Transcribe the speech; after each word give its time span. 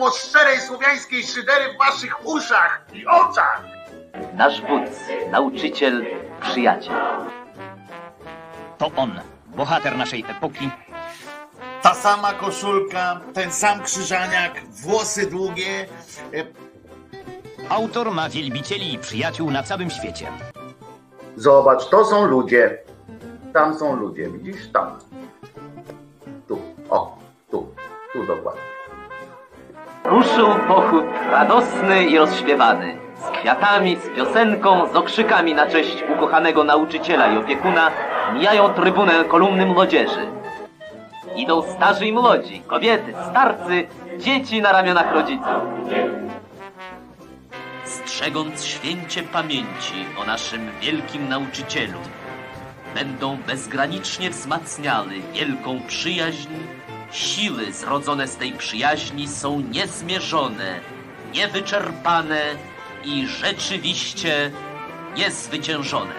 głos 0.00 0.28
szczerej 0.28 0.60
słowiańskiej 0.60 1.22
szydery 1.22 1.64
w 1.74 1.78
waszych 1.78 2.26
uszach 2.26 2.86
i 2.92 3.06
oczach. 3.06 3.62
nasz 4.34 4.60
wódz, 4.60 4.98
nauczyciel, 5.30 6.06
przyjaciel. 6.40 6.96
To 8.78 8.90
on, 8.96 9.20
bohater 9.46 9.96
naszej 9.96 10.24
epoki, 10.28 10.70
Ta 11.82 11.94
sama 11.94 12.32
koszulka, 12.32 13.20
ten 13.34 13.52
sam 13.52 13.82
Krzyżaniak, 13.82 14.52
włosy 14.70 15.30
długie. 15.30 15.86
Autor 17.68 18.10
ma 18.10 18.28
wielbicieli 18.28 18.94
i 18.94 18.98
przyjaciół 18.98 19.50
na 19.50 19.62
całym 19.62 19.90
świecie. 19.90 20.26
Zobacz, 21.36 21.88
to 21.88 22.04
są 22.04 22.24
ludzie. 22.24 22.78
Tam 23.52 23.78
są 23.78 23.96
ludzie, 23.96 24.30
widzisz? 24.30 24.72
Tam. 24.72 24.98
Tu, 26.48 26.58
o, 26.90 27.18
tu, 27.50 27.74
tu 28.12 28.26
dokładnie. 28.26 28.79
Ruszył 30.04 30.48
pochód 30.68 31.04
radosny 31.30 32.04
i 32.04 32.18
rozśpiewany. 32.18 32.96
Z 33.16 33.38
kwiatami, 33.38 33.96
z 33.96 34.16
piosenką, 34.16 34.92
z 34.92 34.96
okrzykami 34.96 35.54
na 35.54 35.66
cześć 35.66 36.04
ukochanego 36.14 36.64
nauczyciela 36.64 37.32
i 37.32 37.38
opiekuna 37.38 37.90
mijają 38.34 38.68
trybunę 38.68 39.24
kolumny 39.24 39.66
młodzieży. 39.66 40.26
Idą 41.36 41.62
starzy 41.62 42.06
i 42.06 42.12
młodzi, 42.12 42.62
kobiety, 42.66 43.14
starcy, 43.30 43.86
dzieci 44.18 44.62
na 44.62 44.72
ramionach 44.72 45.14
rodziców. 45.14 45.62
Strzegąc 47.84 48.64
święcie 48.64 49.22
pamięci 49.22 50.06
o 50.22 50.24
naszym 50.24 50.70
wielkim 50.80 51.28
nauczycielu, 51.28 51.98
będą 52.94 53.36
bezgranicznie 53.36 54.30
wzmacniały 54.30 55.12
wielką 55.32 55.80
przyjaźń. 55.86 56.48
Siły 57.12 57.72
zrodzone 57.72 58.28
z 58.28 58.36
tej 58.36 58.52
przyjaźni 58.52 59.28
są 59.28 59.60
niezmierzone, 59.60 60.80
niewyczerpane 61.34 62.40
i 63.04 63.26
rzeczywiście 63.26 64.50
niezwyciężone. 65.16 66.14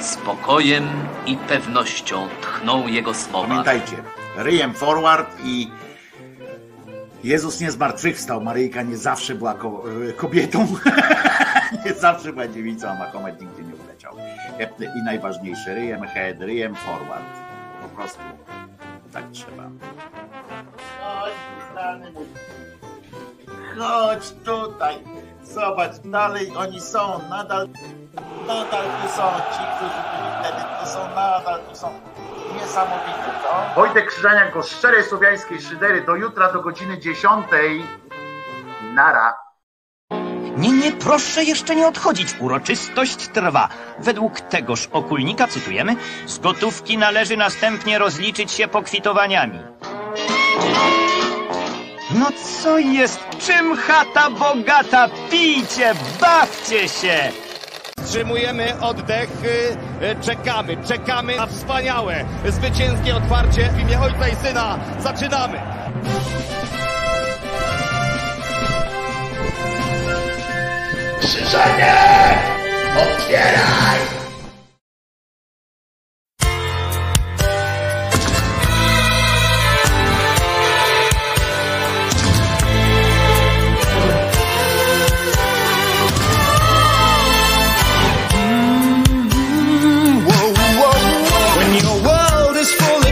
Spokojem 0.00 0.88
i 1.26 1.36
pewnością 1.36 2.28
tchną 2.40 2.86
jego 2.86 3.14
słowa. 3.14 3.48
Pamiętajcie, 3.48 3.96
ryjem 4.36 4.74
forward 4.74 5.36
i 5.44 5.70
Jezus 7.24 7.60
nie 7.60 7.70
zmartwychwstał. 7.70 8.40
Maryjka 8.40 8.82
nie 8.82 8.96
zawsze 8.96 9.34
była 9.34 9.54
ko- 9.54 9.84
kobietą. 10.16 10.66
nie 11.86 11.94
zawsze 11.94 12.32
była 12.32 12.48
dziewicą, 12.48 12.88
a 12.88 12.94
Mahomet 12.94 13.40
nigdy 13.40 13.62
nie 13.64 13.74
uleciał. 13.74 14.16
I 15.00 15.02
najważniejsze, 15.04 15.74
ryjem 15.74 16.02
head, 16.02 16.36
ryjem 16.40 16.74
forward. 16.74 17.37
Po 17.98 18.02
prostu 18.02 18.22
tak 19.12 19.24
trzeba. 19.32 19.62
Chodź, 21.00 21.32
mój. 22.14 22.26
Chodź 23.78 24.30
tutaj. 24.44 25.04
Zobacz, 25.42 25.96
dalej 26.04 26.52
oni 26.56 26.80
są, 26.80 27.20
nadal, 27.30 27.68
nadal 28.46 28.84
tu 29.02 29.08
są 29.08 29.22
ci, 29.52 29.62
którzy 29.76 30.00
byli 30.10 30.30
wtedy, 30.40 30.62
tu 30.80 30.86
są, 30.86 31.08
nadal 31.08 31.60
tu 31.60 31.76
są. 31.76 32.00
Niesamowite, 32.54 33.30
co? 33.42 33.80
Wojtek 33.80 34.06
Krzyżaniak, 34.06 34.54
go 34.54 34.62
szczerej 34.62 35.04
słowiańskiej 35.04 35.60
szydery. 35.60 36.00
Do 36.00 36.14
jutra, 36.16 36.52
do 36.52 36.62
godziny 36.62 36.98
10. 36.98 37.46
Nara. 38.94 39.47
Nie, 40.58 40.72
nie, 40.72 40.92
proszę 40.92 41.44
jeszcze 41.44 41.76
nie 41.76 41.88
odchodzić. 41.88 42.28
Uroczystość 42.40 43.16
trwa. 43.28 43.68
Według 43.98 44.40
tegoż 44.40 44.88
okulnika, 44.92 45.46
cytujemy, 45.46 45.96
z 46.26 46.38
gotówki 46.38 46.98
należy 46.98 47.36
następnie 47.36 47.98
rozliczyć 47.98 48.52
się 48.52 48.68
pokwitowaniami. 48.68 49.58
No 52.14 52.26
co 52.62 52.78
jest? 52.78 53.20
Czym 53.46 53.76
chata 53.76 54.30
bogata? 54.30 55.08
Pijcie, 55.30 55.94
bawcie 56.20 56.88
się! 56.88 57.32
Wstrzymujemy 58.02 58.80
oddech, 58.80 59.30
y, 59.44 60.04
y, 60.06 60.16
czekamy, 60.24 60.76
czekamy 60.88 61.36
na 61.36 61.46
wspaniałe, 61.46 62.24
zwycięskie 62.46 63.16
otwarcie 63.16 63.70
w 63.76 63.80
imię 63.80 64.00
Ojca 64.00 64.28
i 64.28 64.36
Syna. 64.36 64.78
Zaczynamy! 64.98 65.60
Since 71.20 71.54
I 71.54 71.78
know, 71.78 73.00
up 73.02 73.30
yet 73.30 73.54
I. 73.56 74.18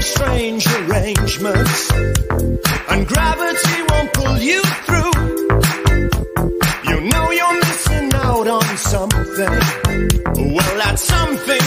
strange 0.07 0.67
arrangements 0.67 1.91
and 1.91 3.07
gravity 3.09 3.83
won't 3.91 4.13
pull 4.13 4.39
you 4.39 4.63
through 4.63 4.96
something 10.97 11.66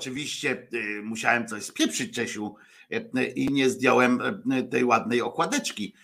oczywiście 0.00 0.66
y, 0.74 1.02
musiałem 1.02 1.48
coś 1.48 1.64
spieprzyć, 1.64 2.14
Czesiu, 2.14 2.54
y, 2.92 3.10
y, 3.18 3.26
i 3.26 3.48
nie 3.52 3.70
zdjąłem 3.70 4.42
tej 4.70 4.84
ładnej 4.84 5.22
okładeczki. 5.22 5.94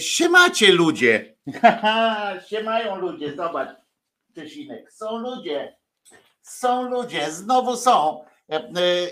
Siemacie 0.00 0.72
ludzie! 0.72 1.34
Siemają 2.50 2.96
ludzie, 2.96 3.36
zobacz, 3.36 3.68
Czesinek, 4.34 4.92
są 4.92 5.18
ludzie, 5.18 5.76
są 6.42 6.90
ludzie, 6.90 7.30
znowu 7.30 7.76
są. 7.76 8.24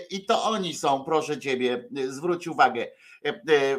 I 0.09 0.25
to 0.25 0.43
oni 0.43 0.73
są, 0.73 1.03
proszę 1.03 1.39
ciebie, 1.39 1.89
zwróć 2.07 2.47
uwagę. 2.47 2.87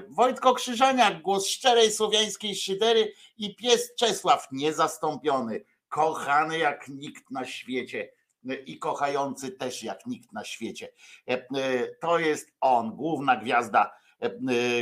Wojtko 0.09 0.55
Krzyżaniak, 0.55 1.23
głos 1.23 1.47
szczerej 1.47 1.93
słowiańskiej 1.93 2.57
szydery 2.57 3.13
i 3.39 3.57
pies 3.57 3.95
Czesław, 3.95 4.49
niezastąpiony, 4.53 5.65
kochany 5.89 6.59
jak 6.59 6.89
nikt 6.89 7.31
na 7.31 7.45
świecie 7.45 8.14
i 8.67 8.79
kochający 8.79 9.51
też 9.51 9.83
jak 9.83 10.07
nikt 10.07 10.33
na 10.33 10.45
świecie. 10.45 10.89
E, 11.29 11.33
e, 11.33 11.47
To 12.01 12.19
jest 12.19 12.53
on, 12.61 12.97
główna 12.97 13.37
gwiazda, 13.37 13.95
e, 14.21 14.31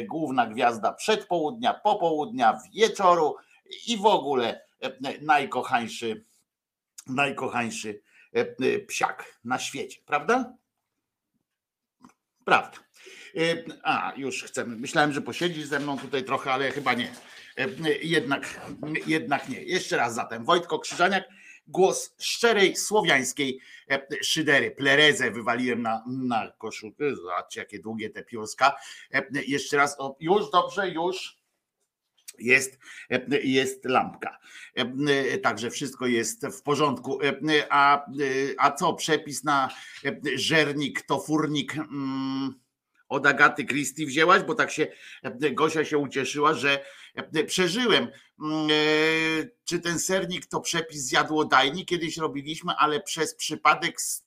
główna 0.05 0.47
gwiazda 0.47 0.93
przedpołudnia, 0.93 1.75
popołudnia, 1.75 2.59
wieczoru 2.75 3.37
i 3.87 3.97
w 3.97 4.07
ogóle 4.07 4.65
najkochańszy, 5.21 6.25
najkochańszy 7.07 8.03
psiak 8.87 9.39
na 9.45 9.59
świecie, 9.59 10.01
prawda? 10.07 10.55
Prawda. 12.45 12.79
A, 13.83 14.13
już 14.17 14.45
chcemy. 14.45 14.77
Myślałem, 14.77 15.13
że 15.13 15.23
posiedzisz 15.23 15.67
ze 15.67 15.81
mną 15.81 15.99
tutaj 15.99 16.25
trochę, 16.25 16.53
ale 16.53 16.71
chyba 16.71 16.95
nie. 16.95 17.13
Jednak, 18.03 18.61
jednak 19.07 19.49
nie. 19.49 19.63
Jeszcze 19.63 19.97
raz 19.97 20.15
zatem. 20.15 20.45
Wojtko 20.45 20.79
Krzyżaniak, 20.79 21.25
głos 21.73 22.15
szczerej 22.19 22.77
słowiańskiej 22.77 23.61
e, 23.91 24.07
szydery. 24.23 24.71
Plerezę 24.71 25.31
wywaliłem 25.31 25.83
na, 25.83 26.05
na 26.07 26.53
koszulkę. 26.59 27.17
Zobaczcie, 27.17 27.61
jakie 27.61 27.79
długie 27.79 28.11
te 28.11 28.23
piórska. 28.23 28.77
E, 29.15 29.25
Jeszcze 29.47 29.77
raz. 29.77 29.97
O, 29.99 30.17
już 30.21 30.51
dobrze, 30.51 30.89
już 30.89 31.43
jest, 32.39 32.79
e, 33.11 33.41
jest 33.43 33.85
lampka. 33.85 34.39
Także 35.43 35.71
wszystko 35.71 36.07
jest 36.07 36.47
w 36.47 36.63
porządku. 36.63 37.19
A, 37.71 38.07
a 38.59 38.73
co, 38.73 38.95
przepis 38.95 39.45
na 39.45 39.69
żernik 40.35 41.03
to 41.03 41.21
furnik 41.21 41.77
mm, 41.77 42.55
od 43.09 43.27
Agaty 43.27 43.65
Christie 43.65 44.07
wzięłaś, 44.07 44.43
bo 44.43 44.55
tak 44.55 44.71
się 44.71 44.87
Gosia 45.53 45.85
się 45.85 45.99
ucieszyła, 45.99 46.55
że 46.55 46.85
przeżyłem. 47.47 48.09
Mm, 48.41 48.69
e, 48.71 49.49
Czy 49.65 49.81
ten 49.81 49.99
sernik 49.99 50.47
to 50.47 50.61
przepis 50.61 51.03
z 51.03 51.13
jadłodajni? 51.13 51.87
Kiedyś 51.87 52.17
robiliśmy, 52.17 52.73
ale 52.79 53.01
przez 53.01 53.35
przypadek 53.35 54.01
z 54.01 54.25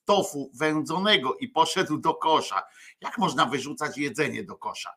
wędzonego 0.53 1.35
i 1.35 1.47
poszedł 1.47 1.97
do 1.97 2.13
kosza. 2.13 2.63
Jak 3.01 3.17
można 3.17 3.45
wyrzucać 3.45 3.97
jedzenie 3.97 4.43
do 4.43 4.55
kosza? 4.55 4.89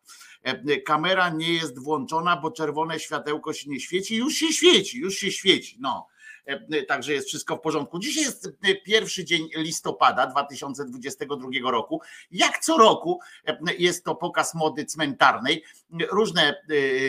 E, 0.42 0.80
Kamera 0.80 1.28
nie 1.28 1.52
jest 1.52 1.78
włączona, 1.78 2.36
bo 2.36 2.50
czerwone 2.50 3.00
światełko 3.00 3.52
się 3.52 3.70
nie 3.70 3.80
świeci. 3.80 4.16
Już 4.16 4.34
się 4.34 4.52
świeci, 4.52 4.98
już 4.98 5.14
się 5.14 5.32
świeci. 5.32 5.76
No. 5.80 6.06
E, 6.48 6.82
Także 6.82 7.12
jest 7.12 7.28
wszystko 7.28 7.56
w 7.56 7.60
porządku. 7.60 7.98
Dzisiaj 7.98 8.24
jest 8.24 8.46
e, 8.46 8.74
pierwszy 8.74 9.24
dzień 9.24 9.48
listopada 9.56 10.26
2022 10.26 11.70
roku. 11.70 12.00
Jak 12.30 12.58
co 12.58 12.76
roku 12.76 13.20
e, 13.46 13.58
jest 13.78 14.04
to 14.04 14.14
pokaz 14.14 14.54
mody 14.54 14.84
cmentarnej. 14.84 15.64
Różne 16.10 16.62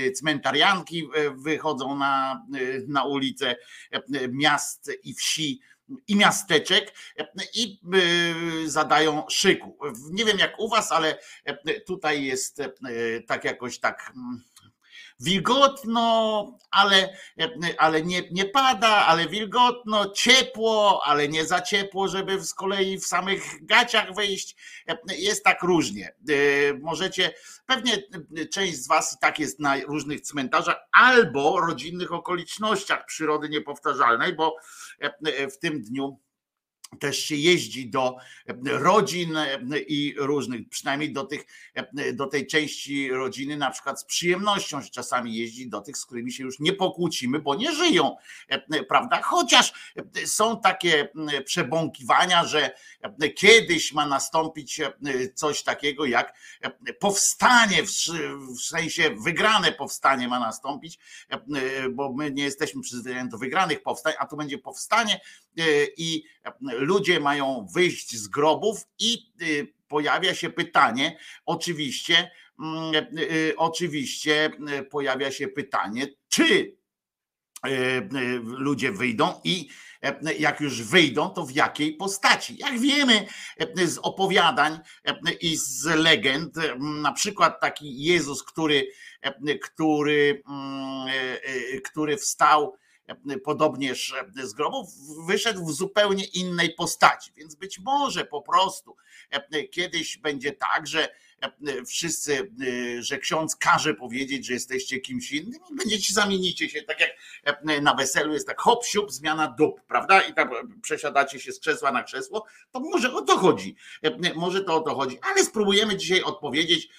e, 0.06 0.12
cmentarianki 0.12 1.10
e, 1.16 1.32
wychodzą 1.32 1.96
na, 1.96 2.46
e, 2.56 2.60
na 2.88 3.04
ulice 3.04 3.56
e, 3.92 4.02
miast 4.28 4.92
i 5.04 5.14
wsi 5.14 5.62
i 6.08 6.16
miasteczek 6.16 6.94
e, 7.18 7.28
i 7.54 7.80
e, 7.94 8.70
zadają 8.70 9.24
szyku. 9.30 9.78
Nie 10.12 10.26
wiem 10.26 10.40
jak 10.40 10.60
u 10.60 10.70
was, 10.70 10.92
ale 10.92 11.18
e, 11.46 11.82
tutaj 11.82 12.24
jest 12.24 12.60
e, 12.60 12.72
tak 13.28 13.44
jakoś 13.44 13.80
tak 13.80 14.12
mm, 14.16 14.44
wilgotno, 15.20 16.58
ale, 16.72 17.18
ale 17.78 18.02
nie, 18.02 18.24
nie 18.32 18.46
pada, 18.46 18.88
ale 18.88 19.28
wilgotno, 19.28 20.10
ciepło, 20.10 21.02
ale 21.06 21.28
nie 21.28 21.46
za 21.46 21.62
ciepło, 21.62 22.08
żeby 22.08 22.46
z 22.46 22.54
kolei 22.54 22.98
w 22.98 23.06
samych 23.06 23.66
gaciach 23.66 24.16
wyjść. 24.16 24.56
Jest 25.18 25.44
tak 25.44 25.64
różnie. 25.64 26.16
Możecie, 26.82 27.34
pewnie 27.66 28.04
część 28.54 28.84
z 28.84 28.88
Was 28.88 29.14
i 29.14 29.18
tak 29.22 29.40
jest 29.40 29.60
na 29.60 29.76
różnych 29.80 30.22
cmentarzach 30.22 30.78
albo 30.92 31.60
rodzinnych 31.60 32.14
okolicznościach 32.14 33.06
przyrody 33.06 33.50
niepowtarzalnej, 33.50 34.34
bo 34.34 34.56
w 35.52 35.58
tym 35.58 35.82
dniu 35.82 36.20
też 37.00 37.20
się 37.20 37.36
jeździ 37.36 37.90
do 37.90 38.18
rodzin 38.66 39.38
i 39.88 40.16
różnych, 40.18 40.70
przynajmniej 40.70 41.14
do, 41.14 41.24
tych, 41.24 41.46
do 42.14 42.28
tej 42.28 42.48
części 42.48 43.12
rodziny, 43.12 43.58
na 43.58 43.72
przykład 43.72 44.02
z 44.02 44.06
przyjemnością 44.06 44.82
się 44.82 44.90
czasami 44.90 45.36
jeździ 45.36 45.70
do 45.70 45.82
tych, 45.82 45.98
z 45.98 46.06
którymi 46.06 46.32
się 46.32 46.44
już 46.44 46.60
nie 46.60 46.74
pokłócimy, 46.74 47.40
bo 47.40 47.56
nie 47.56 47.72
żyją, 47.72 48.16
prawda? 48.88 49.22
Chociaż 49.22 49.94
są 50.26 50.62
takie 50.62 51.10
przebąkiwania, 51.46 52.46
że 52.46 52.72
kiedyś 53.36 53.94
ma 53.94 54.06
nastąpić 54.06 54.82
coś 55.34 55.64
takiego 55.64 56.06
jak 56.06 56.34
powstanie, 57.00 57.84
w 57.84 58.62
sensie 58.62 59.16
wygrane 59.24 59.72
powstanie 59.72 60.28
ma 60.28 60.40
nastąpić, 60.40 61.00
bo 61.92 62.14
my 62.14 62.32
nie 62.32 62.44
jesteśmy 62.44 62.82
przyzwyczajeni 62.82 63.30
do 63.30 63.38
wygranych 63.38 63.84
powstań, 63.84 64.14
a 64.20 64.28
tu 64.28 64.38
będzie 64.38 64.58
powstanie 64.58 65.22
i 65.98 66.24
ludzie 66.62 67.20
mają 67.20 67.68
wyjść 67.74 68.16
z 68.16 68.28
grobów 68.28 68.88
i 69.00 69.32
y, 69.42 69.74
pojawia 69.88 70.36
się 70.36 70.50
pytanie, 70.50 71.18
oczywiście, 71.46 72.32
mm, 72.60 72.96
y, 73.18 73.54
oczywiście 73.58 74.52
y, 74.80 74.84
pojawia 74.84 75.32
się 75.32 75.48
pytanie, 75.48 76.08
czy 76.30 76.80
ludzie 78.44 78.92
wyjdą 78.92 79.42
i 79.44 79.70
jak 80.40 80.62
już 80.62 80.84
wyjdą, 80.84 81.30
to 81.30 81.46
w 81.46 81.52
jakiej 81.52 81.94
postaci. 81.94 82.58
Jak 82.58 82.80
wiemy 82.80 83.26
z 83.76 83.98
opowiadań 83.98 84.80
i 85.42 85.58
z 85.58 85.86
legend, 85.86 86.56
na 86.80 87.12
przykład 87.12 87.62
taki 87.62 88.04
Jezus, 88.04 88.44
który, 88.44 88.88
który, 89.62 90.44
mm, 90.50 91.08
który 91.84 92.18
wstał 92.18 92.78
podobnież 93.44 94.14
z 94.44 94.54
grobów, 94.54 94.88
wyszedł 95.28 95.66
w 95.66 95.74
zupełnie 95.74 96.26
innej 96.26 96.74
postaci. 96.74 97.32
Więc 97.38 97.56
być 97.56 97.80
może 97.80 98.26
po 98.26 98.42
prostu 98.42 98.96
kiedyś 99.72 100.18
będzie 100.18 100.52
tak, 100.52 100.88
że 100.88 101.10
wszyscy, 101.88 102.52
że 103.00 103.18
ksiądz 103.18 103.56
każe 103.56 103.94
powiedzieć, 103.94 104.46
że 104.46 104.54
jesteście 104.54 105.00
kimś 105.00 105.32
innym 105.32 105.60
i 105.72 105.76
będziecie, 105.76 106.14
zamienicie 106.14 106.70
się, 106.70 106.82
tak 106.82 106.98
jak 107.00 107.12
na 107.82 107.94
weselu 107.94 108.34
jest 108.34 108.48
tak 108.48 108.62
hop, 108.62 108.86
siup, 108.86 109.12
zmiana 109.12 109.48
dup, 109.48 109.82
prawda? 109.88 110.22
I 110.22 110.34
tak 110.34 110.50
przesiadacie 110.82 111.40
się 111.40 111.52
z 111.52 111.60
krzesła 111.60 111.92
na 111.92 112.04
krzesło, 112.04 112.46
to 112.72 112.80
może 112.80 113.14
o 113.14 113.22
to 113.22 113.38
chodzi. 113.38 113.76
Może 114.36 114.64
to 114.64 114.76
o 114.76 114.82
to 114.82 114.96
chodzi, 114.96 115.20
ale 115.22 115.44
spróbujemy 115.44 115.98
dzisiaj 115.98 116.24
odpowiedzieć 116.24 116.90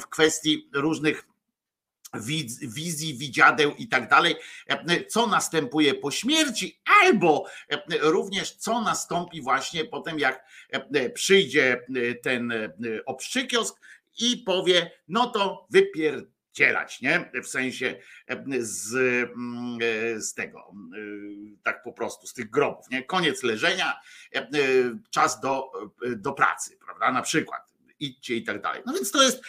w 0.00 0.06
kwestii 0.06 0.68
różnych 0.72 1.31
wizji, 2.62 3.18
widziadeł 3.18 3.74
i 3.78 3.88
tak 3.88 4.08
dalej, 4.08 4.36
co 5.08 5.26
następuje 5.26 5.94
po 5.94 6.10
śmierci, 6.10 6.80
albo 7.02 7.46
również 8.00 8.52
co 8.52 8.80
nastąpi 8.80 9.42
właśnie 9.42 9.84
potem, 9.84 10.18
jak 10.18 10.46
przyjdzie 11.14 11.86
ten 12.22 12.52
obszczykiosk 13.06 13.80
i 14.18 14.36
powie, 14.36 14.90
no 15.08 15.26
to 15.26 15.66
wypierdzielać, 15.70 17.00
nie? 17.00 17.30
W 17.44 17.46
sensie 17.46 18.00
z, 18.58 18.90
z 20.24 20.34
tego, 20.34 20.72
tak 21.62 21.82
po 21.82 21.92
prostu, 21.92 22.26
z 22.26 22.34
tych 22.34 22.50
grobów, 22.50 22.90
nie? 22.90 23.02
Koniec 23.02 23.42
leżenia, 23.42 24.00
czas 25.10 25.40
do, 25.40 25.72
do 26.16 26.32
pracy, 26.32 26.78
prawda? 26.84 27.12
Na 27.12 27.22
przykład 27.22 27.71
idźcie 28.02 28.36
i 28.36 28.44
tak 28.44 28.62
dalej. 28.62 28.82
No 28.86 28.92
więc 28.92 29.10
to 29.10 29.22
jest, 29.22 29.42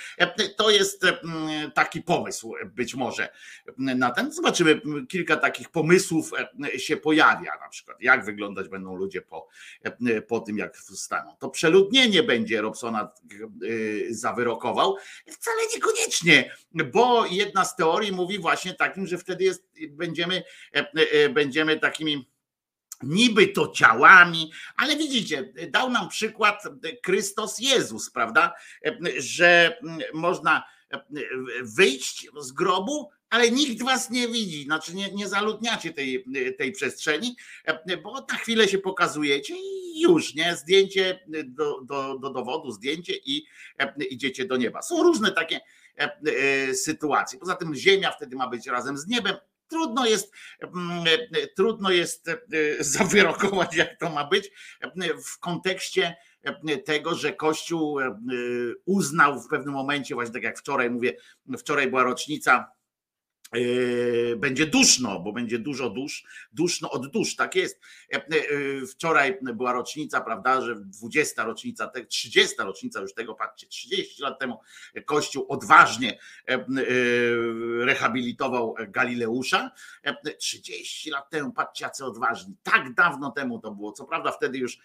to 0.58 0.70
jest 0.70 1.04
mm, 1.04 1.72
taki 1.72 2.02
pomysł 2.02 2.54
być 2.66 2.96
może 2.96 3.30
na 3.78 4.12
ten. 4.12 4.32
Zobaczymy, 4.32 4.82
kilka 5.10 5.38
takich 5.38 5.70
pomysłów 5.70 6.32
się 6.78 6.98
pojawia, 6.98 7.52
na 7.62 7.70
przykład 7.70 8.02
jak 8.02 8.26
wyglądać 8.26 8.70
będą 8.70 8.96
ludzie 8.96 9.22
po, 9.22 9.48
po 10.28 10.40
tym, 10.40 10.58
jak 10.58 10.78
wstaną. 10.78 11.36
To 11.40 11.50
przeludnienie 11.50 12.24
będzie 12.24 12.62
Robsona 12.62 13.12
zawyrokował. 14.10 14.96
Wcale 15.28 15.62
niekoniecznie, 15.76 16.56
bo 16.94 17.26
jedna 17.26 17.66
z 17.66 17.76
teorii 17.76 18.12
mówi 18.12 18.40
właśnie 18.40 18.74
takim, 18.74 19.08
że 19.08 19.18
wtedy 19.18 19.44
jest, 19.44 19.68
będziemy, 19.90 20.44
będziemy 21.34 21.80
takimi 21.80 22.33
niby 23.04 23.48
to 23.48 23.68
ciałami, 23.68 24.52
ale 24.78 24.96
widzicie, 24.96 25.54
dał 25.70 25.90
nam 25.90 26.10
przykład 26.10 26.64
Chrystus 27.06 27.60
Jezus, 27.60 28.10
prawda? 28.10 28.54
Że 29.18 29.78
można 30.14 30.64
wyjść 31.64 32.28
z 32.40 32.52
grobu, 32.52 33.10
ale 33.30 33.52
nikt 33.52 33.84
was 33.84 34.10
nie 34.10 34.28
widzi, 34.28 34.64
znaczy 34.64 34.96
nie, 34.96 35.12
nie 35.12 35.28
zaludniacie 35.28 35.94
tej, 35.94 36.26
tej 36.58 36.72
przestrzeni, 36.72 37.36
bo 38.04 38.26
na 38.32 38.38
chwilę 38.38 38.68
się 38.68 38.78
pokazujecie 38.78 39.56
i 39.58 40.02
już, 40.02 40.36
nie? 40.36 40.56
Zdjęcie 40.56 41.20
do, 41.46 41.82
do, 41.82 42.20
do 42.20 42.30
dowodu, 42.30 42.72
zdjęcie 42.72 43.14
i 43.26 43.46
idziecie 44.10 44.46
do 44.46 44.58
nieba. 44.58 44.82
Są 44.82 45.04
różne 45.04 45.32
takie 45.32 45.60
sytuacje. 46.74 47.40
Poza 47.40 47.56
tym 47.56 47.76
ziemia 47.76 48.12
wtedy 48.12 48.36
ma 48.36 48.50
być 48.50 48.68
razem 48.68 48.98
z 48.98 49.08
niebem, 49.08 49.36
trudno 49.68 50.06
jest, 50.06 50.34
mm, 50.62 51.06
trudno 51.56 51.92
jest 51.92 52.28
e, 52.28 52.38
zawyrokować, 52.80 53.76
jak 53.76 54.00
to 54.00 54.10
ma 54.10 54.28
być 54.28 54.52
w 55.26 55.40
kontekście 55.40 56.16
tego, 56.86 57.16
że 57.16 57.34
Kościół 57.34 58.00
e, 58.00 58.18
uznał 58.86 59.42
w 59.42 59.48
pewnym 59.48 59.74
momencie, 59.74 60.16
właśnie 60.16 60.34
tak 60.34 60.44
jak 60.44 60.60
wczoraj 60.60 60.90
mówię, 60.90 61.18
wczoraj 61.58 61.90
była 61.90 62.04
rocznica 62.04 62.72
będzie 64.38 64.66
duszno, 64.66 65.20
bo 65.20 65.34
będzie 65.34 65.60
dużo 65.60 65.90
dusz, 65.90 66.24
duszno 66.54 66.92
od 66.92 67.12
dusz, 67.12 67.36
tak 67.36 67.56
jest. 67.56 67.80
E, 68.14 68.16
e, 68.16 68.22
wczoraj 68.86 69.38
była 69.42 69.74
rocznica, 69.74 70.22
prawda, 70.22 70.62
że 70.62 70.76
20 70.76 71.44
rocznica, 71.44 71.92
30 72.08 72.56
rocznica 72.60 73.02
już 73.02 73.14
tego, 73.14 73.36
patrzcie, 73.36 73.68
30 73.68 74.22
lat 74.22 74.40
temu 74.40 74.60
Kościół 75.06 75.46
odważnie 75.50 76.20
e, 76.50 76.66
rehabilitował 77.86 78.76
Galileusza. 78.88 79.72
30 80.40 81.10
lat 81.10 81.30
temu, 81.30 81.52
patrzcie, 81.52 81.86
jacy 81.86 82.06
odważni. 82.06 82.56
Tak 82.64 82.94
dawno 82.94 83.32
temu 83.32 83.60
to 83.60 83.72
było. 83.72 83.92
Co 83.92 84.06
prawda 84.06 84.32
wtedy 84.32 84.58
już 84.58 84.80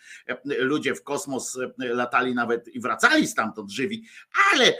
ludzie 0.46 0.94
w 0.94 1.02
kosmos 1.02 1.58
latali 1.78 2.34
nawet 2.34 2.68
i 2.68 2.80
wracali 2.80 3.26
stamtąd 3.26 3.70
żywi, 3.70 4.04
ale 4.52 4.74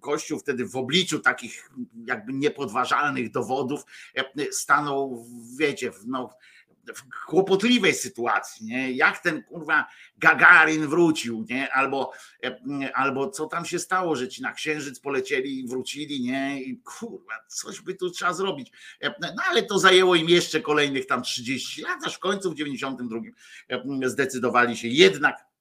Kościół 0.00 0.38
wtedy 0.38 0.66
w 0.66 0.76
obliczu 0.76 1.18
takich 1.18 1.70
jak 2.06 2.21
jakby 2.22 2.32
niepodważalnych 2.32 3.30
dowodów 3.30 3.84
e, 4.14 4.52
stanął, 4.52 5.26
wiecie, 5.58 5.92
w, 5.92 6.06
no, 6.06 6.30
w 6.94 7.26
kłopotliwej 7.26 7.94
sytuacji, 7.94 8.66
nie? 8.66 8.92
Jak 8.92 9.18
ten 9.18 9.42
kurwa 9.42 9.86
Gagarin 10.18 10.86
wrócił, 10.86 11.44
nie? 11.48 11.72
Albo, 11.72 12.12
e, 12.44 12.96
albo 12.96 13.30
co 13.30 13.46
tam 13.46 13.64
się 13.64 13.78
stało, 13.78 14.16
że 14.16 14.28
ci 14.28 14.42
na 14.42 14.52
księżyc 14.52 15.00
polecieli 15.00 15.60
i 15.60 15.68
wrócili, 15.68 16.22
nie? 16.22 16.62
I 16.62 16.78
kurwa, 16.78 17.34
coś 17.48 17.80
by 17.80 17.94
tu 17.94 18.10
trzeba 18.10 18.34
zrobić. 18.34 18.72
E, 19.00 19.14
no 19.20 19.42
ale 19.50 19.62
to 19.62 19.78
zajęło 19.78 20.14
im 20.14 20.28
jeszcze 20.28 20.60
kolejnych 20.60 21.06
tam 21.06 21.22
30 21.22 21.82
lat, 21.82 22.06
aż 22.06 22.14
w 22.14 22.18
końcu 22.18 22.50
w 22.50 22.54
92 22.54 23.20
zdecydowali 24.08 24.76
się 24.76 24.88
jednak 24.88 25.51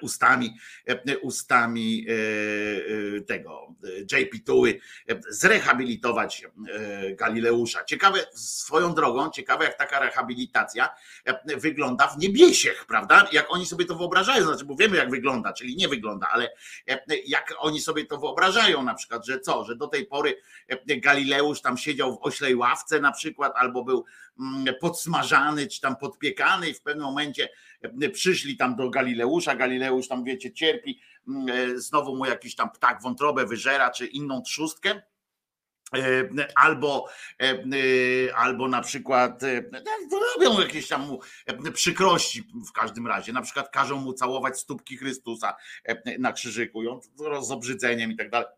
ustami, 0.00 0.58
e, 0.86 1.18
ustami 1.18 2.06
e, 2.08 3.20
tego 3.20 3.74
JP 4.12 4.44
Tuły 4.46 4.80
zrehabilitować 5.28 6.46
Galileusza. 7.12 7.84
Ciekawe, 7.84 8.26
swoją 8.34 8.94
drogą, 8.94 9.30
ciekawe 9.30 9.64
jak 9.64 9.78
taka 9.78 9.98
rehabilitacja 9.98 10.88
wygląda 11.44 12.06
w 12.06 12.18
niebiesiech, 12.18 12.84
prawda? 12.84 13.28
Jak 13.32 13.46
oni 13.48 13.66
sobie 13.66 13.84
to 13.84 13.94
wyobrażają, 13.94 14.44
znaczy, 14.44 14.64
bo 14.64 14.76
wiemy 14.76 14.96
jak 14.96 15.10
wygląda, 15.10 15.52
czyli 15.52 15.76
nie 15.76 15.88
wygląda, 15.88 16.28
ale 16.30 16.50
jak 17.26 17.54
oni 17.58 17.80
sobie 17.80 18.04
to 18.04 18.18
wyobrażają 18.18 18.82
na 18.82 18.94
przykład, 18.94 19.26
że 19.26 19.40
co, 19.40 19.64
że 19.64 19.76
do 19.76 19.86
tej 19.86 20.06
pory 20.06 20.36
Galileusz 20.86 21.60
tam 21.60 21.78
siedział 21.78 22.14
w 22.14 22.18
oślej 22.22 22.54
ławce 22.54 23.00
na 23.00 23.12
przykład, 23.12 23.52
albo 23.56 23.84
był 23.84 24.04
mm, 24.40 24.74
podsmażany, 24.80 25.66
czy 25.66 25.80
tam 25.80 25.96
podpiekany 25.96 26.68
i 26.68 26.74
w 26.74 26.82
pewnym 26.82 27.04
momencie 27.04 27.48
przyszli 28.12 28.56
tam 28.56 28.76
do 28.76 28.90
Galileusza, 28.90 29.54
Galileusz 29.54 30.08
tam 30.08 30.24
wiecie 30.24 30.52
cierpi, 30.52 31.00
mm, 31.28 31.48
e, 31.48 31.78
znowu 31.78 32.16
mu 32.16 32.24
jakiś 32.24 32.54
tam 32.54 32.70
ptak 32.70 33.02
wątrobę 33.02 33.46
wyżera, 33.46 33.90
czy 33.90 34.06
inną 34.06 34.42
trzustkę, 34.42 35.02
e, 35.94 36.28
albo, 36.54 37.08
e, 37.42 38.34
albo 38.34 38.68
na 38.68 38.80
przykład 38.80 39.42
no, 40.10 40.20
robią 40.34 40.60
jakieś 40.60 40.88
tam 40.88 41.06
mu 41.06 41.20
przykrości 41.74 42.42
w 42.68 42.72
każdym 42.72 43.06
razie, 43.06 43.32
na 43.32 43.42
przykład 43.42 43.68
każą 43.68 44.00
mu 44.00 44.12
całować 44.12 44.58
stópki 44.58 44.96
Chrystusa 44.96 45.56
na 46.18 46.32
krzyżyku, 46.32 46.82
on 46.90 47.44
z 47.44 47.50
obrzydzeniem 47.50 48.12
i 48.12 48.16
tak 48.16 48.30
dalej, 48.30 48.48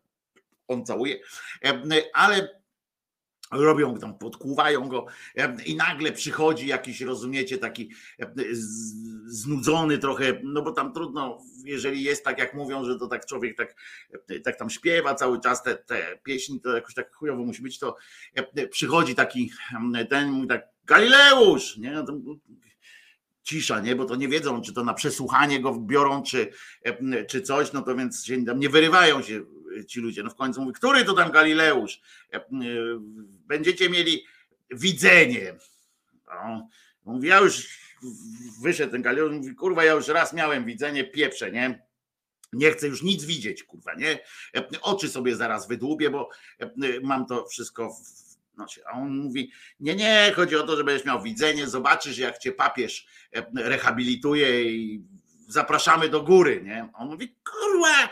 on 0.67 0.85
całuje, 0.85 1.19
ale 2.13 2.60
robią 3.51 3.97
tam, 3.97 4.17
podkłuwają 4.17 4.87
go 4.87 5.05
i 5.65 5.75
nagle 5.75 6.11
przychodzi 6.11 6.67
jakiś, 6.67 7.01
rozumiecie, 7.01 7.57
taki 7.57 7.91
znudzony 9.25 9.97
trochę, 9.97 10.39
no 10.43 10.61
bo 10.61 10.71
tam 10.71 10.93
trudno, 10.93 11.37
jeżeli 11.65 12.03
jest 12.03 12.25
tak 12.25 12.39
jak 12.39 12.53
mówią, 12.53 12.85
że 12.85 12.99
to 12.99 13.07
tak 13.07 13.25
człowiek 13.25 13.57
tak, 13.57 13.75
tak 14.43 14.55
tam 14.55 14.69
śpiewa 14.69 15.15
cały 15.15 15.39
czas 15.39 15.63
te, 15.63 15.75
te 15.75 16.19
pieśni, 16.23 16.61
to 16.61 16.75
jakoś 16.75 16.93
tak 16.93 17.15
chujowo 17.15 17.43
musi 17.43 17.61
być, 17.61 17.79
to 17.79 17.95
przychodzi 18.71 19.15
taki 19.15 19.51
ten, 20.09 20.31
mówi 20.31 20.47
tak, 20.47 20.67
Galileusz, 20.85 21.77
nie, 21.77 21.91
no 21.91 22.03
cisza, 23.43 23.79
nie? 23.79 23.95
Bo 23.95 24.05
to 24.05 24.15
nie 24.15 24.27
wiedzą, 24.27 24.61
czy 24.61 24.73
to 24.73 24.83
na 24.83 24.93
przesłuchanie 24.93 25.59
go 25.59 25.75
biorą, 25.79 26.23
czy, 26.23 26.51
czy 27.27 27.41
coś, 27.41 27.73
no 27.73 27.81
to 27.81 27.95
więc 27.95 28.25
się 28.25 28.37
nie 28.37 28.69
wyrywają 28.69 29.21
się 29.21 29.41
ci 29.87 29.99
ludzie. 29.99 30.23
No 30.23 30.29
w 30.29 30.35
końcu 30.35 30.61
mówi, 30.61 30.73
który 30.73 31.05
to 31.05 31.13
tam 31.13 31.31
Galileusz? 31.31 32.01
Będziecie 33.47 33.89
mieli 33.89 34.25
widzenie. 34.71 35.55
No, 36.27 36.67
mówi, 37.05 37.27
ja 37.27 37.39
już 37.39 37.79
wyszedł 38.61 38.91
ten 38.91 39.01
Galileusz, 39.01 39.31
mówi, 39.31 39.55
kurwa, 39.55 39.83
ja 39.83 39.93
już 39.93 40.07
raz 40.07 40.33
miałem 40.33 40.65
widzenie, 40.65 41.03
pieprze, 41.03 41.51
nie? 41.51 41.87
Nie 42.53 42.71
chcę 42.71 42.87
już 42.87 43.03
nic 43.03 43.25
widzieć, 43.25 43.63
kurwa, 43.63 43.93
nie? 43.93 44.19
Oczy 44.81 45.09
sobie 45.09 45.35
zaraz 45.35 45.67
wydłubię, 45.67 46.09
bo 46.09 46.29
mam 47.01 47.25
to 47.25 47.45
wszystko 47.45 47.93
w 47.93 48.57
nosie. 48.57 48.81
A 48.85 48.91
on 48.91 49.17
mówi: 49.17 49.51
Nie, 49.79 49.95
nie, 49.95 50.31
chodzi 50.35 50.55
o 50.55 50.63
to, 50.63 50.77
że 50.77 50.83
będziesz 50.83 51.05
miał 51.05 51.21
widzenie, 51.21 51.67
zobaczysz, 51.67 52.17
jak 52.17 52.37
cię 52.37 52.51
papież 52.51 53.07
rehabilituje 53.55 54.63
i 54.63 55.03
zapraszamy 55.47 56.09
do 56.09 56.21
góry, 56.21 56.61
nie? 56.63 56.89
On 56.93 57.07
mówi: 57.07 57.35
Kurwa, 57.51 58.09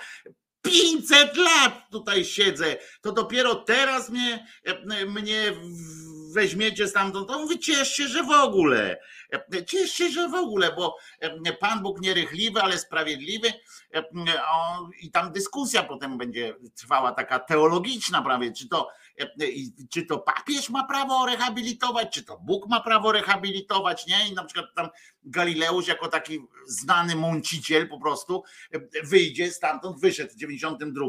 500 0.71 1.37
lat 1.37 1.89
tutaj 1.91 2.25
siedzę, 2.25 2.75
to 3.01 3.11
dopiero 3.11 3.55
teraz 3.55 4.09
mnie, 4.09 4.47
mnie 5.07 5.53
weźmiecie 6.33 6.87
stamtąd, 6.87 7.27
to 7.27 7.39
mówię, 7.39 7.59
ciesz 7.59 7.93
się, 7.93 8.07
że 8.07 8.23
w 8.23 8.31
ogóle, 8.31 8.99
ciesz 9.67 9.91
się, 9.91 10.09
że 10.09 10.29
w 10.29 10.35
ogóle, 10.35 10.73
bo 10.75 10.97
Pan 11.59 11.81
Bóg 11.81 12.01
nierychliwy, 12.01 12.61
ale 12.61 12.77
sprawiedliwy. 12.77 13.53
I 15.01 15.11
tam 15.11 15.31
dyskusja 15.31 15.83
potem 15.83 16.17
będzie 16.17 16.55
trwała 16.75 17.11
taka 17.11 17.39
teologiczna 17.39 18.21
prawie, 18.21 18.51
czy 18.53 18.67
to, 18.67 18.89
czy 19.89 20.05
to 20.05 20.17
papież 20.17 20.69
ma 20.69 20.83
prawo 20.83 21.25
rehabilitować, 21.25 22.13
czy 22.13 22.23
to 22.23 22.37
Bóg 22.37 22.69
ma 22.69 22.81
prawo 22.81 23.11
rehabilitować, 23.11 24.07
nie? 24.07 24.29
I 24.29 24.33
na 24.33 24.43
przykład 24.43 24.65
tam 24.75 24.89
Galileusz 25.23 25.87
jako 25.87 26.07
taki 26.07 26.39
znany 26.67 27.15
mąciciel 27.15 27.89
po 27.89 27.99
prostu 27.99 28.43
wyjdzie 29.03 29.51
stamtąd, 29.51 29.99
wyszedł 29.99 30.33
w 30.33 30.35
92 30.35 31.05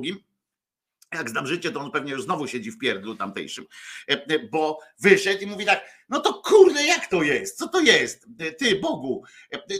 jak 1.14 1.30
znam 1.30 1.46
życie, 1.46 1.72
to 1.72 1.80
on 1.80 1.90
pewnie 1.90 2.12
już 2.12 2.22
znowu 2.22 2.46
siedzi 2.46 2.70
w 2.70 2.78
pierdlu 2.78 3.16
tamtejszym, 3.16 3.66
e, 4.10 4.12
e, 4.12 4.38
bo 4.38 4.78
wyszedł 4.98 5.42
i 5.42 5.46
mówi 5.46 5.66
tak, 5.66 5.84
no 6.08 6.20
to 6.20 6.34
kurde, 6.34 6.86
jak 6.86 7.06
to 7.06 7.22
jest? 7.22 7.58
Co 7.58 7.68
to 7.68 7.80
jest? 7.80 8.26
E, 8.38 8.52
ty, 8.52 8.76
Bogu, 8.76 9.24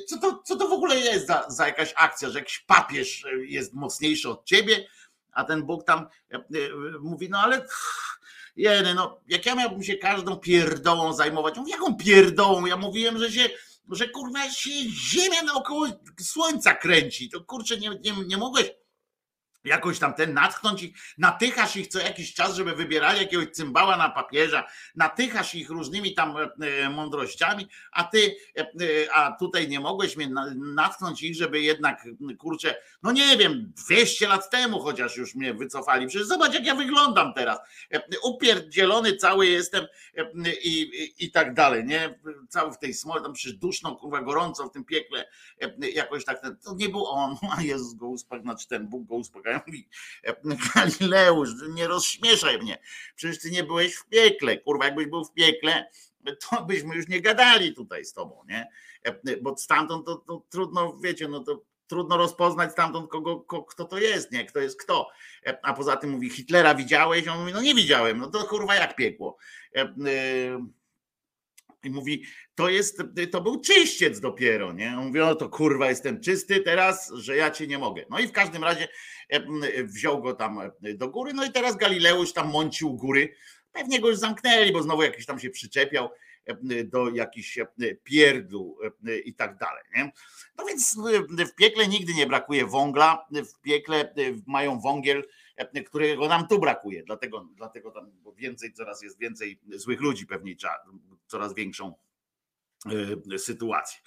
co 0.06 0.18
to, 0.18 0.42
co 0.44 0.56
to 0.56 0.68
w 0.68 0.72
ogóle 0.72 0.96
jest 0.96 1.26
za, 1.26 1.46
za 1.48 1.66
jakaś 1.66 1.92
akcja, 1.96 2.30
że 2.30 2.38
jakiś 2.38 2.58
papież 2.58 3.24
jest 3.46 3.74
mocniejszy 3.74 4.28
od 4.28 4.44
ciebie? 4.44 4.86
a 5.32 5.44
ten 5.44 5.62
Bóg 5.62 5.84
tam 5.84 6.06
mówi, 7.00 7.30
no 7.30 7.38
ale 7.38 7.66
jeny, 8.56 8.94
no 8.94 9.20
jak 9.28 9.46
ja 9.46 9.54
miałbym 9.54 9.82
się 9.82 9.96
każdą 9.96 10.36
pierdołą 10.36 11.12
zajmować, 11.12 11.56
mówię, 11.56 11.72
jaką 11.72 11.96
pierdołą? 11.96 12.66
Ja 12.66 12.76
mówiłem, 12.76 13.18
że 13.18 13.32
się 13.32 13.48
że 13.90 14.08
kurwa 14.08 14.50
się 14.50 14.70
ziemia 15.10 15.42
naokoło 15.42 15.86
słońca 16.20 16.74
kręci. 16.74 17.28
To 17.28 17.40
kurczę, 17.40 17.76
nie, 17.76 17.88
nie, 17.88 18.12
nie 18.26 18.36
mogłeś 18.36 18.70
jakoś 19.64 19.98
tam 19.98 20.14
ten 20.14 20.34
natchnąć 20.34 20.82
ich, 20.82 20.96
natychasz 21.18 21.76
ich 21.76 21.88
co 21.88 21.98
jakiś 21.98 22.34
czas, 22.34 22.56
żeby 22.56 22.74
wybierali 22.74 23.18
jakiegoś 23.18 23.50
cymbała 23.50 23.96
na 23.96 24.08
papieża, 24.08 24.66
natychasz 24.94 25.54
ich 25.54 25.70
różnymi 25.70 26.14
tam 26.14 26.36
e, 26.36 26.50
e, 26.66 26.90
mądrościami, 26.90 27.68
a 27.92 28.04
ty, 28.04 28.36
e, 28.58 28.64
a 29.14 29.32
tutaj 29.32 29.68
nie 29.68 29.80
mogłeś 29.80 30.16
mnie 30.16 30.28
natchnąć 30.74 31.22
ich, 31.22 31.36
żeby 31.36 31.60
jednak, 31.60 32.08
kurczę, 32.38 32.74
no 33.02 33.12
nie 33.12 33.36
wiem, 33.36 33.72
200 33.86 34.28
lat 34.28 34.50
temu 34.50 34.80
chociaż 34.80 35.16
już 35.16 35.34
mnie 35.34 35.54
wycofali, 35.54 36.06
przecież 36.06 36.26
zobacz 36.26 36.54
jak 36.54 36.66
ja 36.66 36.74
wyglądam 36.74 37.34
teraz, 37.34 37.58
upierdzielony 38.22 39.16
cały 39.16 39.46
jestem 39.46 39.86
i, 40.62 40.80
i, 40.80 41.24
i 41.24 41.30
tak 41.30 41.54
dalej, 41.54 41.84
nie, 41.84 42.18
cały 42.48 42.72
w 42.72 42.78
tej 42.78 42.94
smole, 42.94 43.22
tam 43.22 43.32
przecież 43.32 43.58
duszno, 43.58 43.96
kurwa, 43.96 44.22
gorąco 44.22 44.68
w 44.68 44.72
tym 44.72 44.84
piekle, 44.84 45.24
jakoś 45.94 46.24
tak, 46.24 46.42
to 46.64 46.74
nie 46.74 46.88
był 46.88 47.06
on, 47.06 47.36
a 47.58 47.62
Jezus 47.62 47.94
go 47.94 48.08
uspokajał, 48.08 48.42
znaczy 48.42 48.68
ten 48.68 48.88
Bóg 48.88 49.06
go 49.06 49.14
uspokajał, 49.14 49.49
mówi, 49.66 49.88
Galileusz, 50.74 51.50
nie 51.68 51.86
rozśmieszaj 51.86 52.58
mnie. 52.58 52.78
Przecież 53.14 53.38
ty 53.38 53.50
nie 53.50 53.64
byłeś 53.64 53.94
w 53.94 54.08
piekle. 54.08 54.58
Kurwa, 54.58 54.84
jakbyś 54.84 55.06
był 55.06 55.24
w 55.24 55.32
piekle, 55.32 55.90
to 56.50 56.64
byśmy 56.64 56.96
już 56.96 57.08
nie 57.08 57.20
gadali 57.20 57.74
tutaj 57.74 58.04
z 58.04 58.12
tobą, 58.12 58.44
nie? 58.48 58.68
Bo 59.42 59.56
stamtąd 59.56 60.06
to, 60.06 60.16
to 60.16 60.46
trudno, 60.50 60.98
wiecie, 61.02 61.28
no 61.28 61.40
to 61.40 61.62
trudno 61.86 62.16
rozpoznać 62.16 62.72
stamtąd, 62.72 63.10
kogo, 63.10 63.40
kto 63.68 63.84
to 63.84 63.98
jest, 63.98 64.32
nie? 64.32 64.44
Kto 64.44 64.60
jest 64.60 64.82
kto. 64.82 65.08
A 65.62 65.74
poza 65.74 65.96
tym 65.96 66.10
mówi, 66.10 66.30
Hitlera 66.30 66.74
widziałeś? 66.74 67.28
On 67.28 67.40
mówi, 67.40 67.52
no 67.52 67.60
nie 67.60 67.74
widziałem, 67.74 68.18
no 68.18 68.30
to 68.30 68.44
kurwa 68.44 68.74
jak 68.74 68.96
piekło. 68.96 69.36
I 71.82 71.90
mówi, 71.90 72.24
to 72.54 72.68
jest, 72.68 73.02
to 73.30 73.40
był 73.40 73.60
czyściec 73.60 74.20
dopiero, 74.20 74.72
nie? 74.72 74.90
Mówi, 74.90 75.20
o 75.20 75.34
to 75.34 75.48
kurwa, 75.48 75.88
jestem 75.88 76.20
czysty 76.20 76.60
teraz, 76.60 77.12
że 77.14 77.36
ja 77.36 77.50
cię 77.50 77.66
nie 77.66 77.78
mogę. 77.78 78.04
No 78.10 78.18
i 78.18 78.26
w 78.26 78.32
każdym 78.32 78.64
razie 78.64 78.88
wziął 79.84 80.22
go 80.22 80.34
tam 80.34 80.60
do 80.94 81.08
góry, 81.08 81.32
no 81.32 81.44
i 81.44 81.52
teraz 81.52 81.76
Galileusz 81.76 82.32
tam 82.32 82.50
mącił 82.50 82.94
góry. 82.94 83.34
Pewnie 83.72 84.00
go 84.00 84.08
już 84.08 84.18
zamknęli, 84.18 84.72
bo 84.72 84.82
znowu 84.82 85.02
jakiś 85.02 85.26
tam 85.26 85.40
się 85.40 85.50
przyczepiał 85.50 86.08
do 86.84 87.10
jakichś 87.10 87.58
pierdół 88.04 88.78
i 89.24 89.34
tak 89.34 89.58
dalej. 89.58 89.82
Nie? 89.96 90.12
No 90.58 90.64
więc 90.64 90.96
w 91.50 91.54
piekle 91.54 91.88
nigdy 91.88 92.14
nie 92.14 92.26
brakuje 92.26 92.66
węgla, 92.66 93.26
w 93.32 93.60
piekle 93.60 94.14
mają 94.46 94.80
wągiel, 94.80 95.24
którego 95.86 96.28
nam 96.28 96.48
tu 96.48 96.58
brakuje, 96.58 97.02
dlatego, 97.02 97.48
dlatego 97.56 97.90
tam 97.90 98.12
więcej, 98.36 98.72
coraz 98.72 99.02
jest 99.02 99.18
więcej 99.18 99.60
złych 99.74 100.00
ludzi, 100.00 100.26
pewnie 100.26 100.54
coraz 101.26 101.54
większą 101.54 101.94
e, 103.34 103.38
sytuację. 103.38 104.00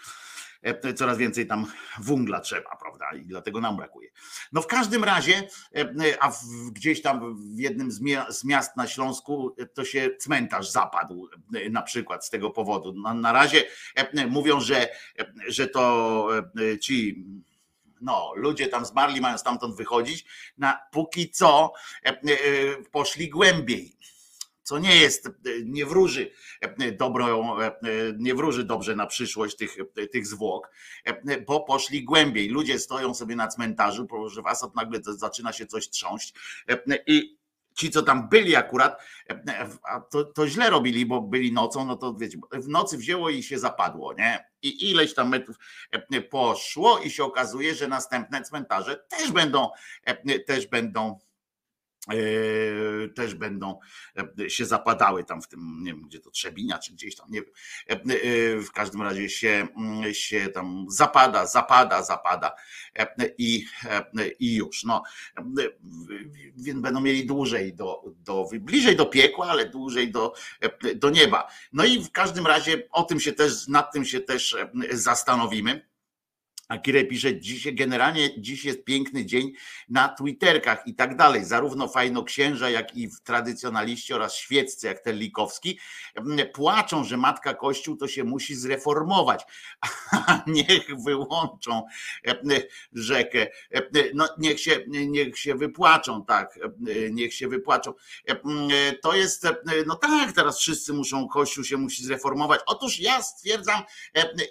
E, 0.64 0.94
coraz 0.94 1.18
więcej 1.18 1.48
tam 1.48 1.66
węgla 2.00 2.40
trzeba, 2.40 2.76
prawda? 2.76 3.06
I 3.16 3.26
dlatego 3.26 3.62
nam 3.62 3.78
brakuje. 3.78 4.10
No 4.52 4.62
w 4.62 4.68
każdym 4.68 5.04
razie, 5.04 5.48
e, 5.76 6.24
a 6.24 6.32
gdzieś 6.72 7.02
tam 7.02 7.36
w 7.56 7.60
jednym 7.60 7.92
z 8.30 8.44
miast 8.44 8.78
na 8.78 8.88
Śląsku 8.88 9.56
to 9.74 9.86
się 9.86 10.10
cmentarz 10.20 10.72
zapadł 10.72 11.30
na 11.72 11.82
przykład 11.82 12.26
z 12.26 12.30
tego 12.30 12.50
powodu. 12.50 12.94
Na, 12.94 13.14
na 13.14 13.32
razie 13.32 13.64
mówią, 14.30 14.60
że, 14.60 14.90
że 15.48 15.68
to 15.68 16.28
ci 16.82 17.26
no, 18.02 18.32
ludzie 18.36 18.68
tam 18.68 18.86
zmarli, 18.86 19.22
mają 19.22 19.38
stamtąd 19.38 19.76
wychodzić, 19.76 20.26
na 20.58 20.80
póki 20.92 21.30
co 21.30 21.74
poszli 22.92 23.30
głębiej 23.30 23.98
co 24.64 24.80
nie 24.80 24.96
jest, 24.96 25.30
nie 25.66 25.86
wróży 25.86 26.32
dobrą, 26.98 27.58
nie 28.18 28.36
wróży 28.36 28.64
dobrze 28.64 28.96
na 28.96 29.06
przyszłość 29.06 29.56
tych, 29.56 29.78
tych 30.12 30.28
zwłok, 30.28 30.70
bo 31.48 31.60
poszli 31.60 32.04
głębiej. 32.04 32.50
Ludzie 32.50 32.80
stoją 32.80 33.14
sobie 33.14 33.36
na 33.36 33.48
cmentarzu, 33.48 34.08
że 34.28 34.42
was 34.42 34.68
nagle 34.76 35.00
zaczyna 35.04 35.54
się 35.54 35.66
coś 35.66 35.90
trząść 35.90 36.34
i 37.08 37.38
ci, 37.76 37.92
co 37.92 38.02
tam 38.02 38.30
byli 38.30 38.56
akurat, 38.56 39.02
to, 40.12 40.24
to 40.24 40.48
źle 40.48 40.70
robili, 40.70 41.06
bo 41.06 41.22
byli 41.22 41.54
nocą, 41.54 41.86
no 41.86 41.96
to 41.96 42.14
wiecie, 42.14 42.38
w 42.52 42.68
nocy 42.68 42.98
wzięło 42.98 43.30
i 43.30 43.44
się 43.44 43.60
zapadło, 43.60 44.14
nie? 44.14 44.46
I 44.62 44.92
ileś 44.92 45.14
tam 45.14 45.30
metrów 45.30 45.56
poszło 46.30 47.00
i 47.00 47.10
się 47.10 47.24
okazuje, 47.24 47.76
że 47.76 47.88
następne 47.88 48.42
cmentarze 48.42 48.96
też 49.10 49.32
będą, 49.32 49.70
też 50.48 50.68
będą 50.68 51.20
E, 51.20 51.33
też 53.16 53.36
będą 53.36 53.80
e, 54.40 54.50
się 54.50 54.66
zapadały 54.66 55.24
tam 55.24 55.42
w 55.42 55.48
tym, 55.48 55.78
nie 55.82 55.94
wiem 55.94 56.08
gdzie 56.08 56.20
to 56.20 56.32
Trzebinia, 56.32 56.80
czy 56.80 56.94
gdzieś 56.94 57.16
tam, 57.16 57.32
nie 57.32 57.42
wiem. 57.42 57.52
E, 57.88 57.98
w 58.62 58.72
każdym 58.72 59.02
razie 59.02 59.30
się, 59.30 59.68
mm, 59.78 60.14
się 60.14 60.48
tam 60.48 60.86
zapada, 60.90 61.46
zapada, 61.46 62.04
zapada 62.04 62.52
i, 63.38 63.66
i 64.40 64.56
już. 64.56 64.84
No, 64.84 65.04
więc 66.58 66.80
będą 66.80 67.02
mieli 67.02 67.26
dłużej 67.26 67.74
do, 67.74 68.04
do, 68.18 68.46
bliżej 68.60 68.96
do 68.96 69.06
piekła, 69.06 69.48
ale 69.48 69.70
dłużej 69.70 70.12
do, 70.12 70.34
do 70.96 71.10
nieba. 71.10 71.48
No 71.74 71.86
i 71.86 72.04
w 72.04 72.12
każdym 72.12 72.48
razie 72.48 72.90
o 72.92 73.04
tym 73.04 73.20
się 73.20 73.32
też, 73.32 73.68
nad 73.68 73.94
tym 73.94 74.06
się 74.06 74.20
też 74.20 74.58
zastanowimy 74.92 75.93
a 76.74 76.78
Kirej 76.78 77.08
pisze, 77.08 77.40
dziś 77.40 77.74
generalnie 77.74 78.42
dziś 78.42 78.66
jest 78.66 78.84
piękny 78.84 79.26
dzień 79.26 79.52
na 79.90 80.10
Twitterkach 80.10 80.88
i 80.88 80.96
tak 80.96 81.16
dalej. 81.16 81.46
Zarówno 81.46 81.88
fajnoksięża, 81.88 82.70
jak 82.70 82.98
i 82.98 83.10
tradycjonaliści 83.24 84.14
oraz 84.14 84.36
świeccy, 84.36 84.88
jak 84.88 85.00
ten 85.00 85.18
Likowski, 85.18 85.80
płaczą, 86.54 87.04
że 87.04 87.18
matka 87.18 87.54
Kościół 87.54 87.98
to 87.98 88.08
się 88.08 88.24
musi 88.24 88.56
zreformować. 88.56 89.44
niech 90.48 91.02
wyłączą 91.04 91.84
rzekę. 92.94 93.48
No, 94.14 94.28
niech, 94.38 94.60
się, 94.60 94.80
niech 94.88 95.40
się 95.40 95.56
wypłaczą, 95.56 96.26
tak. 96.26 96.60
Niech 97.12 97.34
się 97.34 97.48
wypłaczą. 97.48 97.94
To 99.02 99.16
jest, 99.16 99.48
no 99.88 99.96
tak, 99.96 100.32
teraz 100.32 100.60
wszyscy 100.60 100.94
muszą, 100.94 101.28
Kościół 101.28 101.64
się 101.64 101.78
musi 101.78 102.06
zreformować. 102.06 102.62
Otóż 102.66 103.00
ja 103.00 103.22
stwierdzam 103.22 103.82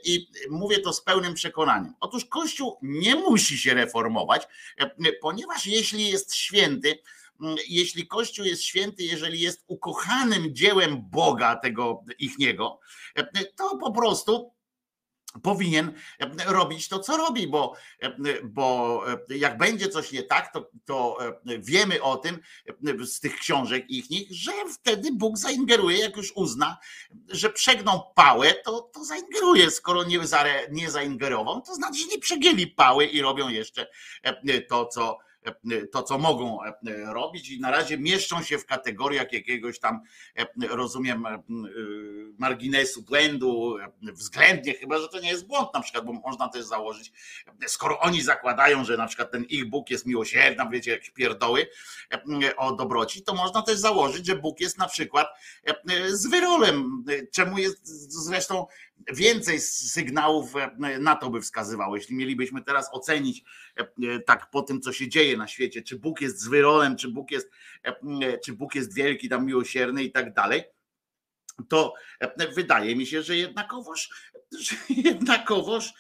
i 0.05 0.27
mówię 0.51 0.79
to 0.79 0.93
z 0.93 1.01
pełnym 1.01 1.35
przekonaniem 1.35 1.95
Otóż 2.13 2.25
Kościół 2.25 2.79
nie 2.83 3.17
musi 3.17 3.59
się 3.59 3.75
reformować, 3.75 4.43
e, 4.79 5.13
ponieważ 5.13 5.67
jeśli 5.67 6.09
jest 6.09 6.35
święty, 6.35 6.99
jeśli 7.69 8.07
Kościół 8.07 8.45
jest 8.45 8.63
święty, 8.63 9.03
jeżeli 9.03 9.41
jest 9.41 9.65
ukochanym 9.67 10.55
dziełem 10.55 11.11
Boga 11.11 11.57
tego 11.57 12.05
ichniego, 12.19 12.81
e, 13.17 13.45
to 13.57 13.77
po 13.77 13.93
prostu 13.93 14.53
powinien 15.43 15.93
robić 16.47 16.89
to, 16.89 16.99
co 16.99 17.17
robi, 17.17 17.49
bo, 17.49 17.75
bo 18.45 19.05
jak 19.29 19.59
będzie 19.59 19.89
coś 19.89 20.13
nie 20.13 20.23
tak, 20.23 20.53
to, 20.53 20.71
to 20.85 21.19
wiemy 21.59 22.03
o 22.03 22.17
tym 22.17 22.39
z 23.05 23.21
tych 23.21 23.37
książek 23.37 23.85
ich, 23.91 24.05
że 24.31 24.53
wtedy 24.75 25.09
Bóg 25.13 25.39
zaingeruje, 25.39 25.99
jak 25.99 26.17
już 26.17 26.33
uzna, 26.37 26.79
że 27.29 27.51
przegną 27.51 28.01
pałę, 28.15 28.55
to, 28.55 28.81
to 28.81 29.05
zaingeruje. 29.05 29.71
Skoro 29.71 30.05
nie, 30.05 30.21
nie 30.71 30.91
zaingerował, 30.91 31.61
to 31.61 31.75
znaczy, 31.75 31.99
że 31.99 32.07
nie 32.07 32.19
przegięli 32.19 32.67
pały 32.67 33.07
i 33.07 33.23
robią 33.23 33.49
jeszcze 33.49 33.87
to, 34.69 34.87
co 34.87 35.19
to, 35.93 36.03
co 36.03 36.19
mogą 36.19 36.59
robić, 37.07 37.51
i 37.51 37.61
na 37.61 37.71
razie 37.71 37.99
mieszczą 37.99 38.43
się 38.43 38.59
w 38.59 38.67
kategoriach 38.67 39.33
jakiegoś 39.33 39.79
tam, 39.79 40.01
rozumiem, 40.69 41.25
marginesu 42.39 43.03
błędu, 43.03 43.77
względnie, 44.03 44.75
chyba 44.75 44.99
że 44.99 45.09
to 45.09 45.21
nie 45.21 45.31
jest 45.31 45.47
błąd, 45.47 45.69
na 45.75 45.81
przykład, 45.81 46.05
bo 46.05 46.13
można 46.13 46.49
też 46.49 46.65
założyć, 46.65 47.13
skoro 47.67 48.01
oni 48.01 48.23
zakładają, 48.23 48.85
że 48.85 48.97
na 48.97 49.07
przykład 49.07 49.31
ten 49.31 49.45
ich 49.45 49.71
Bóg 49.71 49.91
jest 49.91 50.07
miłosierny, 50.07 50.65
wiecie, 50.71 50.91
jakieś 50.91 51.11
pierdoły 51.11 51.67
o 52.57 52.73
dobroci, 52.73 53.23
to 53.23 53.35
można 53.35 53.63
też 53.63 53.79
założyć, 53.79 54.27
że 54.27 54.37
Bóg 54.37 54.61
jest 54.61 54.79
na 54.79 54.89
przykład 54.89 55.27
z 56.09 56.27
wyrolem, 56.27 57.05
czemu 57.33 57.59
jest 57.59 57.87
zresztą 58.25 58.67
więcej 59.15 59.61
sygnałów 59.61 60.53
na 61.01 61.17
to 61.17 61.31
by 61.31 61.41
wskazywało. 61.41 61.97
Jeśli 61.97 62.17
mielibyśmy 62.17 62.63
teraz 62.63 62.89
ocenić 62.93 63.45
tak 64.27 64.51
po 64.51 64.63
tym, 64.63 64.81
co 64.81 64.93
się 64.93 65.09
dzieje 65.09 65.37
na 65.37 65.49
świecie, 65.49 65.83
czy 65.83 65.99
Bóg 65.99 66.21
jest 66.21 66.41
z 66.41 66.49
wyrolem, 66.49 66.97
czy 66.97 67.09
Bóg 67.09 67.31
jest, 67.31 67.51
czy 68.45 68.53
Bóg 68.53 68.75
jest 68.75 68.95
wielki, 68.95 69.29
tam 69.29 69.47
miłosierny 69.47 70.03
i 70.03 70.13
tak 70.13 70.35
dalej, 70.35 70.65
to 71.69 71.95
wydaje 72.55 72.97
mi 72.97 73.07
się, 73.07 73.23
że 73.23 73.37
jednakowoż, 73.37 74.11
że 74.59 74.77
jednakowoż 75.11 75.93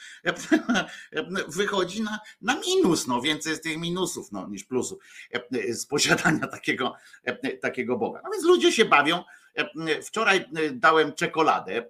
wychodzi 1.48 2.02
na, 2.02 2.20
na 2.40 2.61
minus. 2.61 3.07
No, 3.07 3.20
więcej 3.20 3.50
jest 3.50 3.62
tych 3.62 3.78
minusów 3.78 4.33
no, 4.33 4.48
niż 4.48 4.64
plusów 4.64 5.05
z 5.68 5.87
posiadania 5.87 6.46
takiego, 6.46 6.94
takiego 7.62 7.96
Boga. 7.96 8.20
No 8.24 8.31
więc 8.31 8.44
ludzie 8.44 8.72
się 8.72 8.85
bawią. 8.85 9.24
Wczoraj 10.07 10.45
dałem 10.73 11.12
czekoladę. 11.12 11.85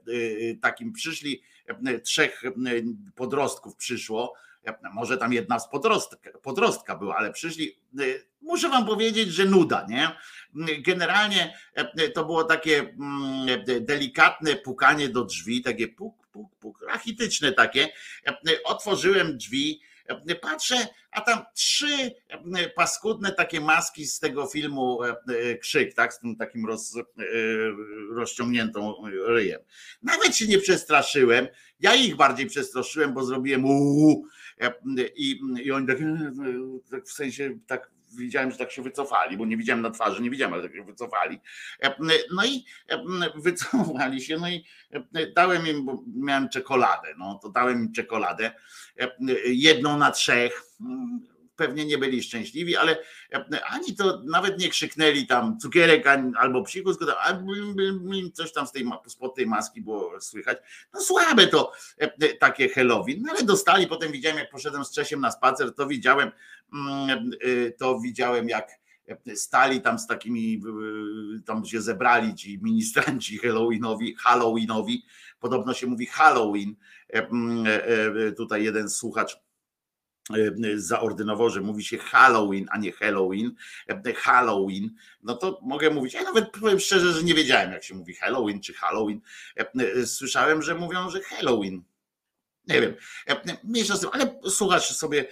Takim 0.62 0.92
przyszli 0.92 1.42
trzech 2.02 2.42
podrostków 3.14 3.76
przyszło 3.76 4.34
może 4.94 5.18
tam 5.18 5.32
jedna 5.32 5.58
z 5.58 5.68
podrostka, 5.68 6.30
podrostka 6.42 6.96
była, 6.96 7.16
ale 7.16 7.32
przyszli, 7.32 7.76
muszę 8.42 8.68
wam 8.68 8.86
powiedzieć, 8.86 9.28
że 9.28 9.44
nuda, 9.44 9.86
nie? 9.88 10.16
Generalnie 10.78 11.58
to 12.14 12.24
było 12.24 12.44
takie 12.44 12.96
delikatne 13.80 14.56
pukanie 14.56 15.08
do 15.08 15.24
drzwi, 15.24 15.62
takie 15.62 15.88
puk, 15.88 16.26
puk, 16.26 16.56
puk, 16.56 16.84
rachityczne 16.88 17.52
takie. 17.52 17.88
Otworzyłem 18.64 19.36
drzwi, 19.36 19.80
Patrzę, 20.42 20.86
a 21.10 21.20
tam 21.20 21.38
trzy 21.54 22.10
paskudne 22.76 23.32
takie 23.32 23.60
maski 23.60 24.06
z 24.06 24.18
tego 24.18 24.46
filmu 24.46 24.98
Krzyk, 25.60 25.94
tak? 25.94 26.14
Z 26.14 26.18
tym 26.18 26.36
takim 26.36 26.66
roz, 26.66 26.98
rozciągniętą 28.10 28.94
ryjem. 29.26 29.60
Nawet 30.02 30.36
się 30.36 30.46
nie 30.46 30.58
przestraszyłem. 30.58 31.48
Ja 31.80 31.94
ich 31.94 32.16
bardziej 32.16 32.46
przestraszyłem, 32.46 33.14
bo 33.14 33.24
zrobiłem 33.24 33.64
uuu 33.64 34.26
i, 35.16 35.40
i 35.62 35.72
oni 35.72 35.86
tak, 35.86 35.98
tak 36.90 37.04
w 37.04 37.12
sensie 37.12 37.58
tak 37.66 37.90
widziałem, 38.16 38.50
że 38.50 38.58
tak 38.58 38.72
się 38.72 38.82
wycofali, 38.82 39.36
bo 39.36 39.46
nie 39.46 39.56
widziałem 39.56 39.82
na 39.82 39.90
twarzy, 39.90 40.22
nie 40.22 40.30
widziałem, 40.30 40.54
ale 40.54 40.62
tak 40.62 40.74
się 40.74 40.84
wycofali. 40.84 41.40
No 42.32 42.44
i 42.44 42.64
wycofali 43.34 44.22
się, 44.22 44.36
no 44.36 44.48
i 44.48 44.64
dałem 45.36 45.66
im, 45.66 45.84
bo 45.84 46.02
miałem 46.16 46.48
czekoladę, 46.48 47.08
no 47.18 47.38
to 47.42 47.48
dałem 47.48 47.78
im 47.84 47.92
czekoladę, 47.92 48.52
jedną 49.44 49.98
na 49.98 50.10
trzech, 50.10 50.62
pewnie 51.62 51.84
nie 51.84 51.98
byli 51.98 52.22
szczęśliwi, 52.22 52.76
ale 52.76 52.96
ani 53.70 53.96
to 53.96 54.22
nawet 54.24 54.58
nie 54.58 54.68
krzyknęli 54.68 55.26
tam 55.26 55.58
cukierek 55.58 56.06
albo 56.38 56.62
psikus, 56.62 56.96
coś 58.34 58.52
tam 58.52 58.66
z 58.66 58.72
tej, 58.72 58.86
spod 59.06 59.34
tej 59.34 59.46
maski 59.46 59.82
było 59.82 60.20
słychać. 60.20 60.58
No 60.94 61.00
słabe 61.00 61.46
to 61.46 61.72
takie 62.40 62.68
Halloween, 62.68 63.22
no 63.22 63.32
ale 63.32 63.42
dostali, 63.42 63.86
potem 63.86 64.12
widziałem 64.12 64.38
jak 64.38 64.50
poszedłem 64.50 64.84
z 64.84 64.92
Czesiem 64.92 65.20
na 65.20 65.30
spacer, 65.30 65.74
to 65.74 65.86
widziałem, 65.86 66.30
mm, 66.72 67.30
to 67.78 68.00
widziałem 68.00 68.48
jak 68.48 68.82
stali 69.34 69.80
tam 69.80 69.98
z 69.98 70.06
takimi, 70.06 70.62
tam 71.46 71.64
się 71.64 71.80
zebrali 71.80 72.34
ci 72.34 72.58
ministranci 72.62 73.38
Halloweenowi, 73.38 74.14
Halloweenowi, 74.14 75.04
podobno 75.40 75.74
się 75.74 75.86
mówi 75.86 76.06
Halloween, 76.06 76.76
tutaj 78.36 78.64
jeden 78.64 78.90
słuchacz 78.90 79.36
zaordynował, 80.74 81.50
że 81.50 81.60
mówi 81.60 81.84
się 81.84 81.98
Halloween, 81.98 82.66
a 82.70 82.78
nie 82.78 82.92
Halloween, 82.92 83.54
Halloween, 84.16 84.94
no 85.22 85.36
to 85.36 85.60
mogę 85.62 85.90
mówić, 85.90 86.14
ja 86.14 86.22
nawet 86.22 86.50
powiem 86.50 86.80
szczerze, 86.80 87.12
że 87.12 87.22
nie 87.22 87.34
wiedziałem 87.34 87.72
jak 87.72 87.84
się 87.84 87.94
mówi 87.94 88.14
Halloween 88.14 88.60
czy 88.60 88.74
Halloween, 88.74 89.20
słyszałem, 90.06 90.62
że 90.62 90.74
mówią, 90.74 91.10
że 91.10 91.20
Halloween, 91.20 91.82
nie 92.68 92.80
wiem, 92.80 92.94
mniejsza 93.64 93.96
z 93.96 94.00
tym, 94.00 94.10
ale 94.12 94.40
słuchacz 94.50 94.92
sobie 94.92 95.28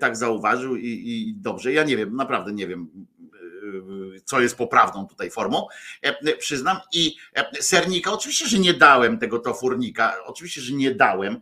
tak 0.00 0.16
zauważył 0.16 0.76
i, 0.76 0.88
i 0.88 1.34
dobrze, 1.36 1.72
ja 1.72 1.84
nie 1.84 1.96
wiem, 1.96 2.16
naprawdę 2.16 2.52
nie 2.52 2.66
wiem, 2.66 3.06
co 4.24 4.40
jest 4.40 4.56
poprawną 4.56 5.06
tutaj 5.06 5.30
formą, 5.30 5.66
przyznam. 6.38 6.80
I 6.92 7.16
sernika, 7.60 8.12
oczywiście, 8.12 8.48
że 8.48 8.58
nie 8.58 8.74
dałem 8.74 9.18
tego 9.18 9.38
tofurnika, 9.38 10.16
oczywiście, 10.24 10.60
że 10.60 10.72
nie 10.72 10.94
dałem. 10.94 11.40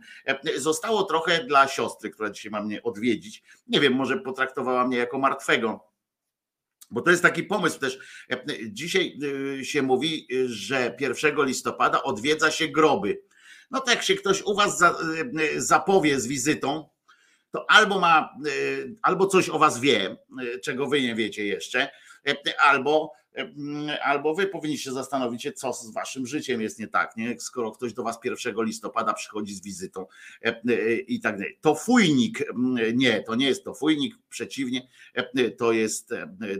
Zostało 0.55 1.03
trochę 1.03 1.43
dla 1.43 1.67
siostry, 1.67 2.09
która 2.09 2.29
dzisiaj 2.29 2.51
ma 2.51 2.61
mnie 2.61 2.83
odwiedzić. 2.83 3.43
Nie 3.67 3.79
wiem, 3.79 3.93
może 3.93 4.17
potraktowała 4.17 4.87
mnie 4.87 4.97
jako 4.97 5.19
martwego. 5.19 5.85
Bo 6.91 7.01
to 7.01 7.11
jest 7.11 7.21
taki 7.23 7.43
pomysł 7.43 7.79
też. 7.79 7.99
Dzisiaj 8.67 9.19
się 9.63 9.81
mówi, 9.81 10.27
że 10.45 10.97
1 10.99 11.45
listopada 11.45 12.03
odwiedza 12.03 12.51
się 12.51 12.67
groby. 12.67 13.21
No 13.71 13.79
tak, 13.79 13.95
jak 13.95 14.03
się 14.03 14.15
ktoś 14.15 14.41
u 14.41 14.55
was 14.55 14.83
zapowie 15.57 16.19
z 16.19 16.27
wizytą, 16.27 16.89
to 17.51 17.71
albo 17.71 17.99
ma, 17.99 18.29
albo 19.01 19.27
coś 19.27 19.49
o 19.49 19.59
was 19.59 19.79
wie, 19.79 20.17
czego 20.63 20.87
wy 20.87 21.01
nie 21.01 21.15
wiecie 21.15 21.45
jeszcze, 21.45 21.89
albo, 22.63 23.11
albo 24.03 24.35
wy 24.35 24.47
powinniście 24.47 24.91
zastanowić 24.91 25.43
się, 25.43 25.51
co 25.51 25.73
z 25.73 25.93
waszym 25.93 26.27
życiem 26.27 26.61
jest 26.61 26.79
nie 26.79 26.87
tak, 26.87 27.17
nie? 27.17 27.39
skoro 27.39 27.71
ktoś 27.71 27.93
do 27.93 28.03
was 28.03 28.19
1 28.23 28.55
listopada 28.57 29.13
przychodzi 29.13 29.53
z 29.53 29.61
wizytą 29.61 30.05
i 31.07 31.19
tak 31.19 31.37
dalej. 31.37 31.57
To 31.61 31.75
fujnik, 31.75 32.43
nie, 32.93 33.23
to 33.23 33.35
nie 33.35 33.47
jest 33.47 33.63
to 33.63 33.73
fujnik, 33.73 34.15
przeciwnie, 34.29 34.87
to 35.57 35.71
jest, 35.71 36.09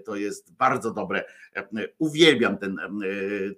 to 0.06 0.16
jest 0.16 0.54
bardzo 0.54 0.94
dobre. 0.94 1.24
Uwielbiam 1.98 2.58
ten 2.58 2.78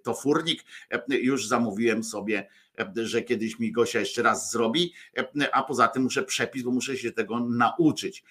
tofurnik, 0.04 0.63
już 1.10 1.48
zamówiłem 1.48 2.04
sobie 2.04 2.48
że 2.95 3.21
kiedyś 3.21 3.59
mi 3.59 3.71
Gosia 3.71 3.99
jeszcze 3.99 4.21
raz 4.21 4.51
zrobi, 4.51 4.93
a 5.51 5.63
poza 5.63 5.87
tym 5.87 6.03
muszę 6.03 6.23
przepis, 6.23 6.63
bo 6.63 6.71
muszę 6.71 6.97
się 6.97 7.11
tego 7.11 7.39
nauczyć 7.39 8.23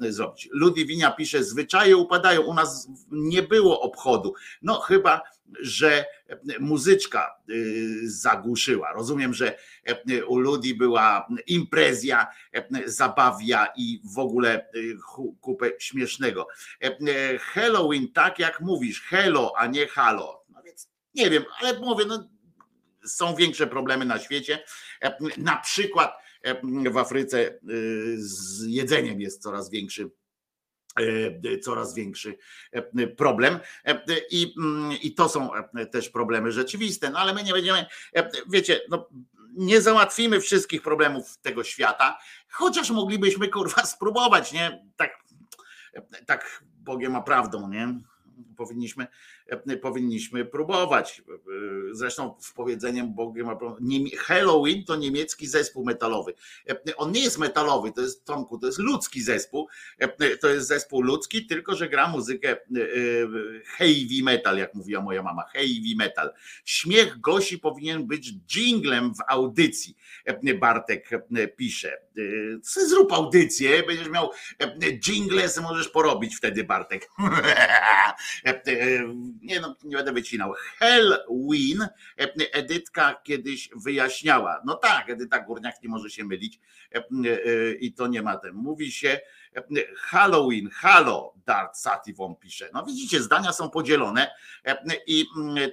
zrobić. 0.00 0.48
Ludwinia 0.52 1.10
pisze, 1.10 1.44
zwyczaje 1.44 1.96
upadają, 1.96 2.42
u 2.42 2.54
nas 2.54 2.88
nie 3.10 3.42
było 3.42 3.80
obchodu. 3.80 4.34
No 4.62 4.80
chyba, 4.80 5.22
że 5.60 6.04
muzyczka 6.60 7.36
y, 7.50 8.10
zagłuszyła. 8.10 8.92
Rozumiem, 8.92 9.34
że 9.34 9.58
u 10.26 10.38
ludzi 10.38 10.74
była 10.74 11.28
imprezja, 11.46 12.26
zabawia 12.86 13.66
i 13.76 14.00
w 14.14 14.18
ogóle 14.18 14.66
y, 14.74 14.96
kupę 15.40 15.70
śmiesznego. 15.78 16.46
Halloween, 17.40 18.12
tak 18.12 18.38
jak 18.38 18.60
mówisz, 18.60 19.02
hello, 19.02 19.52
a 19.56 19.66
nie 19.66 19.86
halo. 19.86 20.44
No 20.48 20.62
więc 20.62 20.88
nie 21.14 21.30
wiem, 21.30 21.44
ale 21.60 21.80
mówię, 21.80 22.04
no 22.08 22.28
są 23.06 23.34
większe 23.34 23.66
problemy 23.66 24.04
na 24.04 24.18
świecie. 24.18 24.64
Na 25.36 25.56
przykład 25.56 26.18
w 26.90 26.96
Afryce 26.96 27.58
z 28.16 28.66
jedzeniem 28.66 29.20
jest 29.20 29.42
coraz 29.42 29.70
większy 29.70 30.10
coraz 31.62 31.94
większy 31.94 32.38
problem 33.16 33.58
I, 34.30 34.54
i 35.02 35.14
to 35.14 35.28
są 35.28 35.50
też 35.92 36.08
problemy 36.08 36.52
rzeczywiste, 36.52 37.10
no 37.10 37.18
ale 37.18 37.34
my 37.34 37.42
nie 37.42 37.52
będziemy, 37.52 37.86
wiecie, 38.50 38.80
no, 38.88 39.08
nie 39.54 39.80
załatwimy 39.80 40.40
wszystkich 40.40 40.82
problemów 40.82 41.38
tego 41.38 41.64
świata, 41.64 42.18
chociaż 42.48 42.90
moglibyśmy 42.90 43.48
kurwa 43.48 43.86
spróbować, 43.94 44.52
nie? 44.52 44.84
Tak, 44.96 45.24
tak 46.26 46.64
Bogiem 46.64 47.16
a 47.16 47.22
prawdą, 47.22 47.68
nie? 47.68 48.00
powinniśmy, 48.56 49.04
e, 49.04 49.43
powinniśmy 49.82 50.44
próbować. 50.44 51.22
E, 51.28 51.32
zresztą 51.92 52.34
w 52.40 52.54
powiedzeniem 52.54 53.14
Bogiem 53.14 53.48
Halloween 54.18 54.84
to 54.84 54.96
niemiecki 54.96 55.46
zespół 55.46 55.84
metalowy. 55.84 56.34
E, 56.68 56.96
on 56.96 57.12
nie 57.12 57.20
jest 57.20 57.38
metalowy, 57.38 57.92
to 57.92 58.00
jest 58.00 58.24
Tomku, 58.24 58.58
to 58.58 58.66
jest 58.66 58.78
ludzki 58.78 59.22
zespół. 59.22 59.68
To 60.40 60.48
jest 60.48 60.68
zespół 60.68 61.02
ludzki, 61.02 61.46
tylko 61.46 61.76
że 61.76 61.88
gra 61.88 62.08
muzykę 62.08 62.56
heavy 63.66 64.22
metal, 64.22 64.58
jak 64.58 64.74
mówiła 64.74 65.02
moja 65.02 65.22
mama, 65.22 65.42
heavy 65.52 65.96
metal. 65.96 66.32
Śmiech 66.64 67.20
Gosi 67.20 67.58
powinien 67.58 68.06
być 68.06 68.32
jinglem 68.56 69.14
w 69.14 69.18
audycji. 69.28 69.96
Bartek 70.60 71.10
pisze. 71.56 71.96
Zrób 72.62 73.12
audycję, 73.12 73.82
będziesz 73.82 74.08
miał 74.08 74.30
jingle, 75.06 75.48
możesz 75.62 75.88
porobić 75.88 76.36
wtedy, 76.36 76.64
Bartek. 76.64 77.08
Nie, 79.42 79.60
no, 79.60 79.76
nie 79.84 79.96
będę 79.96 80.12
wycinał. 80.12 80.52
Halloween 80.78 81.88
Edytka 82.52 83.20
kiedyś 83.24 83.70
wyjaśniała. 83.76 84.62
No 84.64 84.74
tak, 84.74 85.10
Edyta 85.10 85.38
Górniak 85.38 85.82
nie 85.82 85.88
może 85.88 86.10
się 86.10 86.24
mylić 86.24 86.60
i 87.80 87.92
to 87.92 88.06
nie 88.06 88.22
ma 88.22 88.36
ten. 88.36 88.52
Mówi 88.54 88.92
się 88.92 89.20
Halloween, 89.96 90.70
halo, 90.70 91.34
Dart 91.46 91.76
Sativon 91.76 92.36
pisze. 92.36 92.70
No 92.72 92.84
widzicie, 92.84 93.22
zdania 93.22 93.52
są 93.52 93.70
podzielone 93.70 94.34
i 95.06 95.26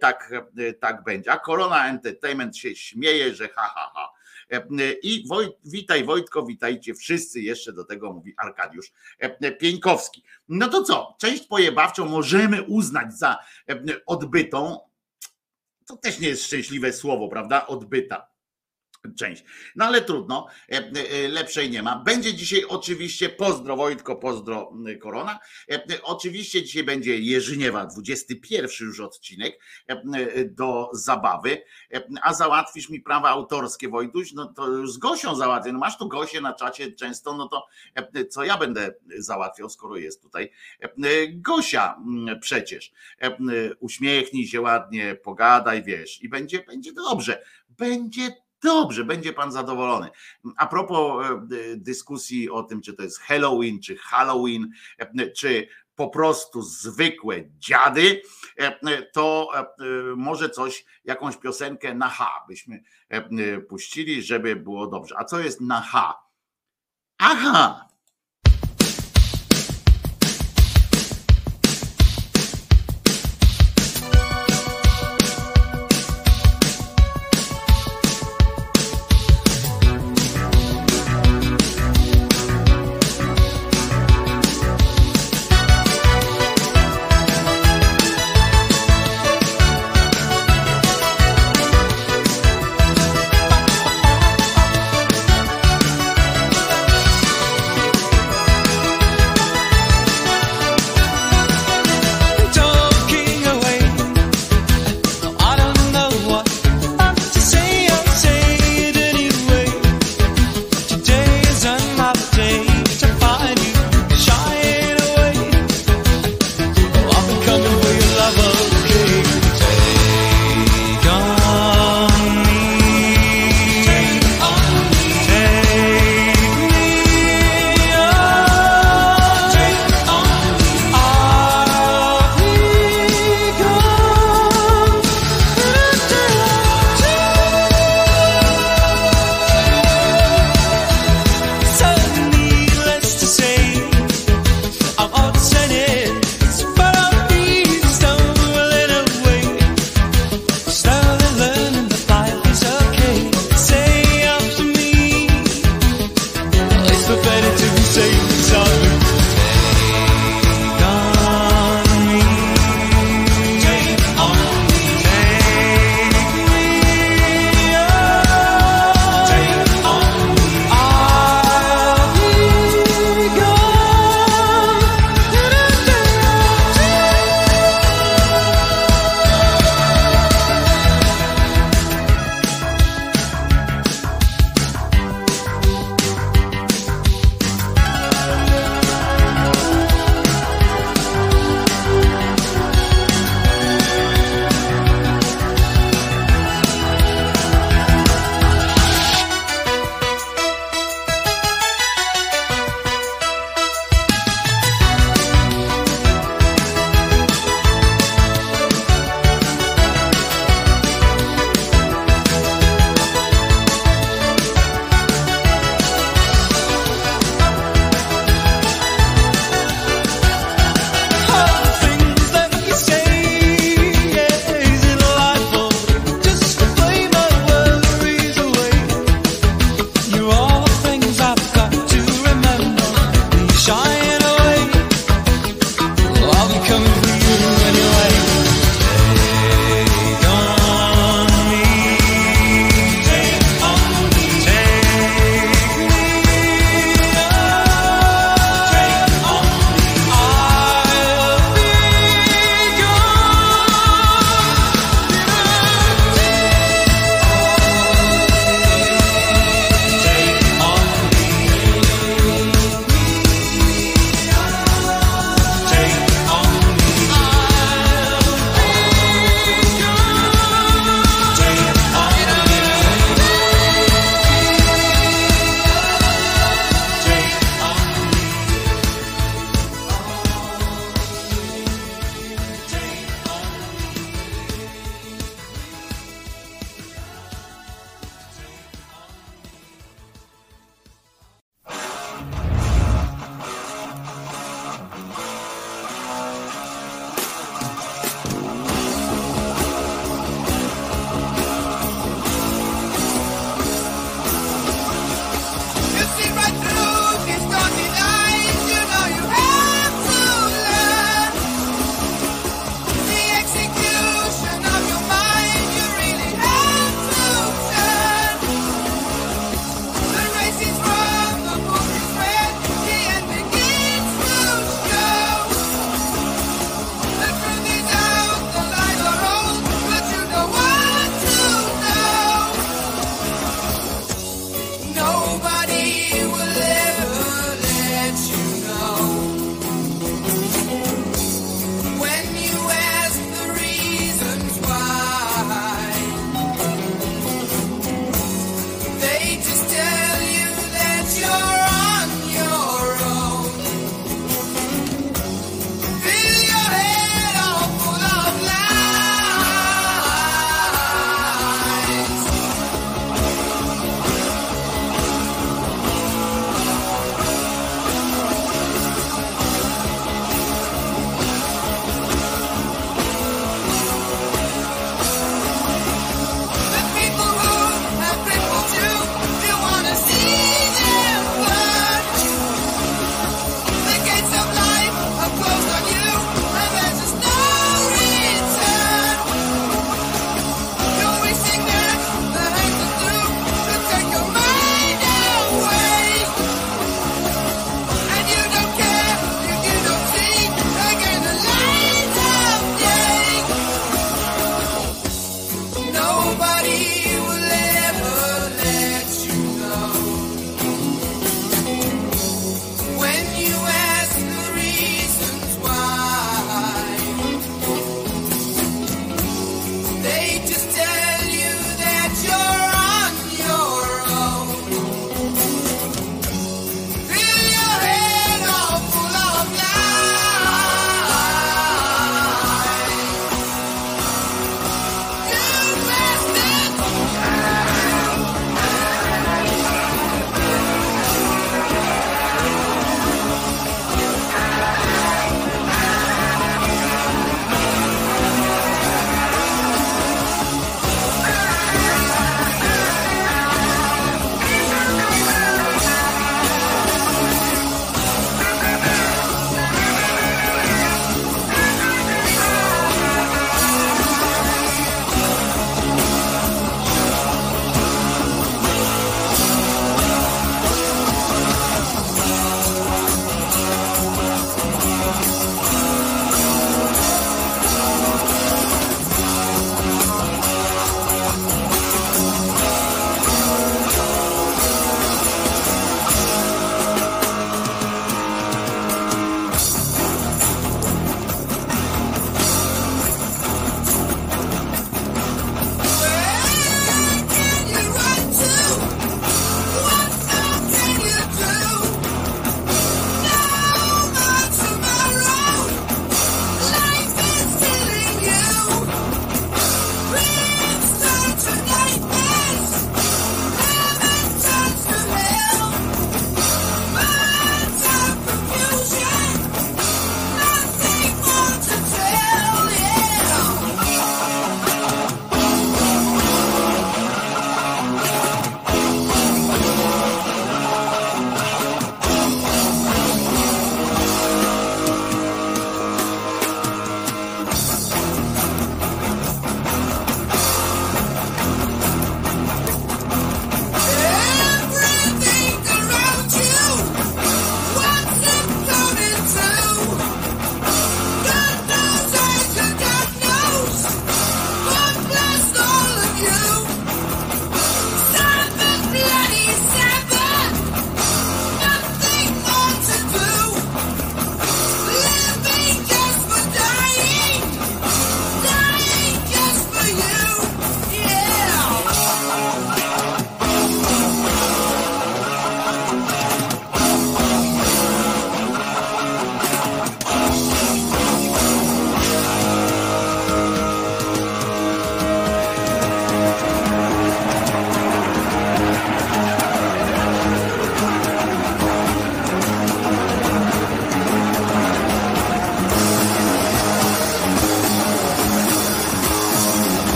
tak, 0.00 0.32
tak 0.80 1.04
będzie. 1.04 1.32
A 1.32 1.38
Corona 1.38 1.88
Entertainment 1.88 2.56
się 2.56 2.76
śmieje, 2.76 3.34
że 3.34 3.48
ha, 3.48 3.72
ha, 3.74 3.90
ha. 3.94 4.12
I 5.02 5.24
Wojt, 5.28 5.52
witaj 5.64 6.04
Wojtko, 6.04 6.46
witajcie 6.46 6.94
wszyscy, 6.94 7.40
jeszcze 7.40 7.72
do 7.72 7.84
tego 7.84 8.12
mówi 8.12 8.34
Arkadiusz 8.36 8.92
Pieńkowski. 9.58 10.24
No 10.48 10.68
to 10.68 10.82
co, 10.82 11.16
część 11.20 11.46
pojebawczą 11.46 12.08
możemy 12.08 12.62
uznać 12.62 13.18
za 13.18 13.38
odbytą, 14.06 14.78
to 15.86 15.96
też 15.96 16.20
nie 16.20 16.28
jest 16.28 16.44
szczęśliwe 16.44 16.92
słowo, 16.92 17.28
prawda? 17.28 17.66
Odbyta 17.66 18.37
część. 19.16 19.44
No 19.76 19.84
ale 19.84 20.02
trudno, 20.02 20.46
e, 20.72 20.76
e, 20.76 21.28
lepszej 21.28 21.70
nie 21.70 21.82
ma. 21.82 21.96
Będzie 21.96 22.34
dzisiaj 22.34 22.64
oczywiście 22.64 23.28
pozdro 23.28 23.76
Wojtko, 23.76 24.16
pozdro 24.16 24.72
Korona. 25.00 25.38
E, 25.70 26.02
oczywiście 26.02 26.62
dzisiaj 26.62 26.84
będzie 26.84 27.18
Jerzyniewa, 27.18 27.86
21 27.86 28.70
już 28.80 29.00
odcinek 29.00 29.60
do 30.46 30.90
zabawy, 30.92 31.62
a 32.22 32.34
załatwisz 32.34 32.88
mi 32.88 33.00
prawa 33.00 33.28
autorskie 33.28 33.88
Wojtuś, 33.88 34.32
no 34.32 34.46
to 34.46 34.66
już 34.66 34.92
z 34.92 34.98
Gosią 34.98 35.34
załatwię. 35.34 35.72
No 35.72 35.78
masz 35.78 35.98
tu 35.98 36.08
Gosię 36.08 36.40
na 36.40 36.54
czacie 36.54 36.92
często, 36.92 37.36
no 37.36 37.48
to 37.48 37.66
co 38.30 38.44
ja 38.44 38.58
będę 38.58 38.94
załatwiał, 39.18 39.68
skoro 39.70 39.96
jest 39.96 40.22
tutaj 40.22 40.52
Gosia 41.32 41.96
przecież. 42.40 42.92
Uśmiechnij 43.80 44.46
się 44.46 44.60
ładnie, 44.60 45.14
pogadaj, 45.14 45.82
wiesz 45.82 46.22
i 46.22 46.28
będzie, 46.28 46.62
będzie 46.62 46.92
dobrze. 46.92 47.42
Będzie 47.68 48.47
Dobrze, 48.62 49.04
będzie 49.04 49.32
pan 49.32 49.52
zadowolony. 49.52 50.10
A 50.56 50.66
propos 50.66 51.26
e, 51.26 51.40
dyskusji 51.76 52.50
o 52.50 52.62
tym, 52.62 52.80
czy 52.80 52.94
to 52.94 53.02
jest 53.02 53.20
Halloween, 53.20 53.80
czy 53.80 53.96
Halloween, 53.96 54.70
e, 54.98 55.30
czy 55.30 55.68
po 55.94 56.08
prostu 56.08 56.62
zwykłe 56.62 57.44
dziady, 57.58 58.22
e, 58.56 59.02
to 59.02 59.50
może 60.16 60.50
coś, 60.50 60.84
jakąś 61.04 61.36
piosenkę 61.36 61.94
na 61.94 62.08
H 62.08 62.44
byśmy 62.48 62.82
puścili, 63.68 64.22
żeby 64.22 64.56
było 64.56 64.86
dobrze. 64.86 65.14
A 65.18 65.24
co 65.24 65.40
jest 65.40 65.60
na 65.60 65.80
H? 65.80 66.14
Aha, 67.18 67.87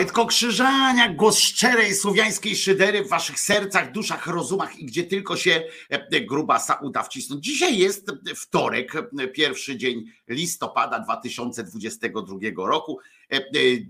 Wojtko 0.00 0.26
Krzyżania, 0.26 1.14
głos 1.14 1.38
szczerej 1.38 1.94
słowiańskiej 1.94 2.56
szydery 2.56 3.04
w 3.04 3.08
waszych 3.08 3.40
sercach, 3.40 3.92
duszach, 3.92 4.26
rozumach 4.26 4.78
i 4.78 4.84
gdzie 4.84 5.04
tylko 5.04 5.36
się 5.36 5.62
e, 5.88 6.20
grubasa 6.20 6.74
uda 6.74 7.02
wcisnąć. 7.02 7.44
Dzisiaj 7.44 7.78
jest 7.78 8.12
wtorek, 8.36 8.94
e, 8.96 9.28
pierwszy 9.28 9.76
dzień 9.76 10.04
listopada 10.28 10.98
2022 10.98 12.66
roku. 12.66 12.98
E, 13.32 13.40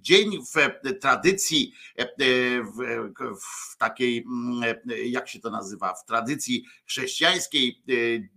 dzień 0.00 0.38
w 0.54 0.54
tradycji, 1.00 1.74
w 2.76 2.79
takiej, 4.00 4.26
mm, 4.26 4.62
jak 5.04 5.28
się 5.28 5.40
to 5.40 5.50
nazywa, 5.50 5.94
w 5.94 6.04
tradycji 6.04 6.64
chrześcijańskiej, 6.86 7.82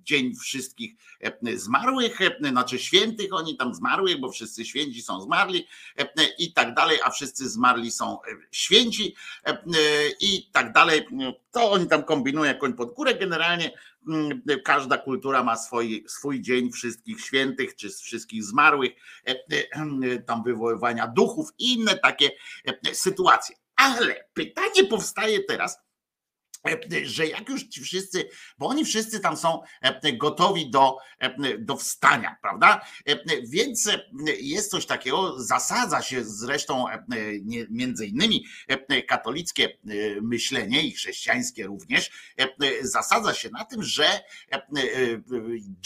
dzień 0.04 0.36
wszystkich 0.36 0.94
zmarłych, 1.56 2.20
znaczy 2.50 2.80
świętych, 2.80 3.34
oni 3.34 3.58
tam 3.58 3.76
zmarłych, 3.76 4.20
bo 4.20 4.32
wszyscy 4.32 4.66
święci 4.66 5.02
są 5.02 5.22
zmarli 5.22 5.68
i 6.40 6.54
tak 6.54 6.74
dalej, 6.74 6.98
a 7.04 7.10
wszyscy 7.10 7.50
zmarli 7.50 7.92
są 7.92 8.18
święci 8.52 9.16
i 10.20 10.50
tak 10.52 10.74
dalej. 10.74 11.08
To 11.52 11.72
oni 11.72 11.88
tam 11.88 12.04
kombinują 12.04 12.54
koń 12.54 12.74
pod 12.74 12.94
górę. 12.94 13.16
Generalnie 13.16 13.72
mm, 14.08 14.42
każda 14.64 14.98
kultura 14.98 15.44
ma 15.44 15.58
swój, 15.58 16.06
swój 16.08 16.42
dzień 16.42 16.72
wszystkich 16.72 17.22
świętych, 17.22 17.76
czy 17.76 17.90
wszystkich 17.90 18.44
zmarłych, 18.44 18.92
tam 20.26 20.44
wywoływania 20.44 21.08
duchów 21.08 21.50
i 21.60 21.74
inne 21.74 21.98
takie 21.98 22.32
sytuacje. 22.94 23.63
Ale 23.76 24.30
pytanie 24.34 24.84
powstaje 24.90 25.44
teraz, 25.44 25.78
że 27.04 27.28
jak 27.28 27.50
już 27.50 27.64
ci 27.64 27.82
wszyscy, 27.82 28.30
bo 28.58 28.68
oni 28.68 28.86
wszyscy 28.86 29.20
tam 29.20 29.38
są 29.38 29.62
e, 29.82 30.14
gotowi 30.14 30.70
do, 30.70 30.98
e, 31.20 31.58
do 31.58 31.78
wstania, 31.78 32.36
prawda? 32.42 32.82
E, 33.06 33.42
więc 33.48 33.90
jest 34.40 34.72
coś 34.72 34.86
takiego, 34.86 35.44
zasadza 35.44 36.02
się 36.02 36.24
zresztą 36.24 36.86
między 37.70 38.06
innymi 38.06 38.46
katolickie 39.08 39.78
myślenie 40.22 40.82
i 40.82 40.92
chrześcijańskie 40.92 41.66
również, 41.66 42.34
zasadza 42.82 43.34
się 43.34 43.50
na 43.50 43.66
tym, 43.66 43.84
że 43.84 44.24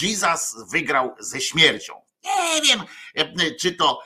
Jesus 0.02 0.56
wygrał 0.72 1.16
ze 1.20 1.42
śmiercią. 1.42 2.08
Nie 2.28 2.62
wiem, 2.62 2.80
e, 2.82 2.86
czy 3.60 3.72
to 3.72 4.02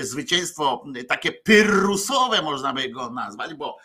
zwycięstwo 0.00 0.84
takie 1.08 1.32
pyrrusowe 1.32 2.42
można 2.42 2.72
by 2.72 2.88
go 2.88 3.10
nazwać, 3.10 3.54
bo, 3.54 3.78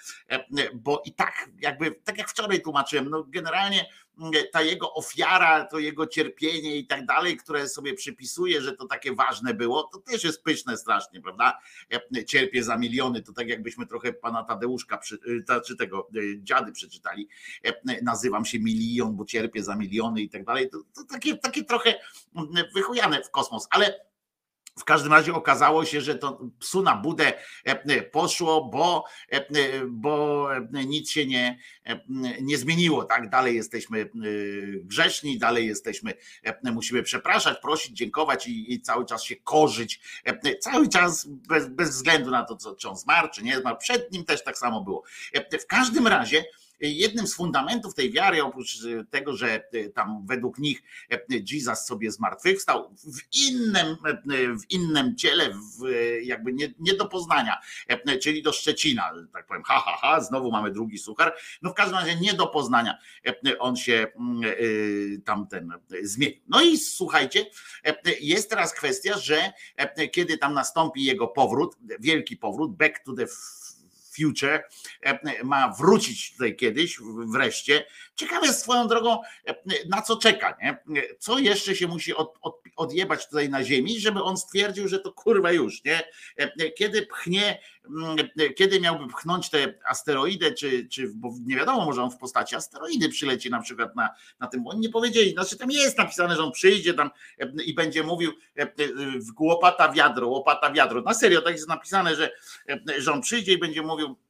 bo 0.74 1.02
i 1.06 1.14
tak, 1.14 1.50
jakby, 1.62 1.92
tak 1.92 2.18
jak 2.18 2.30
wczoraj 2.30 2.62
tłumaczyłem, 2.62 3.10
no 3.10 3.24
generalnie 3.28 3.86
ta 4.52 4.62
jego 4.62 4.94
ofiara, 4.94 5.66
to 5.66 5.80
jego 5.80 6.08
cierpienie 6.08 6.76
i 6.76 6.88
tak 6.88 7.06
dalej, 7.06 7.38
które 7.38 7.70
sobie 7.70 7.94
przypisuje, 7.94 8.62
że 8.62 8.74
to 8.74 8.86
takie 8.86 9.16
ważne 9.16 9.54
było, 9.54 9.84
to 9.84 10.00
też 10.00 10.24
jest 10.24 10.44
pyszne 10.44 10.78
strasznie, 10.78 11.22
prawda? 11.22 11.60
Cierpię 12.28 12.64
za 12.64 12.78
miliony, 12.78 13.22
to 13.22 13.34
tak 13.34 13.48
jakbyśmy 13.48 13.88
trochę 13.88 14.14
pana 14.14 14.44
Tadeuszka, 14.44 15.00
czy 15.66 15.76
tego 15.76 16.08
dziady 16.38 16.72
przeczytali, 16.72 17.28
nazywam 18.02 18.46
się 18.46 18.60
milion, 18.60 19.16
bo 19.16 19.26
cierpię 19.26 19.64
za 19.64 19.76
miliony 19.76 20.22
i 20.22 20.30
tak 20.30 20.46
dalej, 20.46 20.70
to, 20.70 20.78
to 20.96 21.04
takie, 21.04 21.38
takie 21.38 21.64
trochę 21.64 21.94
wychujane 22.76 23.24
w 23.24 23.32
kosmos, 23.32 23.68
ale 23.70 24.08
w 24.80 24.84
każdym 24.84 25.14
razie 25.14 25.34
okazało 25.34 25.86
się, 25.86 26.02
że 26.02 26.16
to 26.16 26.42
psu 26.60 26.84
na 26.84 26.96
budę 26.96 27.28
e, 27.28 27.34
e, 27.66 28.02
poszło, 28.02 28.66
bo, 28.66 29.04
e, 29.30 29.46
bo 29.88 30.50
nic 30.72 31.10
się 31.10 31.26
nie, 31.26 31.60
nie 32.42 32.58
zmieniło. 32.58 33.04
Tak? 33.04 33.30
Dalej 33.30 33.56
jesteśmy 33.56 34.10
grzeczni, 34.84 35.38
dalej 35.38 35.68
jesteśmy, 35.68 36.14
musimy 36.64 37.04
przepraszać, 37.04 37.58
prosić, 37.62 37.98
dziękować 37.98 38.48
i, 38.48 38.74
i 38.74 38.82
cały 38.82 39.06
czas 39.06 39.24
się 39.24 39.36
korzyć. 39.36 40.00
Cały 40.62 40.90
czas 40.90 41.26
bez, 41.28 41.68
bez 41.70 41.90
względu 41.90 42.32
na 42.32 42.44
to, 42.44 42.56
co, 42.56 42.76
czy 42.76 42.90
on 42.90 42.98
zmarł, 42.98 43.30
czy 43.34 43.44
nie 43.44 43.60
zmarł. 43.60 43.78
Przed 43.78 44.12
nim 44.12 44.26
też 44.26 44.44
tak 44.44 44.58
samo 44.58 44.82
było. 44.84 45.04
W 45.62 45.66
każdym 45.68 46.08
razie 46.08 46.46
jednym 46.80 47.28
z 47.28 47.36
fundamentów 47.36 47.94
tej 47.94 48.12
wiary, 48.12 48.44
oprócz 48.44 48.78
tego, 49.10 49.36
że 49.36 49.64
tam 49.96 50.26
według 50.26 50.58
nich 50.60 50.84
Jesus 51.52 51.86
sobie 51.86 52.12
zmartwychwstał 52.12 52.96
w 52.96 53.38
innym, 53.50 53.98
w 54.60 54.72
innym 54.72 55.16
ciele, 55.16 55.50
w 55.50 55.90
jakby 56.24 56.54
nie, 56.54 56.74
nie 56.80 56.94
do 56.94 57.06
poznania, 57.06 57.58
czyli 58.22 58.44
do 58.44 58.54
Szczecina, 58.54 59.14
tak 59.34 59.48
powiem, 59.48 59.64
ha, 59.64 59.80
ha, 59.86 59.98
ha, 60.02 60.22
znowu 60.22 60.52
mamy 60.52 60.72
drugi 60.72 60.98
suchar, 60.98 61.36
no 61.62 61.70
w 61.70 61.74
każdym 61.74 62.00
razie 62.00 62.16
nie 62.16 62.34
do 62.34 62.48
poznania 62.48 62.98
on 63.60 63.76
się 63.76 64.08
tamten 65.26 65.74
zmienił. 66.02 66.42
No 66.48 66.62
i 66.62 66.78
słuchajcie, 66.78 67.46
jest 68.22 68.50
teraz 68.50 68.74
kwestia, 68.74 69.18
że 69.18 69.54
kiedy 70.12 70.38
tam 70.38 70.54
nastąpi 70.54 71.04
jego 71.04 71.28
powrót, 71.28 71.78
wielki 72.00 72.38
powrót, 72.38 72.76
back 72.76 73.00
to 73.04 73.14
the 73.14 73.28
Future 74.18 74.63
e, 75.01 75.43
ma 75.43 75.74
wrócić 75.80 76.32
tutaj 76.32 76.55
kiedyś, 76.55 76.97
wreszcie. 77.34 77.86
Ciekawe 78.18 78.53
swoją 78.53 78.88
drogą, 78.88 79.22
e, 79.47 79.55
na 79.89 80.01
co 80.01 80.18
czeka, 80.18 80.57
nie? 80.61 80.78
Co 81.20 81.39
jeszcze 81.39 81.76
się 81.76 81.88
musi 81.88 82.15
od, 82.15 82.38
od, 82.41 82.61
odjebać 82.76 83.28
tutaj 83.28 83.49
na 83.49 83.63
ziemi, 83.63 83.99
żeby 83.99 84.24
on 84.24 84.38
stwierdził, 84.38 84.88
że 84.88 84.99
to 84.99 85.13
kurwa 85.13 85.51
już, 85.51 85.84
nie? 85.84 86.03
E, 86.38 86.72
kiedy 86.72 87.05
pchnie, 87.05 87.59
mm, 87.89 88.18
kiedy 88.55 88.82
miałby 88.82 89.07
pchnąć 89.07 89.49
te 89.49 89.74
asteroidy, 89.89 90.53
czy, 90.53 90.88
czy 90.88 91.11
bo 91.15 91.34
nie 91.45 91.55
wiadomo, 91.55 91.86
może 91.86 92.03
on 92.03 92.11
w 92.11 92.18
postaci 92.18 92.55
asteroidy 92.55 93.09
przyleci 93.09 93.49
na 93.49 93.61
przykład 93.61 93.95
na, 93.95 94.09
na 94.39 94.47
tym, 94.47 94.68
oni 94.68 94.80
nie 94.80 94.89
powiedzieli, 94.89 95.32
znaczy 95.32 95.57
tam 95.57 95.72
jest 95.72 95.97
napisane, 95.97 96.36
że 96.36 96.43
on 96.43 96.51
przyjdzie 96.51 96.93
tam 96.93 97.09
i 97.65 97.74
będzie 97.74 98.03
mówił 98.03 98.32
łopata 99.39 99.91
wiadro, 99.91 100.28
łopata 100.28 100.72
wiadro. 100.72 101.01
Na 101.01 101.13
serio, 101.13 101.41
tak 101.41 101.53
jest 101.53 101.68
napisane, 101.68 102.15
że, 102.15 102.32
że 102.97 103.13
on 103.13 103.22
przyjdzie 103.22 103.53
i 103.53 103.57
będzie 103.57 103.82
mówił 103.82 104.15
E, 104.15 104.15
e, 104.15 104.22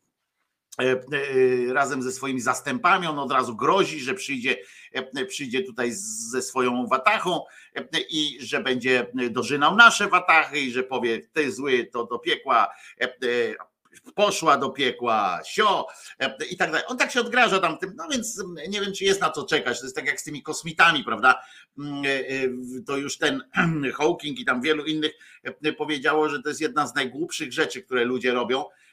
razem 1.74 2.04
ze 2.04 2.12
swoimi 2.12 2.42
zastępami, 2.42 3.08
on 3.08 3.20
od 3.20 3.32
razu 3.32 3.56
grozi, 3.56 4.00
że 4.00 4.14
przyjdzie, 4.14 4.56
e, 4.94 5.26
przyjdzie 5.26 5.64
tutaj 5.64 5.92
ze 6.32 6.42
swoją 6.42 6.88
watachą 6.88 7.42
i 8.10 8.38
że 8.42 8.60
będzie 8.60 9.08
dożynał 9.30 9.76
nasze 9.76 10.08
watachy 10.08 10.60
i 10.60 10.72
że 10.72 10.84
powie, 10.84 11.28
ty 11.34 11.52
zły, 11.52 11.90
to 11.92 12.06
do 12.06 12.20
piekła 12.20 12.68
poszła 14.16 14.58
do 14.58 14.70
piekła, 14.70 15.40
sio 15.46 15.88
i 16.50 16.58
tak 16.58 16.72
dalej. 16.72 16.86
On 16.88 16.98
tak 16.98 17.12
się 17.12 17.22
odgraża 17.22 17.60
tam 17.60 17.78
tym, 17.78 17.94
no 17.96 18.08
więc 18.12 18.44
nie 18.70 18.82
wiem, 18.82 18.94
czy 18.94 19.04
jest 19.04 19.22
na 19.22 19.30
co 19.30 19.46
czekać. 19.46 19.80
To 19.80 19.86
jest 19.86 19.96
tak 19.96 20.06
jak 20.06 20.22
z 20.22 20.24
tymi 20.24 20.44
kosmitami, 20.44 21.04
prawda? 21.04 21.42
Mm, 21.78 22.04
to 22.86 22.98
już 22.98 23.18
ten 23.18 23.44
Hawking 23.98 24.40
i 24.40 24.46
tam 24.46 24.62
wielu 24.62 24.86
innych 24.86 25.12
powiedziało, 25.78 26.30
że 26.30 26.42
to 26.42 26.50
jest 26.50 26.62
jedna 26.62 26.88
z 26.88 26.96
najgłupszych 26.96 27.54
rzeczy, 27.54 27.82
które 27.82 28.06
ludzie 28.06 28.34
robią 28.34 28.64
E, 28.64 28.64
e, 28.64 28.87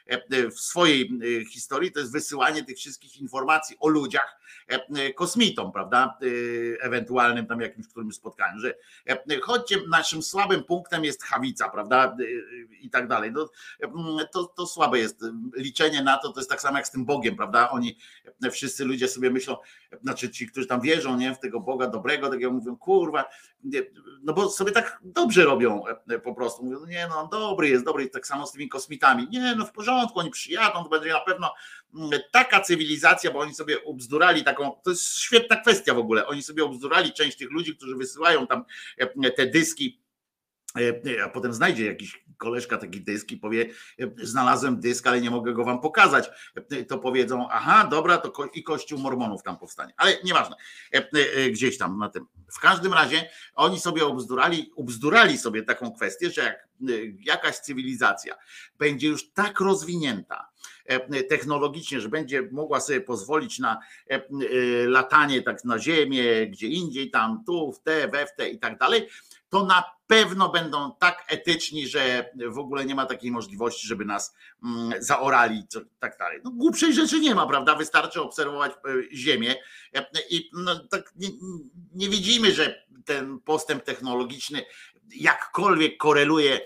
w 0.51 0.61
swojej 0.61 1.11
e, 1.41 1.45
historii, 1.45 1.93
to 1.93 2.01
jest 2.01 2.13
wysyłanie 2.13 2.65
tych 2.65 2.77
wszystkich 2.77 3.17
informacji 3.17 3.77
o 3.81 3.89
ludziach 3.89 4.41
kosmitom, 5.15 5.73
prawda? 5.73 6.19
Ewentualnym 6.81 7.47
tam 7.47 7.61
jakimś 7.61 7.89
którym 7.89 8.13
spotkaniu, 8.13 8.61
że 8.61 8.75
chodźcie, 9.43 9.77
naszym 9.89 10.23
słabym 10.23 10.65
punktem 10.65 11.05
jest 11.05 11.25
chawica, 11.25 11.69
prawda? 11.69 12.17
I 12.81 12.91
tak 12.91 13.09
dalej. 13.09 13.33
No, 13.33 13.49
to, 14.33 14.45
to 14.45 14.67
słabe 14.67 14.99
jest. 14.99 15.25
Liczenie 15.57 16.03
na 16.03 16.19
to 16.19 16.33
to 16.33 16.41
jest 16.41 16.51
tak 16.51 16.61
samo 16.61 16.77
jak 16.77 16.87
z 16.87 16.91
tym 16.91 17.05
Bogiem, 17.05 17.37
prawda? 17.37 17.71
Oni 17.71 17.99
wszyscy 18.53 18.85
ludzie 18.85 19.09
sobie 19.09 19.31
myślą, 19.31 19.57
znaczy 20.03 20.31
ci, 20.31 20.49
którzy 20.49 20.67
tam 20.67 20.81
wierzą, 20.81 21.17
nie, 21.17 21.35
w 21.35 21.39
tego 21.39 21.61
Boga 21.61 21.87
dobrego, 21.87 22.31
tak 22.31 22.41
jak 22.41 22.53
mówią, 22.53 22.77
kurwa, 22.77 23.25
no 24.23 24.33
bo 24.33 24.51
sobie 24.51 24.73
tak 24.73 24.99
dobrze 25.03 25.45
robią 25.45 25.85
po 26.25 26.35
prostu. 26.35 26.65
Mówią, 26.65 26.81
no 26.81 26.87
nie, 26.87 27.07
no 27.09 27.27
dobry 27.27 27.69
jest, 27.69 27.85
dobry, 27.85 28.09
tak 28.09 28.27
samo 28.27 28.47
z 28.47 28.53
tymi 28.53 28.69
kosmitami. 28.69 29.29
Nie, 29.31 29.55
no 29.55 29.67
w 29.67 29.73
porządku 29.73 30.19
oni 30.19 30.31
przyjadą, 30.31 30.85
to 30.85 30.89
będzie 30.89 31.13
na 31.13 31.21
pewno 31.21 31.47
mm, 31.47 31.84
taka 32.33 32.61
cywilizacja, 32.61 33.31
bo 33.31 33.39
oni 33.39 33.55
sobie 33.55 33.85
obzdurali 33.85 34.45
taką, 34.45 34.81
to 34.85 34.91
jest 34.91 35.19
świetna 35.19 35.57
kwestia 35.57 35.95
w 35.95 35.99
ogóle, 35.99 36.27
oni 36.27 36.43
sobie 36.43 36.65
obzdurali 36.65 37.13
część 37.13 37.37
tych 37.37 37.51
ludzi, 37.51 37.77
którzy 37.77 37.97
wysyłają 37.97 38.47
tam 38.47 38.65
e, 38.99 39.31
te 39.31 39.47
dyski. 39.47 40.01
E, 40.79 41.25
a 41.25 41.29
potem 41.29 41.53
znajdzie 41.53 41.87
jakiś 41.87 42.25
koleżka 42.39 42.79
taki 42.79 43.01
dysk 43.01 43.31
i 43.31 43.37
powie, 43.37 43.71
e, 44.01 44.11
znalazłem 44.27 44.81
dysk, 44.81 45.07
ale 45.07 45.21
nie 45.21 45.31
mogę 45.31 45.53
go 45.53 45.65
wam 45.65 45.81
pokazać, 45.81 46.31
to 46.89 46.99
powiedzą, 46.99 47.49
aha, 47.51 47.89
dobra, 47.91 48.19
to 48.19 48.33
i 48.55 48.63
kościół 48.63 48.99
mormonów 48.99 49.43
tam 49.43 49.59
powstanie, 49.59 49.93
ale 49.97 50.17
nieważne, 50.25 50.57
gdzieś 51.51 51.79
tam 51.79 51.99
na 51.99 52.09
tym. 52.09 52.27
W 52.53 52.61
każdym 52.61 52.93
razie 52.93 53.31
oni 53.55 53.81
sobie 53.81 54.07
obzdurali, 54.07 54.73
obzdurali 54.77 55.39
sobie 55.39 55.63
taką 55.63 55.93
kwestię, 55.93 56.31
że 56.31 56.43
jak 56.43 56.69
jakaś 57.25 57.59
cywilizacja 57.59 58.35
będzie 58.79 59.09
już 59.09 59.33
tak 59.33 59.61
rozwinięta 59.61 60.37
e, 60.37 60.74
technologicznie, 61.29 62.01
że 62.01 62.09
będzie 62.09 62.49
mogła 62.53 62.81
sobie 62.81 63.01
pozwolić 63.01 63.59
na 63.59 63.81
e, 64.11 64.15
e, 64.15 64.21
latanie 64.87 65.43
tak 65.43 65.65
na 65.65 65.79
ziemię, 65.79 66.47
gdzie 66.47 66.69
indziej, 66.69 67.11
tam, 67.11 67.45
tu, 67.47 67.73
w 67.73 67.81
te, 67.81 68.09
we 68.09 68.27
w 68.27 68.35
te 68.37 68.49
i 68.49 68.59
tak 68.59 68.79
dalej, 68.79 69.09
to 69.49 69.65
na 69.65 69.85
pewno 70.07 70.49
będą 70.49 70.93
tak 70.99 71.25
etyczni, 71.29 71.89
że 71.89 72.31
w 72.49 72.59
ogóle 72.59 72.85
nie 72.85 72.95
ma 72.95 73.07
takiej 73.07 73.31
możliwości, 73.31 73.87
żeby 73.87 74.05
nas 74.05 74.35
mm, 74.65 74.93
zaorali, 75.03 75.63
tak 75.99 76.19
dalej. 76.19 76.41
No, 76.45 76.51
głupszej 76.51 76.95
rzeczy 76.95 77.21
nie 77.21 77.35
ma, 77.35 77.47
prawda? 77.47 77.77
Wystarczy 77.77 78.23
obserwować 78.23 78.73
Ziemię 79.13 79.55
i 80.31 80.51
no, 80.53 80.89
tak 80.89 81.13
nie, 81.17 81.29
nie 81.95 82.09
widzimy, 82.09 82.53
że 82.53 82.85
ten 83.05 83.41
postęp 83.41 83.85
technologiczny 83.85 84.63
jakkolwiek 85.13 85.97
koreluje 85.97 86.61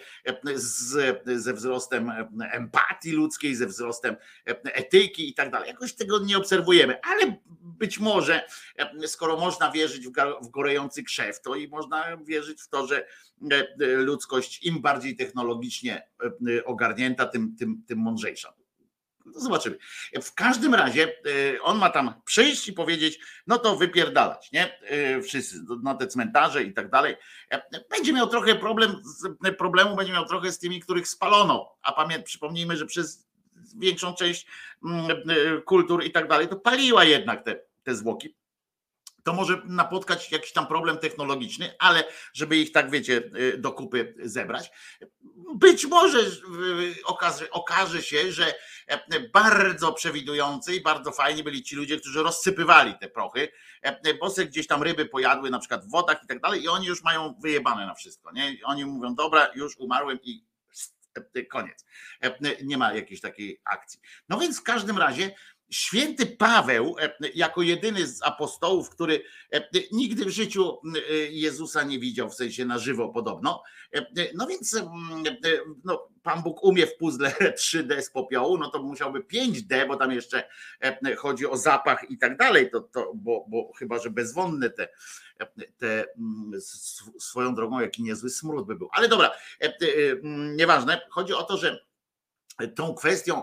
z, 0.54 1.22
ze 1.26 1.54
wzrostem 1.54 2.12
empatii 2.52 3.12
ludzkiej, 3.12 3.54
ze 3.54 3.66
wzrostem 3.66 4.16
etyki 4.64 5.28
i 5.28 5.34
tak 5.34 5.50
dalej. 5.50 5.68
Jakoś 5.68 5.94
tego 5.94 6.18
nie 6.18 6.38
obserwujemy, 6.38 7.00
ale 7.02 7.36
być 7.60 7.98
może, 7.98 8.44
skoro 9.06 9.36
można 9.36 9.70
wierzyć 9.72 10.08
w 10.42 10.50
gorejący 10.50 11.02
krzew, 11.02 11.40
to 11.40 11.54
i 11.54 11.68
można 11.68 12.16
wierzyć 12.16 12.62
w 12.62 12.68
to, 12.68 12.86
że 12.86 13.06
ludzkość 13.80 14.66
im 14.66 14.82
bardziej 14.82 15.16
technologicznie 15.16 16.08
ogarnięta, 16.64 17.26
tym, 17.26 17.56
tym, 17.56 17.82
tym 17.86 17.98
mądrzejsza. 17.98 18.52
No 19.34 19.40
zobaczymy. 19.40 19.78
W 20.22 20.34
każdym 20.34 20.74
razie 20.74 21.04
e, 21.04 21.62
on 21.62 21.78
ma 21.78 21.90
tam 21.90 22.14
przyjść 22.24 22.68
i 22.68 22.72
powiedzieć, 22.72 23.18
no 23.46 23.58
to 23.58 23.76
wypierdalać, 23.76 24.52
nie? 24.52 24.80
E, 24.80 25.22
wszyscy 25.22 25.56
na 25.82 25.94
te 25.94 26.06
cmentarze 26.06 26.62
i 26.62 26.74
tak 26.74 26.90
dalej. 26.90 27.16
E, 27.50 27.62
będzie 27.90 28.12
miał 28.12 28.26
trochę 28.26 28.54
problem, 28.54 29.02
problemu 29.58 29.96
będzie 29.96 30.12
miał 30.12 30.26
trochę 30.26 30.52
z 30.52 30.58
tymi, 30.58 30.80
których 30.80 31.08
spalono. 31.08 31.76
A 31.82 31.92
pamięt, 31.92 32.24
przypomnijmy, 32.24 32.76
że 32.76 32.86
przez 32.86 33.28
większą 33.76 34.14
część 34.14 34.46
mm, 34.84 35.62
kultur 35.62 36.04
i 36.04 36.10
tak 36.10 36.28
dalej, 36.28 36.48
to 36.48 36.56
paliła 36.56 37.04
jednak 37.04 37.44
te, 37.44 37.60
te 37.82 37.94
zwłoki 37.94 38.37
to 39.28 39.34
może 39.34 39.62
napotkać 39.64 40.32
jakiś 40.32 40.52
tam 40.52 40.66
problem 40.66 40.98
technologiczny, 40.98 41.74
ale 41.78 42.04
żeby 42.34 42.56
ich 42.56 42.72
tak, 42.72 42.90
wiecie, 42.90 43.30
do 43.58 43.72
kupy 43.72 44.14
zebrać. 44.18 44.70
Być 45.54 45.86
może 45.86 46.18
okaże, 47.04 47.50
okaże 47.50 48.02
się, 48.02 48.32
że 48.32 48.54
bardzo 49.32 49.92
przewidujący 49.92 50.74
i 50.74 50.80
bardzo 50.80 51.12
fajni 51.12 51.42
byli 51.42 51.62
ci 51.62 51.76
ludzie, 51.76 52.00
którzy 52.00 52.22
rozsypywali 52.22 52.94
te 53.00 53.08
prochy, 53.08 53.48
bo 54.20 54.30
se 54.30 54.46
gdzieś 54.46 54.66
tam 54.66 54.82
ryby 54.82 55.06
pojadły, 55.06 55.50
na 55.50 55.58
przykład 55.58 55.86
w 55.86 55.90
wodach 55.90 56.24
i 56.24 56.26
tak 56.26 56.40
dalej, 56.40 56.62
i 56.62 56.68
oni 56.68 56.86
już 56.86 57.02
mają 57.02 57.34
wyjebane 57.42 57.86
na 57.86 57.94
wszystko. 57.94 58.32
Nie? 58.32 58.56
Oni 58.64 58.84
mówią, 58.84 59.14
dobra, 59.14 59.48
już 59.54 59.76
umarłem 59.76 60.18
i 60.22 60.44
koniec. 61.50 61.84
Nie 62.62 62.78
ma 62.78 62.94
jakiejś 62.94 63.20
takiej 63.20 63.60
akcji. 63.64 64.00
No 64.28 64.38
więc 64.38 64.60
w 64.60 64.62
każdym 64.62 64.98
razie 64.98 65.34
Święty 65.70 66.26
Paweł, 66.26 66.96
e, 67.00 67.12
jako 67.34 67.62
jedyny 67.62 68.06
z 68.06 68.22
apostołów, 68.22 68.90
który 68.90 69.22
e, 69.52 69.68
nigdy 69.92 70.24
w 70.24 70.28
życiu 70.28 70.78
e, 70.96 71.12
Jezusa 71.30 71.82
nie 71.82 71.98
widział, 71.98 72.30
w 72.30 72.34
sensie 72.34 72.64
na 72.64 72.78
żywo 72.78 73.08
podobno, 73.08 73.62
no 74.34 74.46
więc 74.46 74.82
no, 75.84 76.08
Pan 76.22 76.42
Bóg 76.42 76.64
umie 76.64 76.86
w 76.86 76.96
puzzle 76.96 77.32
3D 77.60 78.02
z 78.02 78.10
popiołu, 78.10 78.58
no 78.58 78.70
to 78.70 78.82
musiałby 78.82 79.20
5D, 79.20 79.88
bo 79.88 79.96
tam 79.96 80.12
jeszcze 80.12 80.48
chodzi 81.16 81.46
o 81.46 81.56
zapach 81.56 82.10
i 82.10 82.18
tak 82.18 82.36
dalej, 82.36 82.70
to, 82.70 82.80
to, 82.80 83.12
bo, 83.14 83.44
bo 83.48 83.72
chyba, 83.72 83.98
że 83.98 84.10
bezwonne 84.10 84.70
te, 84.70 84.88
te 85.76 86.04
swoją 87.18 87.54
drogą, 87.54 87.80
jaki 87.80 88.02
niezły 88.02 88.30
smród 88.30 88.66
by 88.66 88.76
był. 88.76 88.88
Ale 88.92 89.08
dobra, 89.08 89.30
nieważne. 90.56 91.00
Chodzi 91.10 91.34
o 91.34 91.42
to, 91.42 91.56
że 91.56 91.87
tą 92.74 92.94
kwestią, 92.94 93.42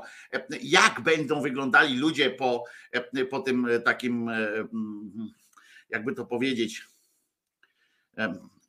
jak 0.61 1.01
będą 1.01 1.41
wyglądali 1.41 1.97
ludzie 1.97 2.29
po, 2.29 2.63
po 3.29 3.39
tym 3.39 3.67
takim, 3.85 4.29
jakby 5.89 6.13
to 6.13 6.25
powiedzieć, 6.25 6.87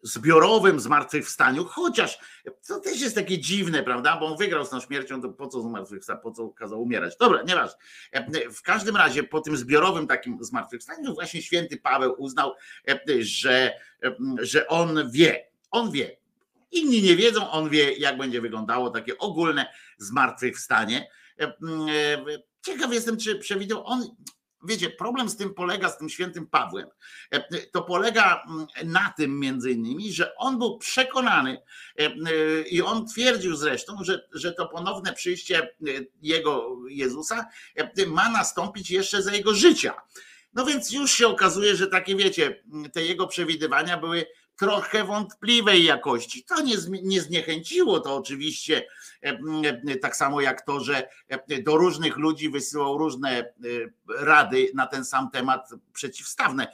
zbiorowym 0.03 0.81
zmartwychwstaniu, 0.81 1.65
chociaż 1.65 2.19
to 2.69 2.81
też 2.81 3.01
jest 3.01 3.15
takie 3.15 3.39
dziwne, 3.39 3.83
prawda? 3.83 4.17
Bo 4.17 4.27
on 4.27 4.37
wygrał 4.37 4.65
z 4.65 4.71
tą 4.71 4.81
śmiercią, 4.81 5.23
to 5.23 5.29
po 5.29 5.49
co 5.49 5.63
zmartwychwstał, 5.63 6.21
po 6.21 6.31
co 6.31 6.49
kazał 6.49 6.83
umierać? 6.83 7.17
Dobra, 7.17 7.43
nieważne. 7.43 7.79
W 8.55 8.63
każdym 8.63 8.97
razie 8.97 9.23
po 9.23 9.41
tym 9.41 9.57
zbiorowym 9.57 10.07
takim 10.07 10.45
zmartwychwstaniu 10.45 11.15
właśnie 11.15 11.43
święty 11.43 11.77
Paweł 11.77 12.15
uznał, 12.19 12.55
że, 13.19 13.73
że 14.39 14.69
on 14.69 15.11
wie, 15.11 15.47
on 15.71 15.91
wie, 15.91 16.17
Inni 16.71 17.03
nie 17.03 17.17
wiedzą, 17.17 17.51
on 17.51 17.69
wie, 17.69 17.93
jak 17.93 18.19
będzie 18.19 18.41
wyglądało 18.41 18.91
takie 18.91 19.19
ogólne 19.19 19.67
zmartwychwstanie. 19.99 21.11
E, 21.41 21.45
e, 21.45 21.53
ciekaw 22.63 22.93
jestem, 22.93 23.17
czy 23.17 23.39
przewidział 23.39 23.87
on. 23.87 24.17
Wiecie, 24.65 24.91
problem 24.91 25.29
z 25.29 25.37
tym 25.37 25.55
polega, 25.55 25.89
z 25.89 25.99
tym 25.99 26.09
świętym 26.09 26.47
Pawłem, 26.47 26.89
e, 27.31 27.67
to 27.67 27.83
polega 27.83 28.45
na 28.85 29.15
tym 29.17 29.41
między 29.41 29.71
innymi, 29.71 30.13
że 30.13 30.37
on 30.37 30.59
był 30.59 30.79
przekonany 30.79 31.63
i 32.71 32.83
on 32.83 33.07
twierdził 33.07 33.57
zresztą, 33.57 34.05
że, 34.05 34.29
że 34.33 34.53
to 34.53 34.69
ponowne 34.69 35.13
przyjście 35.13 35.69
jego 36.23 36.77
Jezusa 36.89 37.49
ma 38.07 38.31
nastąpić 38.31 38.91
jeszcze 38.91 39.23
za 39.23 39.33
jego 39.33 39.55
życia. 39.55 39.95
No 40.55 40.67
więc 40.67 40.93
już 40.93 41.13
się 41.13 41.29
okazuje, 41.29 41.77
że 41.77 41.87
takie 41.87 42.17
wiecie, 42.17 42.63
te 42.93 43.05
jego 43.05 43.27
przewidywania 43.27 43.97
były 43.97 44.27
trochę 44.57 45.05
wątpliwej 45.05 45.85
jakości. 45.85 46.45
To 46.45 46.63
nie, 46.63 46.75
nie 47.03 47.21
zniechęciło 47.21 48.01
to 48.01 48.17
oczywiście, 48.17 48.87
e, 49.23 49.39
e, 49.89 49.97
tak 49.97 50.17
samo 50.17 50.41
jak 50.41 50.63
to, 50.63 50.81
że 50.81 51.09
e, 51.29 51.63
do 51.63 51.77
różnych 51.77 52.17
ludzi 52.17 52.51
wysyłał 52.51 52.99
różne 52.99 53.53
rady 54.09 54.71
na 54.75 54.87
ten 54.87 55.05
sam 55.05 55.31
temat 55.31 55.71
przeciwstawne. 55.93 56.67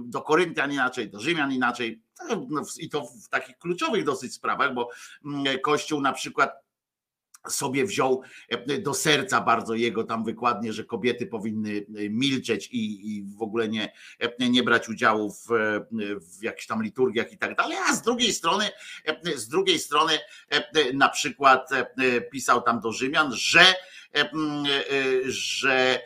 Do 0.00 0.22
Koryntian 0.22 0.72
inaczej, 0.72 1.10
do 1.10 1.20
Rzymian 1.20 1.52
inaczej. 1.52 2.02
No, 2.48 2.62
I 2.78 2.88
to 2.88 3.06
w 3.24 3.28
takich 3.28 3.58
kluczowych 3.58 4.04
dosyć 4.04 4.34
sprawach, 4.34 4.74
bo 4.74 4.90
Kościół 5.62 6.00
na 6.00 6.12
przykład 6.12 6.63
sobie 7.48 7.84
wziął 7.84 8.22
e, 8.48 8.78
do 8.78 8.94
serca 8.94 9.40
bardzo 9.40 9.74
jego 9.74 10.04
tam 10.04 10.24
wykładnie, 10.24 10.72
że 10.72 10.84
kobiety 10.84 11.26
powinny 11.26 11.86
e, 11.96 12.10
milczeć 12.10 12.68
i, 12.72 13.16
i 13.16 13.24
w 13.38 13.42
ogóle 13.42 13.68
nie, 13.68 13.92
e, 14.18 14.48
nie 14.48 14.62
brać 14.62 14.88
udziału 14.88 15.32
w, 15.32 15.46
w 16.38 16.42
jakichś 16.42 16.66
tam 16.66 16.82
liturgiach 16.82 17.32
i 17.32 17.38
tak 17.38 17.56
dalej, 17.56 17.76
a 17.88 17.94
z 17.94 18.02
drugiej 18.02 18.32
strony, 18.32 18.70
z 19.36 19.48
drugiej 19.48 19.78
strony 19.78 20.18
na 20.94 21.08
przykład 21.08 21.70
pisał 22.30 22.62
tam 22.62 22.80
do 22.80 22.92
Rzymian, 22.92 23.32
że, 23.32 23.74
że 25.24 26.00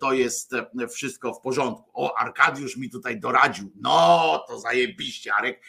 to 0.00 0.12
jest 0.12 0.54
wszystko 0.94 1.34
w 1.34 1.40
porządku. 1.40 1.90
O, 1.94 2.18
Arkadiusz 2.18 2.76
mi 2.76 2.90
tutaj 2.90 3.20
doradził. 3.20 3.72
No, 3.76 4.44
to 4.48 4.60
zajebiście, 4.60 5.34
Arek. 5.34 5.62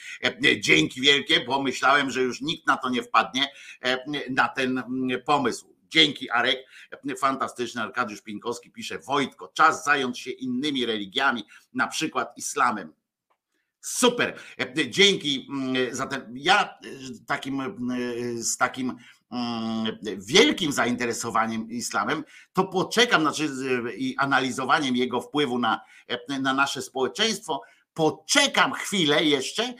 Dzięki 0.59 1.01
wielkie, 1.01 1.45
bo 1.45 1.61
myślałem, 1.61 2.11
że 2.11 2.21
już 2.21 2.41
nikt 2.41 2.67
na 2.67 2.77
to 2.77 2.89
nie 2.89 3.03
wpadnie, 3.03 3.51
na 4.29 4.47
ten 4.47 4.83
pomysł. 5.25 5.77
Dzięki 5.89 6.29
Arek, 6.29 6.57
fantastyczny 7.17 7.81
Arkadiusz 7.81 8.21
Pinkowski 8.21 8.71
pisze, 8.71 8.99
Wojtko, 8.99 9.47
czas 9.47 9.85
zająć 9.85 10.19
się 10.19 10.31
innymi 10.31 10.85
religiami, 10.85 11.43
na 11.73 11.87
przykład 11.87 12.37
islamem. 12.37 12.93
Super, 13.81 14.39
dzięki 14.89 15.47
za 15.91 16.07
ten, 16.07 16.33
ja 16.35 16.79
takim, 17.27 17.77
z 18.35 18.57
takim 18.57 18.95
wielkim 20.17 20.71
zainteresowaniem 20.71 21.69
islamem, 21.69 22.23
to 22.53 22.63
poczekam, 22.63 23.21
znaczy 23.21 23.49
i 23.97 24.15
analizowaniem 24.17 24.95
jego 24.95 25.21
wpływu 25.21 25.59
na, 25.59 25.81
na 26.41 26.53
nasze 26.53 26.81
społeczeństwo, 26.81 27.61
poczekam 27.93 28.73
chwilę 28.73 29.23
jeszcze, 29.23 29.73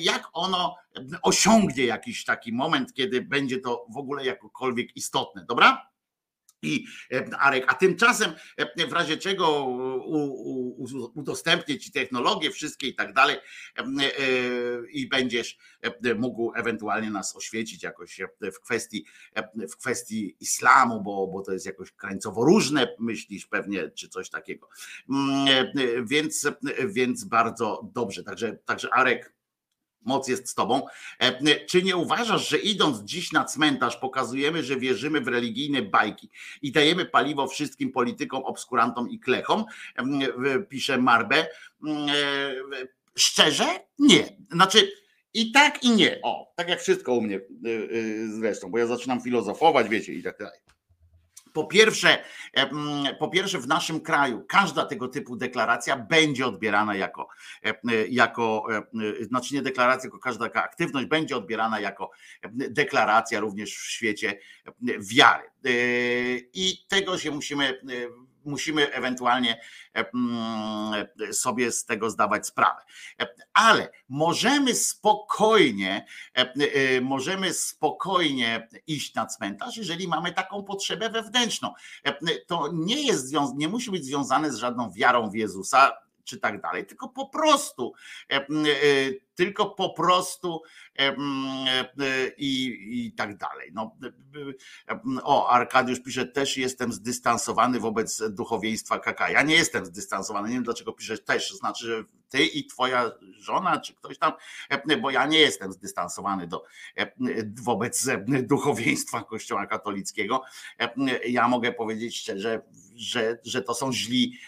jak 0.00 0.28
ono 0.32 0.76
osiągnie 1.22 1.84
jakiś 1.84 2.24
taki 2.24 2.52
moment, 2.52 2.92
kiedy 2.92 3.22
będzie 3.22 3.58
to 3.58 3.86
w 3.94 3.96
ogóle 3.96 4.24
jakokolwiek 4.24 4.96
istotne, 4.96 5.44
dobra? 5.48 5.89
I 6.62 6.84
e, 7.12 7.36
Arek, 7.38 7.64
a 7.68 7.74
tymczasem 7.74 8.32
e, 8.56 8.86
w 8.86 8.92
razie 8.92 9.16
czego 9.16 9.66
udostępnię 11.14 11.78
ci 11.78 11.92
technologie 11.92 12.50
wszystkie 12.50 12.88
i 12.88 12.94
tak 12.94 13.12
dalej 13.12 13.36
e, 13.76 13.82
i 14.90 15.08
będziesz 15.08 15.58
mógł 16.16 16.52
ewentualnie 16.56 17.10
nas 17.10 17.36
oświecić 17.36 17.82
jakoś 17.82 18.20
w 18.54 18.60
kwestii, 18.60 19.04
w 19.70 19.76
kwestii 19.76 20.36
islamu, 20.40 21.02
bo, 21.02 21.26
bo 21.26 21.42
to 21.42 21.52
jest 21.52 21.66
jakoś 21.66 21.92
krańcowo 21.92 22.44
różne, 22.44 22.94
myślisz 22.98 23.46
pewnie, 23.46 23.90
czy 23.90 24.08
coś 24.08 24.30
takiego. 24.30 24.68
Mm, 25.10 25.66
więc, 26.04 26.48
więc 26.86 27.24
bardzo 27.24 27.90
dobrze. 27.94 28.24
Także, 28.24 28.58
także 28.64 28.94
Arek, 28.94 29.39
Moc 30.02 30.28
jest 30.28 30.48
z 30.48 30.54
tobą. 30.54 30.86
E, 31.18 31.64
czy 31.66 31.82
nie 31.82 31.96
uważasz, 31.96 32.48
że 32.48 32.58
idąc 32.58 33.00
dziś 33.04 33.32
na 33.32 33.44
cmentarz, 33.44 33.96
pokazujemy, 33.96 34.62
że 34.62 34.76
wierzymy 34.76 35.20
w 35.20 35.28
religijne 35.28 35.82
bajki 35.82 36.30
i 36.62 36.72
dajemy 36.72 37.04
paliwo 37.04 37.48
wszystkim 37.48 37.92
politykom, 37.92 38.44
obskurantom 38.44 39.10
i 39.10 39.18
klechom? 39.18 39.64
E, 39.96 40.60
pisze 40.60 40.98
Marbe. 40.98 41.36
E, 41.36 41.46
szczerze? 43.16 43.66
Nie. 43.98 44.36
Znaczy, 44.52 44.92
i 45.34 45.52
tak, 45.52 45.84
i 45.84 45.90
nie. 45.90 46.18
O, 46.22 46.52
tak 46.56 46.68
jak 46.68 46.80
wszystko 46.80 47.14
u 47.14 47.20
mnie 47.20 47.40
zresztą, 48.28 48.70
bo 48.70 48.78
ja 48.78 48.86
zaczynam 48.86 49.20
filozofować, 49.20 49.88
wiecie, 49.88 50.12
i 50.12 50.22
tak 50.22 50.38
dalej. 50.38 50.60
Po 51.52 51.64
pierwsze, 51.64 52.24
po 53.18 53.28
pierwsze, 53.28 53.58
w 53.58 53.66
naszym 53.66 54.00
kraju 54.00 54.44
każda 54.48 54.86
tego 54.86 55.08
typu 55.08 55.36
deklaracja 55.36 55.96
będzie 55.96 56.46
odbierana 56.46 56.94
jako, 56.94 57.28
jako 58.08 58.66
znaczy 59.20 59.54
nie 59.54 59.62
deklaracja, 59.62 60.02
tylko 60.02 60.18
każda 60.18 60.44
taka 60.44 60.62
aktywność 60.64 61.06
będzie 61.06 61.36
odbierana 61.36 61.80
jako 61.80 62.10
deklaracja 62.52 63.40
również 63.40 63.76
w 63.76 63.90
świecie 63.90 64.38
wiary. 64.98 65.50
I 66.54 66.86
tego 66.88 67.18
się 67.18 67.30
musimy 67.30 67.80
musimy 68.44 68.92
ewentualnie 68.92 69.60
sobie 71.32 71.72
z 71.72 71.84
tego 71.84 72.10
zdawać 72.10 72.46
sprawę. 72.46 72.80
Ale 73.52 73.90
możemy 74.08 74.74
spokojnie, 74.74 76.06
możemy 77.02 77.54
spokojnie 77.54 78.68
iść 78.86 79.14
na 79.14 79.26
cmentarz, 79.26 79.76
jeżeli 79.76 80.08
mamy 80.08 80.32
taką 80.32 80.64
potrzebę 80.64 81.10
wewnętrzną. 81.10 81.72
To 82.46 82.70
nie 82.72 83.02
jest, 83.02 83.34
nie 83.54 83.68
musi 83.68 83.90
być 83.90 84.04
związane 84.04 84.52
z 84.52 84.56
żadną 84.56 84.92
wiarą 84.92 85.30
w 85.30 85.34
Jezusa 85.34 85.92
czy 86.24 86.38
tak 86.38 86.60
dalej, 86.60 86.86
tylko 86.86 87.08
po 87.08 87.28
prostu 87.28 87.92
tylko 89.34 89.66
po 89.66 89.90
prostu 89.90 90.62
i, 92.36 92.76
i 93.06 93.12
tak 93.12 93.36
dalej. 93.36 93.70
No, 93.74 93.96
o, 95.22 95.48
Arkadiusz 95.48 96.00
pisze, 96.02 96.26
też 96.26 96.56
jestem 96.56 96.92
zdystansowany 96.92 97.80
wobec 97.80 98.22
duchowieństwa 98.30 98.98
KK. 98.98 99.30
Ja 99.30 99.42
nie 99.42 99.54
jestem 99.54 99.86
zdystansowany, 99.86 100.48
nie 100.48 100.54
wiem 100.54 100.64
dlaczego 100.64 100.92
piszesz 100.92 101.24
też, 101.24 101.52
znaczy, 101.52 101.86
że 101.86 102.04
ty 102.30 102.44
i 102.44 102.66
twoja 102.66 103.12
żona, 103.38 103.80
czy 103.80 103.94
ktoś 103.94 104.18
tam, 104.18 104.32
bo 105.02 105.10
ja 105.10 105.26
nie 105.26 105.38
jestem 105.38 105.72
zdystansowany 105.72 106.46
do, 106.46 106.64
wobec 107.62 108.08
duchowieństwa 108.42 109.24
Kościoła 109.24 109.66
katolickiego. 109.66 110.42
Ja 111.28 111.48
mogę 111.48 111.72
powiedzieć 111.72 112.16
szczerze, 112.18 112.62
że, 112.94 113.38
że 113.44 113.62
to 113.62 113.74
są 113.74 113.92
źli 113.92 114.38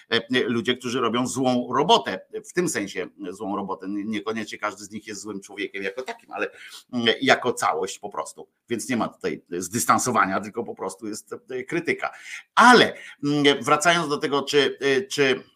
ludzie, 0.47 0.77
którzy 0.77 1.01
robią 1.01 1.27
złą 1.27 1.73
robotę, 1.75 2.21
w 2.49 2.53
tym 2.53 2.69
sensie 2.69 3.07
złą 3.31 3.57
robotę, 3.57 3.87
niekoniecznie 3.89 4.59
każdy 4.59 4.85
z 4.85 4.91
nich 4.91 5.07
jest 5.07 5.21
złym 5.21 5.41
człowiekiem 5.41 5.83
jako 5.83 6.03
takim, 6.03 6.32
ale 6.35 6.51
mm, 6.93 7.15
jako 7.21 7.53
całość 7.53 7.99
po 7.99 8.11
prostu. 8.11 8.49
Więc 8.69 8.89
nie 8.89 8.97
ma 8.97 9.09
tutaj 9.09 9.43
zdystansowania, 9.51 10.41
tylko 10.41 10.65
po 10.65 10.75
prostu 10.75 11.09
jest 11.09 11.35
e, 11.51 11.63
krytyka. 11.63 12.11
Ale 12.55 12.95
mm, 13.25 13.65
wracając 13.65 14.09
do 14.09 14.19
tego, 14.19 14.43
czy, 14.43 14.79
e, 14.81 15.03
czy 15.03 15.52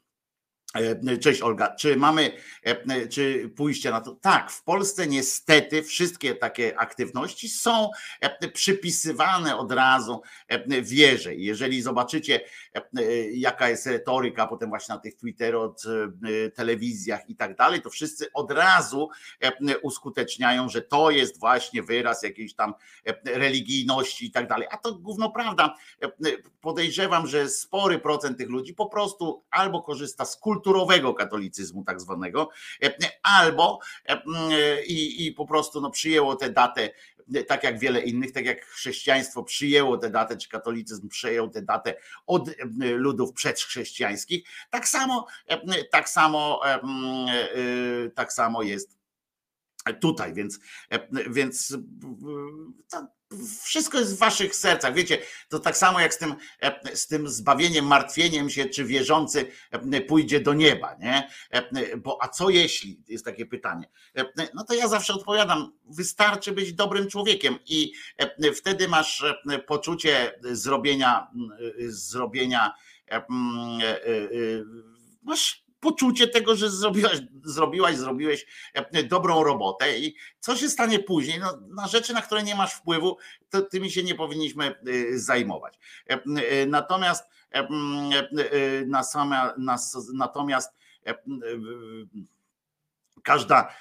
cześć 1.20 1.42
Olga, 1.42 1.74
czy 1.74 1.96
mamy, 1.96 2.32
e, 2.62 3.08
czy 3.08 3.48
pójście 3.56 3.90
na 3.90 4.00
to? 4.00 4.12
Tak, 4.12 4.50
w 4.50 4.62
Polsce 4.62 5.06
niestety 5.06 5.82
wszystkie 5.82 6.34
takie 6.34 6.78
aktywności 6.78 7.48
są 7.48 7.90
e, 8.20 8.48
przypisywane 8.48 9.56
od 9.56 9.72
razu 9.72 10.22
wierze. 10.82 11.34
Jeżeli 11.34 11.82
zobaczycie, 11.82 12.40
jaka 13.32 13.68
jest 13.68 13.86
retoryka 13.86 14.46
potem 14.46 14.68
właśnie 14.68 14.94
na 14.94 15.00
tych 15.00 15.16
Twitterach, 15.16 15.70
telewizjach 16.54 17.30
i 17.30 17.36
tak 17.36 17.56
dalej, 17.56 17.82
to 17.82 17.90
wszyscy 17.90 18.32
od 18.32 18.50
razu 18.50 19.08
uskuteczniają, 19.82 20.68
że 20.68 20.82
to 20.82 21.10
jest 21.10 21.40
właśnie 21.40 21.82
wyraz 21.82 22.22
jakiejś 22.22 22.54
tam 22.54 22.74
religijności 23.24 24.26
i 24.26 24.30
tak 24.30 24.48
dalej. 24.48 24.68
A 24.70 24.76
to 24.76 24.94
gówno 24.94 25.30
prawda. 25.30 25.74
Podejrzewam, 26.60 27.26
że 27.26 27.48
spory 27.48 27.98
procent 27.98 28.38
tych 28.38 28.48
ludzi 28.48 28.74
po 28.74 28.86
prostu 28.86 29.44
albo 29.50 29.82
korzysta 29.82 30.24
z 30.24 30.36
kultury, 30.36 30.65
kulturowego 30.66 31.14
katolicyzmu 31.14 31.84
tak 31.84 32.00
zwanego, 32.00 32.48
e, 32.82 32.94
albo 33.22 33.78
e, 34.06 34.84
i, 34.84 35.26
i 35.26 35.32
po 35.32 35.46
prostu 35.46 35.80
no, 35.80 35.90
przyjęło 35.90 36.36
tę 36.36 36.50
datę 36.50 36.90
e, 37.34 37.44
tak 37.44 37.64
jak 37.64 37.78
wiele 37.78 38.00
innych, 38.00 38.32
tak 38.32 38.44
jak 38.44 38.64
chrześcijaństwo 38.64 39.42
przyjęło 39.42 39.98
tę 39.98 40.10
datę, 40.10 40.36
czy 40.36 40.48
katolicyzm 40.48 41.08
przyjął 41.08 41.50
tę 41.50 41.62
datę 41.62 41.94
od 42.26 42.50
ludów 42.80 43.32
przedchrześcijańskich, 43.32 44.48
tak 44.70 44.88
samo, 44.88 45.26
tak 45.90 46.08
samo, 46.08 46.60
tak 48.14 48.32
samo 48.32 48.62
jest 48.62 48.96
tutaj, 50.00 50.34
więc, 50.34 50.58
więc 51.30 51.76
wszystko 53.62 53.98
jest 53.98 54.16
w 54.16 54.18
waszych 54.18 54.56
sercach. 54.56 54.94
Wiecie, 54.94 55.18
to 55.48 55.58
tak 55.58 55.76
samo 55.76 56.00
jak 56.00 56.14
z 56.14 56.18
tym, 56.18 56.34
e, 56.62 56.96
z 56.96 57.06
tym 57.06 57.28
zbawieniem, 57.28 57.86
martwieniem 57.86 58.50
się, 58.50 58.64
czy 58.64 58.84
wierzący 58.84 59.52
e, 59.70 60.00
pójdzie 60.00 60.40
do 60.40 60.54
nieba, 60.54 60.96
nie? 61.00 61.28
E, 61.50 61.96
bo 61.96 62.18
a 62.22 62.28
co 62.28 62.50
jeśli? 62.50 63.02
Jest 63.08 63.24
takie 63.24 63.46
pytanie. 63.46 63.88
No 64.54 64.64
to 64.64 64.74
ja 64.74 64.88
zawsze 64.88 65.14
odpowiadam, 65.14 65.72
wystarczy 65.84 66.52
być 66.52 66.72
dobrym 66.72 67.08
człowiekiem 67.08 67.58
i 67.66 67.92
wtedy 68.54 68.88
masz 68.88 69.24
poczucie 69.66 70.38
zrobienia, 70.42 71.30
zrobienia 71.88 72.74
masz 75.22 75.65
poczucie 75.86 76.28
tego, 76.28 76.56
że 76.56 76.70
zrobiłaś, 76.70 77.18
zrobiłaś, 77.44 77.96
zrobiłeś 77.96 78.46
e, 78.74 79.02
dobrą 79.02 79.44
robotę 79.44 79.98
i 79.98 80.16
co 80.40 80.56
się 80.56 80.68
stanie 80.68 80.98
później, 80.98 81.40
no, 81.40 81.58
na 81.68 81.86
rzeczy, 81.86 82.12
na 82.12 82.22
które 82.22 82.42
nie 82.42 82.54
masz 82.54 82.74
wpływu, 82.74 83.16
to 83.50 83.62
tymi 83.62 83.90
się 83.90 84.02
nie 84.02 84.14
powinniśmy 84.14 84.66
e, 84.66 85.18
zajmować. 85.18 85.78
E, 86.06 86.66
natomiast 86.66 87.24
na 88.86 89.02
same, 89.02 89.52
na, 89.58 89.76
natomiast 90.14 90.72
każda 93.22 93.74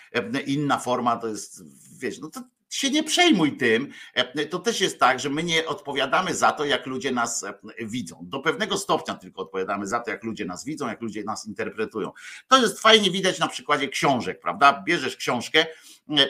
inna 0.45 0.79
forma 0.79 1.17
to 1.17 1.27
jest, 1.27 1.63
wiesz, 1.99 2.19
no 2.19 2.29
to 2.29 2.41
się 2.75 2.89
nie 2.89 3.03
przejmuj 3.03 3.57
tym. 3.57 3.91
E, 4.13 4.45
to 4.45 4.59
też 4.59 4.81
jest 4.81 4.99
tak, 4.99 5.19
że 5.19 5.29
my 5.29 5.43
nie 5.43 5.65
odpowiadamy 5.65 6.35
za 6.35 6.51
to, 6.51 6.65
jak 6.65 6.85
ludzie 6.85 7.11
nas 7.11 7.43
e, 7.43 7.53
widzą. 7.79 8.19
Do 8.21 8.39
pewnego 8.39 8.77
stopnia 8.77 9.15
tylko 9.15 9.41
odpowiadamy 9.41 9.87
za 9.87 9.99
to, 9.99 10.11
jak 10.11 10.23
ludzie 10.23 10.45
nas 10.45 10.65
widzą, 10.65 10.87
jak 10.87 11.01
ludzie 11.01 11.23
nas 11.23 11.47
interpretują. 11.47 12.11
To 12.47 12.57
jest 12.57 12.79
fajnie 12.79 13.11
widać 13.11 13.39
na 13.39 13.47
przykładzie 13.47 13.87
książek, 13.87 14.39
prawda? 14.39 14.83
Bierzesz 14.85 15.15
książkę, 15.15 15.65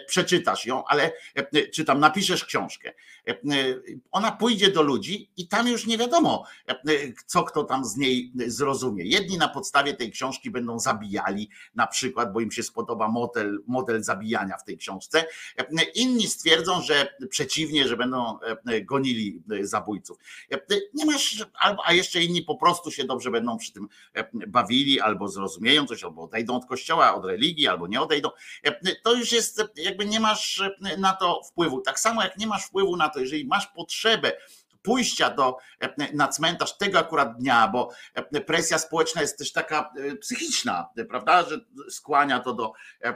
przeczytasz 0.08 0.66
ją, 0.66 0.86
ale 0.86 1.12
czy 1.74 1.86
tam 1.86 2.00
napiszesz 2.00 2.46
książkę. 2.46 2.94
Ona 4.12 4.32
pójdzie 4.32 4.72
do 4.72 4.82
ludzi 4.82 5.30
i 5.38 5.48
tam 5.48 5.68
już 5.68 5.86
nie 5.86 5.98
wiadomo, 5.98 6.46
co 7.26 7.44
kto 7.44 7.64
tam 7.64 7.86
z 7.86 7.98
niej 7.98 8.32
zrozumie. 8.48 9.04
Jedni 9.04 9.38
na 9.38 9.48
podstawie 9.48 9.94
tej 9.94 10.12
książki 10.12 10.52
będą 10.52 10.80
zabijali, 10.80 11.50
na 11.76 11.88
przykład, 11.88 12.34
bo 12.34 12.40
im 12.40 12.52
się 12.52 12.64
spodoba 12.64 13.08
model, 13.08 13.60
model 13.68 14.04
zabijania 14.04 14.58
w 14.58 14.64
tej 14.64 14.78
książce. 14.78 15.26
Inni 15.96 16.28
stwierdzą, 16.28 16.82
że 16.82 17.16
przeciwnie, 17.30 17.88
że 17.88 17.98
będą 17.98 18.40
e, 18.40 18.82
gonili 18.82 19.44
e, 19.52 19.66
zabójców. 19.68 20.18
E, 20.52 20.60
nie 20.94 21.06
masz, 21.06 21.46
a 21.86 21.94
jeszcze 21.94 22.24
inni 22.24 22.42
po 22.42 22.56
prostu 22.56 22.92
się 22.92 23.04
dobrze 23.04 23.32
będą 23.32 23.58
przy 23.58 23.74
tym 23.74 23.88
bawili, 24.48 25.00
albo 25.00 25.28
zrozumieją 25.28 25.86
coś, 25.86 26.04
albo 26.04 26.24
odejdą 26.24 26.56
od 26.56 26.66
kościoła, 26.66 27.16
od 27.16 27.26
religii, 27.26 27.68
albo 27.68 27.88
nie 27.88 28.02
odejdą. 28.02 28.30
To 29.04 29.14
już 29.14 29.32
jest, 29.32 29.62
jakby 29.76 30.06
nie 30.06 30.20
masz 30.20 30.64
na 30.98 31.14
to 31.14 31.42
wpływu. 31.44 31.82
Tak 31.82 32.00
samo 32.00 32.24
jak 32.24 32.38
nie 32.38 32.48
masz 32.48 32.66
wpływu 32.66 32.98
na 32.98 33.10
to, 33.10 33.20
jeżeli 33.20 33.48
masz 33.48 33.68
potrzebę 33.68 34.32
pójścia 34.86 35.30
do, 35.30 35.58
na 36.14 36.28
cmentarz 36.28 36.78
tego 36.78 37.00
akurat 37.00 37.38
dnia, 37.38 37.68
bo 37.68 37.92
presja 38.46 38.78
społeczna 38.78 39.22
jest 39.22 39.38
też 39.38 39.52
taka 39.52 39.94
psychiczna, 40.22 40.90
prawda, 41.10 41.50
że 41.50 41.60
skłania 41.90 42.40
to 42.40 42.54
do 42.54 42.74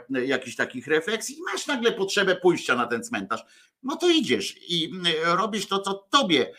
jakichś 0.08 0.56
takich 0.56 0.86
refleksji 0.86 1.38
i 1.38 1.42
masz 1.52 1.66
nagle 1.66 1.92
potrzebę 1.92 2.36
pójścia 2.36 2.74
na 2.74 2.86
ten 2.86 3.04
cmentarz. 3.04 3.44
No 3.82 3.96
to 3.96 4.08
idziesz 4.08 4.54
i 4.68 4.92
robisz 5.24 5.66
to, 5.66 5.80
co 5.80 5.94
tobie, 5.94 6.52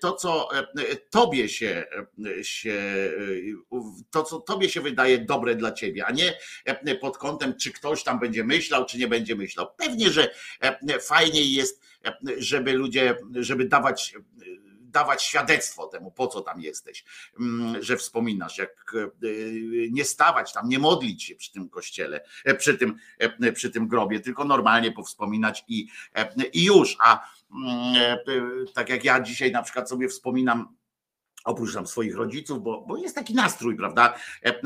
to, 0.00 0.12
co 0.12 0.48
tobie 1.10 1.48
się, 1.48 1.84
się 2.42 2.82
to, 4.10 4.22
co 4.22 4.40
tobie 4.40 4.68
się 4.68 4.80
wydaje 4.80 5.18
dobre 5.18 5.54
dla 5.54 5.72
ciebie, 5.72 6.06
a 6.06 6.10
nie 6.10 6.94
pod 7.00 7.18
kątem, 7.18 7.54
czy 7.56 7.72
ktoś 7.72 8.04
tam 8.04 8.18
będzie 8.18 8.44
myślał, 8.44 8.86
czy 8.86 8.98
nie 8.98 9.08
będzie 9.08 9.36
myślał. 9.36 9.66
Pewnie, 9.76 10.10
że 10.10 10.30
fajniej 11.00 11.52
jest, 11.52 11.82
żeby 12.38 12.72
ludzie, 12.72 13.16
żeby 13.34 13.64
dawać 13.64 14.14
dawać 14.96 15.22
świadectwo 15.22 15.86
temu, 15.86 16.10
po 16.10 16.26
co 16.26 16.40
tam 16.40 16.60
jesteś, 16.60 17.04
mm, 17.40 17.82
że 17.82 17.96
wspominasz, 17.96 18.58
jak 18.58 18.94
e, 18.94 19.10
nie 19.90 20.04
stawać 20.04 20.52
tam, 20.52 20.68
nie 20.68 20.78
modlić 20.78 21.24
się 21.24 21.34
przy 21.34 21.52
tym 21.52 21.68
kościele, 21.68 22.20
e, 22.44 22.54
przy 22.54 22.78
tym, 22.78 22.96
e, 23.18 23.52
przy 23.52 23.70
tym 23.70 23.88
grobie, 23.88 24.20
tylko 24.20 24.44
normalnie 24.44 24.92
powspominać 24.92 25.64
i, 25.68 25.88
i 26.52 26.64
już. 26.64 26.96
A 27.00 27.28
mm, 27.54 28.18
tak 28.74 28.88
jak 28.88 29.04
ja 29.04 29.20
dzisiaj 29.20 29.52
na 29.52 29.62
przykład 29.62 29.88
sobie 29.88 30.08
wspominam 30.08 30.76
oprócz 31.46 31.74
tam 31.74 31.86
swoich 31.86 32.16
rodziców, 32.16 32.62
bo, 32.62 32.84
bo 32.88 32.96
jest 32.96 33.14
taki 33.14 33.34
nastrój, 33.34 33.76
prawda? 33.76 34.14
E, 34.44 34.60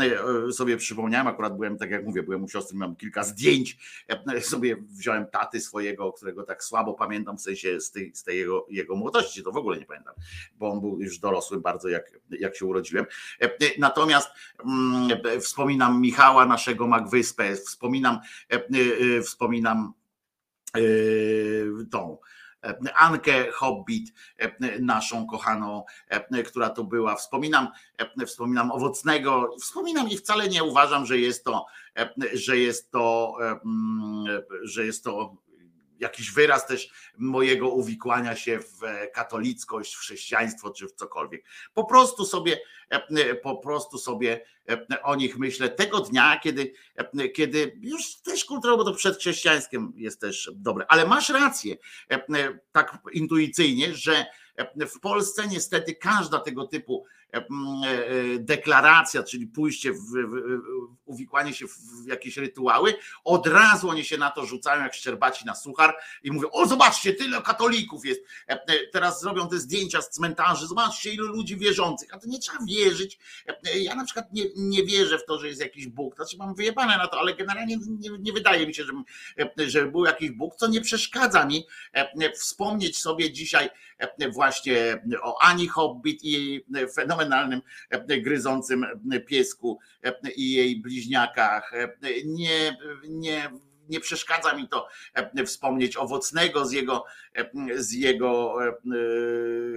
e, 0.49 0.53
sobie 0.53 0.77
przypomniałem, 0.77 1.27
akurat 1.27 1.57
byłem, 1.57 1.79
tak 1.79 1.91
jak 1.91 2.05
mówię, 2.05 2.23
byłem 2.23 2.45
u 2.45 2.49
siostry, 2.49 2.79
mam 2.79 2.97
kilka 2.97 3.25
zdjęć, 3.25 3.79
e, 4.09 4.41
sobie 4.41 4.77
wziąłem 4.77 5.27
taty 5.27 5.61
swojego, 5.61 6.13
którego 6.13 6.43
tak 6.43 6.65
słabo 6.65 6.95
pamiętam, 6.95 7.39
w 7.39 7.41
sensie 7.41 7.81
z 7.81 7.91
tej, 7.91 8.15
z 8.15 8.25
tej 8.25 8.39
jego, 8.39 8.67
jego 8.71 8.97
młodości, 8.97 9.43
to 9.43 9.53
w 9.53 9.57
ogóle 9.57 9.79
nie 9.79 9.87
pamiętam, 9.87 10.15
bo 10.55 10.71
on 10.71 10.81
był 10.81 11.01
już 11.01 11.19
dorosły 11.19 11.61
bardzo, 11.61 11.89
jak, 11.89 12.21
jak 12.31 12.57
się 12.57 12.67
urodziłem. 12.67 13.07
Natomiast 13.79 14.29
mm, 14.65 15.41
wspominam 15.41 16.01
Michała, 16.01 16.47
naszego 16.47 16.87
Magwyspę, 16.87 17.57
wspominam, 17.57 18.19
wspominam 19.23 19.93
tą 21.91 22.19
Ankę 22.97 23.53
Hobbit, 23.53 24.13
naszą 24.81 25.27
kochaną, 25.27 25.85
która 26.47 26.71
tu 26.71 26.85
była. 26.85 27.15
Wspominam, 27.17 27.69
wspominam 28.27 28.71
owocnego, 28.71 29.57
wspominam 29.61 30.09
i 30.09 30.17
wcale 30.17 30.49
nie 30.49 30.65
uważam, 30.65 31.07
że 31.07 31.19
jest 31.19 31.45
to, 31.45 31.67
że 32.33 32.59
jest 32.59 32.91
to, 32.91 33.37
że 34.63 34.87
jest 34.87 35.05
to 35.05 35.37
jakiś 36.01 36.31
wyraz 36.31 36.67
też 36.67 36.91
mojego 37.19 37.69
uwikłania 37.69 38.37
się 38.37 38.59
w 38.59 38.81
katolickość, 39.15 39.95
w 39.95 39.99
chrześcijaństwo 39.99 40.71
czy 40.71 40.89
w 40.89 40.93
cokolwiek. 40.93 41.45
Po 41.75 41.85
prostu 41.85 42.25
sobie, 42.25 42.61
po 43.43 43.57
prostu 43.57 43.99
sobie 43.99 44.45
o 45.03 45.17
nich 45.17 45.39
myślę 45.39 45.69
tego 45.69 46.01
dnia, 46.01 46.41
kiedy, 46.43 46.73
kiedy 47.35 47.79
już 47.81 48.17
też 48.17 48.45
kultura, 48.45 48.77
bo 48.77 48.85
to 48.85 48.95
przed 48.95 49.19
chrześcijańskim 49.19 49.93
jest 49.97 50.21
też 50.21 50.51
dobre, 50.55 50.87
ale 50.89 51.07
masz 51.07 51.29
rację, 51.29 51.77
tak 52.73 52.99
intuicyjnie, 53.13 53.95
że 53.95 54.27
w 54.77 55.01
Polsce 55.01 55.47
niestety 55.49 55.95
każda 55.95 56.41
tego 56.41 56.67
typu 56.67 57.05
E, 57.20 57.20
e, 57.20 57.20
deklaracja, 58.39 59.23
czyli 59.23 59.47
pójście, 59.47 59.93
w, 59.93 59.97
w, 59.97 60.61
uwikłanie 61.05 61.55
się 61.55 61.67
w 61.67 62.07
jakieś 62.07 62.37
rytuały, 62.37 62.95
od 63.25 63.47
razu 63.47 63.89
oni 63.89 64.05
się 64.05 64.19
na 64.19 64.31
to 64.31 64.47
rzucają 64.47 64.83
jak 64.83 64.95
szczerbaci 64.95 65.47
na 65.47 65.55
suchar 65.55 65.97
i 66.23 66.33
mówią, 66.33 66.51
o 66.51 66.67
zobaczcie, 66.67 67.13
tyle 67.13 67.43
katolików 67.43 68.05
jest, 68.05 68.21
e, 68.47 68.87
teraz 68.93 69.21
zrobią 69.21 69.49
te 69.49 69.59
zdjęcia 69.59 70.03
z 70.03 70.11
cmentarzy, 70.11 70.67
zobaczcie 70.67 71.15
ilu 71.15 71.27
ludzi 71.27 71.57
wierzących, 71.57 72.15
a 72.15 72.19
to 72.19 72.27
nie 72.29 72.39
trzeba 72.39 72.59
wierzyć, 72.65 73.19
ja 73.75 73.95
na 73.95 74.05
przykład 74.05 74.33
nie, 74.33 74.45
nie 74.57 74.85
wierzę 74.85 75.19
w 75.19 75.25
to, 75.25 75.39
że 75.39 75.49
jest 75.49 75.61
jakiś 75.61 75.87
Bóg, 75.87 76.17
znaczy 76.17 76.37
mam 76.37 76.55
wyjebane 76.55 76.99
na 76.99 77.07
to, 77.07 77.21
ale 77.21 77.35
generalnie 77.35 77.77
nie, 77.77 78.11
nie 78.19 78.33
wydaje 78.33 78.67
mi 78.67 78.75
się, 78.75 78.85
żeby, 78.85 78.99
żeby 79.71 79.91
był 79.91 80.05
jakiś 80.05 80.31
Bóg, 80.31 80.57
co 80.57 80.67
nie 80.67 80.81
przeszkadza 80.81 81.47
mi 81.47 81.67
wspomnieć 82.35 82.99
sobie 82.99 83.33
dzisiaj 83.33 83.71
właśnie 84.33 85.03
o 85.23 85.43
Ani 85.43 85.69
Hobbit 85.69 86.21
i 86.23 86.65
fenomen 86.95 87.20
fenomenalnym 87.21 87.63
e, 87.91 88.21
gryzącym 88.21 88.87
e, 89.13 89.21
piesku 89.21 89.79
e, 90.05 90.31
i 90.37 90.53
jej 90.53 90.81
bliźniakach. 90.81 91.73
Nie, 92.25 92.77
nie, 93.09 93.51
nie 93.89 94.01
przeszkadza 94.01 94.55
mi 94.55 94.69
to 94.69 94.89
wspomnieć 95.47 95.97
owocnego 95.97 96.67
z 96.67 96.73
jego, 96.73 97.05
z 97.77 97.93
jego 97.93 98.57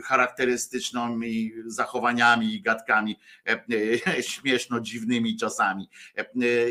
charakterystycznymi 0.06 1.52
zachowaniami 1.66 2.54
i 2.54 2.62
gadkami 2.62 3.20
śmieszno 4.22 4.80
dziwnymi 4.80 5.38
czasami. 5.38 5.89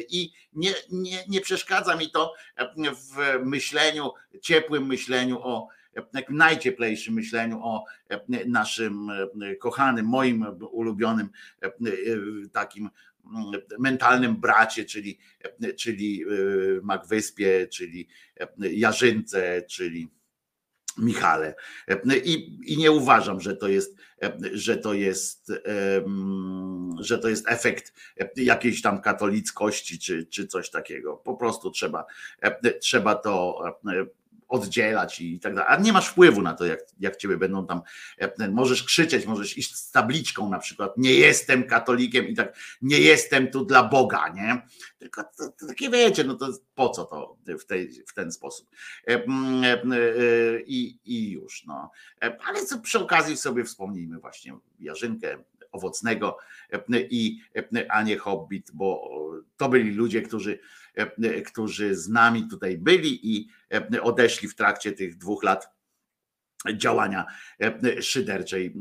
I 0.09 0.33
nie, 0.53 0.75
nie, 0.91 1.25
nie 1.29 1.41
przeszkadza 1.41 1.97
mi 1.97 2.11
to 2.11 2.35
w 2.95 3.39
myśleniu, 3.45 4.13
ciepłym 4.43 4.87
myśleniu 4.87 5.39
o 5.43 5.69
najcieplejszym 6.29 7.15
myśleniu 7.15 7.61
o 7.63 7.85
e, 8.09 8.21
naszym 8.47 9.11
e, 9.11 9.57
kochanym, 9.57 10.07
moim 10.07 10.47
ulubionym 10.71 11.29
e, 11.63 11.71
takim 12.53 12.91
mm, 13.25 13.63
mentalnym 13.79 14.37
bracie, 14.37 14.85
czyli, 14.85 15.19
czyli 15.77 16.25
Magwyspie, 16.83 17.69
czyli 17.69 18.09
Jarzynce, 18.59 19.63
czyli 19.63 20.09
Michale. 20.99 21.55
I, 22.25 22.59
I 22.65 22.77
nie 22.77 22.91
uważam, 22.91 23.41
że 23.41 23.57
to 23.57 23.69
jest, 23.69 23.97
że 24.53 24.77
to 24.77 24.95
jest, 24.95 25.53
że 27.01 27.19
to 27.19 27.29
jest 27.29 27.49
efekt 27.49 27.93
jakiejś 28.37 28.83
tam 28.83 29.01
katolickości 29.01 29.99
czy, 29.99 30.27
czy 30.27 30.47
coś 30.47 30.71
takiego. 30.71 31.17
Po 31.17 31.37
prostu 31.37 31.71
trzeba, 31.71 32.05
trzeba 32.81 33.15
to 33.15 33.63
oddzielać 34.53 35.21
i 35.21 35.41
tak 35.41 35.55
dalej. 35.55 35.75
A 35.75 35.81
nie 35.81 35.93
masz 35.93 36.09
wpływu 36.09 36.43
na 36.43 36.55
to, 36.55 36.65
jak, 36.65 36.81
jak 37.01 37.17
ciebie 37.17 37.37
będą 37.37 37.67
tam. 37.67 37.83
E, 38.19 38.49
możesz 38.49 38.83
krzyczeć, 38.83 39.27
możesz 39.27 39.59
iść 39.59 39.77
z 39.77 39.91
tabliczką 39.91 40.51
na 40.51 40.59
przykład. 40.59 40.93
Nie 40.97 41.15
jestem 41.15 41.65
katolikiem 41.65 42.29
i 42.29 42.35
tak, 42.35 42.57
nie 42.83 43.01
jestem 43.01 43.51
tu 43.51 43.65
dla 43.65 43.83
Boga, 43.85 44.29
nie? 44.29 44.63
Tylko 44.99 45.23
to, 45.23 45.49
to 45.61 45.67
takie 45.67 45.91
wiecie, 45.91 46.25
no 46.25 46.35
to 46.35 46.49
po 46.75 46.89
co 46.89 47.05
to 47.05 47.37
w, 47.59 47.65
tej, 47.65 47.93
w 48.07 48.15
ten 48.15 48.33
sposób. 48.33 48.69
E, 49.09 49.13
e, 49.13 49.25
I, 50.67 50.99
I 51.05 51.31
już, 51.31 51.65
no. 51.67 51.91
Ale 52.21 52.67
co 52.67 52.79
przy 52.79 52.99
okazji 52.99 53.37
sobie 53.37 53.65
wspomnijmy 53.65 54.19
właśnie 54.19 54.57
Jarzynkę, 54.81 55.39
owocnego 55.73 56.37
i 56.93 57.41
Anię 57.89 58.19
Hobbit, 58.19 58.71
bo 58.75 59.11
to 59.57 59.69
byli 59.69 59.91
ludzie, 59.91 60.23
którzy 60.23 60.59
E, 60.95 61.43
którzy 61.43 61.97
z 61.97 62.09
nami 62.09 62.49
tutaj 62.49 62.79
byli 62.79 63.37
i 63.37 63.49
e, 63.75 64.03
odeszli 64.03 64.49
w 64.49 64.55
trakcie 64.55 64.93
tych 64.93 65.17
dwóch 65.17 65.43
lat 65.43 65.69
działania 66.75 67.27
e, 67.61 68.03
szyderczej. 68.03 68.75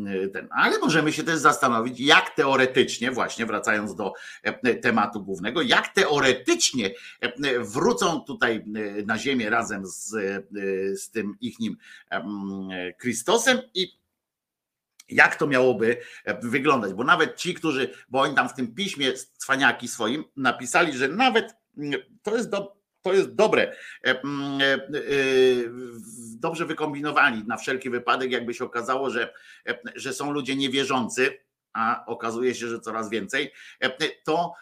Ale 0.52 0.80
możemy 0.80 1.14
się 1.14 1.24
też 1.24 1.40
zastanowić, 1.40 2.00
jak 2.00 2.36
teoretycznie, 2.36 3.12
właśnie 3.12 3.46
wracając 3.46 3.96
do 3.96 4.14
tematu 4.82 5.24
głównego, 5.24 5.62
jak 5.62 5.88
teoretycznie 5.88 6.94
wrócą 7.60 8.22
tutaj 8.22 8.64
na 9.06 9.18
ziemię 9.18 9.50
razem 9.50 9.86
z, 9.86 10.10
z 11.02 11.10
tym 11.10 11.38
ichnim 11.42 11.78
Chrystusem 13.00 13.60
i 13.74 14.01
jak 15.12 15.36
to 15.36 15.48
miałoby 15.48 15.98
wyglądać, 16.42 16.94
bo 16.94 17.04
nawet 17.04 17.36
ci, 17.36 17.54
którzy, 17.54 17.90
bo 18.10 18.22
oni 18.22 18.36
tam 18.36 18.50
w 18.50 18.54
tym 18.54 18.76
piśmie 18.76 19.14
cwaniaki 19.38 19.88
swoim 19.88 20.24
napisali, 20.38 20.98
że 20.98 21.08
nawet 21.08 21.56
to 22.24 22.36
jest 22.36 22.50
do, 22.50 22.82
to 23.02 23.14
jest 23.14 23.36
dobre. 23.36 23.76
E, 24.06 24.10
e, 24.10 24.14
e, 24.14 24.80
dobrze 26.36 26.66
wykombinowani 26.66 27.44
na 27.48 27.58
wszelki 27.58 27.90
wypadek, 27.90 28.32
jakby 28.32 28.54
się 28.54 28.66
okazało, 28.66 29.10
że, 29.10 29.34
że 29.96 30.14
są 30.14 30.32
ludzie 30.32 30.56
niewierzący, 30.56 31.38
a 31.74 32.06
okazuje 32.06 32.56
się, 32.56 32.68
że 32.68 32.80
coraz 32.80 33.10
więcej, 33.10 33.52
to 34.24 34.54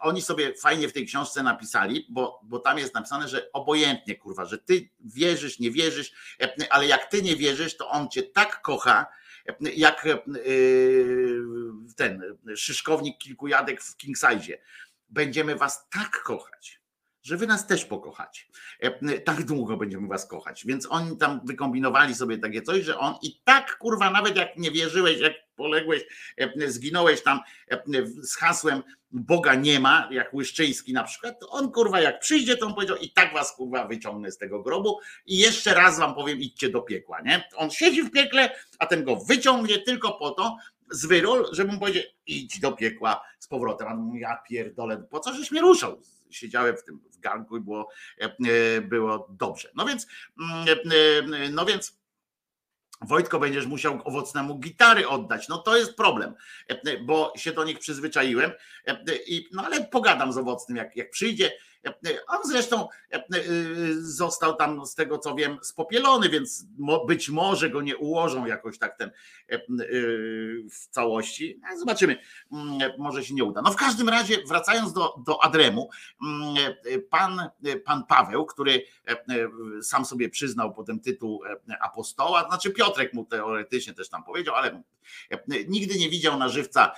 oni 0.00 0.22
sobie 0.22 0.54
fajnie 0.54 0.88
w 0.88 0.92
tej 0.92 1.06
książce 1.06 1.42
napisali, 1.42 2.06
bo, 2.10 2.40
bo 2.42 2.58
tam 2.58 2.78
jest 2.78 2.94
napisane, 2.94 3.28
że 3.28 3.52
obojętnie, 3.52 4.16
kurwa, 4.16 4.44
że 4.44 4.58
ty 4.58 4.88
wierzysz, 5.00 5.58
nie 5.58 5.70
wierzysz, 5.70 6.12
ale 6.70 6.86
jak 6.86 7.04
ty 7.06 7.22
nie 7.22 7.36
wierzysz, 7.36 7.76
to 7.76 7.88
on 7.88 8.08
cię 8.08 8.22
tak 8.22 8.62
kocha, 8.62 9.06
jak 9.76 10.06
ten 11.96 12.22
szyszkownik 12.56 13.18
kilkujadek 13.18 13.82
w 13.82 13.96
King 13.96 14.16
Size 14.16 14.58
będziemy 15.08 15.56
was 15.56 15.88
tak 15.90 16.22
kochać, 16.22 16.80
że 17.22 17.36
wy 17.36 17.46
nas 17.46 17.66
też 17.66 17.84
pokochacie. 17.84 18.42
E, 18.80 19.18
tak 19.18 19.44
długo 19.44 19.76
będziemy 19.76 20.08
was 20.08 20.26
kochać. 20.26 20.66
Więc 20.66 20.86
oni 20.90 21.16
tam 21.16 21.40
wykombinowali 21.44 22.14
sobie 22.14 22.38
takie 22.38 22.62
coś, 22.62 22.84
że 22.84 22.98
on 22.98 23.14
i 23.22 23.40
tak, 23.44 23.78
kurwa, 23.78 24.10
nawet 24.10 24.36
jak 24.36 24.56
nie 24.56 24.70
wierzyłeś, 24.70 25.20
jak 25.20 25.32
poległeś, 25.56 26.02
e, 26.36 26.70
zginąłeś 26.70 27.22
tam 27.22 27.40
e, 27.70 27.82
z 28.06 28.36
hasłem 28.36 28.82
Boga 29.12 29.54
nie 29.54 29.80
ma, 29.80 30.08
jak 30.10 30.34
Łyszczyński 30.34 30.92
na 30.92 31.04
przykład, 31.04 31.40
to 31.40 31.48
on 31.48 31.72
kurwa 31.72 32.00
jak 32.00 32.20
przyjdzie, 32.20 32.56
to 32.56 32.66
on 32.66 32.74
powiedział 32.74 32.96
i 32.96 33.10
tak 33.10 33.32
was 33.32 33.56
kurwa 33.56 33.86
wyciągnę 33.86 34.32
z 34.32 34.38
tego 34.38 34.62
grobu 34.62 34.98
i 35.26 35.38
jeszcze 35.38 35.74
raz 35.74 35.98
wam 35.98 36.14
powiem 36.14 36.38
idźcie 36.38 36.68
do 36.68 36.82
piekła, 36.82 37.20
nie? 37.20 37.48
On 37.56 37.70
siedzi 37.70 38.02
w 38.02 38.10
piekle, 38.10 38.50
a 38.78 38.86
ten 38.86 39.04
go 39.04 39.16
wyciągnie 39.16 39.78
tylko 39.78 40.12
po 40.12 40.30
to, 40.30 40.56
z 40.90 41.06
wyrol, 41.06 41.48
żeby 41.52 41.72
mu 41.72 41.78
powiedzieć 41.78 42.14
idź 42.26 42.60
do 42.60 42.72
piekła 42.72 43.24
z 43.38 43.48
powrotem. 43.48 43.88
A 43.88 44.18
ja 44.18 44.42
pierdolę, 44.48 45.06
po 45.10 45.20
co 45.20 45.34
żeś 45.34 45.50
mnie 45.50 45.60
ruszał? 45.60 46.00
Siedziałem 46.30 46.76
w 46.76 46.84
tym 46.84 47.00
w 47.10 47.18
ganku 47.18 47.56
i 47.56 47.60
było, 47.60 47.88
e, 48.18 48.80
było 48.80 49.28
dobrze. 49.30 49.70
No 49.74 49.86
więc, 49.86 50.06
mm, 50.40 50.68
e, 51.34 51.48
no 51.48 51.64
więc 51.64 52.01
Wojtko, 53.02 53.38
będziesz 53.38 53.66
musiał 53.66 54.00
owocnemu 54.04 54.58
gitary 54.58 55.08
oddać. 55.08 55.48
No 55.48 55.58
to 55.58 55.76
jest 55.76 55.96
problem, 55.96 56.34
e, 56.68 56.98
bo 56.98 57.32
się 57.36 57.52
do 57.52 57.64
nich 57.64 57.78
przyzwyczaiłem. 57.78 58.52
I, 59.26 59.48
no 59.52 59.62
ale 59.64 59.84
pogadam 59.84 60.32
z 60.32 60.36
owocnym, 60.36 60.76
jak, 60.76 60.96
jak 60.96 61.10
przyjdzie 61.10 61.52
on 62.28 62.38
zresztą 62.44 62.88
e, 63.12 63.16
e, 63.16 63.22
został 63.94 64.56
tam, 64.56 64.86
z 64.86 64.94
tego 64.94 65.18
co 65.18 65.34
wiem, 65.34 65.58
spopielony, 65.62 66.28
więc 66.28 66.66
być 67.06 67.28
może 67.28 67.70
go 67.70 67.82
nie 67.82 67.96
ułożą 67.96 68.46
jakoś 68.46 68.78
tak 68.78 68.96
ten 68.96 69.08
e, 69.08 69.58
w 70.70 70.88
całości. 70.90 71.60
Zobaczymy, 71.78 72.16
mm, 72.52 72.90
może 72.98 73.24
się 73.24 73.34
nie 73.34 73.44
uda. 73.44 73.62
No 73.62 73.72
w 73.72 73.76
każdym 73.76 74.08
razie, 74.08 74.36
wracając 74.48 74.92
do, 74.92 75.14
do 75.26 75.44
Adremu, 75.44 75.90
mm, 76.22 76.74
pan, 77.10 77.48
pan 77.84 78.04
Paweł, 78.06 78.46
który 78.46 78.84
sam 79.82 80.04
sobie 80.04 80.28
przyznał 80.28 80.74
potem 80.74 81.00
tytuł 81.00 81.42
apostoła, 81.80 82.44
znaczy 82.48 82.70
Piotrek 82.70 83.14
mu 83.14 83.24
teoretycznie 83.24 83.94
też 83.94 84.08
tam 84.08 84.24
powiedział, 84.24 84.54
ale 84.54 84.82
nigdy 85.68 85.98
nie 85.98 86.10
widział 86.10 86.38
na 86.38 86.48
żywca 86.48 86.92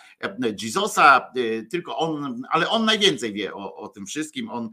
Jezusa, 0.62 1.32
tylko 1.70 1.98
on, 1.98 2.42
ale 2.50 2.68
on 2.68 2.84
najwięcej 2.84 3.32
wie 3.32 3.54
o, 3.54 3.76
o 3.76 3.88
tym 3.88 4.06
wszystkim. 4.06 4.50
On 4.50 4.70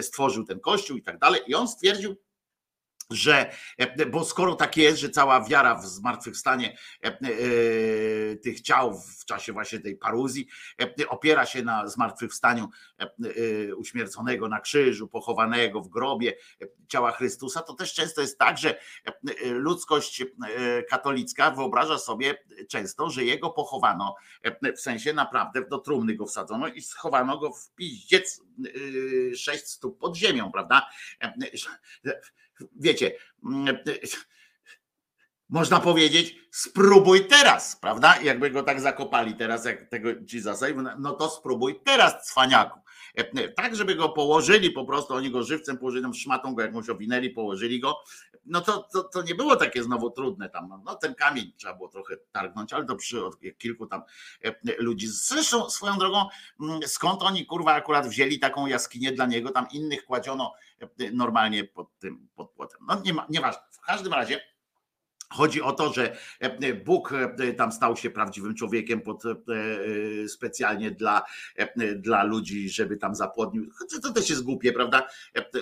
stworzył 0.00 0.44
ten 0.44 0.60
kościół 0.60 0.96
i 0.96 1.02
tak 1.02 1.18
dalej. 1.18 1.40
I 1.46 1.54
on 1.54 1.68
stwierdził, 1.68 2.16
że, 3.12 3.52
bo 4.10 4.24
skoro 4.24 4.54
tak 4.54 4.76
jest, 4.76 4.98
że 4.98 5.10
cała 5.10 5.44
wiara 5.44 5.74
w 5.74 5.86
zmartwychwstanie 5.86 6.76
e, 7.04 7.06
e, 7.06 7.16
tych 8.36 8.60
ciał 8.60 9.00
w 9.18 9.24
czasie 9.24 9.52
właśnie 9.52 9.80
tej 9.80 9.96
paruzji 9.96 10.48
e, 10.80 11.08
opiera 11.08 11.46
się 11.46 11.62
na 11.62 11.88
zmartwychwstaniu 11.88 12.68
uśmierconego 13.76 14.48
na 14.48 14.60
krzyżu, 14.60 15.08
pochowanego 15.08 15.80
w 15.80 15.88
grobie 15.88 16.36
ciała 16.88 17.12
Chrystusa, 17.12 17.62
to 17.62 17.74
też 17.74 17.94
często 17.94 18.20
jest 18.20 18.38
tak, 18.38 18.58
że 18.58 18.78
ludzkość 19.44 20.24
katolicka 20.90 21.50
wyobraża 21.50 21.98
sobie 21.98 22.44
często, 22.68 23.10
że 23.10 23.24
jego 23.24 23.50
pochowano 23.50 24.14
w 24.76 24.80
sensie 24.80 25.12
naprawdę 25.12 25.64
do 25.68 25.78
trumny 25.78 26.14
go 26.14 26.26
wsadzono 26.26 26.68
i 26.68 26.82
schowano 26.82 27.38
go 27.38 27.52
w 27.52 27.70
piździec 27.74 28.40
sześć 29.36 29.66
stóp 29.66 29.98
pod 29.98 30.16
ziemią, 30.16 30.52
prawda? 30.52 30.88
Wiecie, 32.80 33.12
można 35.48 35.80
powiedzieć, 35.80 36.36
spróbuj 36.50 37.28
teraz, 37.28 37.76
prawda? 37.76 38.20
Jakby 38.20 38.50
go 38.50 38.62
tak 38.62 38.80
zakopali 38.80 39.34
teraz, 39.34 39.64
jak 39.64 39.88
tego 39.88 40.08
Jezusa, 40.32 40.66
no 40.98 41.12
to 41.12 41.30
spróbuj 41.30 41.80
teraz, 41.84 42.26
cwaniaku. 42.26 42.80
Tak, 43.56 43.76
żeby 43.76 43.94
go 43.94 44.08
położyli, 44.08 44.70
po 44.70 44.84
prostu 44.84 45.14
oni 45.14 45.30
go 45.30 45.42
żywcem 45.42 45.78
położyli, 45.78 46.02
tam 46.02 46.14
szmatą 46.14 46.54
go 46.54 46.62
jakąś 46.62 46.88
owinęli, 46.88 47.30
położyli 47.30 47.80
go, 47.80 47.98
no 48.44 48.60
to, 48.60 48.88
to, 48.92 49.02
to 49.02 49.22
nie 49.22 49.34
było 49.34 49.56
takie 49.56 49.82
znowu 49.82 50.10
trudne 50.10 50.48
tam, 50.48 50.68
no, 50.68 50.82
no 50.84 50.94
ten 50.94 51.14
kamień 51.14 51.52
trzeba 51.56 51.74
było 51.74 51.88
trochę 51.88 52.16
targnąć, 52.32 52.72
ale 52.72 52.84
to 52.84 52.96
przy 52.96 53.20
kilku 53.58 53.86
tam 53.86 54.02
ludzi. 54.78 55.06
Zresztą 55.08 55.70
swoją 55.70 55.98
drogą, 55.98 56.26
mm, 56.60 56.80
skąd 56.86 57.22
oni 57.22 57.46
kurwa 57.46 57.72
akurat 57.72 58.08
wzięli 58.08 58.38
taką 58.38 58.66
jaskinię 58.66 59.12
dla 59.12 59.26
niego, 59.26 59.50
tam 59.50 59.66
innych 59.72 60.04
kładziono 60.04 60.54
normalnie 61.12 61.64
pod 61.64 61.98
tym, 61.98 62.28
pod 62.34 62.50
płotem. 62.50 62.80
No 62.88 63.02
nie 63.04 63.14
ma, 63.14 63.26
nieważne. 63.30 63.62
W 63.70 63.80
każdym 63.80 64.12
razie 64.12 64.51
Chodzi 65.32 65.62
o 65.62 65.72
to, 65.72 65.92
że 65.92 66.16
e, 66.40 66.74
Bóg 66.74 67.12
e, 67.12 67.52
tam 67.52 67.72
stał 67.72 67.96
się 67.96 68.10
prawdziwym 68.10 68.54
człowiekiem 68.54 69.00
pod, 69.00 69.24
e, 69.26 70.28
specjalnie 70.28 70.90
dla, 70.90 71.22
dla 71.96 72.22
ludzi, 72.22 72.70
żeby 72.70 72.96
tam 72.96 73.14
zapłodnił. 73.14 73.70
To 74.02 74.12
też 74.12 74.30
jest 74.30 74.42
głupie, 74.42 74.72
prawda? 74.72 75.08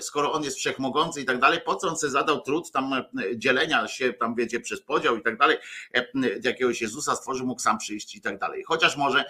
Skoro 0.00 0.32
on 0.32 0.44
jest 0.44 0.56
wszechmogący 0.56 1.20
i 1.20 1.24
tak 1.24 1.38
dalej, 1.38 1.60
po 1.66 1.76
co 1.76 1.88
on 1.88 1.96
sobie 1.96 2.10
zadał 2.10 2.40
trud 2.40 2.72
tam 2.72 2.92
dzielenia 3.36 3.88
się, 3.88 4.12
tam 4.12 4.34
wiecie, 4.34 4.60
przez 4.60 4.82
podział 4.82 5.16
i 5.16 5.22
tak 5.22 5.38
dalej, 5.38 5.56
jakiegoś 6.44 6.80
Jezusa 6.80 7.16
stworzył, 7.16 7.46
mógł 7.46 7.60
sam 7.60 7.78
przyjść 7.78 8.16
i 8.16 8.20
tak 8.20 8.38
dalej. 8.38 8.64
Chociaż 8.66 8.96
może 8.96 9.24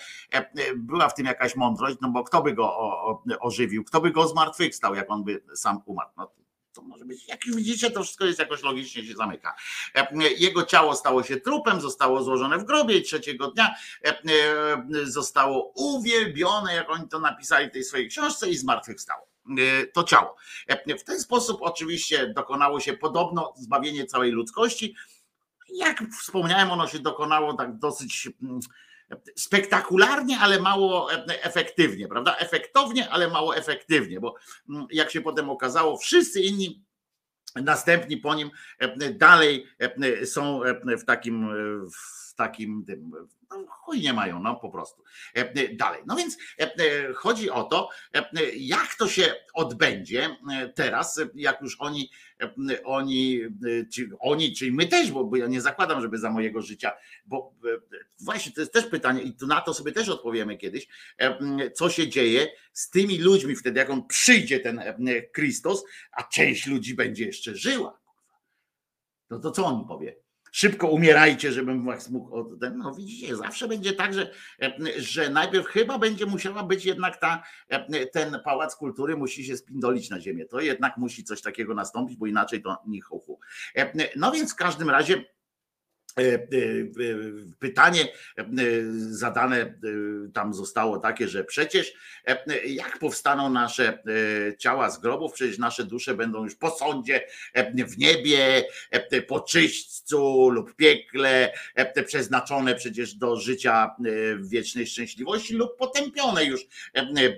była 0.77 1.09
w 1.09 1.15
tym 1.15 1.27
jakaś 1.27 1.57
mądrość, 1.57 1.97
no 2.01 2.09
bo 2.09 2.25
kto 2.25 2.43
by 2.43 2.53
go 2.53 2.77
ożywił, 3.41 3.85
kto 3.85 4.01
by 4.01 4.11
go 4.11 4.29
zmartwychwstał, 4.29 4.95
jak 4.95 5.11
on 5.11 5.25
by 5.25 5.43
sam 5.55 5.83
umarł. 5.87 6.11
No, 6.17 6.33
to 6.81 6.87
może 6.87 7.05
być, 7.05 7.29
jak 7.29 7.41
widzicie, 7.47 7.91
to 7.91 8.03
wszystko 8.03 8.25
jest 8.25 8.39
jakoś 8.39 8.63
logicznie 8.63 9.05
się 9.05 9.15
zamyka. 9.15 9.57
E, 9.95 10.09
jego 10.39 10.63
ciało 10.63 10.95
stało 10.95 11.23
się 11.23 11.37
trupem, 11.37 11.81
zostało 11.81 12.23
złożone 12.23 12.59
w 12.59 12.65
grobie 12.65 12.97
i 12.97 13.03
trzeciego 13.03 13.51
dnia 13.51 13.75
e, 14.05 14.09
e, 14.09 14.23
zostało 15.05 15.73
uwielbione, 15.77 16.75
jak 16.75 16.91
oni 16.91 17.09
to 17.09 17.19
napisali 17.19 17.69
w 17.69 17.73
tej 17.73 17.85
swojej 17.85 18.09
książce 18.09 18.51
i 18.51 18.57
zmartwychwstało 18.57 19.31
to 19.93 20.05
ciało. 20.05 20.37
W 20.99 21.03
ten 21.05 21.21
sposób 21.21 21.63
oczywiście 21.63 22.27
dokonało 22.27 22.81
się 22.81 22.93
podobno 22.93 23.53
zbawienie 23.57 24.07
całej 24.07 24.31
ludzkości. 24.31 24.95
Jak 25.75 26.03
wspomniałem, 26.21 26.71
ono 26.71 26.89
się 26.89 26.99
dokonało 26.99 27.55
tak 27.55 27.79
dosyć 27.79 28.29
spektakularnie, 29.37 30.39
ale 30.39 30.61
mało 30.61 31.13
efektywnie, 31.29 32.09
prawda? 32.09 32.37
Efektownie, 32.37 33.11
ale 33.11 33.29
mało 33.29 33.57
efektywnie, 33.57 34.21
bo 34.21 34.35
mm, 34.69 34.87
jak 34.91 35.11
się 35.11 35.21
potem 35.21 35.51
okazało, 35.51 35.97
wszyscy 35.97 36.41
inni 36.41 36.85
następni 37.57 38.17
po 38.17 38.35
nim 38.35 38.51
dalej 39.15 39.67
są 40.25 40.61
w 41.01 41.05
takim 41.05 41.49
w 41.91 42.30
takim 42.41 42.85
tym, 42.85 43.13
no, 43.51 43.67
chuj 43.69 44.01
nie 44.01 44.13
mają, 44.13 44.43
no 44.43 44.57
po 44.57 44.71
prostu. 44.71 45.03
Dalej. 45.73 46.03
No 46.07 46.17
więc 46.17 46.37
chodzi 47.15 47.51
o 47.51 47.65
to, 47.65 47.89
jak 48.57 48.95
to 48.99 49.09
się 49.09 49.35
odbędzie 49.55 50.37
teraz, 50.75 51.21
jak 51.35 51.63
już 51.63 51.77
oni 51.81 52.11
oni, 52.85 53.41
czy, 53.93 54.11
oni, 54.21 54.55
czyli 54.55 54.73
my 54.73 54.87
też, 54.87 55.13
bo, 55.13 55.25
bo 55.25 55.37
ja 55.37 55.47
nie 55.47 55.61
zakładam, 55.61 56.01
żeby 56.01 56.19
za 56.19 56.31
mojego 56.31 56.63
życia, 56.63 56.93
bo 57.25 57.55
właśnie 58.21 58.53
to 58.53 58.61
jest 58.61 58.73
też 58.73 58.87
pytanie 58.87 59.23
i 59.23 59.37
na 59.47 59.61
to 59.61 59.75
sobie 59.75 59.93
też 59.93 60.09
odpowiemy 60.09 60.57
kiedyś, 60.57 60.89
co 61.75 61.91
się 61.91 62.09
dzieje 62.09 62.49
z 62.73 62.91
tymi 62.91 63.19
ludźmi 63.19 63.57
wtedy, 63.57 63.81
jak 63.81 63.91
on 63.91 64.07
przyjdzie, 64.07 64.61
ten 64.61 64.83
Chrystus, 65.35 65.85
a 66.13 66.23
część 66.23 66.67
ludzi 66.67 66.95
będzie 66.95 67.27
jeszcze 67.27 67.57
żyła. 67.57 68.01
No 69.31 69.39
to 69.39 69.51
co 69.51 69.67
on 69.67 69.89
powie? 69.89 70.17
Szybko 70.53 70.89
umierajcie, 70.89 71.53
żebym 71.53 71.85
was 71.85 72.11
mógł. 72.11 72.59
No 72.77 72.95
widzicie, 72.95 73.37
zawsze 73.37 73.69
będzie 73.69 73.93
tak, 73.93 74.15
że, 74.15 74.31
że 74.99 75.31
najpierw 75.31 75.67
chyba 75.67 75.99
będzie 75.99 76.27
musiała 76.27 76.63
być 76.63 76.85
jednak 76.85 77.17
ta, 77.17 77.43
ten 78.13 78.41
pałac 78.45 78.77
kultury 78.77 79.17
musi 79.17 79.45
się 79.45 79.57
spindolić 79.57 80.11
na 80.11 80.21
ziemię. 80.21 80.47
To 80.47 80.61
jednak 80.61 80.97
musi 80.97 81.25
coś 81.25 81.43
takiego 81.43 81.75
nastąpić, 81.75 82.17
bo 82.17 82.27
inaczej 82.27 82.63
to 82.63 82.77
nie 82.87 83.03
chuchu. 83.03 83.41
No 84.17 84.33
więc 84.33 84.53
w 84.53 84.57
każdym 84.57 84.91
razie 84.91 85.25
pytanie 87.59 88.09
e, 88.37 88.45
zadane 88.95 89.75
tam 90.35 90.55
zostało 90.55 90.99
takie, 90.99 91.29
że 91.29 91.45
przecież 91.45 91.93
jak 92.67 92.99
powstaną 92.99 93.51
nasze 93.51 94.03
ciała 94.59 94.91
z 94.91 95.01
grobów, 95.01 95.33
przecież 95.33 95.59
nasze 95.59 95.85
dusze 95.85 96.15
będą 96.15 96.45
już 96.45 96.55
po 96.55 96.71
sądzie, 96.71 97.27
w 97.89 97.99
niebie, 97.99 98.65
po 99.29 99.41
czyśćcu 99.41 100.51
lub 100.51 100.77
piekle, 100.77 101.53
przeznaczone 102.07 102.75
przecież 102.75 103.15
do 103.15 103.37
życia 103.37 103.91
wiecznej 104.41 104.87
szczęśliwości 104.87 105.55
lub 105.55 105.77
potępione 105.77 106.45
już 106.45 106.61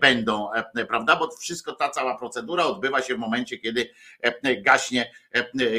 będą, 0.00 0.48
prawda? 0.88 1.16
Bo 1.16 1.30
wszystko, 1.30 1.72
ta 1.72 1.90
cała 1.90 2.18
procedura 2.18 2.64
odbywa 2.64 3.02
się 3.02 3.14
w 3.14 3.18
momencie, 3.18 3.58
kiedy 3.58 3.90
gaśnie, 4.62 5.12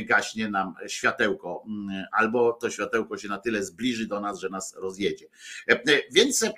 gaśnie 0.01 0.49
nam 0.49 0.75
światełko, 0.87 1.65
albo 2.11 2.53
to 2.53 2.69
światełko 2.69 3.17
się 3.17 3.27
na 3.27 3.37
tyle 3.37 3.63
zbliży 3.63 4.07
do 4.07 4.19
nas, 4.19 4.39
że 4.39 4.49
nas 4.49 4.75
rozjedzie. 4.75 5.25
E, 5.69 5.71
e, 5.71 6.01
więc, 6.11 6.43
e, 6.43 6.51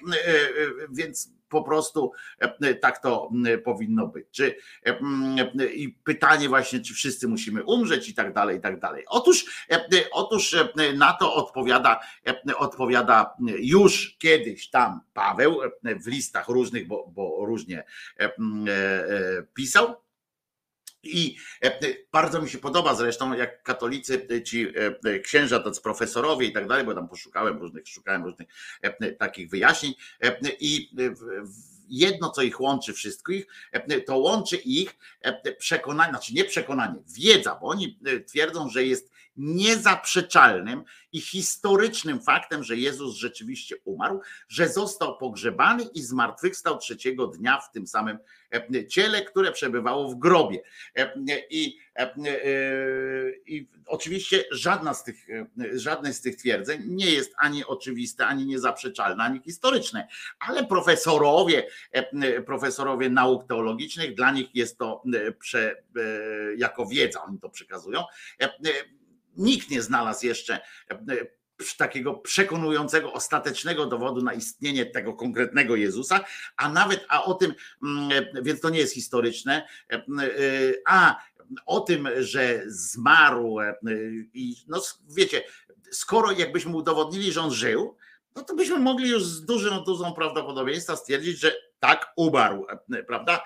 więc 0.92 1.32
po 1.50 1.64
prostu 1.64 2.12
tak 2.82 3.02
to 3.02 3.32
powinno 3.64 4.08
być. 4.08 4.28
Czy, 4.32 4.56
I 5.74 5.90
pytanie 6.04 6.50
właśnie, 6.50 6.80
czy 6.80 6.94
wszyscy 6.94 7.28
musimy 7.28 7.64
umrzeć 7.64 8.10
i 8.10 8.14
tak 8.14 8.34
dalej, 8.34 8.58
i 8.58 8.62
tak 8.62 8.80
dalej. 8.80 9.04
Otóż, 9.08 9.66
otóż 10.12 10.56
na 10.96 11.14
to 11.14 11.34
odpowiada, 11.34 12.00
odpowiada 12.58 13.36
już 13.60 14.16
kiedyś 14.20 14.70
tam 14.70 15.02
Paweł 15.14 15.60
w 16.04 16.08
listach 16.08 16.48
różnych, 16.48 16.88
bo, 16.88 17.08
bo 17.08 17.46
różnie 17.46 17.84
pisał 19.54 20.05
i 21.06 21.38
e, 21.64 21.68
e, 21.68 21.96
bardzo 22.12 22.42
mi 22.42 22.50
się 22.50 22.58
podoba 22.58 22.96
zresztą, 22.96 23.34
jak 23.34 23.64
katolicy, 23.64 24.28
e, 24.32 24.44
ci 24.44 24.68
księża, 25.24 25.60
tacy 25.60 25.82
profesorowie 25.82 26.48
i 26.48 26.54
tak 26.54 26.68
dalej, 26.68 26.86
bo 26.86 26.94
tam 26.94 27.08
poszukałem 27.08 27.58
różnych, 27.58 27.88
szukałem 27.88 28.24
różnych 28.24 28.48
takich 29.20 29.50
wyjaśnień 29.50 29.94
i 30.60 30.90
jedno, 31.90 32.30
co 32.30 32.42
ich 32.42 32.62
łączy 32.62 32.94
wszystkich, 32.94 33.48
to 34.06 34.18
łączy 34.18 34.56
ich 34.56 34.96
przekonanie, 35.58 36.10
znaczy 36.10 36.34
nie 36.34 36.46
przekonanie, 36.46 36.96
wiedza, 37.20 37.58
bo 37.62 37.68
oni 37.68 38.00
twierdzą, 38.28 38.70
że 38.70 38.84
jest 38.84 39.12
niezaprzeczalnym 39.38 40.84
i 41.12 41.22
historycznym 41.22 42.22
faktem, 42.22 42.64
że 42.64 42.78
Jezus 42.78 43.16
rzeczywiście 43.16 43.76
umarł, 43.86 44.22
że 44.48 44.70
został 44.70 45.18
pogrzebany 45.18 45.84
i 45.94 46.02
zmartwychwstał 46.02 46.78
trzeciego 46.78 47.28
dnia 47.28 47.60
w 47.60 47.72
tym 47.72 47.88
samym 47.88 48.18
e, 48.54 48.88
ciele, 48.88 49.22
które 49.22 49.52
przebywało 49.52 50.10
w 50.10 50.16
grobie. 50.16 50.62
E, 50.98 51.14
I, 51.50 51.78
e, 51.96 52.14
i 53.46 53.68
oczywiście 53.86 54.44
żadna 54.52 54.94
z 54.94 55.04
tych, 55.04 55.28
żadne 55.74 56.14
z 56.14 56.22
tych 56.22 56.36
twierdzeń 56.36 56.82
nie 56.86 57.12
jest 57.12 57.34
ani 57.38 57.66
oczywiste, 57.66 58.28
ani 58.28 58.46
niezaprzeczalne, 58.46 59.24
ani 59.24 59.42
historyczne, 59.42 60.08
ale 60.40 60.66
profesorowie, 60.66 61.68
profesorowie 62.46 63.10
nauk 63.10 63.48
teologicznych, 63.48 64.16
dla 64.16 64.32
nich 64.32 64.56
jest 64.56 64.78
to 64.78 65.04
prze, 65.40 65.84
jako 66.58 66.86
wiedza, 66.86 67.24
oni 67.24 67.40
to 67.40 67.50
przekazują 67.50 68.04
nikt 69.38 69.70
nie 69.70 69.82
znalazł 69.82 70.26
jeszcze 70.26 70.60
e, 70.92 70.98
takiego 71.78 72.14
przekonującego, 72.14 73.14
ostatecznego 73.14 73.86
dowodu 73.86 74.22
na 74.22 74.34
istnienie 74.34 74.86
tego 74.86 75.14
konkretnego 75.14 75.76
Jezusa, 75.76 76.26
a 76.58 76.70
nawet, 76.70 77.06
a 77.10 77.24
o 77.24 77.34
tym, 77.34 77.54
mm, 77.84 78.12
e, 78.12 78.42
więc 78.42 78.62
to 78.62 78.70
nie 78.70 78.80
jest 78.80 78.94
historyczne, 78.94 79.68
e, 79.92 80.00
a 80.88 81.20
o 81.66 81.80
tym, 81.80 82.10
że 82.18 82.64
zmarł 82.68 83.58
i 84.34 84.56
no 84.68 84.82
wiecie, 85.10 85.44
skoro 85.92 86.32
jakbyśmy 86.32 86.76
udowodnili, 86.76 87.32
że 87.32 87.42
on 87.42 87.52
żył, 87.52 87.98
no 88.36 88.44
to 88.44 88.56
byśmy 88.56 88.80
mogli 88.80 89.10
już 89.10 89.24
z 89.24 89.46
dużą 89.46 89.84
dozą 89.84 90.14
prawdopodobieństwa 90.14 90.96
stwierdzić, 90.96 91.40
że 91.40 91.56
tak 91.80 92.14
umarł, 92.16 92.66
prawda? 93.08 93.44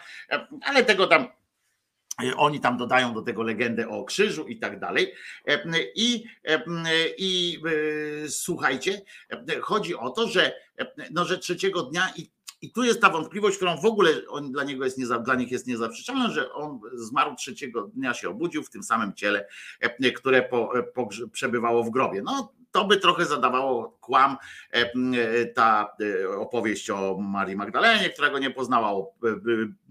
Ale 0.62 0.86
tego 0.86 1.08
tam 1.08 1.28
oni 2.38 2.60
tam 2.60 2.78
dodają 2.78 3.14
do 3.14 3.22
tego 3.22 3.44
legendę 3.44 3.90
o 3.90 4.04
krzyżu 4.04 4.48
i 4.48 4.60
tak 4.60 4.80
dalej. 4.80 5.14
I, 5.96 6.24
i 7.18 7.60
e, 8.26 8.30
słuchajcie, 8.30 9.02
chodzi 9.62 9.96
o 9.96 10.10
to, 10.10 10.28
że, 10.28 10.54
no, 11.12 11.26
że 11.26 11.38
trzeciego 11.38 11.84
dnia 11.84 12.14
i 12.18 12.30
i 12.62 12.72
tu 12.72 12.84
jest 12.84 13.02
ta 13.02 13.10
wątpliwość, 13.10 13.58
którą 13.58 13.78
w 13.78 13.86
ogóle 13.86 14.12
on, 14.28 14.52
dla, 14.52 14.64
niego 14.64 14.86
jest 14.86 14.98
nie, 14.98 15.06
dla 15.06 15.36
nich 15.36 15.52
jest 15.52 15.68
niezaprzeczalna, 15.68 16.30
że 16.30 16.54
on 16.54 16.80
zmarł 16.94 17.36
trzeciego 17.36 17.82
dnia, 17.82 18.14
się 18.14 18.30
obudził 18.30 18.64
w 18.64 18.70
tym 18.70 18.84
samym 18.84 19.14
ciele, 19.14 19.48
które 20.16 20.42
po, 20.42 20.72
po, 20.94 21.10
przebywało 21.32 21.84
w 21.84 21.90
grobie. 21.90 22.22
No 22.22 22.54
to 22.72 22.86
by 22.86 22.98
trochę 22.98 23.26
zadawało 23.26 23.98
kłam 24.02 24.38
ta 25.56 25.96
opowieść 26.38 26.90
o 26.90 27.18
Marii 27.20 27.56
Magdalenie, 27.56 28.10
która 28.10 28.30
go 28.30 28.40
nie 28.40 28.52
poznała, 28.52 28.92
o 28.92 29.14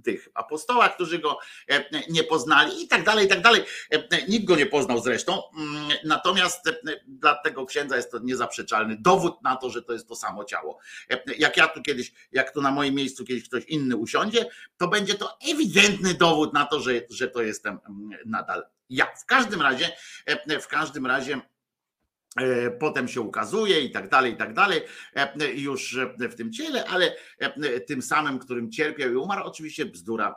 tych 0.05 0.29
apostołach, 0.35 0.95
którzy 0.95 1.19
go 1.19 1.39
nie 2.11 2.25
poznali 2.25 2.83
i 2.83 2.89
tak 2.89 3.05
dalej, 3.05 3.27
i 3.27 3.29
tak 3.29 3.43
dalej. 3.43 3.63
Nikt 4.29 4.45
go 4.45 4.57
nie 4.57 4.67
poznał 4.67 5.01
zresztą, 5.01 5.43
mm, 5.59 5.89
natomiast 6.05 6.71
dla 7.07 7.35
tego 7.35 7.67
księdza 7.67 7.97
jest 7.97 8.11
to 8.11 8.19
niezaprzeczalny 8.19 8.97
dowód 9.01 9.43
na 9.43 9.57
to, 9.57 9.71
że 9.71 9.83
to 9.83 9.93
jest 9.93 10.09
to 10.09 10.17
samo 10.17 10.45
ciało. 10.45 10.79
Jak 11.39 11.57
ja 11.57 11.69
tu 11.69 11.83
kiedyś, 11.83 12.13
jak 12.33 12.51
tu 12.55 12.63
na 12.63 12.71
moim 12.71 12.95
miejscu 12.95 13.25
kiedyś 13.25 13.49
ktoś 13.49 13.65
inny 13.65 13.97
usiądzie, 13.97 14.47
to 14.77 14.89
będzie 14.89 15.15
to 15.15 15.39
ewidentny 15.51 16.15
dowód 16.15 16.53
na 16.53 16.67
to, 16.67 16.81
że, 16.81 16.93
że 17.11 17.29
to 17.29 17.43
jestem 17.43 17.79
mm, 17.89 18.11
nadal 18.27 18.67
ja. 18.91 19.07
W 19.07 19.27
każdym 19.27 19.63
razie, 19.63 19.93
w 20.61 20.69
każdym 20.69 21.07
razie 21.07 21.41
E, 21.41 21.58
potem 22.81 23.09
się 23.09 23.21
ukazuje 23.21 23.81
i 23.81 23.91
tak 23.91 24.09
dalej, 24.09 24.33
i 24.33 24.37
tak 24.37 24.55
dalej, 24.55 24.81
e, 25.15 25.55
już 25.55 25.99
w 26.19 26.35
tym 26.35 26.53
ciele, 26.53 26.85
ale 26.85 27.15
e, 27.39 27.81
tym 27.81 28.03
samym, 28.03 28.39
którym 28.39 28.71
cierpiał 28.71 29.13
i 29.13 29.17
umarł, 29.17 29.45
oczywiście 29.45 29.87
bzdura, 29.87 30.35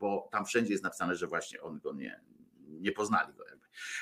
bo 0.00 0.28
tam 0.32 0.44
wszędzie 0.44 0.72
jest 0.72 0.84
napisane, 0.84 1.16
że 1.16 1.26
właśnie 1.26 1.62
on 1.62 1.78
go 1.78 1.92
nie, 1.92 2.20
nie 2.68 2.92
poznali 2.92 3.34
go. 3.34 3.44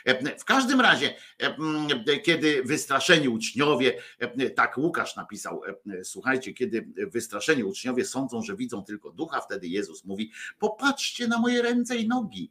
E, 0.04 0.38
w 0.38 0.44
każdym 0.44 0.80
razie, 0.80 1.14
e, 1.38 2.18
kiedy 2.18 2.62
wystraszeni 2.62 3.28
uczniowie, 3.28 3.98
e, 4.18 4.50
tak 4.50 4.78
Łukasz 4.78 5.16
napisał, 5.16 5.62
słuchajcie, 6.02 6.52
kiedy 6.52 6.88
wystraszeni 6.96 7.64
uczniowie 7.64 8.04
sądzą, 8.04 8.42
że 8.42 8.56
widzą 8.56 8.84
tylko 8.84 9.10
ducha, 9.10 9.40
wtedy 9.40 9.68
Jezus 9.68 10.04
mówi: 10.04 10.32
Popatrzcie 10.58 11.28
na 11.28 11.38
moje 11.38 11.62
ręce 11.62 11.96
i 11.96 12.08
nogi. 12.08 12.50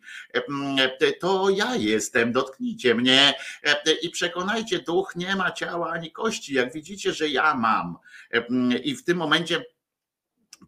To 1.20 1.50
ja 1.50 1.76
jestem, 1.76 2.32
dotknijcie 2.32 2.96
mnie 2.96 3.34
i 4.02 4.10
przekonajcie, 4.10 4.80
duch 4.80 5.16
nie 5.16 5.36
ma 5.36 5.52
ciała 5.52 5.92
ani 5.92 6.12
kości. 6.12 6.54
Jak 6.54 6.74
widzicie, 6.74 7.14
że 7.14 7.30
ja 7.30 7.56
mam. 7.56 7.98
I 8.84 8.96
w 8.96 9.04
tym 9.04 9.18
momencie 9.18 9.66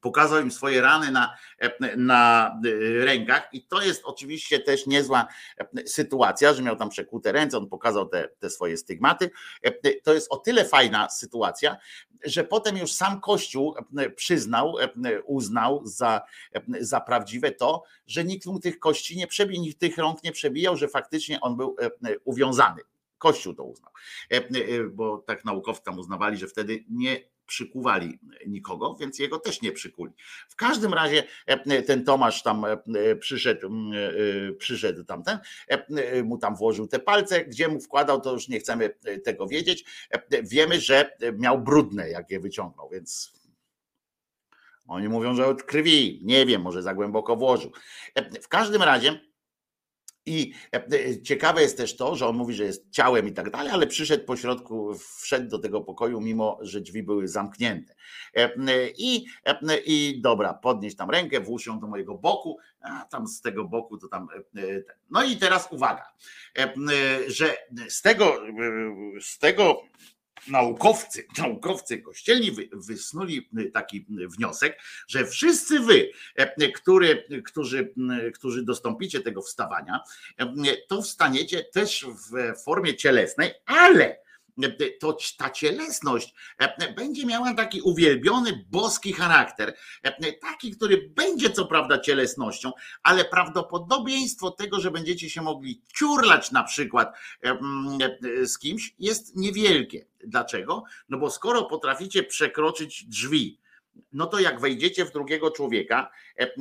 pokazał 0.02 0.42
im 0.42 0.52
swoje 0.52 0.82
rany 0.82 1.12
na, 1.12 1.38
na 1.98 2.52
rękach 3.00 3.50
i 3.54 3.68
to 3.68 3.82
jest 3.82 4.02
oczywiście 4.06 4.60
też 4.60 4.88
niezła 4.88 5.28
sytuacja, 5.86 6.54
że 6.54 6.62
miał 6.62 6.76
tam 6.76 6.90
przekute 6.90 7.32
ręce, 7.32 7.58
on 7.58 7.70
pokazał 7.70 8.08
te, 8.08 8.30
te 8.40 8.50
swoje 8.50 8.78
stygmaty. 8.78 9.32
To 10.04 10.14
jest 10.14 10.28
o 10.32 10.38
tyle 10.38 10.66
fajna 10.66 11.10
sytuacja, 11.10 11.78
że 12.26 12.44
potem 12.44 12.78
już 12.78 12.92
sam 12.92 13.22
Kościół 13.22 13.76
przyznał, 14.16 14.76
uznał 15.26 15.82
za, 15.86 16.22
za 16.80 17.02
prawdziwe 17.02 17.52
to, 17.52 17.84
że 18.08 18.24
nikt 18.24 18.46
mu 18.46 18.60
tych 18.60 18.80
kości 18.80 19.18
nie 19.18 19.28
przebijał, 19.28 19.64
nikt 19.64 19.80
tych 19.80 19.98
rąk 19.98 20.24
nie 20.24 20.32
przebijał, 20.32 20.78
że 20.78 20.88
faktycznie 20.88 21.42
on 21.42 21.58
był 21.58 21.76
uwiązany. 22.24 22.82
Kościół 23.18 23.54
to 23.54 23.64
uznał, 23.64 23.92
bo 24.92 25.18
tak 25.18 25.46
naukowcy 25.46 25.84
tam 25.84 26.00
uznawali, 26.00 26.38
że 26.38 26.48
wtedy 26.48 26.86
nie 26.90 27.33
przykuwali 27.46 28.20
nikogo, 28.48 28.96
więc 29.00 29.20
jego 29.20 29.40
też 29.40 29.62
nie 29.62 29.72
przykuli. 29.72 30.14
W 30.50 30.56
każdym 30.56 30.94
razie 30.94 31.24
e, 31.46 31.82
ten 31.82 32.04
Tomasz 32.04 32.44
tam 32.44 32.66
e, 32.66 33.16
przyszedł, 33.16 33.68
e, 33.70 34.54
przyszedł 34.54 35.04
tamten, 35.04 35.40
mu 36.24 36.38
tam 36.38 36.56
włożył 36.56 36.88
te 36.88 37.00
palce, 37.00 37.46
gdzie 37.46 37.68
mu 37.68 37.80
wkładał, 37.80 38.22
to 38.22 38.34
już 38.34 38.48
nie 38.48 38.60
chcemy 38.60 38.96
tego 39.24 39.48
wiedzieć. 39.48 39.86
Wiemy, 40.44 40.82
że 40.82 41.18
miał 41.40 41.62
brudne, 41.62 42.10
jak 42.10 42.32
je 42.32 42.40
wyciągnął, 42.40 42.90
więc 42.90 43.34
oni 44.88 45.10
mówią, 45.10 45.36
że 45.36 45.46
od 45.46 45.64
krwi, 45.64 46.22
nie 46.24 46.46
wiem, 46.46 46.62
może 46.62 46.82
za 46.82 46.94
głęboko 46.94 47.36
włożył. 47.36 47.72
W 48.42 48.48
każdym 48.48 48.84
razie 48.84 49.33
i 50.26 50.54
e, 50.74 50.78
e, 50.78 51.22
ciekawe 51.22 51.62
jest 51.62 51.78
też 51.78 51.96
to, 51.96 52.16
że 52.16 52.28
on 52.28 52.36
mówi, 52.36 52.54
że 52.54 52.64
jest 52.64 52.92
ciałem 52.92 53.28
i 53.28 53.34
tak 53.34 53.50
dalej, 53.50 53.72
ale 53.72 53.88
przyszedł 53.88 54.26
po 54.26 54.38
środku, 54.38 54.94
wszedł 55.22 55.50
do 55.50 55.60
tego 55.60 55.82
pokoju, 55.82 56.22
mimo 56.22 56.58
że 56.62 56.82
drzwi 56.82 57.04
były 57.04 57.28
zamknięte. 57.28 57.96
E, 58.36 58.50
I, 58.98 59.26
i 59.86 60.22
dobra, 60.22 60.54
podnieść 60.54 60.96
tam 60.96 61.10
rękę, 61.10 61.40
włóż 61.40 61.66
ją 61.66 61.80
do 61.80 61.88
mojego 61.88 62.16
boku, 62.18 62.58
a 62.82 63.06
tam 63.06 63.28
z 63.28 63.42
tego 63.42 63.66
boku 63.66 63.98
to 63.98 64.08
tam. 64.08 64.28
No 65.10 65.24
i 65.24 65.38
teraz 65.38 65.68
uwaga, 65.72 66.06
że 67.28 67.58
z 67.90 68.02
tego, 68.02 68.42
z 69.22 69.40
tego 69.40 69.82
naukowcy, 70.48 71.28
naukowcy 71.38 71.98
kościelni 71.98 72.52
wysnuli 72.74 73.50
taki 73.74 74.06
wniosek, 74.10 74.80
że 75.08 75.26
wszyscy 75.26 75.80
wy, 75.80 76.12
e, 76.36 76.72
który, 76.72 77.28
którzy, 77.46 77.94
którzy 78.34 78.64
dostąpicie 78.64 79.20
tego 79.20 79.42
wstawania, 79.42 80.00
e, 80.40 80.54
to 80.88 81.02
wstaniecie 81.02 81.64
też 81.64 82.06
w 82.06 82.64
formie 82.64 82.96
cielesnej, 82.96 83.52
ale 83.66 84.24
to 85.00 85.18
ta 85.38 85.50
cielesność 85.50 86.34
e, 86.60 86.94
będzie 86.94 87.26
miała 87.26 87.54
taki 87.54 87.82
uwielbiony 87.82 88.66
boski 88.70 89.14
charakter, 89.14 89.76
taki, 90.42 90.72
który 90.72 91.10
będzie 91.16 91.50
co 91.50 91.66
prawda 91.66 92.00
cielesnością, 92.00 92.72
ale 93.04 93.26
prawdopodobieństwo 93.26 94.52
tego, 94.52 94.80
że 94.80 94.92
będziecie 94.92 95.30
się 95.30 95.42
mogli 95.42 95.82
ciurlać 95.96 96.52
na 96.52 96.64
przykład 96.64 97.16
z 98.44 98.58
kimś 98.58 98.96
jest 99.00 99.36
niewielkie. 99.36 100.06
Dlaczego? 100.28 100.84
No 101.10 101.18
bo 101.18 101.32
skoro 101.32 101.64
potraficie 101.64 102.24
przekroczyć 102.24 103.06
drzwi, 103.06 103.60
no 104.14 104.28
to 104.28 104.40
jak 104.40 104.60
wejdziecie 104.62 105.06
w 105.06 105.12
drugiego 105.12 105.52
człowieka, 105.52 106.12
e, 106.40 106.44
e, 106.44 106.56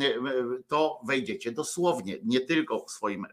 to 0.68 1.00
wejdziecie 1.06 1.52
dosłownie, 1.52 2.18
nie 2.24 2.40
tylko 2.40 2.84
swoim, 2.88 3.26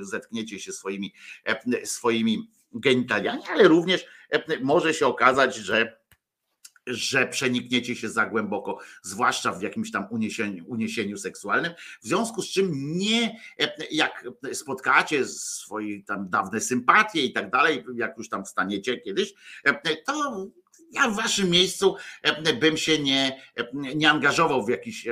zetkniecie 0.00 0.60
się 0.60 0.72
swoimi, 0.72 1.12
e, 1.44 1.86
swoimi 1.86 2.50
genitaliami, 2.80 3.42
ale 3.50 3.68
również 3.68 4.06
może 4.60 4.94
się 4.94 5.06
okazać, 5.06 5.56
że 5.56 6.06
że 6.86 7.26
przenikniecie 7.26 7.96
się 7.96 8.08
za 8.08 8.26
głęboko, 8.26 8.78
zwłaszcza 9.02 9.52
w 9.52 9.62
jakimś 9.62 9.90
tam 9.90 10.06
uniesieniu, 10.10 10.64
uniesieniu 10.66 11.18
seksualnym, 11.18 11.72
w 12.02 12.06
związku 12.06 12.42
z 12.42 12.48
czym 12.48 12.70
nie, 12.98 13.36
jak 13.90 14.24
spotkacie 14.52 15.24
swoje 15.24 16.02
tam 16.02 16.28
dawne 16.28 16.60
sympatie 16.60 17.20
i 17.20 17.32
tak 17.32 17.50
dalej, 17.50 17.84
jak 17.96 18.18
już 18.18 18.28
tam 18.28 18.44
wstaniecie 18.44 19.00
kiedyś, 19.00 19.34
to 20.06 20.46
ja 20.92 21.08
w 21.08 21.16
waszym 21.16 21.50
miejscu 21.50 21.96
bym 22.60 22.76
się 22.76 22.98
nie, 22.98 23.42
nie 23.74 24.10
angażował 24.10 24.64
w, 24.64 24.68
jakiś, 24.68 25.06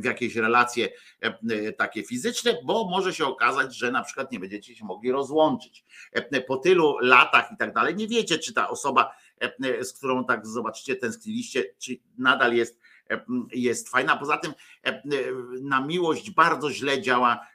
w 0.00 0.04
jakieś 0.04 0.36
relacje 0.36 0.88
takie 1.78 2.02
fizyczne, 2.02 2.58
bo 2.64 2.88
może 2.90 3.14
się 3.14 3.26
okazać, 3.26 3.76
że 3.76 3.90
na 3.90 4.02
przykład 4.04 4.32
nie 4.32 4.40
będziecie 4.40 4.76
się 4.76 4.84
mogli 4.84 5.12
rozłączyć. 5.12 5.84
Po 6.46 6.56
tylu 6.56 6.98
latach 7.00 7.52
i 7.52 7.56
tak 7.56 7.74
dalej, 7.74 7.94
nie 7.94 8.08
wiecie, 8.08 8.38
czy 8.38 8.54
ta 8.54 8.68
osoba 8.68 9.12
E, 9.40 9.84
z 9.84 9.92
którą 9.92 10.24
tak 10.24 10.46
zobaczycie, 10.46 10.96
tęskniliście, 10.96 11.64
czy 11.78 11.96
nadal 12.18 12.54
jest, 12.54 12.74
e, 12.74 12.85
jest 13.52 13.88
fajna. 13.88 14.16
Poza 14.16 14.36
tym 14.36 14.52
e, 14.82 15.02
na 15.62 15.80
miłość 15.80 16.30
bardzo 16.30 16.70
źle 16.70 17.02
działa 17.02 17.46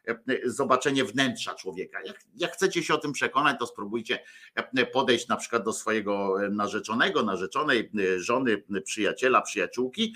zobaczenie 0.45 1.05
wnętrza 1.05 1.55
człowieka. 1.55 1.99
Jak, 2.05 2.19
jak 2.35 2.53
chcecie 2.53 2.83
się 2.83 2.93
o 2.93 2.97
tym 2.97 3.11
przekonać, 3.11 3.59
to 3.59 3.67
spróbujcie 3.67 4.23
podejść 4.93 5.27
na 5.27 5.37
przykład 5.37 5.63
do 5.63 5.73
swojego 5.73 6.35
narzeczonego, 6.51 7.23
narzeczonej, 7.23 7.91
żony, 8.17 8.63
przyjaciela, 8.83 9.41
przyjaciółki 9.41 10.13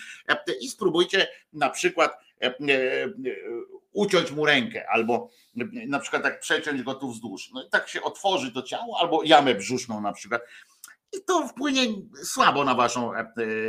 i 0.62 0.68
spróbujcie 0.68 1.28
na 1.54 1.70
przykład 1.70 2.18
uciąć 3.96 4.32
mu 4.32 4.46
rękę, 4.46 4.90
albo 4.90 5.30
na 5.88 6.00
przykład 6.00 6.24
tak 6.24 6.40
przeciąć 6.40 6.84
go 6.84 6.94
tu 6.94 7.10
wzdłuż. 7.10 7.52
No 7.54 7.64
i 7.64 7.70
tak 7.70 7.90
się 7.90 8.02
otworzy 8.02 8.52
to 8.52 8.62
ciało, 8.62 8.98
albo 9.00 9.24
jamę 9.24 9.56
brzuszną 9.56 10.02
na 10.02 10.14
przykład 10.14 10.42
i 11.14 11.24
to 11.26 11.48
wpłynie 11.48 11.82
słabo 12.24 12.64
na 12.64 12.76
waszą, 12.76 13.14
e, 13.14 13.26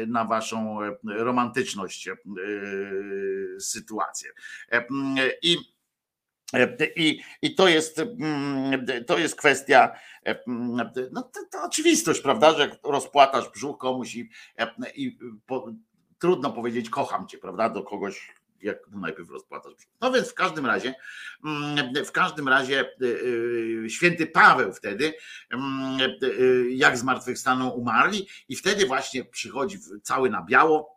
na 0.06 0.24
waszą 0.24 0.82
e, 0.82 0.96
romantyczność 1.04 2.08
e, 2.08 2.14
sytuację. 3.60 4.30
I, 5.42 5.56
i, 6.96 7.20
i 7.42 7.54
to, 7.54 7.68
jest, 7.68 8.02
to 9.06 9.18
jest 9.18 9.36
kwestia, 9.36 9.92
no 11.12 11.22
to, 11.22 11.40
to 11.50 11.64
oczywistość, 11.64 12.20
prawda, 12.20 12.54
że 12.54 12.62
jak 12.62 12.78
rozpłatasz 12.84 13.48
brzuch 13.48 13.78
komuś 13.78 14.14
i, 14.14 14.30
i 14.94 15.18
po, 15.46 15.72
trudno 16.18 16.52
powiedzieć 16.52 16.90
kocham 16.90 17.28
cię, 17.28 17.38
prawda, 17.38 17.68
do 17.68 17.82
kogoś, 17.82 18.34
jak 18.62 18.88
mu 18.88 19.00
najpierw 19.00 19.30
rozpłatasz 19.30 19.74
brzuch. 19.74 19.92
No 20.00 20.12
więc 20.12 20.30
w 20.30 20.34
każdym 20.34 20.66
razie, 20.66 20.94
mm, 21.44 22.04
w 22.04 22.12
każdym 22.12 22.48
razie 22.48 22.90
y, 23.02 23.06
y, 23.84 23.90
święty 23.90 24.26
Paweł 24.26 24.72
wtedy, 24.72 25.14
mm, 25.50 26.00
y, 26.22 26.66
jak 26.70 26.98
zmartwychwstaną 26.98 27.68
umarli 27.68 28.28
i 28.48 28.56
wtedy 28.56 28.86
właśnie 28.86 29.24
przychodzi 29.24 29.78
cały 30.02 30.30
na 30.30 30.42
biało, 30.42 30.95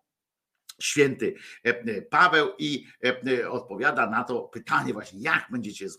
święty 0.79 1.35
e, 1.63 2.01
Paweł 2.01 2.53
i 2.57 2.87
e, 3.27 3.49
odpowiada 3.49 4.09
na 4.09 4.23
to 4.23 4.41
pytanie 4.41 4.93
właśnie, 4.93 5.19
jak 5.21 5.47
będziecie 5.51 5.85
e, 5.85 5.89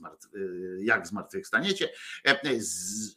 jak 0.81 1.07
zmartwychwstaniecie. 1.07 1.89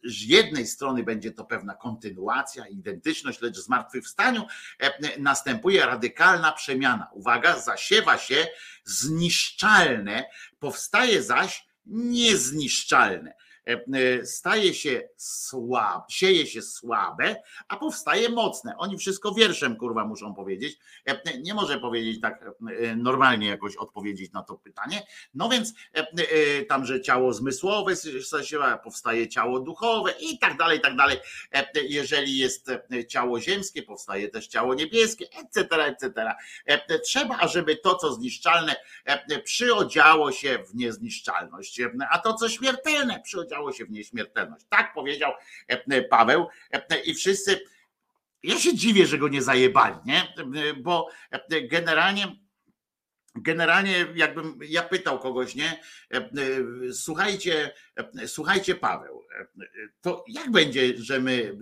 Z 0.04 0.22
jednej 0.22 0.66
strony 0.66 1.02
będzie 1.02 1.30
to 1.30 1.44
pewna 1.44 1.74
kontynuacja, 1.74 2.66
identyczność, 2.66 3.40
lecz 3.40 3.58
w 3.58 3.62
zmartwychwstaniu 3.62 4.46
następuje 5.18 5.86
radykalna 5.86 6.52
przemiana. 6.52 7.10
Uwaga, 7.12 7.58
zasiewa 7.58 8.18
się 8.18 8.46
zniszczalne, 8.84 10.24
powstaje 10.58 11.22
zaś 11.22 11.66
niezniszczalne. 11.86 13.34
Staje 14.24 14.74
się 14.74 15.08
słabe, 15.16 16.04
sieje 16.08 16.46
się 16.46 16.62
słabe, 16.62 17.36
a 17.68 17.76
powstaje 17.76 18.28
mocne. 18.28 18.74
Oni 18.78 18.98
wszystko 18.98 19.34
wierszem 19.34 19.76
kurwa 19.76 20.04
muszą 20.04 20.34
powiedzieć. 20.34 20.78
Nie 21.42 21.54
może 21.54 21.80
powiedzieć 21.80 22.20
tak 22.20 22.44
normalnie 22.96 23.48
jakoś 23.48 23.76
odpowiedzieć 23.76 24.32
na 24.32 24.42
to 24.42 24.54
pytanie. 24.54 25.02
No 25.34 25.48
więc 25.48 25.72
tam, 26.68 26.86
że 26.86 27.00
ciało 27.00 27.32
zmysłowe 27.32 27.94
powstaje 28.84 29.28
ciało 29.28 29.60
duchowe 29.60 30.14
i 30.20 30.38
tak 30.38 30.56
dalej, 30.56 30.78
i 30.78 30.80
tak 30.80 30.96
dalej. 30.96 31.18
Jeżeli 31.88 32.38
jest 32.38 32.70
ciało 33.08 33.40
ziemskie, 33.40 33.82
powstaje 33.82 34.28
też 34.28 34.46
ciało 34.46 34.74
niebieskie, 34.74 35.26
etc., 35.40 35.84
etc. 35.84 36.34
Trzeba, 37.04 37.48
żeby 37.48 37.76
to, 37.76 37.94
co 37.94 38.12
zniszczalne, 38.12 38.76
przyodziało 39.44 40.32
się 40.32 40.58
w 40.58 40.74
niezniszczalność, 40.74 41.80
a 42.10 42.18
to, 42.18 42.34
co 42.34 42.48
śmiertelne, 42.48 43.20
przyodziało 43.20 43.53
się 43.72 43.84
w 43.84 43.90
nieśmiertelność. 43.90 44.66
Tak 44.68 44.94
powiedział 44.94 45.32
Paweł 46.10 46.46
i 47.04 47.14
wszyscy. 47.14 47.60
Ja 48.42 48.58
się 48.58 48.74
dziwię, 48.74 49.06
że 49.06 49.18
go 49.18 49.28
nie 49.28 49.42
zajebali, 49.42 49.96
nie? 50.04 50.34
Bo 50.76 51.08
generalnie 51.70 52.44
generalnie 53.36 54.06
jakbym 54.14 54.58
ja 54.68 54.82
pytał 54.82 55.18
kogoś, 55.18 55.54
nie? 55.54 55.80
Słuchajcie, 56.92 57.74
słuchajcie, 58.26 58.74
Paweł, 58.74 59.23
to 60.00 60.24
jak 60.28 60.50
będzie, 60.50 60.96
że 60.96 61.20
my 61.20 61.58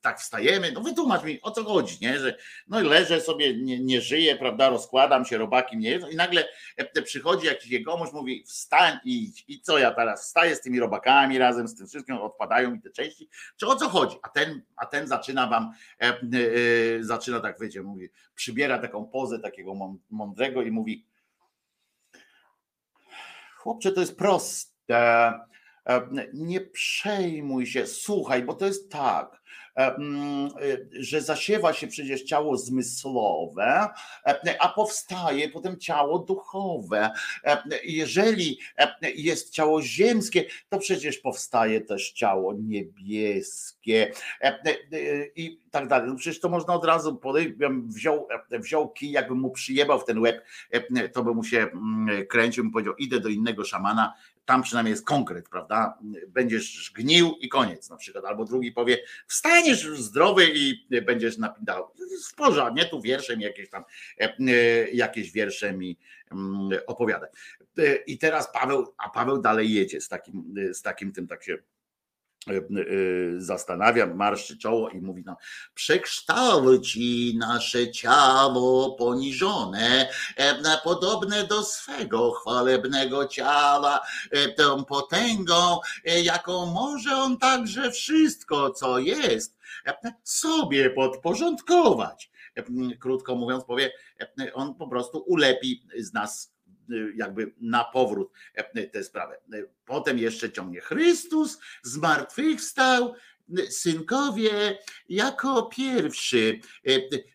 tak 0.00 0.20
wstajemy? 0.20 0.72
No 0.72 0.80
wytłumacz 0.80 1.24
mi, 1.24 1.42
o 1.42 1.50
co 1.50 1.64
chodzi, 1.64 1.98
nie? 2.00 2.18
Że 2.18 2.36
no 2.68 2.80
leżę 2.80 3.20
sobie, 3.20 3.56
nie, 3.56 3.80
nie 3.80 4.00
żyję, 4.00 4.36
prawda, 4.36 4.68
rozkładam 4.68 5.24
się, 5.24 5.38
robaki 5.38 5.76
mnie 5.76 5.90
jedzą 5.90 6.08
i 6.08 6.16
nagle 6.16 6.44
przychodzi 7.04 7.46
jakiś 7.46 7.70
jegomość, 7.70 8.12
mówi 8.12 8.44
wstań 8.46 8.98
i 9.04 9.24
idź. 9.24 9.44
I 9.48 9.60
co 9.60 9.78
ja 9.78 9.90
teraz 9.90 10.26
wstaję 10.26 10.56
z 10.56 10.60
tymi 10.60 10.80
robakami 10.80 11.38
razem 11.38 11.68
z 11.68 11.76
tym 11.76 11.86
wszystkim, 11.86 12.16
odpadają 12.16 12.70
mi 12.70 12.80
te 12.80 12.90
części? 12.90 13.28
Czy 13.56 13.66
o 13.66 13.76
co 13.76 13.88
chodzi? 13.88 14.16
A 14.22 14.28
ten, 14.28 14.62
a 14.76 14.86
ten 14.86 15.06
zaczyna 15.06 15.46
wam, 15.46 15.72
e, 16.02 16.04
e, 16.06 16.18
zaczyna 17.00 17.40
tak, 17.40 17.60
wiecie, 17.60 17.82
mówi, 17.82 18.08
przybiera 18.34 18.78
taką 18.78 19.06
pozę 19.06 19.38
takiego 19.38 19.74
mądrego 20.10 20.62
i 20.62 20.70
mówi 20.70 21.06
chłopcze, 23.56 23.92
to 23.92 24.00
jest 24.00 24.18
proste. 24.18 25.32
Nie 26.32 26.60
przejmuj 26.60 27.66
się, 27.66 27.86
słuchaj, 27.86 28.42
bo 28.42 28.54
to 28.54 28.66
jest 28.66 28.90
tak, 28.92 29.42
e, 29.76 29.96
że 30.92 31.20
zasiewa 31.20 31.72
się 31.72 31.86
przecież 31.86 32.22
ciało 32.22 32.56
zmysłowe, 32.56 33.88
a 34.60 34.68
powstaje 34.68 35.48
potem 35.48 35.78
ciało 35.78 36.18
duchowe. 36.18 37.10
Jeżeli 37.84 38.58
jest 39.14 39.50
ciało 39.50 39.82
ziemskie, 39.82 40.44
to 40.68 40.78
przecież 40.78 41.18
powstaje 41.18 41.80
też 41.80 42.12
ciało 42.12 42.54
niebieskie 42.54 44.12
i 45.36 45.60
tak 45.70 45.88
dalej. 45.88 46.08
No 46.08 46.16
przecież 46.16 46.40
to 46.40 46.48
można 46.48 46.74
od 46.74 46.84
razu 46.84 47.16
podejść, 47.16 47.50
wziął, 47.86 48.28
wziął 48.50 48.92
kij, 48.92 49.10
jakbym 49.10 49.38
mu 49.38 49.50
przyjebał 49.50 50.00
w 50.00 50.04
ten 50.04 50.18
łeb, 50.18 50.44
to 51.12 51.24
by 51.24 51.34
mu 51.34 51.44
się 51.44 51.58
mm, 51.58 52.26
kręcił, 52.26 52.64
bym 52.64 52.72
powiedział, 52.72 52.94
idę 52.96 53.20
do 53.20 53.28
innego 53.28 53.64
szamana, 53.64 54.14
tam 54.48 54.62
przynajmniej 54.62 54.90
jest 54.90 55.04
konkret, 55.04 55.48
prawda? 55.48 55.98
Będziesz 56.28 56.92
gnił 56.94 57.36
i 57.40 57.48
koniec 57.48 57.90
na 57.90 57.96
przykład. 57.96 58.24
Albo 58.24 58.44
drugi 58.44 58.72
powie, 58.72 58.98
wstaniesz 59.26 59.86
zdrowy 59.86 60.46
i 60.54 60.86
będziesz 61.02 61.38
napindał. 61.38 61.90
W 62.30 62.34
porządku, 62.34 62.76
nie 62.76 62.84
tu 62.84 63.00
wierszem 63.00 63.40
jakieś 63.40 63.70
tam, 63.70 63.84
e, 64.18 64.30
jakieś 64.90 65.32
wiersze 65.32 65.72
mi 65.72 65.98
mm, 66.32 66.80
opowiada. 66.86 67.26
E, 67.78 67.96
I 67.96 68.18
teraz 68.18 68.52
Paweł, 68.52 68.94
a 68.98 69.08
Paweł 69.08 69.38
dalej 69.38 69.72
jedzie 69.72 70.00
z 70.00 70.08
takim, 70.08 70.54
z 70.72 70.82
takim 70.82 71.12
tym 71.12 71.26
tak 71.26 71.44
się 71.44 71.58
E, 72.48 72.56
e, 72.56 73.40
zastanawia, 73.40 74.06
marszczy 74.06 74.58
czoło 74.58 74.90
i 74.90 75.00
mówi: 75.00 75.22
no, 75.26 75.36
Przekształci 75.74 77.36
nasze 77.38 77.90
ciało 77.90 78.96
poniżone, 78.96 80.08
e, 80.36 80.78
podobne 80.84 81.44
do 81.44 81.62
swego 81.62 82.32
chwalebnego 82.32 83.26
ciała, 83.26 84.00
tą 84.56 84.84
potęgą, 84.84 85.80
jaką 86.22 86.66
może 86.66 87.16
on 87.16 87.38
także 87.38 87.90
wszystko, 87.90 88.70
co 88.70 88.98
jest, 88.98 89.58
sobie 90.24 90.90
podporządkować. 90.90 92.30
Krótko 93.00 93.34
mówiąc, 93.34 93.64
powie, 93.64 93.92
on 94.54 94.74
po 94.74 94.88
prostu 94.88 95.18
ulepi 95.18 95.82
z 95.98 96.12
nas 96.12 96.57
jakby 97.16 97.54
na 97.60 97.84
powrót 97.84 98.32
tę 98.92 99.04
sprawę. 99.04 99.40
Potem 99.84 100.18
jeszcze 100.18 100.52
ciągnie 100.52 100.80
Chrystus 100.80 101.58
zmartwychwstał, 101.82 103.14
synkowie 103.70 104.78
jako 105.08 105.62
pierwszy 105.62 106.60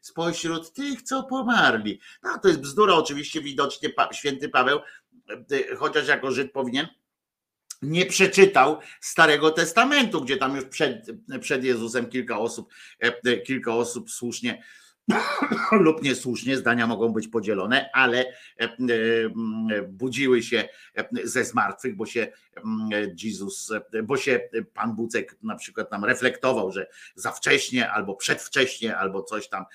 spośród 0.01 0.73
tych, 0.73 1.01
co 1.01 1.23
pomarli. 1.23 1.99
No 2.23 2.39
to 2.39 2.47
jest 2.47 2.59
bzdura, 2.59 2.93
oczywiście 2.93 3.41
widocznie 3.41 3.89
święty 4.11 4.49
Paweł, 4.49 4.79
chociaż 5.77 6.07
jako 6.07 6.31
Żyd 6.31 6.51
powinien 6.51 6.87
nie 7.81 8.05
przeczytał 8.05 8.79
Starego 9.01 9.51
Testamentu, 9.51 10.21
gdzie 10.21 10.37
tam 10.37 10.55
już 10.55 10.65
przed, 10.65 11.05
przed 11.41 11.63
Jezusem 11.63 12.09
kilka 12.09 12.39
osób, 12.39 12.73
kilka 13.45 13.75
osób 13.75 14.11
słusznie 14.11 14.63
lub 15.71 16.03
niesłusznie, 16.03 16.57
zdania 16.57 16.87
mogą 16.87 17.09
być 17.09 17.27
podzielone, 17.27 17.89
ale 17.93 18.25
e, 18.25 18.33
e, 18.63 18.77
budziły 19.87 20.43
się 20.43 20.69
e, 20.95 21.07
ze 21.23 21.45
zmartwych, 21.45 21.95
bo 21.95 22.05
się 22.05 22.27
Jezus, 23.23 23.71
bo 24.03 24.17
się 24.17 24.39
Pan 24.73 24.95
Bucek 24.95 25.37
na 25.43 25.55
przykład 25.55 25.89
tam 25.89 26.05
reflektował, 26.05 26.71
że 26.71 26.87
za 27.15 27.31
wcześnie 27.31 27.91
albo 27.91 28.15
przedwcześnie, 28.15 28.97
albo 28.97 29.23
coś 29.23 29.49
tam 29.49 29.65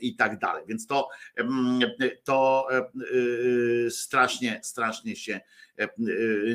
i 0.00 0.16
tak 0.16 0.38
dalej. 0.38 0.64
Więc 0.66 0.86
to, 0.86 1.08
to 2.24 2.68
strasznie, 3.90 4.60
strasznie 4.62 5.16
się 5.16 5.40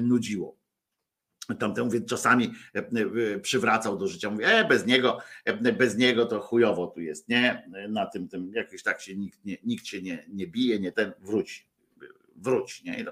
nudziło 0.02 0.61
tamtemu, 1.56 1.92
więc 1.92 2.10
czasami 2.10 2.54
e, 2.76 2.80
e, 2.80 3.40
przywracał 3.40 3.98
do 3.98 4.08
życia, 4.08 4.30
mówi, 4.30 4.44
e, 4.44 4.66
bez 4.66 4.86
niego, 4.86 5.18
e, 5.46 5.74
bez 5.74 5.98
niego 5.98 6.26
to 6.26 6.40
chujowo 6.40 6.88
tu 6.88 7.02
jest, 7.02 7.30
nie, 7.30 7.70
na 7.90 8.06
tym, 8.06 8.28
tym 8.28 8.52
jakoś 8.54 8.84
tak 8.84 9.02
się 9.02 9.16
nikt, 9.16 9.46
nie, 9.46 9.58
nikt 9.64 9.86
się 9.86 10.02
nie, 10.02 10.26
nie 10.28 10.48
bije, 10.48 10.80
nie 10.80 10.92
ten, 10.92 11.12
wróć, 11.20 11.68
wróć, 12.36 12.84
nie, 12.84 13.06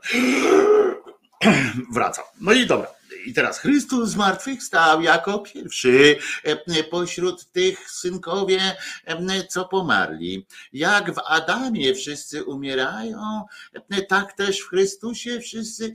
wracał. 1.94 2.26
No 2.42 2.54
i 2.54 2.66
dobra, 2.66 2.88
i 3.26 3.34
teraz 3.34 3.60
Chrystus 3.60 4.10
zmartwychwstał 4.10 5.02
jako 5.02 5.40
pierwszy 5.40 6.18
e, 6.44 6.84
pośród 6.84 7.52
tych 7.52 7.92
synkowie, 7.92 8.62
e, 9.06 9.48
co 9.48 9.66
pomarli. 9.66 10.46
Jak 10.74 11.14
w 11.14 11.20
Adamie 11.26 11.96
wszyscy 11.96 12.44
umierają, 12.44 13.46
e, 13.90 14.02
tak 14.02 14.34
też 14.34 14.60
w 14.60 14.70
Chrystusie 14.70 15.40
wszyscy 15.40 15.94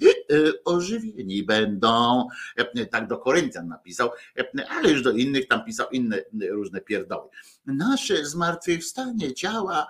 ożywieni 0.64 1.42
będą. 1.42 2.26
Tak 2.90 3.06
do 3.06 3.18
Koryntian 3.18 3.68
napisał, 3.68 4.10
ale 4.68 4.90
już 4.90 5.02
do 5.02 5.10
innych 5.10 5.48
tam 5.48 5.64
pisał 5.64 5.90
inne 5.90 6.16
różne 6.50 6.80
pierdoły. 6.80 7.28
Nasze 7.66 8.24
zmartwychwstanie 8.24 9.34
ciała 9.34 9.86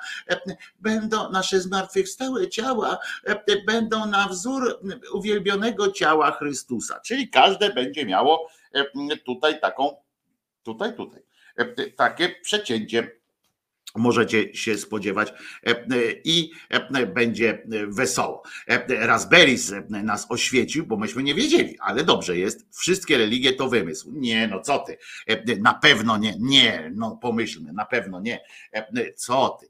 będą, 0.80 1.30
nasze 1.30 1.60
zmartwychwstałe 1.60 2.48
ciała 2.48 2.98
będą 3.66 4.06
na 4.06 4.28
wzór 4.28 4.80
uwielbionego 5.12 5.92
ciała 5.92 6.30
Chrystusa, 6.30 7.00
czyli 7.00 7.28
każde 7.28 7.72
będzie 7.72 8.06
miało 8.06 8.48
tutaj 9.24 9.60
taką, 9.60 9.96
tutaj, 10.62 10.96
tutaj, 10.96 11.22
takie 11.96 12.28
przecięcie 12.28 13.10
możecie 13.94 14.54
się 14.54 14.78
spodziewać 14.78 15.32
e, 15.66 15.74
i 16.24 16.50
będzie 17.14 17.66
wesoło. 17.88 18.42
Raspberries 18.88 19.72
nas 19.88 20.26
oświecił, 20.28 20.86
bo 20.86 20.96
myśmy 20.96 21.22
nie 21.22 21.34
wiedzieli, 21.34 21.78
ale 21.80 22.04
dobrze 22.04 22.38
jest, 22.38 22.66
wszystkie 22.78 23.18
religie 23.18 23.52
to 23.52 23.68
wymysł. 23.68 24.12
Nie, 24.12 24.48
no 24.48 24.60
co 24.60 24.78
ty, 24.78 24.98
na 25.60 25.74
pewno 25.74 26.16
nie, 26.16 26.34
nie, 26.38 26.92
no 26.94 27.18
pomyślmy, 27.22 27.72
na 27.72 27.84
pewno 27.84 28.20
nie, 28.20 28.40
co 29.16 29.58
ty, 29.60 29.68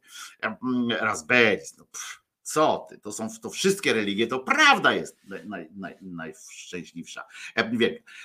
Raspberries, 1.01 1.79
no 1.79 1.85
pff 1.85 2.24
co 2.45 2.87
ty? 2.89 2.99
To 2.99 3.13
są 3.13 3.29
to 3.43 3.51
wszystkie 3.51 3.93
religie, 3.93 4.27
to 4.27 4.39
prawda 4.39 4.93
jest 4.93 5.21
naj, 5.45 5.69
naj, 5.77 5.97
najszczęśliwsza. 6.03 7.25
E, 7.57 7.71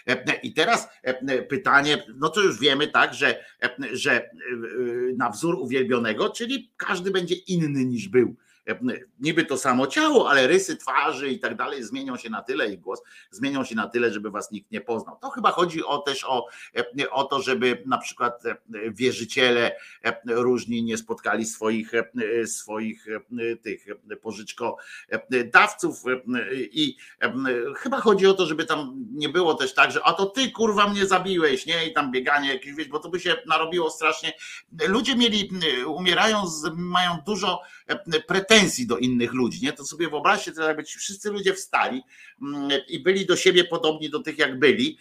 e, 0.07 0.39
I 0.43 0.53
teraz 0.53 0.87
e, 1.03 1.41
pytanie, 1.41 2.03
no 2.15 2.29
to 2.29 2.41
już 2.41 2.59
wiemy, 2.59 2.87
tak, 2.87 3.13
że, 3.13 3.43
że 3.91 4.29
na 5.17 5.29
wzór 5.29 5.55
uwielbionego, 5.55 6.29
czyli 6.29 6.71
każdy 6.77 7.11
będzie 7.11 7.35
inny 7.35 7.85
niż 7.85 8.07
był 8.07 8.35
niby 9.19 9.45
to 9.45 9.57
samo 9.57 9.87
ciało, 9.87 10.29
ale 10.29 10.47
rysy 10.47 10.77
twarzy 10.77 11.29
i 11.29 11.39
tak 11.39 11.55
dalej 11.55 11.83
zmienią 11.83 12.17
się 12.17 12.29
na 12.29 12.41
tyle 12.41 12.73
i 12.73 12.77
głos 12.77 13.01
zmienią 13.31 13.63
się 13.63 13.75
na 13.75 13.87
tyle, 13.87 14.13
żeby 14.13 14.31
was 14.31 14.51
nikt 14.51 14.71
nie 14.71 14.81
poznał. 14.81 15.17
To 15.21 15.29
chyba 15.29 15.51
chodzi 15.51 15.83
o 15.83 15.97
też 15.97 16.23
o, 16.23 16.47
o 17.11 17.23
to, 17.23 17.41
żeby 17.41 17.83
na 17.85 17.97
przykład 17.97 18.43
wierzyciele 18.91 19.75
różni 20.25 20.83
nie 20.83 20.97
spotkali 20.97 21.45
swoich, 21.45 21.91
swoich 22.45 23.05
tych 23.63 23.85
pożyczkodawców 24.21 26.03
i 26.55 26.97
chyba 27.77 28.01
chodzi 28.01 28.27
o 28.27 28.33
to, 28.33 28.45
żeby 28.45 28.65
tam 28.65 29.05
nie 29.11 29.29
było 29.29 29.53
też 29.53 29.73
tak, 29.73 29.91
że 29.91 30.03
a 30.03 30.13
to 30.13 30.25
ty 30.25 30.51
kurwa 30.51 30.87
mnie 30.87 31.05
zabiłeś, 31.05 31.65
nie? 31.65 31.87
I 31.87 31.93
tam 31.93 32.11
bieganie 32.11 32.53
jakieś, 32.53 32.87
bo 32.87 32.99
to 32.99 33.09
by 33.09 33.19
się 33.19 33.35
narobiło 33.45 33.89
strasznie. 33.89 34.33
Ludzie 34.87 35.15
mieli, 35.15 35.49
umierają, 35.85 36.43
mają 36.75 37.17
dużo 37.25 37.61
pretensji 38.27 38.87
do 38.87 38.97
innych 38.97 39.33
ludzi, 39.33 39.65
nie? 39.65 39.73
To 39.73 39.85
sobie 39.85 40.09
wyobraźcie, 40.09 40.51
to 40.51 40.63
jakby 40.63 40.83
ci 40.83 40.99
wszyscy 40.99 41.31
ludzie 41.31 41.53
wstali 41.53 42.01
i 42.87 42.99
byli 42.99 43.25
do 43.25 43.35
siebie 43.35 43.63
podobni 43.63 44.09
do 44.09 44.19
tych, 44.19 44.37
jak 44.37 44.59
byli, 44.59 44.97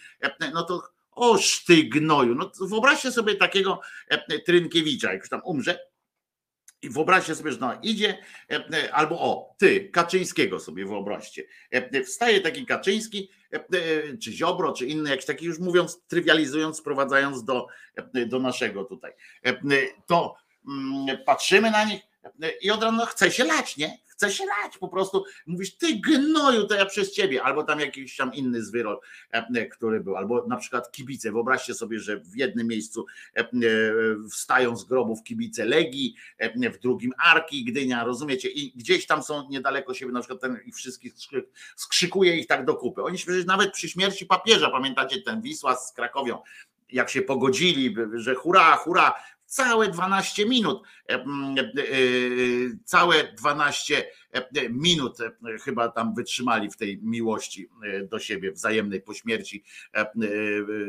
no 0.55 0.62
to 0.62 0.82
oż 1.10 1.65
ty 1.65 1.85
gnoju, 1.85 2.35
no 2.35 2.51
wyobraźcie 2.60 3.12
sobie 3.12 3.35
takiego 3.35 3.81
Trynkiewicza, 4.47 5.12
jak 5.12 5.20
już 5.20 5.28
tam 5.28 5.40
umrze, 5.44 5.78
i 6.82 6.90
wyobraźcie 6.90 7.35
sobie, 7.35 7.52
że 7.52 7.59
no, 7.59 7.78
idzie, 7.82 8.19
albo 8.93 9.20
o, 9.20 9.55
ty, 9.59 9.90
Kaczyńskiego 9.93 10.60
sobie 10.60 10.86
wyobraźcie. 10.86 11.44
Wstaje 12.05 12.40
taki 12.40 12.66
Kaczyński, 12.66 13.31
czy 14.23 14.32
Ziobro, 14.32 14.73
czy 14.73 14.86
inny, 14.86 15.10
jakiś 15.10 15.27
taki, 15.27 15.44
już 15.47 15.59
mówiąc, 15.59 16.02
trywializując, 16.09 16.78
sprowadzając 16.78 17.44
do, 17.44 17.66
do 18.27 18.39
naszego 18.39 18.85
tutaj. 18.85 19.12
To 20.06 20.35
patrzymy 21.27 21.70
na 21.70 21.85
nich 21.85 22.08
i 22.61 22.71
od 22.71 22.83
razu 22.83 23.07
chce 23.07 23.31
się 23.31 23.45
lać, 23.45 23.77
nie? 23.77 23.99
chce 24.19 24.33
się 24.33 24.45
lać, 24.47 24.79
po 24.79 24.89
prostu. 24.89 25.25
Mówisz, 25.47 25.77
ty 25.77 25.97
gnoju, 25.97 26.67
to 26.67 26.75
ja 26.75 26.87
przez 26.87 27.13
ciebie, 27.13 27.43
albo 27.43 27.63
tam 27.63 27.81
jakiś 27.81 28.17
tam 28.17 28.35
inny 28.35 28.63
zwyrol, 28.63 29.01
e, 29.31 29.67
który 29.67 30.01
był, 30.01 30.17
albo 30.17 30.47
na 30.47 30.57
przykład 30.57 30.93
kibice, 30.93 31.33
wyobraźcie 31.33 31.75
sobie, 31.75 32.01
że 32.01 32.17
w 32.17 32.37
jednym 32.37 32.67
miejscu 32.67 33.07
e, 33.37 33.41
e, 33.41 33.49
wstają 34.31 34.77
z 34.77 34.85
grobów 34.85 35.23
kibice 35.23 35.65
Legii, 35.65 36.15
w 36.75 36.79
drugim 36.79 37.13
Arki, 37.19 37.65
Gdynia, 37.65 38.05
rozumiecie, 38.05 38.49
i 38.49 38.73
gdzieś 38.77 39.07
tam 39.07 39.23
są 39.23 39.49
niedaleko 39.49 39.95
siebie, 39.95 40.13
na 40.13 40.21
przykład 40.21 40.41
ten 40.41 40.59
i 40.67 40.73
wszystkich 40.73 41.13
skrzykuje 41.77 42.37
ich 42.37 42.47
tak 42.47 42.65
do 42.65 42.75
kupy. 42.75 43.03
Oni 43.03 43.19
przecież 43.19 43.45
nawet 43.45 43.73
przy 43.73 43.89
śmierci 43.89 44.27
papieża, 44.27 44.71
pamiętacie 44.71 45.23
ten 45.23 45.41
Wisła 45.41 45.77
z 45.77 45.93
Krakowią, 45.93 46.43
jak 46.93 47.11
się 47.11 47.23
pogodzili, 47.23 47.95
że 48.15 48.35
hura, 48.35 48.77
hura, 48.77 49.15
całe 49.49 49.89
12 49.89 50.47
minut, 50.47 50.83
e, 51.09 51.15
e, 51.15 51.25
całe 52.85 53.33
12 53.33 54.05
e, 54.33 54.69
minut 54.70 55.19
chyba 55.65 55.89
tam 55.89 56.15
wytrzymali 56.15 56.70
w 56.70 56.77
tej 56.77 56.99
miłości 57.03 57.69
do 58.11 58.19
siebie 58.19 58.53
wzajemnej 58.53 59.01
po 59.01 59.15
śmierci 59.15 59.65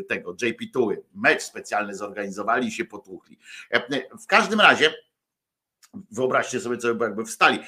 tego 0.07 0.36
JP 0.41 0.65
Tuły. 0.73 1.03
Mecz 1.15 1.41
specjalny 1.41 1.95
zorganizowali 1.95 2.68
i 2.68 2.72
się 2.72 2.86
potłuchli. 2.86 3.38
W 4.22 4.27
każdym 4.27 4.61
razie 4.61 4.94
wyobraźcie 6.11 6.60
sobie, 6.60 6.77
co 6.77 6.95
by 6.95 7.06
jakby 7.06 7.26
wstali 7.26 7.60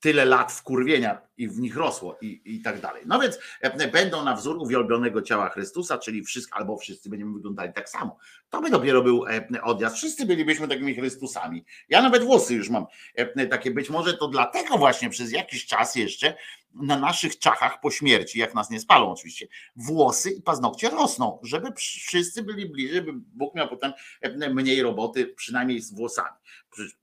tyle 0.00 0.24
lat 0.24 0.52
wkurwienia 0.52 1.20
i 1.36 1.48
w 1.48 1.58
nich 1.58 1.76
rosło 1.76 2.18
i, 2.20 2.42
i 2.44 2.62
tak 2.62 2.80
dalej. 2.80 3.02
No 3.06 3.20
więc 3.20 3.38
e, 3.60 3.88
będą 3.88 4.24
na 4.24 4.36
wzór 4.36 4.56
uwielbionego 4.56 5.22
ciała 5.22 5.48
Chrystusa, 5.48 5.98
czyli 5.98 6.22
wszyscy, 6.22 6.50
albo 6.52 6.76
wszyscy 6.76 7.10
będziemy 7.10 7.34
wyglądali 7.34 7.72
tak 7.72 7.88
samo. 7.88 8.16
To 8.50 8.60
by 8.60 8.70
dopiero 8.70 9.02
był 9.02 9.26
e, 9.26 9.62
odjazd. 9.62 9.96
Wszyscy 9.96 10.26
bylibyśmy 10.26 10.68
takimi 10.68 10.94
Chrystusami. 10.94 11.64
Ja 11.88 12.02
nawet 12.02 12.24
włosy 12.24 12.54
już 12.54 12.70
mam 12.70 12.86
e, 13.14 13.46
takie. 13.46 13.70
Być 13.70 13.90
może 13.90 14.14
to 14.16 14.28
dlatego 14.28 14.78
właśnie 14.78 15.10
przez 15.10 15.32
jakiś 15.32 15.66
czas 15.66 15.94
jeszcze 15.94 16.34
na 16.74 16.98
naszych 16.98 17.38
czachach 17.38 17.80
po 17.80 17.90
śmierci, 17.90 18.38
jak 18.38 18.54
nas 18.54 18.70
nie 18.70 18.80
spalą 18.80 19.12
oczywiście, 19.12 19.46
włosy 19.76 20.30
i 20.30 20.42
paznokcie 20.42 20.90
rosną, 20.90 21.38
żeby 21.42 21.72
wszyscy 21.72 22.42
byli 22.42 22.66
bliżej, 22.66 22.96
żeby 22.96 23.12
Bóg 23.12 23.54
miał 23.54 23.68
potem 23.68 23.92
mniej 24.50 24.82
roboty, 24.82 25.26
przynajmniej 25.26 25.80
z 25.80 25.94
włosami. 25.94 26.36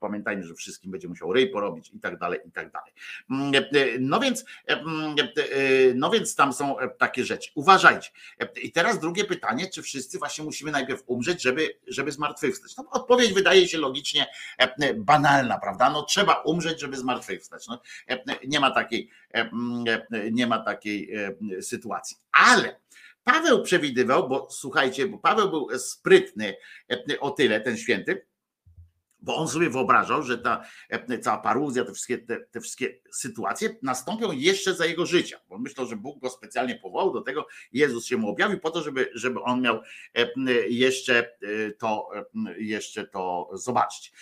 Pamiętajmy, 0.00 0.44
że 0.44 0.54
wszystkim 0.54 0.90
będzie 0.90 1.08
musiał 1.08 1.32
ryj 1.32 1.50
porobić 1.50 1.90
i 1.94 2.00
tak 2.00 2.18
dalej, 2.18 2.40
i 2.46 2.52
tak 2.52 2.72
dalej. 2.72 2.92
Mm, 3.30 3.64
no 4.00 4.20
więc, 4.20 4.44
mm, 4.66 5.16
no 5.94 6.10
więc 6.10 6.34
tam 6.34 6.52
są 6.52 6.76
takie 6.98 7.24
rzeczy. 7.24 7.50
Uważajcie. 7.54 8.10
I 8.62 8.72
teraz 8.72 9.00
drugie 9.00 9.24
pytanie, 9.24 9.70
czy 9.70 9.82
wszyscy 9.82 10.18
właśnie 10.18 10.44
musimy 10.44 10.70
najpierw 10.70 11.02
umrzeć, 11.06 11.42
żeby, 11.42 11.78
żeby 11.86 12.12
zmartwychwstać? 12.12 12.76
No, 12.76 12.84
odpowiedź 12.90 13.32
wydaje 13.32 13.68
się 13.68 13.78
logicznie 13.78 14.26
banalna, 14.96 15.58
prawda? 15.58 15.90
No 15.90 16.02
trzeba 16.02 16.34
umrzeć, 16.34 16.80
żeby 16.80 16.96
zmartwychwstać. 16.96 17.66
No, 17.66 17.80
nie 18.46 18.60
ma 18.60 18.70
takiej 18.70 19.10
nie 20.32 20.46
ma 20.46 20.58
takiej 20.58 21.12
sytuacji. 21.60 22.16
Ale 22.32 22.80
Paweł 23.24 23.62
przewidywał, 23.62 24.28
bo 24.28 24.48
słuchajcie, 24.50 25.06
bo 25.06 25.18
Paweł 25.18 25.50
był 25.50 25.78
sprytny 25.78 26.54
o 27.20 27.30
tyle, 27.30 27.60
ten 27.60 27.76
święty, 27.76 28.26
bo 29.20 29.36
on 29.36 29.48
sobie 29.48 29.70
wyobrażał, 29.70 30.22
że 30.22 30.38
ta 30.38 30.64
cała 31.22 31.38
paruzja, 31.38 31.84
te 31.84 31.92
wszystkie, 31.92 32.18
te, 32.18 32.40
te, 32.40 32.60
wszystkie 32.60 33.00
sytuacje 33.12 33.76
nastąpią 33.82 34.32
jeszcze 34.32 34.74
za 34.74 34.86
jego 34.86 35.06
życia. 35.06 35.40
Bo 35.48 35.58
myślał, 35.58 35.86
że 35.86 35.96
Bóg 35.96 36.20
go 36.20 36.30
specjalnie 36.30 36.74
powołał 36.74 37.12
do 37.12 37.20
tego, 37.20 37.46
Jezus 37.72 38.06
się 38.06 38.16
mu 38.16 38.28
objawił 38.28 38.60
po 38.60 38.70
to, 38.70 38.82
żeby, 38.82 39.10
żeby 39.14 39.42
on 39.42 39.60
miał 39.60 39.80
jeszcze 40.68 41.30
to, 41.78 42.10
jeszcze 42.58 43.06
to 43.06 43.50
zobaczyć. 43.52 44.12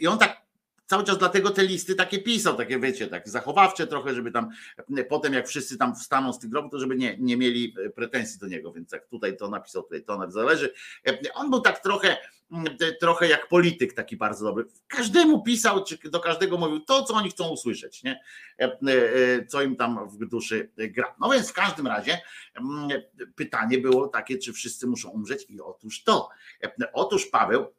I 0.00 0.06
on 0.06 0.18
tak 0.18 0.45
cały 0.86 1.04
czas 1.04 1.18
dlatego 1.18 1.50
te 1.50 1.64
listy 1.64 1.94
takie 1.94 2.18
pisał, 2.18 2.56
takie 2.56 2.78
wiecie, 2.78 3.06
tak 3.06 3.28
zachowawcze 3.28 3.86
trochę, 3.86 4.14
żeby 4.14 4.32
tam 4.32 4.48
potem 5.08 5.32
jak 5.32 5.48
wszyscy 5.48 5.78
tam 5.78 5.94
wstaną 5.94 6.32
z 6.32 6.38
tych 6.38 6.50
grobów, 6.50 6.70
to 6.70 6.78
żeby 6.78 6.96
nie, 6.96 7.16
nie 7.18 7.36
mieli 7.36 7.74
pretensji 7.94 8.40
do 8.40 8.46
niego, 8.46 8.72
więc 8.72 8.92
jak 8.92 9.06
tutaj 9.06 9.36
to 9.36 9.48
napisał, 9.48 9.82
tutaj 9.82 10.04
to 10.04 10.18
napisał, 10.18 10.42
zależy. 10.42 10.72
On 11.34 11.50
był 11.50 11.60
tak 11.60 11.82
trochę, 11.82 12.16
trochę 13.00 13.28
jak 13.28 13.48
polityk 13.48 13.92
taki 13.92 14.16
bardzo 14.16 14.44
dobry. 14.44 14.64
Każdemu 14.88 15.42
pisał, 15.42 15.84
czy 15.84 16.10
do 16.10 16.20
każdego 16.20 16.58
mówił 16.58 16.80
to, 16.80 17.02
co 17.02 17.14
oni 17.14 17.30
chcą 17.30 17.48
usłyszeć, 17.48 18.02
nie? 18.02 18.20
co 19.48 19.62
im 19.62 19.76
tam 19.76 20.08
w 20.08 20.26
duszy 20.26 20.70
gra. 20.76 21.14
No 21.20 21.30
więc 21.30 21.50
w 21.50 21.52
każdym 21.52 21.86
razie 21.86 22.20
pytanie 23.36 23.78
było 23.78 24.08
takie, 24.08 24.38
czy 24.38 24.52
wszyscy 24.52 24.86
muszą 24.86 25.10
umrzeć 25.10 25.46
i 25.48 25.60
otóż 25.60 26.04
to. 26.04 26.28
Otóż 26.92 27.26
Paweł 27.26 27.60
E, 27.60 27.62
e, 27.62 27.75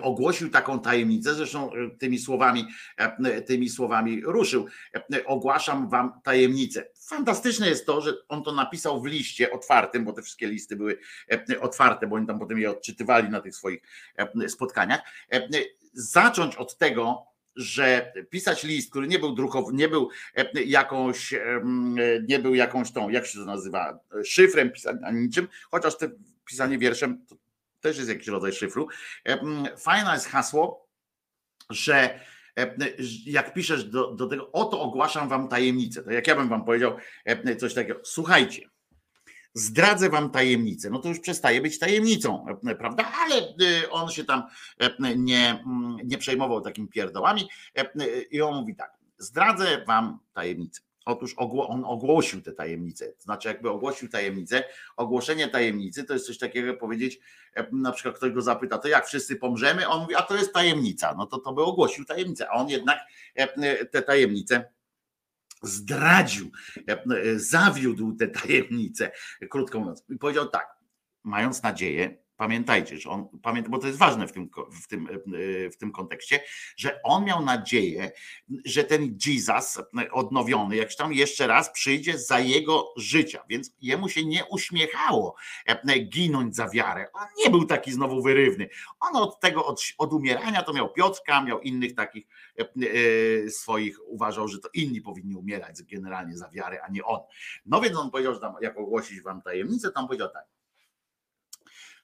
ogłosił 0.00 0.50
taką 0.50 0.80
tajemnicę, 0.80 1.34
zresztą 1.34 1.72
e, 1.72 1.90
tymi 1.98 2.18
słowami, 2.18 2.66
tymi 3.46 3.68
słowami 3.68 4.22
ruszył. 4.24 4.66
Ogłaszam 5.26 5.88
wam 5.88 6.20
tajemnicę. 6.24 6.84
Fantastyczne 7.08 7.68
jest 7.68 7.86
to, 7.86 8.00
że 8.00 8.14
on 8.28 8.42
to 8.42 8.52
napisał 8.52 9.02
w 9.02 9.06
liście 9.06 9.50
otwartym, 9.50 10.04
bo 10.04 10.12
te 10.12 10.22
wszystkie 10.22 10.48
listy 10.48 10.76
były 10.76 10.98
otwarte, 11.60 12.06
bo 12.06 12.16
oni 12.16 12.26
tam 12.26 12.38
potem 12.38 12.58
je 12.58 12.70
odczytywali 12.70 13.28
na 13.28 13.40
tych 13.40 13.56
swoich 13.56 13.82
spotkaniach. 14.48 15.00
Zacząć 15.92 16.56
od 16.56 16.78
tego, 16.78 17.26
że 17.56 18.12
pisać 18.30 18.64
list, 18.64 18.90
który 18.90 19.08
nie 19.08 19.18
był 19.18 19.34
drukowy, 19.34 19.72
nie 19.72 19.88
był 19.88 20.08
jakąś, 20.66 21.34
nie 22.28 22.38
był 22.38 22.54
jakąś 22.54 22.92
tą, 22.92 23.08
jak 23.08 23.26
się 23.26 23.38
to 23.38 23.44
nazywa, 23.44 23.98
szyfrem 24.24 24.70
pisania, 24.70 25.10
niczym, 25.10 25.48
chociaż 25.70 25.98
te 25.98 26.10
pisanie 26.44 26.78
wierszem 26.78 27.26
też 27.86 27.96
jest 27.96 28.08
jakiś 28.08 28.28
rodzaj 28.28 28.52
szyfru. 28.52 28.88
E, 29.28 29.76
fajne 29.76 30.12
jest 30.12 30.26
hasło, 30.26 30.88
że 31.70 32.20
e, 32.58 32.76
jak 33.26 33.54
piszesz 33.54 33.84
do, 33.84 34.14
do 34.14 34.26
tego, 34.26 34.52
oto 34.52 34.80
ogłaszam 34.80 35.28
wam 35.28 35.48
tajemnicę, 35.48 36.02
to 36.02 36.10
jak 36.10 36.26
ja 36.26 36.36
bym 36.36 36.48
wam 36.48 36.64
powiedział 36.64 36.96
e, 37.24 37.56
coś 37.56 37.74
takiego, 37.74 38.00
słuchajcie, 38.04 38.70
zdradzę 39.54 40.10
wam 40.10 40.30
tajemnicę, 40.30 40.90
no 40.90 40.98
to 40.98 41.08
już 41.08 41.20
przestaje 41.20 41.60
być 41.60 41.78
tajemnicą, 41.78 42.46
prawda? 42.78 43.12
Ale 43.14 43.56
on 43.90 44.10
się 44.10 44.24
tam 44.24 44.42
nie, 45.16 45.64
nie 46.04 46.18
przejmował 46.18 46.60
takimi 46.60 46.88
pierdołami 46.88 47.48
i 48.30 48.42
on 48.42 48.54
mówi 48.54 48.76
tak, 48.76 48.92
zdradzę 49.18 49.84
wam 49.84 50.18
tajemnicę. 50.32 50.85
Otóż 51.06 51.34
on 51.36 51.84
ogłosił 51.84 52.42
tę 52.42 52.52
tajemnicę. 52.52 53.12
Znaczy, 53.18 53.48
jakby 53.48 53.70
ogłosił 53.70 54.08
tajemnicę. 54.08 54.64
Ogłoszenie 54.96 55.48
tajemnicy 55.48 56.04
to 56.04 56.14
jest 56.14 56.26
coś 56.26 56.38
takiego, 56.38 56.66
jak 56.66 56.78
powiedzieć, 56.78 57.20
e, 57.54 57.66
na 57.72 57.92
przykład 57.92 58.16
ktoś 58.16 58.32
go 58.32 58.42
zapyta, 58.42 58.78
to 58.78 58.88
jak 58.88 59.06
wszyscy 59.06 59.36
pomrzemy? 59.36 59.88
On 59.88 60.00
mówi, 60.00 60.14
a 60.14 60.22
to 60.22 60.36
jest 60.36 60.52
tajemnica. 60.52 61.14
No 61.18 61.26
to 61.26 61.38
to 61.38 61.52
by 61.52 61.62
ogłosił 61.62 62.04
tajemnicę. 62.04 62.48
A 62.50 62.52
on 62.52 62.68
jednak 62.68 62.98
e, 63.38 63.54
e, 63.54 63.84
tę 63.84 64.02
tajemnicę 64.02 64.72
zdradził, 65.62 66.50
zawiódł 67.36 68.12
tę 68.12 68.28
tajemnicę, 68.28 69.10
krótko 69.50 69.80
mówiąc. 69.80 70.04
I 70.08 70.18
powiedział 70.18 70.48
tak, 70.48 70.76
mając 71.24 71.62
nadzieję, 71.62 72.25
Pamiętajcie, 72.36 72.98
że 72.98 73.10
on, 73.10 73.28
bo 73.68 73.78
to 73.78 73.86
jest 73.86 73.98
ważne 73.98 74.28
w 74.28 74.32
tym, 74.32 74.50
w, 74.82 74.88
tym, 74.88 75.08
w 75.72 75.76
tym 75.76 75.92
kontekście, 75.92 76.40
że 76.76 77.02
on 77.02 77.24
miał 77.24 77.44
nadzieję, 77.44 78.10
że 78.64 78.84
ten 78.84 79.18
Jesus 79.26 79.78
odnowiony, 80.12 80.76
jak 80.76 80.94
tam 80.94 81.12
jeszcze 81.12 81.46
raz 81.46 81.72
przyjdzie 81.72 82.18
za 82.18 82.38
jego 82.38 82.92
życia, 82.96 83.44
więc 83.48 83.70
jemu 83.80 84.08
się 84.08 84.24
nie 84.24 84.44
uśmiechało 84.44 85.36
ginąć 86.08 86.56
za 86.56 86.68
wiarę. 86.68 87.06
On 87.12 87.26
nie 87.44 87.50
był 87.50 87.64
taki 87.64 87.92
znowu 87.92 88.22
wyrywny. 88.22 88.68
On 89.00 89.16
od 89.16 89.40
tego, 89.40 89.66
od, 89.66 89.82
od 89.98 90.12
umierania 90.12 90.62
to 90.62 90.72
miał 90.72 90.92
Piotrka, 90.92 91.42
miał 91.42 91.60
innych 91.60 91.94
takich 91.94 92.26
swoich, 93.48 93.98
uważał, 94.06 94.48
że 94.48 94.58
to 94.58 94.68
inni 94.74 95.00
powinni 95.00 95.36
umierać 95.36 95.82
generalnie 95.82 96.36
za 96.36 96.50
wiarę, 96.50 96.82
a 96.82 96.90
nie 96.90 97.04
on. 97.04 97.20
No 97.66 97.80
więc 97.80 97.96
on 97.96 98.10
powiedział, 98.10 98.34
że 98.34 98.40
tam, 98.40 98.54
jak 98.60 98.78
ogłosić 98.78 99.22
wam 99.22 99.42
tajemnicę, 99.42 99.88
on 99.94 100.06
powiedział 100.06 100.28
tak, 100.28 100.44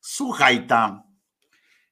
Słuchaj 0.05 0.67
tam, 0.67 1.03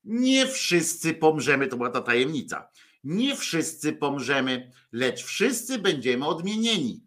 nie 0.05 0.47
wszyscy 0.47 1.15
pomrzemy, 1.15 1.67
to 1.67 1.77
była 1.77 1.91
ta 1.91 2.01
tajemnica. 2.01 2.69
Nie 3.05 3.37
wszyscy 3.37 3.93
pomrzemy, 3.93 4.73
lecz 4.93 5.23
wszyscy 5.23 5.79
będziemy 5.79 6.27
odmienieni. 6.27 7.05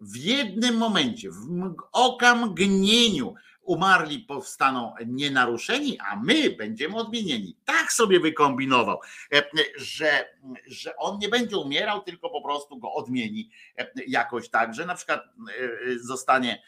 W 0.00 0.16
jednym 0.16 0.76
momencie, 0.76 1.30
w 1.30 1.74
okamgnieniu 1.92 3.34
umarli 3.64 4.18
powstaną 4.18 4.94
nienaruszeni, 5.06 5.98
a 5.98 6.16
my 6.16 6.50
będziemy 6.50 6.96
odmienieni. 6.96 7.56
Tak 7.64 7.92
sobie 7.92 8.20
wykombinował, 8.20 9.00
e, 9.32 9.42
że, 9.76 10.28
że 10.66 10.96
on 10.96 11.18
nie 11.18 11.28
będzie 11.28 11.56
umierał, 11.56 12.02
tylko 12.02 12.30
po 12.30 12.42
prostu 12.42 12.78
go 12.78 12.92
odmieni 12.92 13.50
e, 13.78 13.90
jakoś 14.06 14.48
tak, 14.48 14.74
że 14.74 14.86
na 14.86 14.94
przykład 14.94 15.20
e, 15.24 15.98
zostanie, 15.98 16.62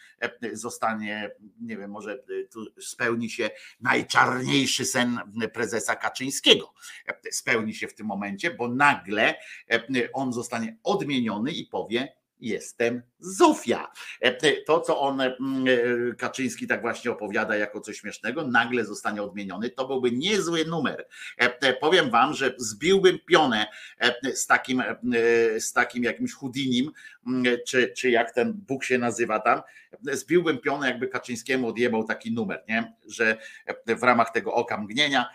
zostanie 0.52 1.30
nie 1.60 1.76
wiem, 1.76 1.90
może 1.90 2.18
tu 2.50 2.66
spełni 2.80 3.30
się 3.30 3.50
najczarniejszy 3.80 4.84
sen 4.84 5.20
prezesa 5.52 5.96
Kaczyńskiego. 5.96 6.74
Spełni 7.30 7.74
się 7.74 7.88
w 7.88 7.94
tym 7.94 8.06
momencie, 8.06 8.50
bo 8.50 8.68
nagle 8.68 9.34
on 10.12 10.32
zostanie 10.32 10.76
odmieniony 10.82 11.52
i 11.52 11.64
powie, 11.64 12.16
jestem 12.40 13.02
Zofia. 13.18 13.92
E, 14.20 14.52
to, 14.62 14.80
co 14.80 15.00
on, 15.00 15.20
e, 15.20 15.36
Kaczyński 16.18 16.66
tak 16.66 16.80
właśnie 16.80 17.10
opowiada 17.10 17.56
jako 17.56 17.80
coś 17.80 17.96
śmiesznego, 17.96 18.46
nagle 18.46 18.84
zostanie 18.84 19.22
odmieniony, 19.22 19.70
to 19.70 19.86
byłby 19.86 20.12
niezły 20.12 20.64
numer. 20.64 21.08
E, 21.38 21.72
powiem 21.72 22.10
wam, 22.10 22.34
że 22.34 22.54
zbiłbym 22.58 23.18
pionę 23.26 23.66
z 24.34 24.46
takim, 24.46 24.82
z 25.58 25.72
takim 25.72 26.04
jakimś 26.04 26.32
Houdinim, 26.32 26.90
czy, 27.66 27.92
czy 27.96 28.10
jak 28.10 28.34
ten 28.34 28.52
Bóg 28.52 28.84
się 28.84 28.98
nazywa 28.98 29.40
tam, 29.40 29.62
zbiłbym 30.02 30.58
pionę, 30.58 30.88
jakby 30.88 31.08
Kaczyńskiemu 31.08 31.68
odjebał 31.68 32.04
taki 32.04 32.32
numer, 32.32 32.64
nie? 32.68 32.92
że 33.06 33.36
w 33.86 34.02
ramach 34.02 34.30
tego 34.30 34.54
oka 34.54 34.78
mgnienia 34.78 35.28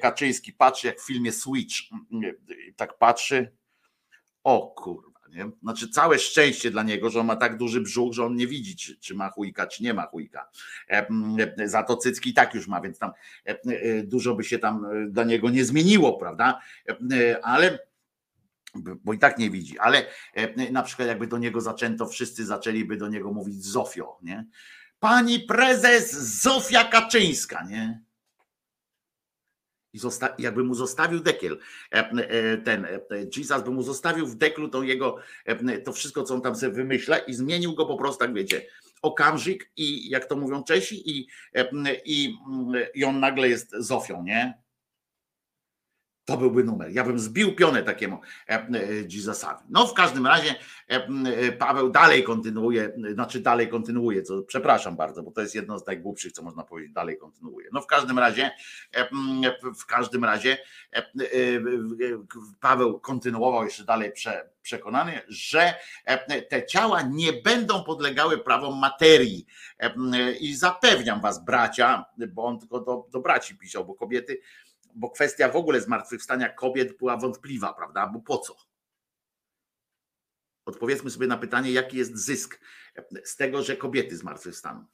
Kaczyński 0.00 0.52
patrzy 0.52 0.86
jak 0.86 1.00
w 1.00 1.06
filmie 1.06 1.32
Switch, 1.32 1.74
tak 2.76 2.98
patrzy, 2.98 3.52
o 4.44 4.74
kur 4.76 5.11
nie? 5.32 5.50
Znaczy 5.62 5.88
całe 5.88 6.18
szczęście 6.18 6.70
dla 6.70 6.82
niego, 6.82 7.10
że 7.10 7.20
on 7.20 7.26
ma 7.26 7.36
tak 7.36 7.56
duży 7.56 7.80
brzuch, 7.80 8.14
że 8.14 8.24
on 8.24 8.36
nie 8.36 8.46
widzi, 8.46 8.76
czy, 8.76 8.96
czy 8.96 9.14
ma 9.14 9.30
chujka, 9.30 9.66
czy 9.66 9.82
nie 9.82 9.94
ma 9.94 10.06
chujka. 10.06 10.48
E, 10.88 11.06
za 11.68 11.82
to 11.82 11.96
cycki 11.96 12.34
tak 12.34 12.54
już 12.54 12.68
ma, 12.68 12.80
więc 12.80 12.98
tam 12.98 13.10
e, 13.46 13.60
e, 13.64 14.02
dużo 14.02 14.34
by 14.34 14.44
się 14.44 14.58
tam 14.58 14.86
dla 15.08 15.24
niego 15.24 15.50
nie 15.50 15.64
zmieniło, 15.64 16.12
prawda? 16.12 16.60
Ale 17.42 17.78
bo 18.74 19.12
i 19.12 19.18
tak 19.18 19.38
nie 19.38 19.50
widzi, 19.50 19.78
ale 19.78 20.06
na 20.70 20.82
przykład 20.82 21.08
jakby 21.08 21.26
do 21.26 21.38
niego 21.38 21.60
zaczęto, 21.60 22.06
wszyscy 22.06 22.46
zaczęliby 22.46 22.96
do 22.96 23.08
niego 23.08 23.32
mówić 23.32 23.64
Zofio, 23.64 24.18
nie? 24.22 24.46
Pani 25.00 25.40
prezes 25.40 26.12
Zofia 26.42 26.84
Kaczyńska, 26.84 27.64
nie? 27.64 28.02
I 29.92 29.98
zosta- 29.98 30.34
jakby 30.38 30.64
mu 30.64 30.74
zostawił 30.74 31.20
dekiel, 31.20 31.58
e, 31.92 32.10
e, 32.10 32.58
ten 32.58 32.84
e, 32.84 33.00
Jesus 33.36 33.62
by 33.62 33.70
mu 33.70 33.82
zostawił 33.82 34.26
w 34.26 34.34
deklu 34.34 34.68
to 34.68 34.82
jego, 34.82 35.16
to 35.84 35.92
wszystko, 35.92 36.22
co 36.22 36.34
on 36.34 36.42
tam 36.42 36.56
sobie 36.56 36.72
wymyśla 36.72 37.18
i 37.18 37.34
zmienił 37.34 37.74
go 37.74 37.86
po 37.86 37.96
prostu, 37.96 38.18
tak 38.18 38.34
wiecie, 38.34 38.66
okamżyk 39.02 39.70
i 39.76 40.10
jak 40.10 40.24
to 40.24 40.36
mówią 40.36 40.64
Czesi 40.64 41.10
i, 41.10 41.26
i, 42.04 42.34
i 42.94 43.04
on 43.04 43.20
nagle 43.20 43.48
jest 43.48 43.70
Zofią, 43.78 44.22
nie? 44.22 44.61
To 46.24 46.36
byłby 46.36 46.64
numer. 46.64 46.90
Ja 46.90 47.04
bym 47.04 47.18
zbił 47.18 47.54
pionę 47.54 47.82
takiemu 47.82 48.20
e, 48.48 48.52
e, 48.52 48.66
Jezusowi. 49.08 49.64
No 49.68 49.86
w 49.86 49.94
każdym 49.94 50.26
razie 50.26 50.54
e, 50.88 51.52
Paweł 51.52 51.90
dalej 51.90 52.24
kontynuuje, 52.24 52.92
znaczy 53.14 53.40
dalej 53.40 53.68
kontynuuje, 53.68 54.22
co 54.22 54.42
przepraszam 54.42 54.96
bardzo, 54.96 55.22
bo 55.22 55.30
to 55.30 55.40
jest 55.40 55.54
jedno 55.54 55.78
z 55.78 55.86
najgłupszych, 55.86 56.32
co 56.32 56.42
można 56.42 56.64
powiedzieć, 56.64 56.92
dalej 56.92 57.18
kontynuuje. 57.18 57.68
No 57.72 57.80
w 57.80 57.86
każdym 57.86 58.18
razie, 58.18 58.50
w 59.80 59.86
każdym 59.86 60.24
razie 60.24 60.58
Paweł 62.60 63.00
kontynuował 63.00 63.64
jeszcze 63.64 63.84
dalej 63.84 64.12
przekonany, 64.62 65.20
że 65.28 65.74
te 66.48 66.66
ciała 66.66 67.02
nie 67.02 67.32
będą 67.32 67.84
podlegały 67.84 68.38
prawom 68.38 68.78
materii. 68.78 69.46
I 70.40 70.54
zapewniam 70.54 71.20
was, 71.20 71.44
bracia, 71.44 72.04
bo 72.28 72.44
on 72.44 72.58
tylko 72.58 72.80
do, 72.80 73.06
do 73.12 73.20
braci 73.20 73.58
pisał, 73.58 73.84
bo 73.84 73.94
kobiety 73.94 74.40
bo 74.94 75.10
kwestia 75.10 75.48
w 75.48 75.56
ogóle 75.56 75.80
zmartwychwstania 75.80 76.48
kobiet 76.48 76.98
była 76.98 77.16
wątpliwa, 77.16 77.72
prawda? 77.72 78.06
Bo 78.06 78.20
po 78.20 78.38
co? 78.38 78.56
Odpowiedzmy 80.64 81.10
sobie 81.10 81.26
na 81.26 81.38
pytanie, 81.38 81.72
jaki 81.72 81.96
jest 81.96 82.16
zysk 82.16 82.60
z 83.24 83.36
tego, 83.36 83.62
że 83.62 83.76
kobiety 83.76 84.16
zmartwychwstaną. 84.16 84.86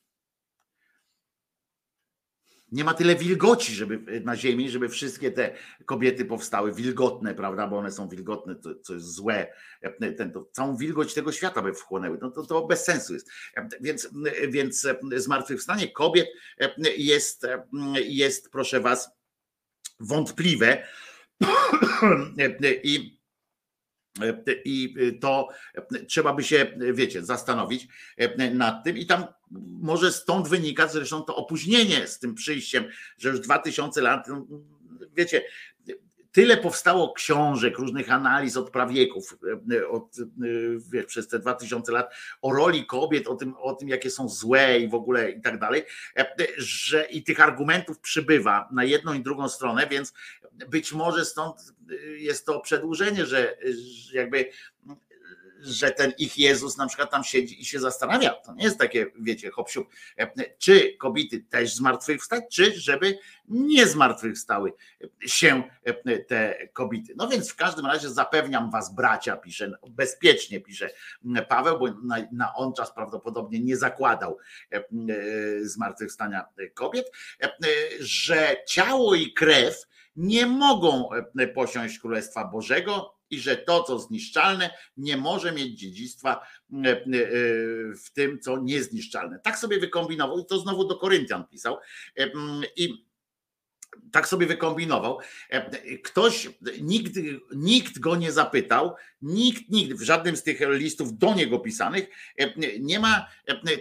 Nie 2.73 2.85
ma 2.85 2.95
tyle 2.95 3.17
wilgoci 3.17 3.75
żeby, 3.75 4.21
na 4.21 4.37
ziemi, 4.37 4.71
żeby 4.71 4.89
wszystkie 4.89 5.31
te 5.31 5.55
kobiety 5.85 6.25
powstały 6.25 6.73
wilgotne, 6.73 7.35
prawda? 7.35 7.67
Bo 7.67 7.79
one 7.79 7.93
są 7.93 8.09
wilgotne, 8.09 8.55
to, 8.55 8.75
co 8.75 8.95
jest 8.95 9.15
złe. 9.15 9.53
Ten, 10.17 10.33
to, 10.33 10.49
całą 10.53 10.77
wilgoć 10.77 11.15
tego 11.15 11.33
świata 11.33 11.63
by 11.63 11.75
wchłonęły. 11.75 12.19
No 12.23 12.31
to, 12.31 12.47
to 12.47 12.67
bez 12.67 12.85
sensu 12.85 13.15
jest. 13.15 13.31
Więc, 13.81 14.09
więc 14.49 14.87
zmartwychwstanie 15.17 15.93
kobiet 15.93 16.29
jest, 16.97 17.47
jest, 17.95 18.51
proszę 18.51 18.81
Was, 18.81 19.18
wątpliwe 20.01 20.87
i 22.83 23.19
i 24.65 24.95
to 25.21 25.49
trzeba 26.09 26.33
by 26.35 26.45
się, 26.45 26.79
wiecie, 26.93 27.25
zastanowić 27.25 27.89
nad 28.53 28.85
tym. 28.85 28.99
I 28.99 29.07
tam 29.07 29.25
może 29.81 30.13
stąd 30.13 30.49
wynika 30.49 30.89
zresztą 30.89 31.23
to 31.23 31.37
opóźnienie 31.37 32.07
z 32.07 32.19
tym 32.19 32.35
przyjściem, 32.35 32.85
że 33.19 33.29
już 33.29 33.41
2000 33.41 34.01
lat, 34.03 34.29
no, 34.29 34.47
wiecie, 35.13 35.43
tyle 36.33 36.57
powstało 36.57 37.13
książek, 37.13 37.79
różnych 37.79 38.13
analiz 38.13 38.57
od 38.57 38.71
prawieków, 38.71 39.39
e, 39.73 39.89
od, 39.89 40.19
e, 40.19 40.25
wiesz, 40.93 41.07
przez 41.07 41.29
te 41.29 41.39
2000 41.39 41.93
lat 41.93 42.15
o 42.43 42.53
roli 42.53 42.87
kobiet, 42.87 43.29
o 43.29 43.35
tym, 43.35 43.55
o 43.57 43.75
tym, 43.75 43.89
jakie 43.89 44.11
są 44.11 44.29
złe 44.29 44.79
i 44.79 44.89
w 44.89 44.95
ogóle 44.95 45.31
i 45.31 45.41
tak 45.41 45.59
dalej, 45.59 45.85
e, 46.17 46.27
że 46.57 47.05
i 47.05 47.23
tych 47.23 47.41
argumentów 47.41 47.99
przybywa 47.99 48.69
na 48.73 48.85
jedną 48.85 49.15
i 49.15 49.21
drugą 49.21 49.49
stronę, 49.49 49.87
więc 49.91 50.13
być 50.69 50.93
może 50.93 51.25
stąd 51.25 51.75
jest 52.17 52.47
to 52.47 52.61
przedłużenie, 52.61 53.27
że 53.27 53.57
jakby 54.13 54.51
że 55.61 55.91
ten 55.91 56.13
ich 56.19 56.39
Jezus 56.39 56.77
na 56.77 56.87
przykład 56.87 57.11
tam 57.11 57.25
siedzi 57.25 57.61
i 57.61 57.65
się 57.65 57.81
zastanawia. 57.81 58.31
To 58.31 58.55
nie 58.55 58.65
jest 58.65 58.79
takie, 58.79 59.07
wiecie, 59.21 59.51
hop 59.51 59.69
czy 60.59 60.97
kobiety 60.97 61.41
też 61.41 61.75
zmartwychwstać, 61.75 62.45
czy 62.51 62.81
żeby 62.81 63.19
nie 63.49 63.87
zmartwychwstały 63.87 64.73
się 65.27 65.63
te 66.27 66.69
kobiety. 66.73 67.15
No 67.17 67.29
więc 67.29 67.53
w 67.53 67.57
każdym 67.57 67.87
razie 67.87 68.11
zapewniam 68.11 68.71
was, 68.71 68.95
bracia, 68.95 69.37
pisze, 69.37 69.73
bezpiecznie 69.91 70.61
pisze 70.61 70.91
Paweł, 71.49 71.79
bo 71.79 71.87
na, 72.03 72.17
na 72.33 72.55
on 72.55 72.73
czas 72.73 72.95
prawdopodobnie 72.95 73.61
nie 73.61 73.77
zakładał 73.77 74.39
zmartwychwstania 75.63 76.45
kobiet, 76.75 77.11
że 78.01 78.57
ciało 78.67 79.15
i 79.15 79.33
krew 79.33 79.87
nie 80.17 80.47
mogą 80.47 81.09
posiąść 81.55 81.99
Królestwa 81.99 82.45
Bożego, 82.45 83.18
i 83.31 83.41
że 83.41 83.57
to, 83.57 83.83
co 83.83 83.99
zniszczalne, 83.99 84.71
nie 84.97 85.17
może 85.17 85.53
mieć 85.53 85.81
dziedzictwa 85.81 86.47
e, 86.85 86.91
e, 86.91 87.03
w 88.05 88.11
tym, 88.13 88.41
co 88.41 88.59
niezniszczalne. 88.59 89.39
Tak 89.39 89.59
sobie 89.59 89.79
wykombinował 89.79 90.39
i 90.39 90.47
to 90.47 90.59
znowu 90.59 90.85
do 90.85 90.97
Koryntian 90.97 91.47
pisał. 91.47 91.79
E, 92.19 92.31
I 92.77 93.09
tak 94.13 94.29
sobie 94.29 94.47
wykombinował. 94.47 95.19
Ktoś, 96.05 96.49
nikt, 96.81 97.13
nikt 97.55 97.99
go 97.99 98.17
nie 98.17 98.33
zapytał, 98.33 98.95
nikt 99.23 99.71
nigdy 99.71 99.95
w 99.95 100.03
żadnym 100.03 100.37
z 100.37 100.43
tych 100.43 100.61
listów 100.61 101.19
do 101.19 101.35
niego 101.35 101.59
pisanych 101.59 102.09
nie 102.81 103.01
ma 103.01 103.27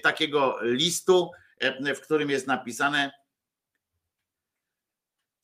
takiego 0.04 0.58
listu, 0.62 1.32
w 1.96 2.00
którym 2.00 2.30
jest 2.30 2.48
napisane: 2.48 3.12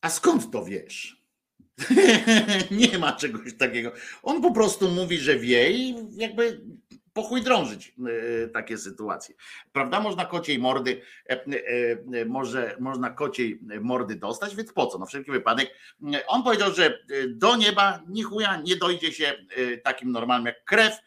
A 0.01 0.09
skąd 0.09 0.51
to 0.51 0.65
wiesz? 0.65 1.22
nie 2.71 2.97
ma 2.97 3.11
czegoś 3.11 3.53
takiego. 3.57 3.91
On 4.23 4.41
po 4.41 4.51
prostu 4.51 4.89
mówi, 4.89 5.17
że 5.17 5.39
wie 5.39 5.71
i 5.71 5.95
jakby 6.11 6.61
po 7.13 7.23
chuj 7.23 7.41
drążyć 7.41 7.95
e, 8.43 8.47
takie 8.47 8.77
sytuacje. 8.77 9.35
Prawda? 9.71 9.99
Można 9.99 10.25
kociej 10.25 10.59
mordy, 10.59 11.01
e, 11.29 11.45
e, 12.13 12.25
może, 12.25 12.75
można 12.79 13.09
kociej 13.09 13.59
mordy 13.81 14.15
dostać, 14.15 14.55
więc 14.55 14.73
po 14.73 14.87
co? 14.87 14.97
No 14.97 15.05
wszelki 15.05 15.31
wypadek. 15.31 15.69
On 16.27 16.43
powiedział, 16.43 16.73
że 16.73 16.99
do 17.27 17.55
nieba 17.55 17.99
ni 18.07 18.23
chuja 18.23 18.61
nie 18.61 18.75
dojdzie 18.75 19.11
się 19.11 19.33
takim 19.83 20.11
normalnym 20.11 20.45
jak 20.45 20.63
krew. 20.63 20.97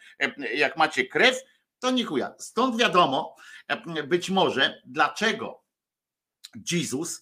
Jak 0.55 0.77
macie 0.77 1.05
krew, 1.05 1.43
to 1.79 1.91
ni 1.91 2.05
chuja. 2.05 2.35
Stąd 2.39 2.77
wiadomo, 2.77 3.37
być 4.09 4.31
może 4.31 4.83
dlaczego 4.87 5.66
Jezus 6.73 7.21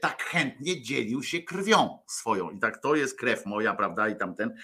tak 0.00 0.22
chętnie 0.22 0.82
dzielił 0.82 1.22
się 1.22 1.42
krwią 1.42 1.98
swoją. 2.06 2.50
I 2.50 2.58
tak 2.58 2.82
to 2.82 2.94
jest 2.94 3.18
krew 3.18 3.46
moja, 3.46 3.74
prawda? 3.74 4.08
I 4.08 4.16
tamten, 4.16 4.56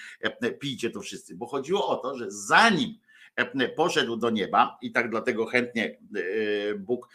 pijcie 0.58 0.90
to 0.90 1.00
wszyscy. 1.00 1.36
Bo 1.36 1.46
chodziło 1.46 1.88
o 1.88 1.96
to, 1.96 2.16
że 2.16 2.30
zanim 2.30 2.94
E, 3.36 3.68
poszedł 3.68 4.16
do 4.16 4.30
nieba 4.30 4.78
i 4.82 4.92
tak 4.92 5.10
dlatego 5.10 5.46
chętnie 5.46 5.84
e, 5.84 6.74
Bóg, 6.74 7.08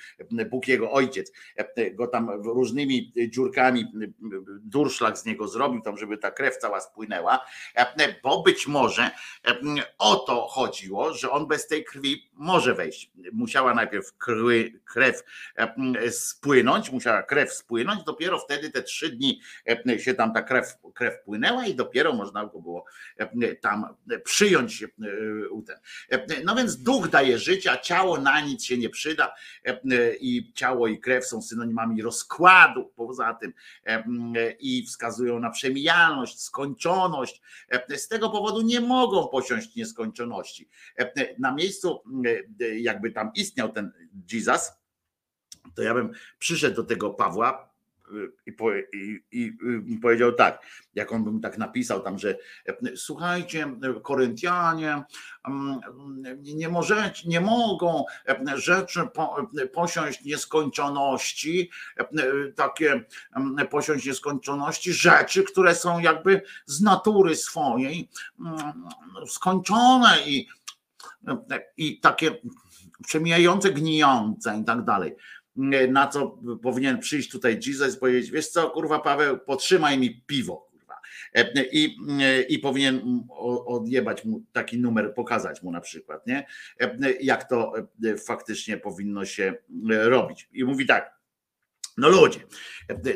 Bóg 0.49 0.67
jego 0.67 0.91
ojciec 0.91 1.31
e, 1.55 1.91
go 1.91 2.07
tam 2.07 2.29
różnymi 2.29 3.13
dziurkami 3.29 3.85
durszlak 4.59 5.17
z 5.17 5.25
niego 5.25 5.47
zrobił, 5.47 5.81
tam 5.81 5.97
żeby 5.97 6.17
ta 6.17 6.31
krew 6.31 6.57
cała 6.57 6.81
spłynęła, 6.81 7.45
bo 8.23 8.43
być 8.43 8.67
może 8.67 9.11
o 9.97 10.15
to 10.15 10.47
chodziło, 10.47 11.13
że 11.13 11.31
on 11.31 11.47
bez 11.47 11.67
tej 11.67 11.83
krwi 11.83 12.29
może 12.35 12.73
wejść. 12.73 13.11
Musiała 13.31 13.73
najpierw 13.73 14.13
krew 14.85 15.23
spłynąć, 16.09 16.91
musiała 16.91 17.23
krew 17.23 17.53
spłynąć, 17.53 18.03
dopiero 18.03 18.39
wtedy 18.39 18.69
te 18.69 18.83
trzy 18.83 19.09
dni 19.09 19.41
się 19.97 20.13
tam 20.13 20.33
ta 20.33 20.41
krew, 20.41 20.77
krew 20.93 21.23
płynęła 21.25 21.65
i 21.65 21.75
dopiero 21.75 22.13
można 22.13 22.45
go 22.45 22.61
było 22.61 22.85
tam 23.61 23.85
przyjąć. 24.23 24.83
No 26.45 26.55
więc 26.55 26.83
duch 26.83 27.09
daje 27.09 27.37
życie, 27.37 27.71
a 27.71 27.77
ciało 27.77 28.17
na 28.17 28.41
nic 28.41 28.63
się 28.63 28.77
nie 28.77 28.89
przyda 28.89 29.35
i 30.19 30.51
ciało 30.53 30.87
i 30.87 30.99
krew 30.99 31.25
są 31.25 31.41
synonimami 31.41 32.01
rozkładu 32.01 32.91
poza 32.95 33.33
tym 33.33 33.53
i 34.59 34.85
wskazują 34.85 35.39
na 35.39 35.49
przemijalność, 35.49 36.41
skończoność. 36.41 37.41
Z 37.97 38.07
tego 38.07 38.29
powodu 38.29 38.61
nie 38.61 38.81
mogą 38.81 39.27
posiąść 39.27 39.75
nieskończoności. 39.75 40.69
Na 41.39 41.51
miejscu, 41.51 42.01
jakby 42.79 43.11
tam 43.11 43.31
istniał 43.35 43.69
ten 43.69 43.91
Jesus, 44.33 44.71
to 45.75 45.81
ja 45.81 45.93
bym 45.93 46.11
przyszedł 46.39 46.75
do 46.75 46.83
tego 46.83 47.09
Pawła, 47.09 47.75
i, 48.45 48.51
po, 48.51 48.71
i, 48.75 49.23
i, 49.87 49.99
powiedział 50.01 50.31
tak, 50.31 50.65
jak 50.95 51.11
on 51.11 51.23
bym 51.23 51.41
tak 51.41 51.57
napisał 51.57 52.01
tam, 52.01 52.19
że 52.19 52.37
słuchajcie, 52.95 53.75
Koryntianie, 54.03 55.03
mm, 55.47 55.79
nie 56.43 56.69
możecie, 56.69 57.29
nie 57.29 57.41
mogą 57.41 58.05
rzeczy 58.55 58.99
po, 59.13 59.49
posiąść 59.73 60.23
nieskończoności, 60.23 61.69
takie 62.55 63.03
mm, 63.35 63.67
posiąść 63.67 64.05
nieskończoności 64.05 64.93
rzeczy, 64.93 65.43
które 65.43 65.75
są 65.75 65.99
jakby 65.99 66.41
z 66.65 66.81
natury 66.81 67.35
swojej 67.35 68.09
mm, 68.39 68.57
skończone 69.27 70.17
i, 70.25 70.47
i 71.77 71.99
takie 71.99 72.31
przemijające, 73.07 73.71
gnijące 73.71 74.57
i 74.61 74.65
tak 74.65 74.85
dalej 74.85 75.15
na 75.89 76.07
co 76.07 76.37
powinien 76.63 76.99
przyjść 76.99 77.31
tutaj 77.31 77.59
Jesus 77.67 77.95
i 77.95 77.99
powiedzieć, 77.99 78.31
wiesz 78.31 78.47
co, 78.47 78.69
kurwa 78.69 78.99
Paweł, 78.99 79.39
potrzymaj 79.39 79.97
mi 79.97 80.21
piwo, 80.21 80.67
kurwa. 80.71 80.95
I, 81.71 81.97
i 82.49 82.59
powinien 82.59 83.23
odjebać 83.65 84.25
mu 84.25 84.43
taki 84.51 84.79
numer, 84.79 85.13
pokazać 85.13 85.63
mu 85.63 85.71
na 85.71 85.81
przykład, 85.81 86.27
nie? 86.27 86.47
Jak 87.21 87.49
to 87.49 87.73
faktycznie 88.25 88.77
powinno 88.77 89.25
się 89.25 89.53
robić. 89.87 90.49
I 90.53 90.63
mówi 90.63 90.85
tak, 90.85 91.15
no 91.97 92.09
ludzie, 92.09 92.39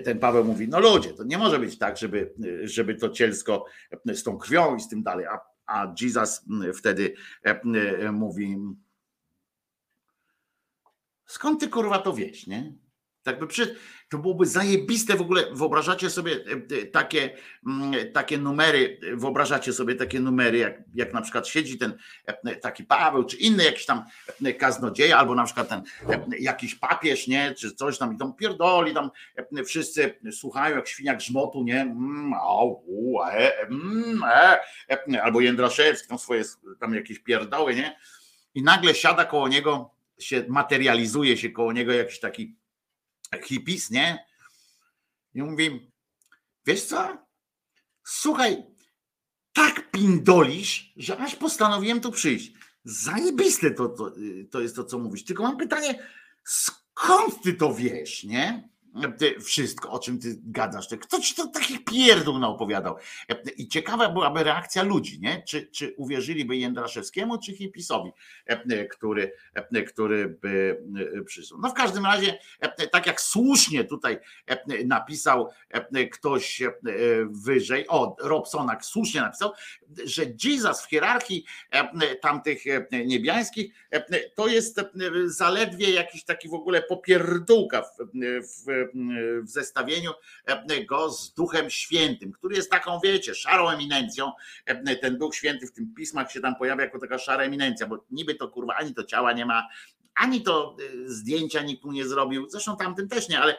ten 0.03 0.19
Paweł 0.19 0.45
mówi, 0.45 0.67
no 0.67 0.79
ludzie, 0.79 1.13
to 1.13 1.23
nie 1.23 1.37
może 1.37 1.59
być 1.59 1.77
tak, 1.77 1.97
żeby, 1.97 2.33
żeby 2.63 2.95
to 2.95 3.09
cielsko 3.09 3.65
z 4.05 4.23
tą 4.23 4.37
krwią 4.37 4.75
i 4.75 4.81
z 4.81 4.89
tym 4.89 5.03
dalej, 5.03 5.25
a, 5.25 5.39
a 5.69 5.93
Jesus 6.01 6.45
wtedy 6.73 7.13
mówi, 8.11 8.57
Skąd 11.25 11.59
ty 11.59 11.67
kurwa 11.67 11.99
to 11.99 12.13
wiesz, 12.13 12.47
nie? 12.47 12.73
Tak 13.23 13.39
by 13.39 13.47
przy, 13.47 13.75
to 14.09 14.17
byłoby 14.17 14.45
zajebiste 14.45 15.15
w 15.15 15.21
ogóle, 15.21 15.43
wyobrażacie 15.51 16.09
sobie 16.09 16.31
e, 16.31 16.77
e, 16.81 16.85
takie, 16.85 17.37
mm, 17.67 18.11
takie 18.13 18.37
numery, 18.37 18.99
wyobrażacie 19.13 19.73
sobie 19.73 19.95
takie 19.95 20.19
numery, 20.19 20.57
jak, 20.57 20.81
jak 20.95 21.13
na 21.13 21.21
przykład 21.21 21.47
siedzi 21.47 21.77
ten 21.77 21.97
e, 22.25 22.55
taki 22.55 22.83
Paweł, 22.83 23.23
czy 23.23 23.37
inny 23.37 23.63
jakiś 23.63 23.85
tam 23.85 24.03
kaznodzieja, 24.59 25.17
albo 25.17 25.35
na 25.35 25.43
przykład 25.43 25.69
ten 25.69 25.83
jakiś 26.39 26.75
papież, 26.75 27.27
nie, 27.27 27.53
czy 27.53 27.75
coś 27.75 27.97
tam 27.97 28.15
i 28.15 28.17
tam 28.17 28.35
pierdoli, 28.35 28.93
tam 28.93 29.11
wszyscy 29.65 30.19
słuchają 30.31 30.75
jak 30.75 30.87
świniak 30.87 31.17
grzmotu, 31.17 31.63
nie, 31.63 31.81
mm, 31.81 32.33
e, 33.31 33.67
mm, 33.67 34.23
e, 35.13 35.23
albo 35.23 35.41
Jędraszewski, 35.41 36.07
tam 36.07 36.19
swoje 36.19 36.43
tam 36.79 36.93
jakieś 36.93 37.19
pierdoły, 37.19 37.75
nie, 37.75 37.99
i 38.53 38.63
nagle 38.63 38.95
siada 38.95 39.25
koło 39.25 39.47
niego 39.47 39.99
się 40.19 40.45
materializuje 40.47 41.37
się 41.37 41.49
koło 41.49 41.73
niego 41.73 41.93
jakiś 41.93 42.19
taki 42.19 42.58
hipis, 43.37 43.89
nie? 43.89 44.25
I 45.33 45.43
mówi, 45.43 45.91
wiesz 46.65 46.83
co? 46.85 47.17
Słuchaj, 48.03 48.63
tak 49.53 49.91
pindolisz, 49.91 50.93
że 50.97 51.17
aż 51.17 51.35
postanowiłem 51.35 52.01
tu 52.01 52.11
przyjść. 52.11 52.51
Zajebiste 52.83 53.71
to, 53.71 53.89
to, 53.89 54.11
to 54.51 54.61
jest 54.61 54.75
to, 54.75 54.83
co 54.83 54.99
mówisz. 54.99 55.23
Tylko 55.23 55.43
mam 55.43 55.57
pytanie, 55.57 56.07
skąd 56.43 57.43
ty 57.43 57.53
to 57.53 57.73
wiesz, 57.73 58.23
nie? 58.23 58.69
Wszystko, 59.45 59.91
o 59.91 59.99
czym 59.99 60.19
ty 60.19 60.39
gadasz. 60.43 60.87
Kto 61.01 61.19
ci 61.19 61.35
to 61.35 61.47
takich 61.47 61.85
pierdół 61.85 62.39
naopowiadał? 62.39 62.95
I 63.57 63.67
ciekawa 63.67 64.09
byłaby 64.09 64.43
reakcja 64.43 64.83
ludzi, 64.83 65.19
nie? 65.19 65.43
Czy, 65.47 65.67
czy 65.67 65.93
uwierzyliby 65.97 66.57
Jędraszewskiemu, 66.57 67.37
czy 67.37 67.55
Hipisowi, 67.55 68.11
który, 68.91 69.33
który 69.87 70.29
by 70.41 70.83
przyszedł. 71.25 71.61
No 71.61 71.69
w 71.69 71.73
każdym 71.73 72.05
razie, 72.05 72.39
tak 72.91 73.07
jak 73.07 73.21
słusznie 73.21 73.83
tutaj 73.83 74.19
napisał 74.85 75.49
ktoś 76.11 76.61
wyżej, 77.29 77.87
o, 77.87 78.15
Robsonak 78.19 78.85
słusznie 78.85 79.21
napisał, 79.21 79.51
że 80.05 80.23
Jesus 80.43 80.81
w 80.81 80.89
hierarchii 80.89 81.45
tamtych 82.21 82.63
niebiańskich 82.91 83.73
to 84.35 84.47
jest 84.47 84.81
zaledwie 85.25 85.91
jakiś 85.91 86.23
taki 86.23 86.49
w 86.49 86.53
ogóle 86.53 86.81
popierdółka 86.81 87.81
w, 87.81 87.87
w 88.65 88.78
w 89.43 89.49
zestawieniu 89.49 90.11
e, 90.45 90.85
go 90.85 91.11
z 91.11 91.33
Duchem 91.33 91.69
Świętym, 91.69 92.31
który 92.31 92.55
jest 92.55 92.71
taką, 92.71 92.99
wiecie, 93.03 93.35
szarą 93.35 93.69
eminencją. 93.69 94.31
E, 94.65 94.95
ten 94.95 95.17
Duch 95.17 95.35
Święty 95.35 95.67
w 95.67 95.71
tym 95.71 95.93
pismach 95.95 96.31
się 96.31 96.41
tam 96.41 96.55
pojawia 96.55 96.83
jako 96.83 96.99
taka 96.99 97.17
szara 97.17 97.43
eminencja, 97.43 97.87
bo 97.87 98.05
niby 98.11 98.35
to 98.35 98.47
kurwa 98.47 98.75
ani 98.75 98.93
to 98.93 99.03
ciała 99.03 99.33
nie 99.33 99.45
ma, 99.45 99.67
ani 100.15 100.41
to 100.41 100.77
e, 100.79 101.09
zdjęcia 101.09 101.61
nikt 101.61 101.83
mu 101.83 101.91
nie 101.91 102.07
zrobił, 102.07 102.49
zresztą 102.49 102.77
tamtym 102.77 103.09
też 103.09 103.29
nie, 103.29 103.39
ale, 103.39 103.57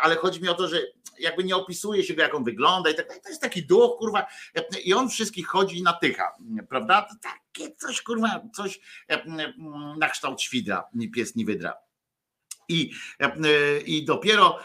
ale 0.00 0.16
chodzi 0.16 0.42
mi 0.42 0.48
o 0.48 0.54
to, 0.54 0.68
że 0.68 0.80
jakby 1.18 1.44
nie 1.44 1.56
opisuje 1.56 2.04
się 2.04 2.14
go, 2.14 2.22
jak 2.22 2.34
on 2.34 2.44
wygląda 2.44 2.90
i 2.90 2.94
tak 2.94 3.06
To 3.22 3.28
jest 3.28 3.42
taki 3.42 3.66
duch, 3.66 3.98
kurwa, 3.98 4.26
i 4.84 4.94
on 4.94 5.08
wszystkich 5.08 5.46
chodzi 5.46 5.78
i 5.78 5.82
natycha, 5.82 6.32
prawda? 6.68 7.08
Takie 7.22 7.76
coś, 7.76 8.02
kurwa, 8.02 8.42
coś 8.54 8.80
na 9.98 10.08
kształt 10.08 10.42
świdra, 10.42 10.84
ni 10.94 11.10
pies, 11.10 11.36
ni 11.36 11.44
wydra. 11.44 11.74
I, 12.72 12.92
I 13.86 14.04
dopiero 14.04 14.58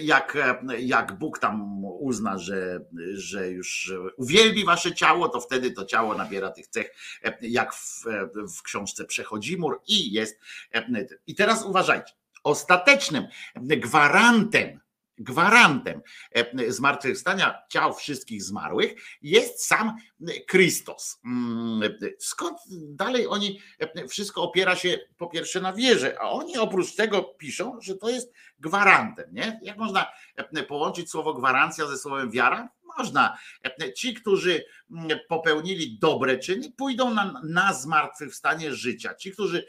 jak, 0.00 0.38
jak 0.78 1.18
Bóg 1.18 1.38
tam 1.38 1.84
uzna, 1.84 2.38
że, 2.38 2.80
że 3.12 3.50
już 3.50 3.92
uwielbi 4.16 4.64
wasze 4.64 4.94
ciało, 4.94 5.28
to 5.28 5.40
wtedy 5.40 5.70
to 5.70 5.84
ciało 5.84 6.14
nabiera 6.14 6.50
tych 6.50 6.66
cech, 6.66 6.94
jak 7.40 7.74
w, 7.74 8.04
w 8.58 8.62
książce 8.62 9.04
Przechodzi 9.04 9.56
mur 9.56 9.80
i 9.88 10.12
jest. 10.12 10.40
I 11.26 11.34
teraz 11.34 11.64
uważajcie, 11.64 12.12
ostatecznym 12.44 13.26
gwarantem 13.56 14.80
gwarantem 15.20 16.02
e, 16.32 16.72
zmartwychwstania 16.72 17.62
ciał 17.68 17.94
wszystkich 17.94 18.42
zmarłych 18.42 18.94
jest 19.22 19.66
sam 19.66 19.96
Chrystus. 20.50 21.20
Mm, 21.24 21.98
skąd 22.18 22.58
dalej 22.70 23.26
oni, 23.26 23.60
e, 23.78 24.08
wszystko 24.08 24.42
opiera 24.42 24.76
się 24.76 24.98
po 25.16 25.26
pierwsze 25.26 25.60
na 25.60 25.72
wierze, 25.72 26.16
a 26.20 26.30
oni 26.30 26.58
oprócz 26.58 26.94
tego 26.94 27.22
piszą, 27.22 27.80
że 27.80 27.96
to 27.96 28.08
jest 28.08 28.32
gwarantem. 28.58 29.24
Nie? 29.32 29.60
Jak 29.62 29.78
można 29.78 30.06
e, 30.36 30.62
połączyć 30.62 31.10
słowo 31.10 31.34
gwarancja 31.34 31.86
ze 31.86 31.98
słowem 31.98 32.30
wiara? 32.30 32.68
Można. 32.98 33.38
Ci, 33.96 34.14
którzy 34.14 34.64
mm, 34.90 35.18
popełnili 35.28 35.98
dobre 35.98 36.38
czyny, 36.38 36.72
pójdą 36.76 37.14
na, 37.14 37.40
na 37.44 37.72
zmartwychwstanie 37.72 38.74
życia. 38.74 39.14
Ci, 39.14 39.32
którzy 39.32 39.66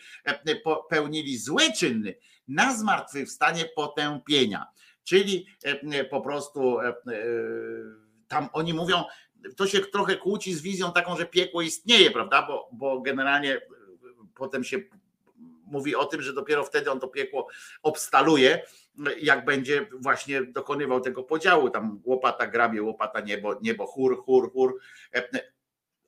popełnili 0.64 1.38
złe 1.38 1.72
czyny, 1.72 2.16
na 2.48 2.78
zmartwychwstanie 2.78 3.66
potępienia. 3.76 4.68
Czyli 5.04 5.46
e, 5.64 6.04
po 6.04 6.22
prostu 6.22 6.80
e, 6.80 6.88
e, 6.88 6.94
tam 8.28 8.50
oni 8.54 8.74
mówią, 8.74 9.04
to 9.58 9.68
się 9.68 9.80
trochę 9.80 10.16
kłóci 10.16 10.54
z 10.54 10.62
wizją 10.62 10.92
taką, 10.92 11.18
że 11.18 11.26
piekło 11.26 11.62
istnieje, 11.62 12.12
prawda? 12.12 12.48
Bo, 12.48 12.70
bo 12.72 13.02
generalnie 13.02 13.62
potem 14.36 14.64
się 14.64 14.80
mówi 15.66 15.96
o 15.96 16.06
tym, 16.06 16.22
że 16.22 16.34
dopiero 16.34 16.64
wtedy 16.64 16.92
on 16.92 17.00
to 17.00 17.08
piekło 17.08 17.48
obstaluje, 17.84 18.62
jak 19.22 19.46
będzie 19.46 19.88
właśnie 20.00 20.44
dokonywał 20.44 21.02
tego 21.02 21.24
podziału, 21.24 21.70
tam 21.70 22.02
łopata 22.04 22.48
grabie, 22.48 22.84
łopata 22.84 23.20
niebo, 23.20 23.60
niebo, 23.62 23.88
chór, 23.88 24.24
chór, 24.24 24.52
chór, 24.54 24.80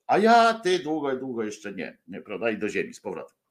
a 0.06 0.18
ja, 0.18 0.54
ty 0.54 0.78
długo, 0.78 1.16
długo 1.16 1.44
jeszcze 1.44 1.72
nie, 1.72 1.98
nie 2.08 2.20
prawda, 2.20 2.50
i 2.50 2.58
do 2.58 2.68
ziemi 2.68 2.94
z 2.94 3.00
powrotem 3.00 3.43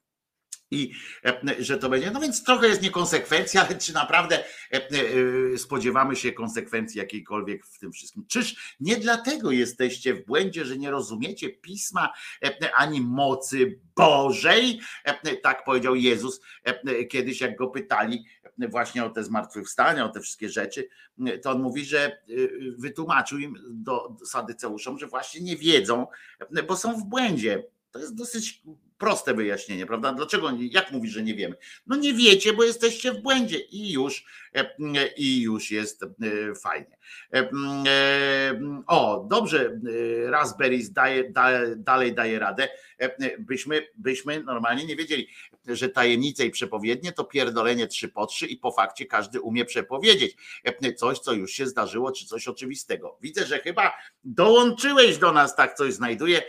i 0.70 0.92
e, 1.24 1.40
że 1.58 1.78
to 1.78 1.88
będzie. 1.88 2.10
No 2.10 2.20
więc 2.20 2.44
trochę 2.44 2.68
jest 2.68 2.82
niekonsekwencja, 2.82 3.62
ale 3.66 3.78
czy 3.78 3.94
naprawdę 3.94 4.44
e, 4.72 4.80
e, 5.52 5.58
spodziewamy 5.58 6.16
się 6.16 6.32
konsekwencji 6.32 6.98
jakiejkolwiek 6.98 7.66
w 7.66 7.78
tym 7.78 7.92
wszystkim? 7.92 8.26
Czyż 8.28 8.76
nie 8.80 8.96
dlatego 8.96 9.50
jesteście 9.50 10.14
w 10.14 10.26
błędzie, 10.26 10.64
że 10.64 10.78
nie 10.78 10.90
rozumiecie 10.90 11.50
pisma 11.50 12.12
ani 12.76 13.00
mocy 13.00 13.80
Bożej? 13.96 14.80
Tak 15.42 15.64
powiedział 15.64 15.94
Jezus 15.94 16.40
kiedyś, 17.10 17.40
jak 17.40 17.56
go 17.56 17.66
pytali 17.66 18.24
właśnie 18.70 19.04
o 19.04 19.10
te 19.10 19.24
zmartwychwstania, 19.24 20.04
o 20.04 20.08
te 20.08 20.20
wszystkie 20.20 20.48
rzeczy, 20.48 20.88
to 21.42 21.50
on 21.50 21.62
mówi, 21.62 21.84
że 21.84 22.22
wytłumaczył 22.78 23.38
im 23.38 23.56
do 23.70 24.16
sadyceuszom, 24.24 24.98
że 24.98 25.06
właśnie 25.06 25.40
nie 25.40 25.56
wiedzą, 25.56 26.06
bo 26.68 26.76
są 26.76 26.96
w 26.96 27.04
błędzie. 27.04 27.64
To 27.90 27.98
jest 27.98 28.14
dosyć 28.14 28.62
proste 29.04 29.34
wyjaśnienie, 29.34 29.86
prawda? 29.86 30.12
Dlaczego, 30.12 30.50
jak 30.60 30.92
mówi, 30.92 31.08
że 31.08 31.22
nie 31.22 31.34
wiemy? 31.34 31.56
No 31.86 31.96
nie 31.96 32.14
wiecie, 32.14 32.52
bo 32.52 32.64
jesteście 32.64 33.12
w 33.12 33.22
błędzie 33.22 33.58
i 33.58 33.92
już, 33.92 34.24
e, 34.54 34.66
i 35.16 35.42
już 35.42 35.70
jest 35.70 36.02
e, 36.02 36.08
fajnie. 36.54 36.96
E, 37.34 37.50
o, 38.86 39.26
dobrze, 39.30 39.80
Raspberry 40.26 40.78
daje, 40.90 41.32
dalej 41.76 42.14
daje 42.14 42.38
radę, 42.38 42.68
byśmy, 43.38 43.88
byśmy 43.96 44.42
normalnie 44.42 44.84
nie 44.84 44.96
wiedzieli, 44.96 45.28
że 45.66 45.88
tajemnice 45.88 46.46
i 46.46 46.50
przepowiednie 46.50 47.12
to 47.12 47.24
pierdolenie 47.24 47.86
trzy 47.86 48.08
po 48.08 48.26
trzy 48.26 48.46
i 48.46 48.56
po 48.56 48.72
fakcie 48.72 49.06
każdy 49.06 49.40
umie 49.40 49.64
przepowiedzieć 49.64 50.36
coś, 50.96 51.18
co 51.18 51.32
już 51.32 51.52
się 51.52 51.66
zdarzyło, 51.66 52.12
czy 52.12 52.26
coś 52.26 52.48
oczywistego. 52.48 53.18
Widzę, 53.20 53.46
że 53.46 53.58
chyba 53.58 53.92
dołączyłeś 54.24 55.18
do 55.18 55.32
nas, 55.32 55.56
tak 55.56 55.74
coś 55.74 55.94
znajduję, 55.94 56.42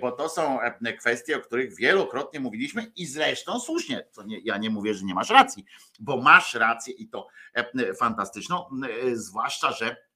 bo 0.00 0.12
to 0.12 0.28
są 0.28 0.58
kwestie, 0.98 1.36
o 1.36 1.40
których 1.40 1.76
wielokrotnie 1.76 2.40
mówiliśmy 2.40 2.92
i 2.96 3.06
zresztą 3.06 3.60
słusznie, 3.60 4.06
to 4.14 4.22
nie, 4.22 4.40
ja 4.44 4.58
nie 4.58 4.70
mówię, 4.70 4.94
że 4.94 5.04
nie 5.04 5.14
masz 5.14 5.30
racji, 5.30 5.64
bo 6.00 6.16
masz 6.16 6.54
rację 6.54 6.94
i 6.94 7.08
to 7.08 7.28
e, 7.54 7.94
fantastyczną, 7.94 8.66
e, 8.68 9.16
zwłaszcza, 9.16 9.72
że 9.72 9.86
E, 9.86 9.92
e, 9.92 10.09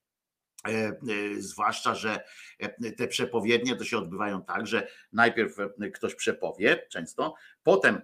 zwłaszcza, 1.37 1.95
że 1.95 2.23
e, 2.59 2.91
te 2.91 3.07
przepowiednie 3.07 3.75
to 3.75 3.83
się 3.83 3.97
odbywają 3.97 4.43
tak, 4.43 4.67
że 4.67 4.87
najpierw 5.13 5.55
ktoś 5.93 6.15
przepowie 6.15 6.85
często, 6.89 7.35
potem 7.63 8.01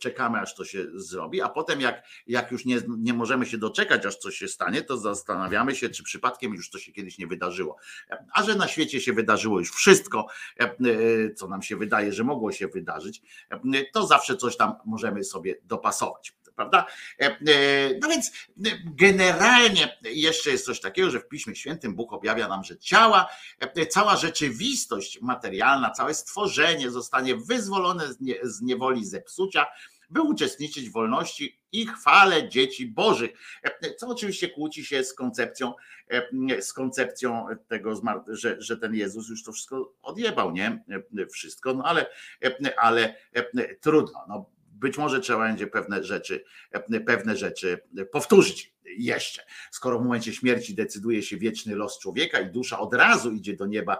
czekamy, 0.00 0.40
aż 0.40 0.54
to 0.54 0.64
się 0.64 0.84
zrobi, 0.94 1.42
a 1.42 1.48
potem 1.48 1.80
jak, 1.80 2.06
jak 2.26 2.52
już 2.52 2.64
nie, 2.64 2.80
nie 2.98 3.14
możemy 3.14 3.46
się 3.46 3.58
doczekać, 3.58 4.06
aż 4.06 4.16
coś 4.16 4.36
się 4.36 4.48
stanie, 4.48 4.82
to 4.82 4.98
zastanawiamy 4.98 5.74
się, 5.74 5.88
czy 5.88 6.02
przypadkiem 6.02 6.54
już 6.54 6.70
to 6.70 6.78
się 6.78 6.92
kiedyś 6.92 7.18
nie 7.18 7.26
wydarzyło. 7.26 7.76
A 8.34 8.42
że 8.42 8.54
na 8.54 8.68
świecie 8.68 9.00
się 9.00 9.12
wydarzyło 9.12 9.58
już 9.58 9.70
wszystko, 9.70 10.26
co 11.36 11.48
nam 11.48 11.62
się 11.62 11.76
wydaje, 11.76 12.12
że 12.12 12.24
mogło 12.24 12.52
się 12.52 12.68
wydarzyć, 12.68 13.22
to 13.92 14.06
zawsze 14.06 14.36
coś 14.36 14.56
tam 14.56 14.74
możemy 14.84 15.24
sobie 15.24 15.54
dopasować 15.64 16.36
prawda? 16.56 16.86
E, 17.20 17.24
e, 17.24 17.38
no 18.00 18.08
więc 18.08 18.32
e, 18.66 18.70
generalnie 18.84 19.98
jeszcze 20.02 20.50
jest 20.50 20.64
coś 20.64 20.80
takiego, 20.80 21.10
że 21.10 21.20
w 21.20 21.28
Piśmie 21.28 21.56
Świętym 21.56 21.94
Bóg 21.94 22.12
objawia 22.12 22.48
nam, 22.48 22.64
że 22.64 22.78
ciała, 22.78 23.28
cała 23.90 24.16
rzeczywistość 24.16 25.20
materialna, 25.20 25.90
całe 25.90 26.14
stworzenie 26.14 26.90
zostanie 26.90 27.36
wyzwolone 27.36 28.04
z 28.42 28.62
niewoli 28.62 29.04
zepsucia, 29.04 29.66
by 30.10 30.20
uczestniczyć 30.20 30.88
w 30.88 30.92
wolności 30.92 31.60
i 31.72 31.86
chwale 31.86 32.48
dzieci 32.48 32.86
Bożych. 32.86 33.30
Co 33.96 34.08
oczywiście 34.08 34.48
kłóci 34.48 34.84
się 34.84 35.04
z 35.04 35.14
koncepcją, 35.14 35.74
z 36.60 36.72
koncepcją 36.72 37.46
tego, 37.68 37.94
że, 38.28 38.56
że 38.58 38.76
ten 38.76 38.94
Jezus 38.94 39.28
już 39.28 39.44
to 39.44 39.52
wszystko 39.52 39.92
odjebał, 40.02 40.52
nie? 40.52 40.84
Wszystko, 41.32 41.74
no 41.74 41.84
ale, 41.84 42.06
ale 42.76 43.14
trudno. 43.80 44.24
No, 44.28 44.50
być 44.80 44.98
może 44.98 45.20
trzeba 45.20 45.38
będzie 45.38 45.66
pewne 45.66 46.04
rzeczy, 46.04 46.44
pewne 47.06 47.36
rzeczy 47.36 47.78
powtórzyć 48.12 48.76
jeszcze. 48.84 49.42
Skoro 49.70 49.98
w 49.98 50.02
momencie 50.02 50.32
śmierci 50.32 50.74
decyduje 50.74 51.22
się 51.22 51.36
wieczny 51.36 51.76
los 51.76 51.98
człowieka 51.98 52.40
i 52.40 52.50
dusza 52.50 52.78
od 52.78 52.94
razu 52.94 53.32
idzie 53.32 53.56
do 53.56 53.66
nieba, 53.66 53.98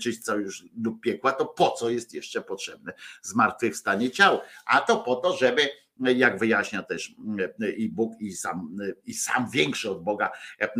czyśćca 0.00 0.34
już 0.34 0.64
lub 0.84 1.00
piekła, 1.00 1.32
to 1.32 1.46
po 1.46 1.70
co 1.70 1.90
jest 1.90 2.14
jeszcze 2.14 2.42
potrzebne 2.42 2.92
zmartwychwstanie 3.22 4.10
ciał? 4.10 4.40
A 4.66 4.80
to 4.80 4.96
po 4.96 5.16
to, 5.16 5.36
żeby 5.36 5.68
jak 6.00 6.38
wyjaśnia 6.38 6.82
też 6.82 7.14
i 7.76 7.88
Bóg, 7.88 8.20
i 8.20 8.32
sam, 8.32 8.76
i 9.04 9.14
sam 9.14 9.50
większy 9.50 9.90
od 9.90 10.02
Boga, 10.02 10.30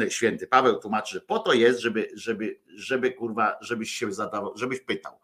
święty 0.08 0.46
Paweł 0.46 0.78
tłumaczy, 0.78 1.14
że 1.14 1.20
po 1.20 1.38
to 1.38 1.52
jest, 1.52 1.80
żeby, 1.80 2.10
żeby, 2.14 2.60
żeby 2.74 3.12
kurwa, 3.12 3.56
żebyś 3.60 3.90
się 3.90 4.12
zadawał, 4.12 4.56
żebyś 4.56 4.80
pytał 4.80 5.18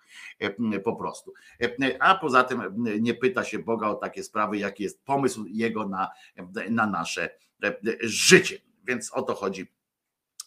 po 0.85 0.97
prostu. 0.97 1.33
A 2.01 2.15
poza 2.15 2.45
tym 2.45 2.63
nie 3.01 3.15
pyta 3.15 3.45
się 3.45 3.59
Boga 3.59 3.89
o 3.89 3.95
takie 3.95 4.23
sprawy, 4.23 4.59
jaki 4.59 4.83
jest 4.83 5.05
pomysł 5.05 5.45
Jego 5.49 5.89
na, 5.89 6.09
na 6.71 6.87
nasze 6.87 7.31
życie. 8.03 8.59
Więc 8.85 9.13
o 9.13 9.23
to 9.23 9.35
chodzi 9.35 9.67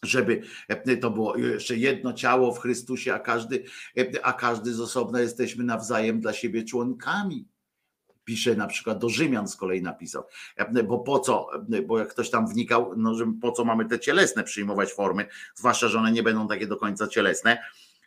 żeby 0.04 0.42
to 1.02 1.10
było 1.12 1.38
jeszcze 1.38 1.78
jedno 1.78 2.14
ciało 2.14 2.54
w 2.54 2.60
Chrystusie, 2.60 3.14
a 3.14 3.20
każdy, 3.20 3.64
a 4.24 4.34
każdy 4.34 4.74
z 4.74 4.80
osobna 4.80 5.22
jesteśmy 5.22 5.64
nawzajem 5.64 6.20
dla 6.20 6.34
siebie 6.34 6.64
członkami 6.64 7.48
pisze 8.24 8.56
na 8.56 8.68
przykład 8.68 8.98
do 9.00 9.10
Rzymian 9.10 9.48
z 9.48 9.56
kolei 9.56 9.82
napisał, 9.82 10.24
bo 10.88 11.00
po 11.00 11.20
co, 11.20 11.50
bo 11.88 12.00
jak 12.00 12.08
ktoś 12.08 12.30
tam 12.30 12.48
wnikał, 12.48 12.94
no, 12.98 13.16
że 13.16 13.26
po 13.42 13.52
co 13.52 13.66
mamy 13.66 13.86
te 13.86 14.00
cielesne 14.00 14.44
przyjmować 14.44 14.94
formy, 14.94 15.28
zwłaszcza, 15.56 15.88
że 15.88 15.98
one 16.00 16.12
nie 16.12 16.24
będą 16.24 16.48
takie 16.48 16.68
do 16.68 16.78
końca 16.78 17.08
cielesne, 17.08 17.64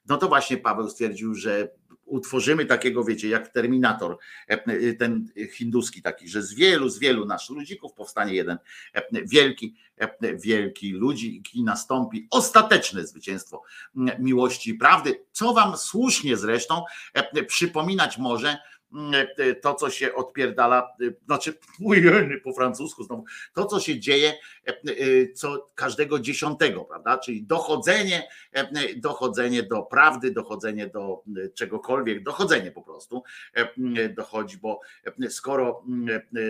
no 0.08 0.16
to 0.16 0.28
właśnie 0.28 0.56
Paweł 0.56 0.90
stwierdził, 0.90 1.34
że 1.34 1.68
utworzymy 2.04 2.66
takiego, 2.66 3.04
wiecie, 3.04 3.28
jak 3.28 3.48
Terminator, 3.48 4.18
ten 4.98 5.28
hinduski 5.52 6.02
taki, 6.02 6.28
że 6.28 6.42
z 6.42 6.54
wielu, 6.54 6.88
z 6.88 6.98
wielu 6.98 7.26
naszych 7.26 7.56
ludzików 7.56 7.92
powstanie 7.92 8.34
jeden 8.34 8.58
wielki, 9.12 9.74
wielki 10.44 10.92
ludzi 10.92 11.42
i 11.54 11.64
nastąpi 11.64 12.26
ostateczne 12.30 13.06
zwycięstwo 13.06 13.62
miłości 14.18 14.70
i 14.70 14.74
prawdy, 14.74 15.24
co 15.32 15.52
wam 15.52 15.76
słusznie 15.76 16.36
zresztą 16.36 16.84
przypominać 17.46 18.18
może, 18.18 18.58
E, 18.58 18.75
to, 19.62 19.74
co 19.74 19.90
się 19.90 20.14
odpierdala, 20.14 20.96
e, 21.02 21.26
znaczy 21.26 21.54
po 22.44 22.52
francusku 22.52 23.04
znowu, 23.04 23.24
to, 23.54 23.64
co 23.64 23.80
się 23.80 24.00
dzieje 24.00 24.32
co 25.34 25.66
każdego 25.74 26.18
dziesiątego, 26.18 26.84
prawda? 26.84 27.18
Czyli 27.18 27.42
dochodzenie, 27.42 28.28
dochodzenie 28.96 29.62
do 29.62 29.82
prawdy, 29.82 30.30
dochodzenie 30.30 30.86
do 30.86 31.22
czegokolwiek, 31.54 32.22
dochodzenie 32.22 32.72
po 32.72 32.82
prostu 32.82 33.22
dochodzi, 34.16 34.56
bo 34.56 34.80
skoro 35.28 35.84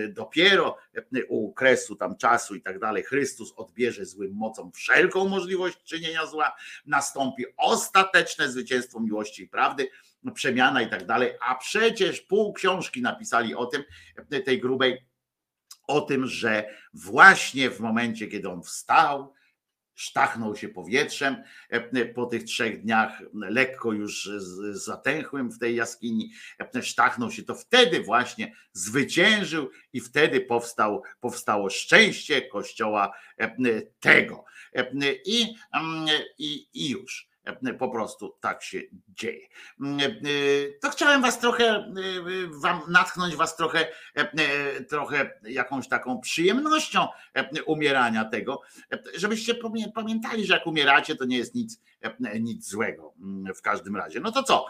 dopiero 0.09 0.77
u 1.27 1.53
kresu 1.53 1.95
tam 1.95 2.17
czasu 2.17 2.55
i 2.55 2.61
tak 2.61 2.79
dalej 2.79 3.03
Chrystus 3.03 3.53
odbierze 3.55 4.05
złym 4.05 4.31
mocą 4.33 4.71
wszelką 4.71 5.27
możliwość 5.27 5.77
czynienia 5.83 6.25
zła, 6.25 6.55
nastąpi 6.85 7.45
ostateczne 7.57 8.49
zwycięstwo 8.49 8.99
miłości 8.99 9.43
i 9.43 9.47
prawdy 9.47 9.89
przemiana 10.31 10.81
i 10.81 10.89
tak 10.89 11.05
dalej, 11.05 11.31
a 11.41 11.55
przecież 11.55 12.21
pół 12.21 12.53
książki 12.53 13.01
napisali 13.01 13.55
o 13.55 13.65
tym, 13.65 13.83
tej 14.45 14.59
grubej, 14.59 15.05
o 15.87 16.01
tym, 16.01 16.27
że 16.27 16.65
właśnie 16.93 17.69
w 17.69 17.79
momencie, 17.79 18.27
kiedy 18.27 18.49
on 18.49 18.63
wstał, 18.63 19.33
sztachnął 19.97 20.55
się 20.55 20.69
powietrzem 20.69 21.43
po 22.15 22.25
tych 22.25 22.43
trzech 22.43 22.81
dniach, 22.81 23.21
lekko 23.33 23.91
już 23.91 24.29
zatęchłym 24.71 25.51
w 25.51 25.59
tej 25.59 25.75
jaskini, 25.75 26.31
sztachnął 26.81 27.31
się, 27.31 27.43
to 27.43 27.55
wtedy 27.55 28.01
właśnie 28.03 28.55
zwyciężył 28.73 29.69
i 29.93 30.01
wtedy 30.01 30.41
powstał, 30.41 31.03
powstało 31.19 31.69
szczęście 31.69 32.41
Kościoła 32.41 33.11
tego. 33.99 34.45
I, 35.25 35.55
i, 36.37 36.67
i 36.73 36.89
już. 36.89 37.27
Po 37.79 37.89
prostu 37.89 38.37
tak 38.39 38.63
się 38.63 38.81
dzieje. 39.07 39.47
To 40.81 40.89
chciałem 40.89 41.21
was 41.21 41.39
trochę, 41.39 41.93
wam 42.61 42.81
natchnąć 42.87 43.35
was 43.35 43.55
trochę, 43.55 43.87
trochę 44.89 45.39
jakąś 45.43 45.87
taką 45.87 46.21
przyjemnością 46.21 47.07
umierania 47.65 48.25
tego, 48.25 48.61
żebyście 49.15 49.55
pamiętali, 49.95 50.45
że 50.45 50.53
jak 50.53 50.67
umieracie, 50.67 51.15
to 51.15 51.25
nie 51.25 51.37
jest 51.37 51.55
nic, 51.55 51.81
nic 52.39 52.69
złego 52.69 53.13
w 53.55 53.61
każdym 53.61 53.95
razie. 53.95 54.19
No 54.19 54.31
to 54.31 54.43
co? 54.43 54.65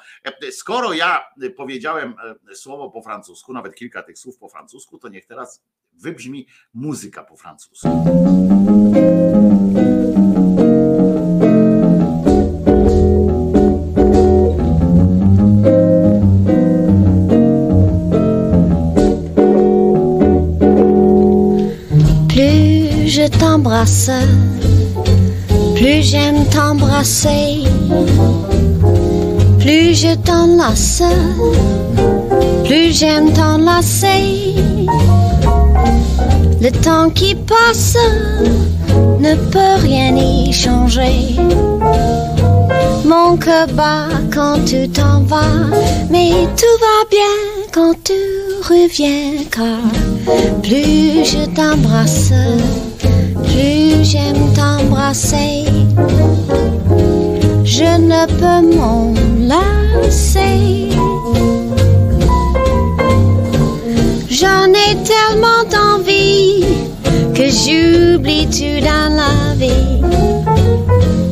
Skoro 0.51 0.93
ja 0.93 1.25
powiedziałem 1.57 2.15
słowo 2.53 2.89
po 2.89 3.01
francusku, 3.01 3.53
nawet 3.53 3.75
kilka 3.75 4.03
tych 4.03 4.19
słów 4.19 4.37
po 4.37 4.49
francusku, 4.49 4.97
to 4.97 5.09
niech 5.09 5.25
teraz 5.25 5.63
wybrzmi 5.93 6.47
muzyka 6.73 7.23
po 7.23 7.37
francusku. 7.37 7.87
Plus 25.75 26.01
j'aime 26.01 26.45
t'embrasser, 26.45 27.63
plus 29.59 29.93
je 29.93 30.15
t'enlace, 30.15 31.03
plus 32.65 32.91
j'aime 32.91 33.31
t'enlacer. 33.33 34.55
Le 36.59 36.71
temps 36.71 37.11
qui 37.11 37.35
passe 37.35 37.97
ne 39.19 39.35
peut 39.51 39.81
rien 39.83 40.15
y 40.15 40.51
changer. 40.51 41.35
Mon 43.05 43.37
cœur 43.37 43.67
bat 43.73 44.07
quand 44.33 44.65
tu 44.65 44.89
t'en 44.89 45.21
vas, 45.21 45.69
mais 46.09 46.31
tout 46.57 46.77
va 46.81 46.97
bien 47.11 47.35
quand 47.71 47.93
tu 48.03 48.13
reviens, 48.63 49.43
car 49.51 49.81
plus 50.63 51.23
je 51.23 51.45
t'embrasse, 51.55 52.33
plus 53.57 54.03
j'aime 54.03 54.53
t'embrasser. 54.53 55.65
Je 57.63 57.89
ne 58.11 58.25
peux 58.39 58.75
m'en 58.75 59.13
lasser. 59.51 60.89
J'en 64.29 64.67
ai 64.85 64.91
tellement 65.11 65.63
d'envie 65.71 66.63
que 67.33 67.49
j'oublie 67.49 68.47
tout 68.47 68.79
dans 68.85 69.09
la 69.21 69.55
vie? 69.55 70.01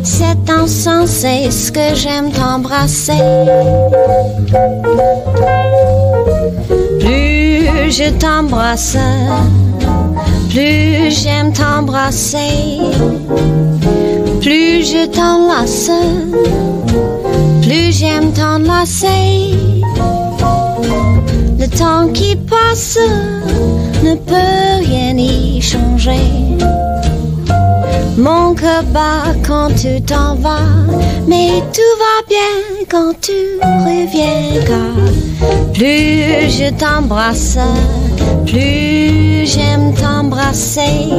C'est 0.04 0.50
insensé 0.50 1.52
ce 1.52 1.72
que 1.72 1.94
j'aime 1.94 2.32
t'embrasser? 2.32 3.24
Plus 7.00 7.92
je 7.92 8.10
t'embrasse, 8.20 8.98
plus 10.56 11.12
j'aime 11.12 11.52
t'embrasser. 11.52 12.80
Plus 14.40 14.86
je 14.90 15.06
t'enlace, 15.08 15.92
plus 17.62 17.92
j'aime 17.92 18.32
t'enlacer. 18.32 19.52
Le 21.60 21.68
temps 21.68 22.08
qui 22.14 22.38
passe 22.38 22.98
ne 24.02 24.16
peut 24.16 24.86
rien 24.88 25.18
y 25.18 25.62
changer. 25.62 26.22
Mon 28.18 28.54
cœur 28.54 28.84
bat 28.94 29.34
quand 29.46 29.68
tu 29.76 30.02
t'en 30.02 30.36
vas, 30.36 30.86
mais 31.28 31.62
tout 31.74 31.96
va 32.00 32.28
bien 32.30 32.86
quand 32.90 33.14
tu 33.20 33.60
reviens. 33.62 34.62
Car 34.66 35.74
plus 35.74 36.50
je 36.50 36.70
t'embrasse, 36.80 37.58
plus 38.46 39.46
j'aime 39.46 39.94
t'embrasser. 39.94 41.10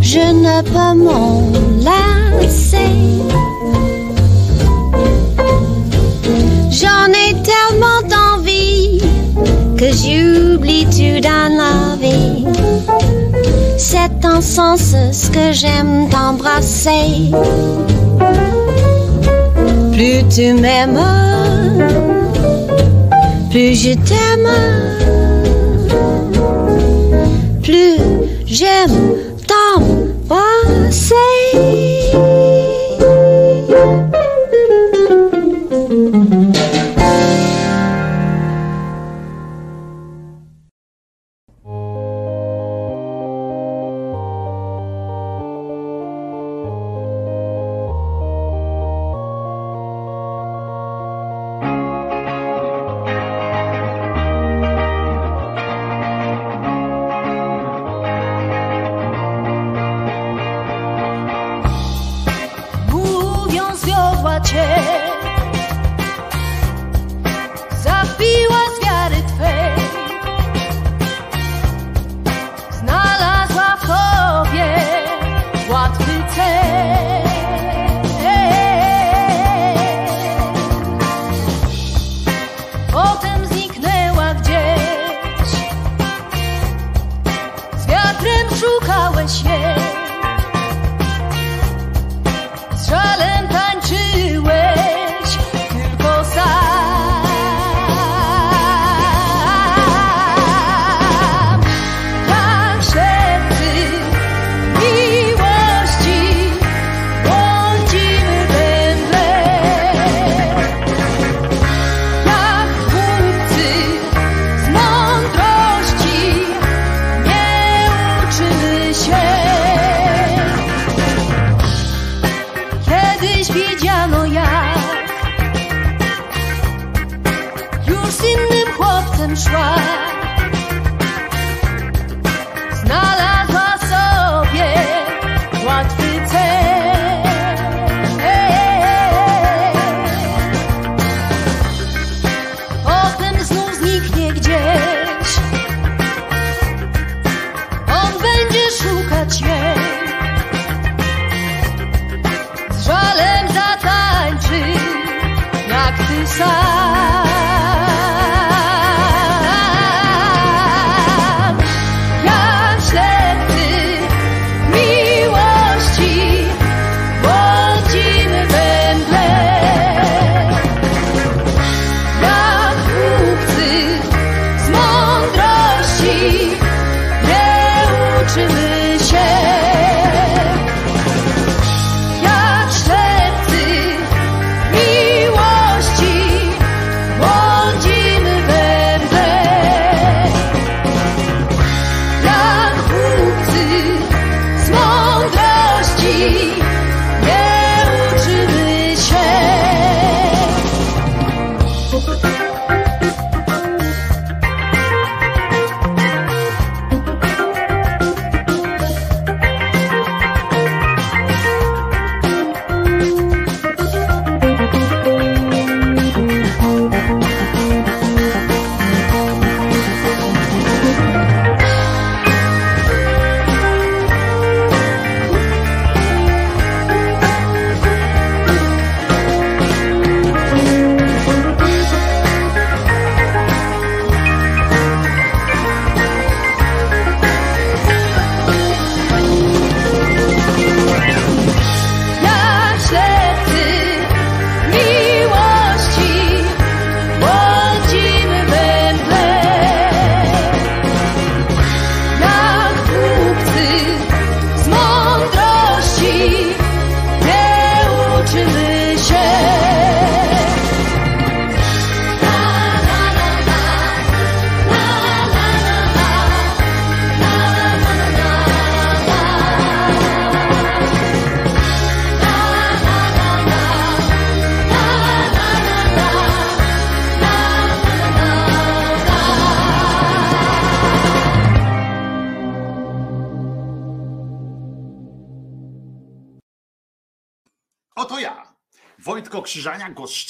Je 0.00 0.18
ne 0.18 0.62
peux 0.62 0.98
m'en 0.98 1.42
lasser. 1.78 2.76
J'en 6.72 7.06
ai 7.12 7.36
tellement 7.42 8.02
d'envie 8.08 9.00
que 9.78 9.86
j'oublie 9.92 10.86
tout 10.86 11.20
dans 11.20 11.56
la 11.56 11.96
vie. 12.00 13.19
C'est 13.82 14.26
en 14.26 14.42
sens 14.42 14.94
ce 15.10 15.30
que 15.30 15.52
j'aime 15.52 16.06
t'embrasser. 16.10 17.30
Plus 19.90 20.22
tu 20.28 20.52
m'aimes, 20.52 21.00
plus 23.50 23.74
je 23.74 23.94
t'aime. 23.94 24.50
Plus 27.62 27.96
j'aime 28.44 29.16
t'embrasser. 29.48 31.16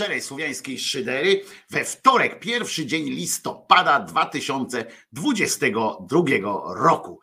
Szczerej 0.00 0.22
słowiańskiej 0.22 0.78
szydery, 0.78 1.42
we 1.70 1.84
wtorek, 1.84 2.40
pierwszy 2.40 2.86
dzień 2.86 3.04
listopada 3.04 4.00
2022 4.00 6.74
roku. 6.74 7.20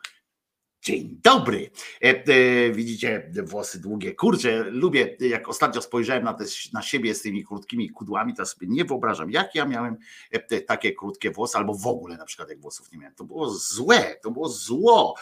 Dzień 0.82 1.20
dobry. 1.22 1.70
E, 2.02 2.06
e, 2.06 2.24
widzicie, 2.72 3.30
włosy 3.44 3.80
długie. 3.80 4.14
Kurczę, 4.14 4.64
lubię, 4.70 5.16
jak 5.20 5.48
ostatnio 5.48 5.82
spojrzałem 5.82 6.24
na, 6.24 6.34
te, 6.34 6.44
na 6.72 6.82
siebie 6.82 7.14
z 7.14 7.22
tymi 7.22 7.44
krótkimi 7.44 7.90
kudłami, 7.90 8.34
to 8.34 8.46
sobie 8.46 8.66
nie 8.66 8.84
wyobrażam, 8.84 9.30
jak 9.30 9.54
ja 9.54 9.64
miałem 9.64 9.96
e, 10.30 10.60
takie 10.60 10.92
krótkie 10.92 11.30
włosy, 11.30 11.58
albo 11.58 11.74
w 11.74 11.86
ogóle 11.86 12.16
na 12.16 12.24
przykład 12.24 12.48
jak 12.48 12.60
włosów 12.60 12.92
nie 12.92 12.98
miałem. 12.98 13.14
To 13.14 13.24
było 13.24 13.50
złe, 13.50 14.16
to 14.22 14.30
było 14.30 14.48
zło, 14.48 15.14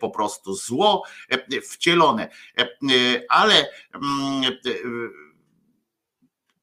po 0.00 0.10
prostu 0.10 0.54
zło 0.54 1.04
wcielone. 1.62 2.28
Ale 3.28 3.68
mm, 3.94 4.42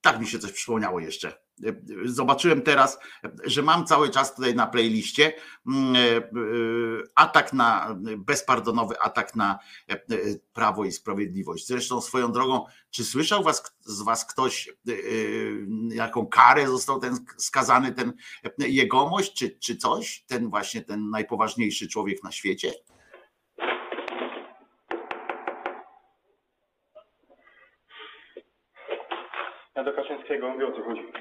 tak 0.03 0.19
mi 0.19 0.27
się 0.27 0.39
coś 0.39 0.51
przypomniało 0.51 0.99
jeszcze. 0.99 1.43
Zobaczyłem 2.05 2.61
teraz, 2.61 2.99
że 3.45 3.61
mam 3.61 3.85
cały 3.85 4.09
czas 4.09 4.35
tutaj 4.35 4.55
na 4.55 4.67
playliście 4.67 5.33
mm, 5.67 5.95
e, 5.95 5.99
e, 5.99 6.21
atak 7.15 7.53
na, 7.53 7.97
bezpardonowy 8.17 8.99
atak 8.99 9.35
na 9.35 9.59
e, 9.89 9.99
Prawo 10.53 10.85
i 10.85 10.91
Sprawiedliwość. 10.91 11.67
Zresztą 11.67 12.01
swoją 12.01 12.31
drogą, 12.31 12.65
czy 12.89 13.05
słyszał 13.05 13.43
was, 13.43 13.75
z 13.81 14.01
was 14.01 14.25
ktoś, 14.25 14.69
jaką 15.89 16.25
karę 16.25 16.67
został 16.67 16.99
ten 16.99 17.25
skazany, 17.37 17.91
ten 17.91 18.13
jegomość, 18.57 19.33
czy, 19.33 19.49
czy 19.49 19.77
coś? 19.77 20.23
Ten 20.27 20.49
właśnie, 20.49 20.81
ten 20.81 21.09
najpoważniejszy 21.09 21.87
człowiek 21.87 22.23
na 22.23 22.31
świecie? 22.31 22.73
Ja 29.75 29.83
do 29.83 29.93
Kaczyńskiego, 29.93 30.49
mówię 30.49 30.67
o 30.67 30.71
co 30.71 30.83
chodzi. 30.83 31.11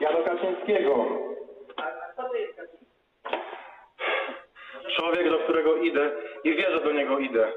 Ja 0.00 0.12
do 0.12 0.24
Kaczyńskiego. 0.24 1.06
Człowiek, 4.96 5.30
do 5.30 5.38
którego 5.38 5.76
idę 5.76 6.10
i 6.44 6.56
wie, 6.56 6.70
że 6.70 6.80
do 6.80 6.92
niego 6.92 7.18
idę. 7.18 7.52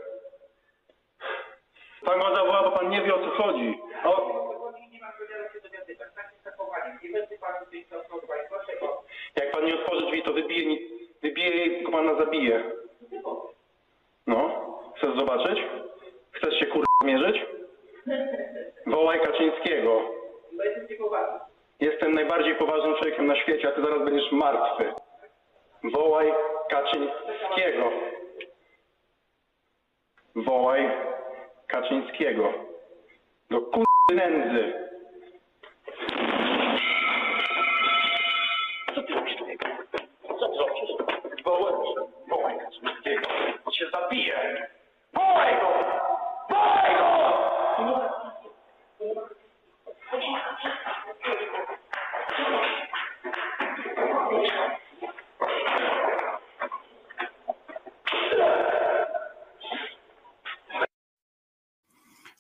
Pan 2.06 2.20
go 2.20 2.36
zawoła, 2.36 2.64
bo 2.64 2.72
pan 2.72 2.90
nie 2.90 3.02
wie 3.02 3.16
o 3.16 3.20
co 3.20 3.44
chodzi. 3.44 3.80
O... 4.04 4.40
Jak 9.36 9.52
pan 9.52 9.66
nie 9.66 9.76
otworzy 9.76 10.06
drzwi, 10.06 10.24
to 10.24 10.34
wybije, 10.34 10.78
wybije 11.22 11.50
jej, 11.50 11.76
tylko 11.76 11.92
pana 11.92 12.16
zabije. 12.16 12.72
No, 14.28 14.50
chcesz 14.98 15.16
zobaczyć? 15.20 15.60
Chcesz 16.32 16.60
się 16.60 16.66
kur... 16.66 16.86
mierzyć? 17.04 17.46
Wołaj 18.88 19.20
Kaczyńskiego. 19.20 20.19
Jestem 21.80 22.14
najbardziej 22.14 22.56
poważnym 22.56 22.96
człowiekiem 22.96 23.28
na 23.28 23.36
świecie, 23.36 23.68
a 23.68 23.72
ty 23.72 23.82
zaraz 23.82 24.06
będziesz 24.06 24.32
martwy. 24.32 24.94
Wołaj 25.84 26.34
Kaczyńskiego. 26.70 27.92
Wołaj 30.36 30.90
Kaczyńskiego. 31.68 32.54
Do 33.50 33.62
kur... 33.62 33.86
nędzy. 34.14 34.74
Co 38.96 39.04
ty 39.04 39.14
robisz 39.14 39.38
człowieku? 39.38 39.66
Co 40.40 40.50
ty 40.50 40.58
robisz? 40.58 41.44
Wołaj, 41.44 41.74
wołaj 42.30 42.60
Kaczyńskiego. 42.60 43.28
On 43.66 43.74
się 43.74 43.86
zabije. 43.94 44.68
Wołaj 45.14 45.54
go! 45.62 45.68
Wołaj 46.50 46.98
go! 46.98 47.19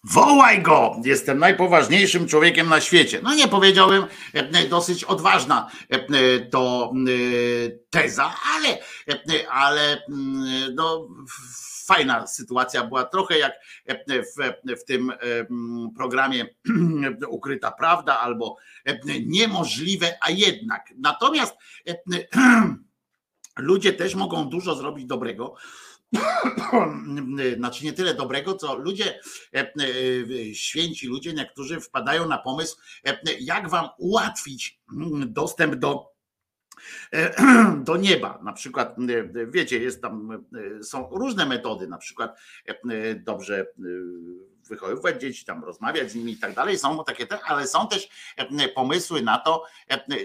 Wołaj 0.09 0.61
go! 0.61 0.95
Jestem 1.05 1.39
najpoważniejszym 1.39 2.27
człowiekiem 2.27 2.69
na 2.69 2.81
świecie. 2.81 3.19
No 3.23 3.35
nie 3.35 3.47
powiedziałbym, 3.47 4.05
e, 4.33 4.67
dosyć 4.67 5.03
odważna 5.03 5.71
e, 5.89 6.39
to 6.39 6.93
e, 6.93 7.69
teza, 7.89 8.35
ale, 8.55 8.77
ale 9.49 10.03
mm, 10.09 10.75
no, 10.75 11.07
fajna 11.85 12.27
sytuacja 12.27 12.83
była. 12.83 13.03
Trochę 13.03 13.37
jak 13.37 13.53
w, 14.09 14.75
w 14.79 14.85
tym 14.85 15.11
mm, 15.21 15.89
programie 15.95 16.45
Ukryta 17.27 17.71
Prawda 17.71 18.19
albo 18.19 18.57
Niemożliwe, 19.25 20.17
a 20.21 20.31
jednak. 20.31 20.93
Natomiast 20.97 21.55
ludzie 23.57 23.93
też 23.93 24.15
mogą 24.15 24.49
dużo 24.49 24.75
zrobić 24.75 25.05
dobrego. 25.05 25.55
Znaczy 27.57 27.85
nie 27.85 27.93
tyle 27.93 28.13
dobrego, 28.13 28.53
co 28.53 28.75
ludzie, 28.75 29.19
e, 29.53 29.59
e, 29.59 30.55
święci 30.55 31.07
ludzie, 31.07 31.33
niektórzy 31.33 31.81
wpadają 31.81 32.27
na 32.27 32.37
pomysł, 32.37 32.77
e, 33.05 33.19
jak 33.39 33.69
wam 33.69 33.89
ułatwić 33.97 34.79
mm, 34.93 35.33
dostęp 35.33 35.75
do 35.75 36.09
do 37.87 37.97
nieba. 37.97 38.39
Na 38.43 38.53
przykład, 38.53 38.95
wiecie, 39.47 39.79
jest 39.79 40.01
tam, 40.01 40.45
są 40.83 41.09
różne 41.11 41.45
metody, 41.45 41.87
na 41.87 41.97
przykład 41.97 42.39
dobrze 43.15 43.65
wychowywać 44.69 45.21
dzieci, 45.21 45.45
tam 45.45 45.63
rozmawiać 45.63 46.11
z 46.11 46.15
nimi 46.15 46.31
i 46.31 46.37
tak 46.37 46.55
dalej. 46.55 46.77
Są 46.77 47.03
takie, 47.03 47.27
te, 47.27 47.39
ale 47.43 47.67
są 47.67 47.87
też 47.87 48.09
pomysły 48.75 49.21
na 49.21 49.37
to, 49.37 49.63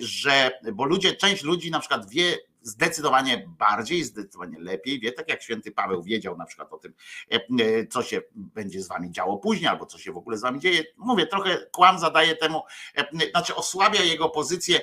że, 0.01 0.51
bo 0.73 0.85
ludzie, 0.85 1.17
część 1.17 1.43
ludzi 1.43 1.71
na 1.71 1.81
przykład 1.81 2.11
wie 2.11 2.39
zdecydowanie 2.65 3.49
bardziej, 3.59 4.05
zdecydowanie 4.05 4.59
lepiej 4.61 5.01
wie, 5.01 5.13
tak 5.13 5.29
jak 5.29 5.43
święty 5.43 5.73
Paweł 5.73 6.03
wiedział 6.03 6.37
na 6.37 6.47
przykład 6.47 6.73
o 6.73 6.79
tym, 6.79 6.95
e, 7.33 7.35
e, 7.35 7.87
co 7.87 8.03
się 8.03 8.23
będzie 8.35 8.83
z 8.83 8.89
wami 8.89 9.11
działo 9.11 9.39
później, 9.39 9.69
albo 9.69 9.87
co 9.87 9.99
się 9.99 10.13
w 10.13 10.17
ogóle 10.17 10.39
z 10.39 10.43
wami 10.43 10.61
dzieje. 10.61 10.85
Mówię, 10.97 11.27
trochę 11.27 11.67
kłam 11.73 11.99
zadaje 11.99 12.37
temu, 12.37 12.63
e, 12.97 13.31
znaczy 13.31 13.55
osłabia 13.55 14.03
jego 14.03 14.29
pozycję 14.29 14.81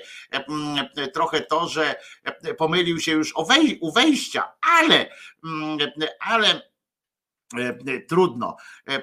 trochę 1.14 1.42
to, 1.42 1.68
że 1.68 1.96
pomylił 2.58 3.00
się 3.00 3.12
już 3.12 3.34
o 3.36 3.48
u 3.82 3.92
wejścia, 3.92 4.54
ale, 4.80 5.10
ale 6.20 6.71
trudno, 8.08 8.58
e, 8.88 8.94
e, 8.94 9.02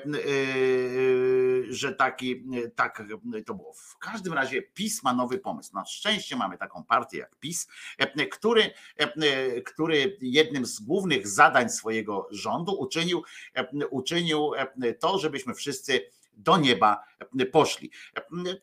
że 1.68 1.92
taki, 1.92 2.44
tak 2.74 3.02
to 3.46 3.54
było. 3.54 3.72
W 3.72 3.98
każdym 3.98 4.32
razie 4.32 4.62
PiS 4.62 5.02
ma 5.02 5.14
nowy 5.14 5.38
pomysł. 5.38 5.74
Na 5.74 5.84
szczęście 5.84 6.36
mamy 6.36 6.58
taką 6.58 6.84
partię 6.84 7.18
jak 7.18 7.36
PiS, 7.36 7.68
e, 7.98 8.26
który, 8.26 8.70
e, 8.96 9.62
który 9.62 10.18
jednym 10.20 10.66
z 10.66 10.80
głównych 10.80 11.28
zadań 11.28 11.68
swojego 11.68 12.28
rządu 12.30 12.72
uczynił, 12.72 13.22
e, 13.54 13.86
uczynił 13.86 14.54
e, 14.54 14.94
to, 14.94 15.18
żebyśmy 15.18 15.54
wszyscy 15.54 16.00
do 16.38 16.56
nieba 16.56 17.04
poszli. 17.52 17.90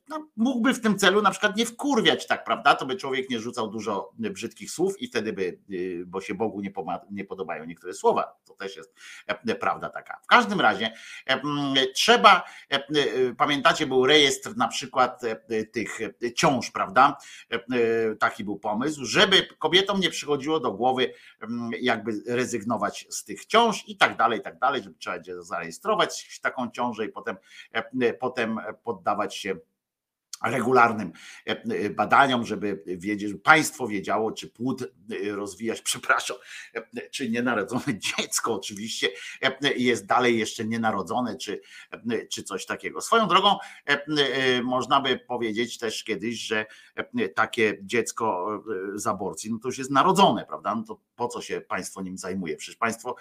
No, 0.09 0.29
mógłby 0.35 0.73
w 0.73 0.81
tym 0.81 0.99
celu 0.99 1.21
na 1.21 1.31
przykład 1.31 1.57
nie 1.57 1.65
wkurwiać, 1.65 2.27
tak, 2.27 2.43
prawda? 2.43 2.75
To 2.75 2.85
by 2.85 2.95
człowiek 2.95 3.29
nie 3.29 3.39
rzucał 3.39 3.67
dużo 3.69 4.11
brzydkich 4.17 4.71
słów 4.71 5.01
i 5.01 5.07
wtedy 5.07 5.33
by, 5.33 5.59
y, 5.71 6.03
bo 6.07 6.21
się 6.21 6.33
Bogu 6.33 6.61
nie, 6.61 6.73
nie 7.11 7.25
podobają 7.25 7.65
niektóre 7.65 7.93
słowa. 7.93 8.35
To 8.45 8.53
też 8.53 8.77
jest 8.77 8.93
e, 9.27 9.55
prawda 9.55 9.89
taka. 9.89 10.19
W 10.23 10.27
każdym 10.27 10.61
razie 10.61 10.93
m, 11.25 11.73
trzeba, 11.93 12.43
pamiętacie, 13.37 13.87
był 13.87 14.05
rejestr 14.05 14.57
na 14.57 14.67
przykład 14.67 15.21
tych 15.71 15.99
ciąż, 16.35 16.71
prawda? 16.71 17.17
Taki 18.19 18.43
był 18.43 18.59
pomysł, 18.59 19.05
żeby 19.05 19.47
kobietom 19.59 19.99
nie 19.99 20.09
przychodziło 20.09 20.59
do 20.59 20.71
głowy 20.71 21.13
jakby 21.81 22.11
rezygnować 22.27 23.07
z 23.09 23.23
tych 23.23 23.45
ciąż 23.45 23.83
i 23.87 23.97
tak 23.97 24.17
dalej, 24.17 24.39
i 24.39 24.41
tak 24.41 24.59
dalej, 24.59 24.83
żeby 24.83 24.95
trzeba 24.95 25.15
będzie 25.15 25.43
zarejestrować 25.43 26.39
taką 26.41 26.71
ciążę 26.71 27.05
i 27.05 27.09
potem, 27.09 27.37
potem 28.19 28.59
poddawać 28.83 29.35
się 29.35 29.55
regularnym 30.43 31.11
e, 31.45 31.89
badaniom, 31.89 32.45
żeby 32.45 32.83
wiedzieć, 32.85 33.33
państwo 33.43 33.87
wiedziało, 33.87 34.31
czy 34.31 34.47
płód 34.47 34.81
e, 34.81 35.35
rozwijać, 35.35 35.81
przepraszam, 35.91 36.37
e, 36.75 37.09
czy 37.09 37.29
nienarodzone 37.29 37.99
dziecko 38.17 38.53
oczywiście 38.53 39.09
jest 39.75 40.05
dalej 40.05 40.39
jeszcze 40.39 40.65
nienarodzone, 40.65 41.37
czy, 41.37 41.61
czy 42.31 42.43
coś 42.43 42.65
takiego. 42.65 43.01
Swoją 43.01 43.27
drogą 43.27 43.57
można 44.63 45.01
by 45.01 45.19
powiedzieć 45.19 45.77
też 45.77 46.03
kiedyś, 46.03 46.39
że 46.39 46.65
takie 47.35 47.77
dziecko 47.81 48.47
z 48.95 49.07
aborcji, 49.07 49.51
no 49.51 49.59
to 49.59 49.67
już 49.67 49.77
jest 49.77 49.91
narodzone, 49.91 50.45
prawda? 50.45 50.75
No 50.75 50.83
to 50.83 50.99
po 51.15 51.27
co 51.27 51.41
się 51.41 51.61
państwo 51.61 52.01
nim 52.01 52.17
zajmuje? 52.17 52.57
Przecież 52.57 52.75
państwo 52.75 53.15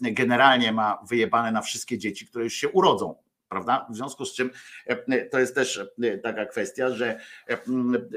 generalnie 0.00 0.72
ma 0.72 0.98
wyjebane 1.08 1.52
na 1.52 1.62
wszystkie 1.62 1.98
dzieci, 1.98 2.26
które 2.26 2.44
już 2.44 2.54
się 2.54 2.68
urodzą 2.68 3.14
prawda? 3.50 3.86
W 3.90 3.96
związku 3.96 4.24
z 4.24 4.34
czym 4.34 4.50
e, 4.86 5.26
to 5.26 5.38
jest 5.38 5.54
też 5.54 5.80
e, 6.02 6.18
taka 6.18 6.46
kwestia, 6.46 6.90
że 6.90 7.20
e, 7.48 7.58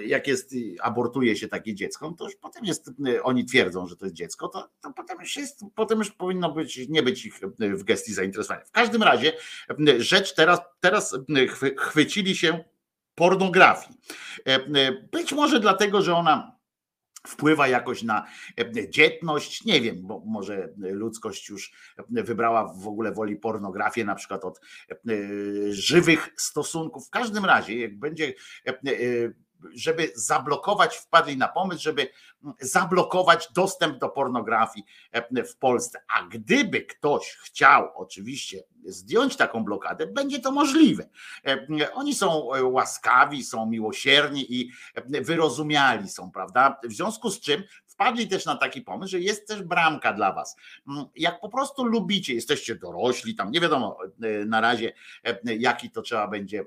jak 0.05 0.27
jest, 0.27 0.53
abortuje 0.81 1.35
się 1.35 1.47
takie 1.47 1.75
dziecko, 1.75 2.15
to 2.17 2.25
już 2.25 2.35
potem 2.35 2.65
jest, 2.65 2.91
e, 3.07 3.23
oni 3.23 3.45
twierdzą, 3.45 3.87
że 3.87 3.95
to 3.95 4.05
jest 4.05 4.15
dziecko, 4.15 4.47
to, 4.47 4.69
to 4.81 4.93
potem 4.93 5.17
już 5.21 5.35
jest, 5.37 5.65
potem 5.75 5.99
już 5.99 6.11
powinno 6.11 6.51
być, 6.51 6.89
nie 6.89 7.03
być 7.03 7.25
ich 7.25 7.39
e, 7.59 7.69
w 7.69 7.83
gestii 7.83 8.13
zainteresowania. 8.13 8.65
W 8.65 8.71
każdym 8.71 9.03
razie 9.03 9.33
e, 9.69 10.01
rzecz 10.01 10.33
teraz, 10.33 10.59
teraz 10.79 11.13
e, 11.13 11.17
chwy- 11.47 11.75
chwycili 11.77 12.35
się 12.35 12.63
pornografii. 13.15 13.97
E, 14.47 14.55
e, 14.55 14.91
Być 15.11 15.33
może 15.33 15.59
dlatego, 15.59 16.01
że 16.01 16.15
ona 16.15 16.52
wpływa 17.27 17.67
jakoś 17.67 18.03
na 18.03 18.25
e, 18.59 18.89
dzietność, 18.89 19.65
nie 19.65 19.81
wiem, 19.81 19.95
bo 20.01 20.23
może 20.25 20.69
ludzkość 20.77 21.49
już 21.49 21.73
wybrała 22.09 22.73
w 22.73 22.87
ogóle 22.87 23.11
woli 23.11 23.35
pornografię, 23.35 24.05
na 24.05 24.15
przykład 24.15 24.45
od 24.45 24.59
e, 24.89 24.97
żywych 25.69 26.29
stosunków. 26.37 27.07
W 27.07 27.09
każdym 27.09 27.45
razie, 27.45 27.79
jak 27.79 27.99
będzie, 27.99 28.33
e, 28.67 28.73
żeby 29.73 30.11
zablokować, 30.15 30.95
wpadli 30.95 31.37
na 31.37 31.47
pomysł, 31.47 31.81
żeby 31.81 32.09
zablokować 32.59 33.49
dostęp 33.55 33.97
do 33.97 34.09
pornografii 34.09 34.85
e, 35.11 35.43
w 35.43 35.57
Polsce. 35.57 36.01
A 36.17 36.23
gdyby 36.23 36.81
ktoś 36.81 37.37
chciał 37.41 37.89
oczywiście 37.95 38.63
zdjąć 38.85 39.35
taką 39.35 39.63
blokadę, 39.63 40.07
będzie 40.07 40.39
to 40.39 40.51
możliwe. 40.51 41.09
E, 41.47 41.93
Oni 41.93 42.15
są 42.15 42.53
e, 42.53 42.63
łaskawi, 42.63 43.43
są 43.43 43.65
miłosierni 43.65 44.53
i 44.53 44.71
e, 44.95 45.21
wyrozumiali 45.21 46.09
są, 46.09 46.31
prawda? 46.31 46.79
W 46.83 46.93
związku 46.93 47.29
z 47.29 47.39
czym 47.39 47.63
wpadli 47.85 48.27
też 48.27 48.45
na 48.45 48.55
taki 48.55 48.81
pomysł, 48.81 49.11
że 49.11 49.19
jest 49.19 49.47
też 49.47 49.63
bramka 49.63 50.13
dla 50.13 50.33
was. 50.33 50.55
Mm, 50.87 51.05
Jak 51.15 51.41
po 51.41 51.49
prostu 51.49 51.85
lubicie, 51.85 52.33
jesteście 52.33 52.75
dorośli, 52.75 53.35
tam 53.35 53.51
nie 53.51 53.59
wiadomo 53.59 53.97
na 54.45 54.61
razie, 54.61 54.93
jaki 55.43 55.91
to 55.91 56.01
trzeba 56.01 56.27
będzie 56.27 56.65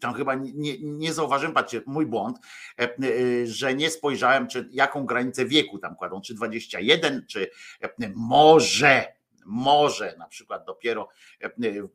tam 0.00 0.14
chyba 0.14 0.34
nie, 0.34 0.78
nie 0.80 1.12
zauważyłem, 1.12 1.54
patrzcie, 1.54 1.82
mój 1.86 2.06
błąd, 2.06 2.38
e, 2.78 2.82
e, 2.82 3.46
że 3.46 3.74
nie 3.74 3.90
spojrzałem, 3.90 4.48
czy 4.48 4.68
jaką 4.70 5.06
granicę 5.06 5.44
wieku 5.44 5.78
tam 5.78 5.96
kładą, 5.96 6.20
czy 6.20 6.34
21, 6.34 7.24
czy 7.28 7.50
e, 7.82 7.88
może, 8.14 9.12
może 9.46 10.14
na 10.18 10.28
przykład 10.28 10.64
dopiero 10.66 11.08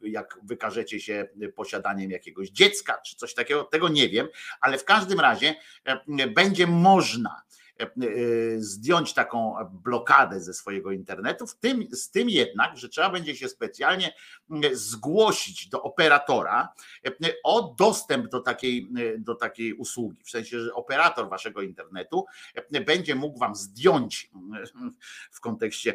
jak 0.01 0.39
wykażecie 0.43 0.99
się 0.99 1.27
posiadaniem 1.55 2.11
jakiegoś 2.11 2.49
dziecka, 2.49 3.01
czy 3.05 3.15
coś 3.15 3.33
takiego, 3.33 3.63
tego 3.63 3.89
nie 3.89 4.09
wiem, 4.09 4.27
ale 4.61 4.77
w 4.77 4.85
każdym 4.85 5.19
razie 5.19 5.55
będzie 6.35 6.67
można 6.67 7.41
zdjąć 8.57 9.13
taką 9.13 9.55
blokadę 9.71 10.41
ze 10.41 10.53
swojego 10.53 10.91
internetu, 10.91 11.47
w 11.47 11.55
tym, 11.55 11.87
z 11.91 12.11
tym 12.11 12.29
jednak, 12.29 12.77
że 12.77 12.89
trzeba 12.89 13.09
będzie 13.09 13.35
się 13.35 13.49
specjalnie 13.49 14.13
zgłosić 14.73 15.69
do 15.69 15.83
operatora 15.83 16.73
e, 17.05 17.11
o 17.43 17.75
dostęp 17.79 18.27
do 18.27 18.39
takiej, 18.39 18.89
e, 18.97 19.17
do 19.17 19.35
takiej 19.35 19.73
usługi. 19.73 20.23
W 20.23 20.29
sensie, 20.29 20.59
że 20.59 20.73
operator 20.73 21.29
waszego 21.29 21.61
internetu 21.61 22.25
e, 22.73 22.81
będzie 22.81 23.15
mógł 23.15 23.39
wam 23.39 23.55
zdjąć 23.55 24.31
w 25.31 25.39
kontekście 25.39 25.93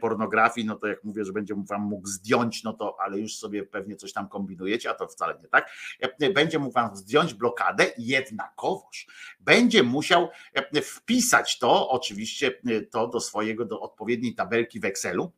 pornografii, 0.00 0.66
no 0.66 0.76
to 0.76 0.86
jak 0.86 1.04
mówię, 1.04 1.24
że 1.24 1.32
będzie 1.32 1.54
wam 1.68 1.82
mógł 1.82 2.06
zdjąć, 2.06 2.64
no 2.64 2.72
to 2.72 2.96
ale 3.00 3.18
już 3.18 3.36
sobie 3.36 3.62
pewnie 3.66 3.96
coś 3.96 4.12
tam 4.12 4.28
kombinujecie, 4.28 4.90
a 4.90 4.94
to 4.94 5.08
wcale 5.08 5.38
nie 5.42 5.48
tak. 5.48 5.70
E, 6.00 6.30
Będzie 6.30 6.58
mógł 6.58 6.72
wam 6.72 6.96
zdjąć 6.96 7.34
blokadę, 7.34 7.86
jednakowoż 7.98 9.06
będzie 9.40 9.82
musiał 9.82 10.28
e, 10.54 10.82
wpisać 10.94 11.58
to, 11.58 11.90
oczywiście 11.90 12.60
e, 12.66 12.80
to 12.80 13.08
do 13.08 13.20
swojego, 13.20 13.64
do 13.64 13.80
odpowiedniej 13.80 14.34
tabelki 14.34 14.80
w 14.80 14.84
Excelu, 14.84 15.32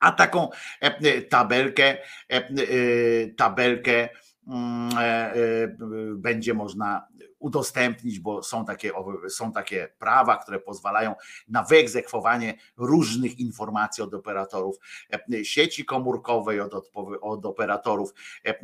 a 0.00 0.12
taką 0.12 0.48
e, 0.80 1.22
tabelkę, 1.22 1.84
e, 1.84 2.36
e, 2.36 2.46
tabelkę 3.36 4.08
mm, 4.48 4.90
będzie 6.16 6.54
można 6.54 7.06
udostępnić, 7.44 8.20
bo 8.20 8.42
są 8.42 8.64
takie, 8.64 8.92
są 9.28 9.52
takie 9.52 9.88
prawa, 9.98 10.36
które 10.36 10.60
pozwalają 10.60 11.14
na 11.48 11.62
wyegzekwowanie 11.62 12.54
różnych 12.76 13.38
informacji 13.38 14.04
od 14.04 14.14
operatorów 14.14 14.76
e, 15.32 15.44
sieci 15.44 15.84
komórkowej, 15.84 16.60
od, 16.60 16.72
odpowy- 16.72 17.18
od 17.20 17.46
operatorów 17.46 18.14
e, 18.44 18.48
e, 18.50 18.54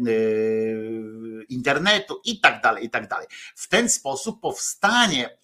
internetu 1.48 2.20
i 2.24 2.40
tak 2.40 2.62
dalej, 2.62 2.85
i 2.85 2.90
tak 2.90 3.09
dalej. 3.09 3.27
W 3.55 3.69
ten 3.69 3.89
sposób 3.89 4.40
powstanie 4.40 5.39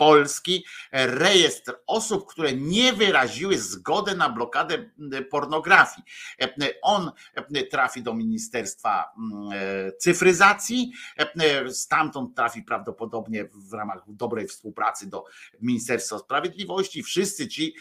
ogólnopolski 0.00 0.64
rejestr 0.92 1.74
osób, 1.86 2.26
które 2.26 2.52
nie 2.52 2.92
wyraziły 2.92 3.58
zgody 3.58 4.14
na 4.14 4.30
blokadę 4.30 4.90
pornografii. 5.30 6.06
E, 6.40 6.48
On 6.82 7.10
e, 7.34 7.62
trafi 7.64 8.02
do 8.02 8.14
Ministerstwa 8.14 9.12
e, 9.52 9.92
Cyfryzacji, 9.92 10.92
e, 11.16 11.70
stamtąd 11.70 12.36
trafi 12.36 12.62
prawdopodobnie 12.62 13.44
w 13.44 13.72
ramach 13.72 14.02
dobrej 14.08 14.46
współpracy 14.46 15.06
do 15.06 15.24
Ministerstwa 15.60 16.18
Sprawiedliwości. 16.18 17.02
Wszyscy 17.02 17.48
ci, 17.48 17.74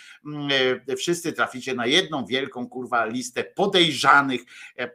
e, 0.90 0.96
wszyscy 0.96 1.34
traficie 1.34 1.74
na 1.74 1.86
jedną 1.86 2.26
wielką 2.26 2.68
kurwa 2.68 3.06
listę 3.06 3.44
podejrzanych 3.44 4.42
e, 4.78 4.84
e, 4.84 4.90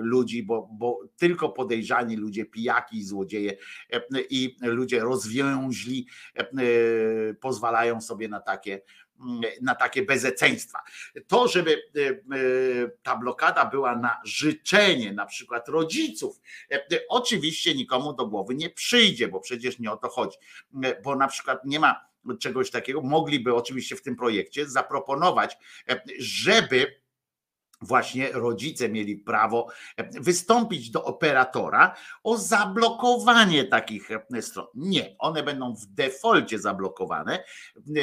ludzi, 0.00 0.42
bo, 0.42 0.68
bo 0.72 1.00
tylko 1.16 1.48
podejrzani 1.48 2.16
ludzie, 2.16 2.44
pijaki 2.44 2.98
i 2.98 3.04
złodzieje 3.04 3.56
e, 3.92 4.02
i 4.30 4.56
ludzie 4.62 5.00
rozwiązli 5.00 6.06
e, 6.36 6.40
e, 6.40 6.41
pozwalają 7.40 8.00
sobie 8.00 8.28
na 8.28 8.40
takie 8.40 8.80
mm, 9.20 9.40
na 9.60 9.74
takie 9.74 10.02
bezeceństwa. 10.02 10.82
To, 11.26 11.48
żeby 11.48 11.72
e, 11.72 12.00
e, 12.08 12.14
ta 13.02 13.16
blokada 13.16 13.64
była 13.64 13.96
na 13.96 14.20
życzenie 14.24 15.12
na 15.12 15.26
przykład 15.26 15.68
rodziców, 15.68 16.40
e, 16.70 16.74
e, 16.74 17.00
oczywiście 17.08 17.74
nikomu 17.74 18.12
do 18.12 18.26
głowy 18.26 18.54
nie 18.54 18.70
przyjdzie, 18.70 19.28
bo 19.28 19.40
przecież 19.40 19.78
nie 19.78 19.92
o 19.92 19.96
to 19.96 20.08
chodzi, 20.08 20.38
E, 20.84 21.02
bo 21.02 21.16
na 21.16 21.28
przykład 21.28 21.64
nie 21.64 21.80
ma 21.80 22.00
czegoś 22.40 22.70
takiego, 22.70 23.02
mogliby 23.02 23.54
oczywiście 23.54 23.96
w 23.96 24.02
tym 24.02 24.16
projekcie 24.16 24.68
zaproponować, 24.68 25.56
e, 25.88 26.02
żeby 26.18 27.01
właśnie 27.82 28.32
rodzice 28.32 28.88
mieli 28.88 29.16
prawo 29.16 29.68
e, 29.96 30.20
wystąpić 30.20 30.90
do 30.90 31.04
operatora 31.04 31.94
o 32.24 32.36
zablokowanie 32.36 33.64
takich 33.64 34.10
e, 34.10 34.42
stron. 34.42 34.66
Nie, 34.74 35.16
one 35.18 35.42
będą 35.42 35.74
w 35.74 35.86
defolcie 35.86 36.58
zablokowane. 36.58 37.38
E, 37.76 38.02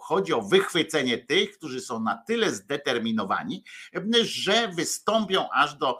Chodzi 0.00 0.32
o 0.32 0.42
wychwycenie 0.42 1.18
tych, 1.18 1.58
którzy 1.58 1.80
są 1.80 2.00
na 2.00 2.22
tyle 2.26 2.50
zdeterminowani, 2.50 3.64
że 4.22 4.68
wystąpią 4.68 5.50
aż 5.50 5.74
do, 5.74 5.98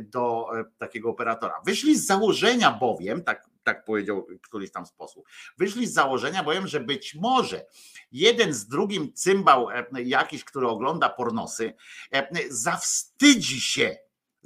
do 0.00 0.46
takiego 0.78 1.10
operatora. 1.10 1.54
Wyszli 1.64 1.96
z 1.96 2.06
założenia 2.06 2.72
bowiem, 2.72 3.24
tak, 3.24 3.45
tak 3.66 3.84
powiedział 3.84 4.26
któryś 4.42 4.72
tam 4.72 4.86
sposób, 4.86 5.24
wyszli 5.58 5.86
z 5.86 5.92
założenia 5.92 6.42
bowiem, 6.42 6.66
że 6.66 6.80
być 6.80 7.14
może 7.14 7.66
jeden 8.12 8.52
z 8.52 8.68
drugim 8.68 9.12
cymbał 9.12 9.70
e, 9.70 9.86
jakiś, 10.04 10.44
który 10.44 10.68
ogląda 10.68 11.08
pornosy, 11.08 11.74
e, 12.12 12.28
zawstydzi 12.50 13.60
się, 13.60 13.96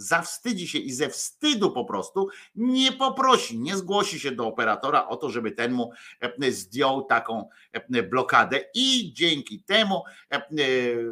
zawstydzi 0.00 0.68
się 0.68 0.78
i 0.78 0.92
ze 0.92 1.08
wstydu 1.08 1.72
po 1.72 1.84
prostu 1.84 2.28
nie 2.54 2.92
poprosi, 2.92 3.58
nie 3.58 3.76
zgłosi 3.76 4.20
się 4.20 4.32
do 4.32 4.46
operatora 4.46 5.08
o 5.08 5.16
to, 5.16 5.30
żeby 5.30 5.52
ten 5.52 5.72
mu 5.72 5.92
e, 6.20 6.52
zdjął 6.52 7.04
taką 7.04 7.48
e, 7.72 8.02
blokadę 8.02 8.64
i 8.74 9.12
dzięki 9.12 9.62
temu 9.62 10.02
e, 10.30 10.42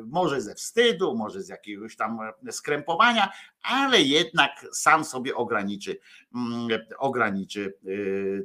może 0.06 0.40
ze 0.40 0.54
wstydu, 0.54 1.14
może 1.14 1.42
z 1.42 1.48
jakiegoś 1.48 1.96
tam 1.96 2.18
skrępowania, 2.50 3.32
ale 3.62 4.02
jednak 4.02 4.66
sam 4.72 5.04
sobie 5.04 5.36
ograniczy, 5.36 5.98
mm, 6.34 6.68
ograniczy 6.98 7.74
e, 7.84 7.90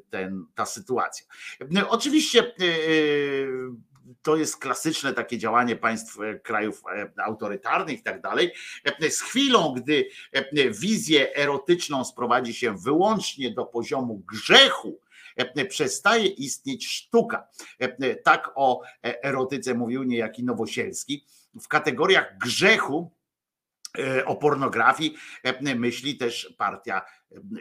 ten, 0.09 0.45
ta 0.55 0.65
sytuacja. 0.65 1.25
Oczywiście 1.89 2.39
e, 2.39 2.63
e, 2.63 3.92
to 4.21 4.35
jest 4.35 4.57
klasyczne 4.57 5.13
takie 5.13 5.37
działanie 5.37 5.75
państw 5.75 6.19
e, 6.19 6.39
krajów 6.39 6.81
e, 6.95 7.11
autorytarnych 7.23 7.99
i 7.99 8.03
tak 8.03 8.21
dalej. 8.21 8.51
E, 8.85 9.11
Z 9.11 9.21
chwilą, 9.21 9.73
gdy 9.73 10.07
wizję 10.79 11.35
erotyczną 11.35 12.05
sprowadzi 12.05 12.53
się 12.53 12.77
wyłącznie 12.77 13.51
do 13.51 13.65
poziomu 13.65 14.23
grzechu, 14.31 14.99
przestaje 15.69 16.27
istnieć 16.27 16.87
sztuka. 16.87 17.47
Tak 18.23 18.51
o 18.55 18.81
erotyce 19.01 19.73
mówił 19.73 20.03
niejaki 20.03 20.43
Nowosielski. 20.43 21.25
W 21.61 21.67
kategoriach 21.67 22.37
grzechu 22.37 23.11
o 24.25 24.35
pornografii 24.35 25.15
myśli 25.75 26.17
też 26.17 26.53
partia 26.57 27.01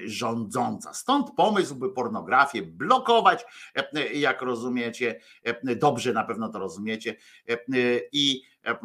rządząca. 0.05 0.95
Stąd 0.95 1.31
pomysł, 1.37 1.75
by 1.75 1.93
pornografię 1.93 2.63
blokować, 2.63 3.45
jak 4.15 4.43
rozumiecie, 4.43 5.21
dobrze 5.77 6.13
na 6.13 6.25
pewno 6.25 6.49
to 6.49 6.59
rozumiecie, 6.59 7.17
i 8.13 8.43
e, 8.67 8.71
e, 8.71 8.77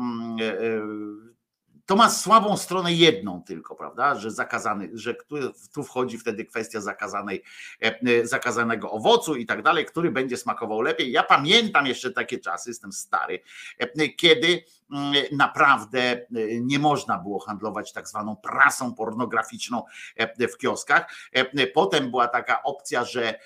to 1.88 1.96
ma 1.96 2.10
słabą 2.10 2.58
stronę 2.58 2.94
jedną 2.94 3.44
tylko, 3.44 3.76
prawda, 3.76 4.16
że 4.16 4.32
zakazany, 4.32 4.90
że 4.94 5.16
tu 5.74 5.84
wchodzi 5.84 6.18
wtedy 6.18 6.46
kwestia 6.46 6.82
zakazanej, 6.82 7.44
zakazanego 8.24 8.92
owocu 8.92 9.36
i 9.36 9.46
tak 9.46 9.62
dalej, 9.62 9.86
który 9.86 10.12
będzie 10.12 10.38
smakował 10.38 10.82
lepiej. 10.82 11.12
Ja 11.12 11.24
pamiętam 11.24 11.88
jeszcze 11.88 12.12
takie 12.12 12.40
czasy, 12.40 12.70
jestem 12.70 12.92
stary, 12.92 13.40
kiedy 14.18 14.64
mm, 14.92 15.14
naprawdę 15.32 16.26
nie 16.62 16.80
można 16.80 17.18
było 17.18 17.40
handlować 17.40 17.94
tak 17.94 18.08
zwaną 18.08 18.36
prasą 18.36 18.94
pornograficzną 18.94 19.84
w 20.54 20.58
kioskach. 20.58 21.12
Potem 21.74 22.10
była 22.10 22.28
taka 22.28 22.64
opcja, 22.64 23.06
że 23.06 23.40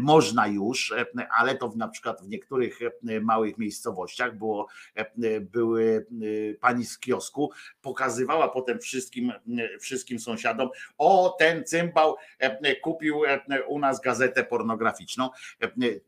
można 0.00 0.46
już, 0.46 0.94
ale 1.30 1.54
to 1.54 1.72
na 1.76 1.88
przykład 1.88 2.22
w 2.22 2.28
niektórych 2.28 2.78
małych 3.22 3.58
miejscowościach 3.58 4.38
było, 4.38 4.66
były 5.40 6.06
pani 6.60 6.84
z 6.84 6.98
kiosku, 6.98 7.50
pokazywała 7.86 8.48
potem 8.48 8.78
wszystkim, 8.78 9.32
wszystkim 9.80 10.20
sąsiadom, 10.20 10.68
o 10.98 11.36
ten 11.38 11.64
cymbał 11.64 12.16
kupił 12.82 13.22
u 13.66 13.78
nas 13.78 14.00
gazetę 14.00 14.44
pornograficzną. 14.44 15.30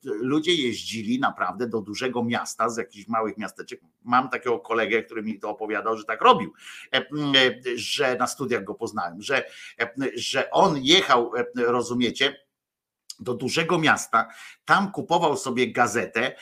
Ludzie 0.04 0.54
jeździli 0.54 1.20
naprawdę 1.20 1.68
do 1.68 1.80
dużego 1.80 2.24
miasta, 2.24 2.68
z 2.68 2.76
jakichś 2.76 3.08
małych 3.08 3.36
miasteczek. 3.36 3.80
Mam 4.04 4.28
takiego 4.28 4.58
kolegę, 4.58 5.02
który 5.02 5.22
mi 5.22 5.38
to 5.38 5.50
opowiadał, 5.50 5.96
że 5.96 6.04
tak 6.04 6.22
robił, 6.22 6.52
że 7.76 8.16
na 8.16 8.26
studiach 8.26 8.64
go 8.64 8.74
poznałem, 8.74 9.22
że, 9.22 9.44
że 10.14 10.50
on 10.50 10.78
jechał, 10.82 11.32
rozumiecie, 11.56 12.47
do 13.20 13.34
dużego 13.34 13.78
miasta, 13.78 14.28
tam 14.64 14.92
kupował 14.92 15.36
sobie 15.36 15.72
gazetę, 15.72 16.36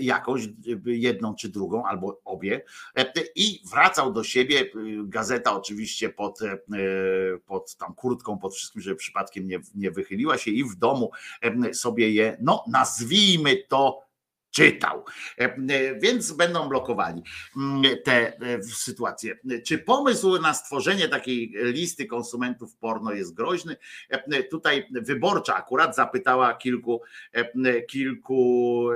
jakąś 0.00 0.48
jedną 0.84 1.34
czy 1.34 1.48
drugą, 1.48 1.86
albo 1.86 2.20
obie, 2.24 2.64
i 3.34 3.62
wracał 3.70 4.12
do 4.12 4.24
siebie. 4.24 4.70
Gazeta 5.04 5.52
oczywiście 5.52 6.08
pod, 6.08 6.38
pod 7.46 7.76
tam 7.76 7.94
kurtką, 7.94 8.38
pod 8.38 8.54
wszystkim, 8.54 8.82
żeby 8.82 8.96
przypadkiem 8.96 9.46
nie, 9.46 9.60
nie 9.74 9.90
wychyliła 9.90 10.38
się, 10.38 10.50
i 10.50 10.64
w 10.64 10.76
domu 10.76 11.10
sobie 11.72 12.10
je, 12.10 12.36
no 12.40 12.64
nazwijmy 12.68 13.56
to 13.68 14.07
czytał. 14.58 15.04
E, 15.38 15.44
e, 15.44 16.00
więc 16.00 16.32
będą 16.32 16.68
blokowali 16.68 17.22
mm, 17.56 17.82
te 18.04 18.36
e, 18.36 18.62
sytuacje. 18.62 19.38
Czy 19.66 19.78
pomysł 19.78 20.38
na 20.42 20.54
stworzenie 20.54 21.08
takiej 21.08 21.54
listy 21.56 22.06
konsumentów 22.06 22.76
porno 22.76 23.12
jest 23.12 23.34
groźny? 23.34 23.76
Tutaj 24.50 24.88
wyborcza 24.90 25.54
akurat 25.54 25.96
zapytała 25.96 26.54
kilku, 26.54 27.02
kilku, 27.88 28.88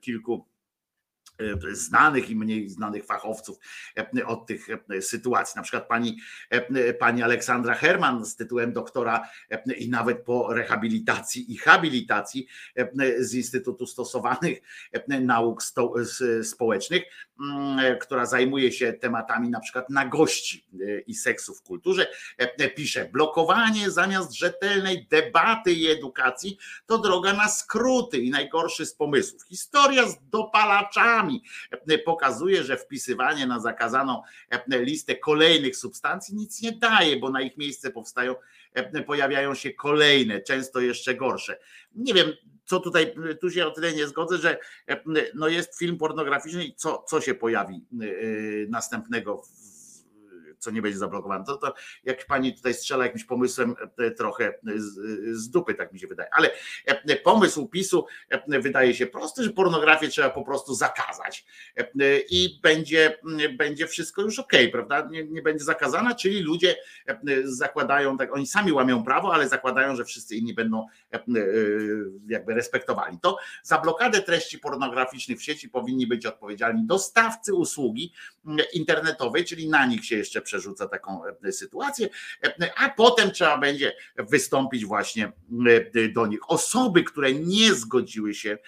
kilku 0.00 0.46
znanych 1.72 2.30
i 2.30 2.36
mniej 2.36 2.68
znanych 2.68 3.04
fachowców 3.04 3.58
e, 3.96 4.26
od 4.26 4.46
tych 4.46 4.66
e, 4.70 5.02
sytuacji. 5.02 5.52
Na 5.56 5.62
przykład 5.62 5.88
pani, 5.88 6.18
pani 6.98 7.22
Aleksandra 7.22 7.74
Herman 7.74 8.26
z 8.26 8.36
tytułem 8.36 8.72
doktora 8.72 9.28
i 9.78 9.90
nawet 9.90 10.24
po 10.24 10.54
rehabilitacji 10.54 11.52
i 11.52 11.56
habilitacji 11.56 12.46
z 13.18 13.34
Instytutu 13.34 13.86
Stosowanych 13.86 14.58
Nauk 15.20 15.62
Społecznych, 16.42 17.02
która 18.00 18.26
zajmuje 18.26 18.72
się 18.72 18.92
tematami 18.92 19.50
na 19.50 19.60
przykład 19.60 19.90
nagości 19.90 20.66
i 21.06 21.14
seksu 21.14 21.54
w 21.54 21.62
kulturze, 21.62 22.06
pisze: 22.76 23.08
blokowanie 23.12 23.90
zamiast 23.90 24.32
rzetelnej 24.32 25.06
debaty 25.10 25.72
i 25.72 25.86
edukacji 25.86 26.58
to 26.86 26.98
droga 26.98 27.32
na 27.32 27.48
skróty 27.48 28.18
i 28.18 28.30
najgorszy 28.30 28.86
z 28.86 28.94
pomysłów. 28.94 29.42
Historia 29.48 30.08
z 30.08 30.16
dopalaczami 30.30 31.42
pokazuje, 32.04 32.64
że 32.64 32.76
wpisywanie 32.76 33.46
na 33.46 33.60
zakazaną 33.60 34.22
listę 34.68 35.16
kolejnych 35.16 35.76
substancji 35.76 36.34
nic 36.34 36.62
nie 36.62 36.72
daje, 36.72 37.16
bo 37.16 37.30
na 37.30 37.40
ich 37.40 37.56
miejsce 37.56 37.90
powstają, 37.90 38.34
pojawiają 39.06 39.54
się 39.54 39.70
kolejne, 39.70 40.40
często 40.40 40.80
jeszcze 40.80 41.14
gorsze. 41.14 41.58
Nie 41.94 42.14
wiem, 42.14 42.32
co 42.64 42.80
tutaj, 42.80 43.14
tu 43.40 43.50
się 43.50 43.66
o 43.66 43.70
tyle 43.70 43.92
nie 43.92 44.06
zgodzę, 44.06 44.38
że 44.38 44.58
no 45.34 45.48
jest 45.48 45.78
film 45.78 45.98
pornograficzny 45.98 46.64
i 46.64 46.74
co, 46.74 47.04
co 47.08 47.20
się 47.20 47.34
pojawi 47.34 47.84
y, 48.02 48.66
następnego 48.70 49.42
co 50.66 50.70
nie 50.70 50.82
będzie 50.82 50.98
zablokowane. 50.98 51.44
To, 51.44 51.56
to 51.56 51.74
jak 52.04 52.26
pani 52.26 52.54
tutaj 52.54 52.74
strzela 52.74 53.04
jakimś 53.04 53.24
pomysłem 53.24 53.74
e, 53.98 54.10
trochę 54.10 54.54
z, 54.76 54.94
z 55.36 55.50
dupy, 55.50 55.74
tak 55.74 55.92
mi 55.92 56.00
się 56.00 56.06
wydaje. 56.06 56.28
Ale 56.32 56.50
e, 56.84 57.16
pomysł 57.16 57.68
PiSu 57.68 58.06
e, 58.30 58.60
wydaje 58.60 58.94
się 58.94 59.06
prosty, 59.06 59.44
że 59.44 59.50
pornografię 59.50 60.08
trzeba 60.08 60.30
po 60.30 60.44
prostu 60.44 60.74
zakazać 60.74 61.46
i 62.30 62.60
będzie, 62.62 63.18
będzie 63.58 63.86
wszystko 63.86 64.22
już 64.22 64.38
ok, 64.38 64.52
prawda? 64.72 65.08
Nie, 65.10 65.24
nie 65.24 65.42
będzie 65.42 65.64
zakazana, 65.64 66.14
czyli 66.14 66.40
ludzie 66.40 66.76
zakładają, 67.44 68.18
tak, 68.18 68.34
oni 68.34 68.46
sami 68.46 68.72
łamią 68.72 69.04
prawo, 69.04 69.34
ale 69.34 69.48
zakładają, 69.48 69.96
że 69.96 70.04
wszyscy 70.04 70.36
inni 70.36 70.54
będą 70.54 70.86
jakby 72.28 72.54
respektowali. 72.54 73.18
To 73.22 73.38
za 73.62 73.78
blokadę 73.78 74.22
treści 74.22 74.58
pornograficznych 74.58 75.38
w 75.38 75.42
sieci 75.42 75.68
powinni 75.68 76.06
być 76.06 76.26
odpowiedzialni 76.26 76.86
dostawcy 76.86 77.54
usługi 77.54 78.12
internetowej, 78.72 79.44
czyli 79.44 79.68
na 79.68 79.86
nich 79.86 80.04
się 80.04 80.16
jeszcze 80.16 80.42
przerzuca 80.56 80.88
taką 80.88 81.22
e, 81.44 81.52
sytuację, 81.52 82.08
e, 82.44 82.70
a 82.76 82.88
potem 82.88 83.30
trzeba 83.30 83.58
będzie 83.58 83.92
wystąpić 84.18 84.84
właśnie 84.84 85.32
e, 85.94 86.08
do 86.08 86.26
nich. 86.26 86.40
Osoby, 86.48 87.04
które 87.04 87.32
nie 87.32 87.74
zgodziły 87.74 88.34
się 88.34 88.58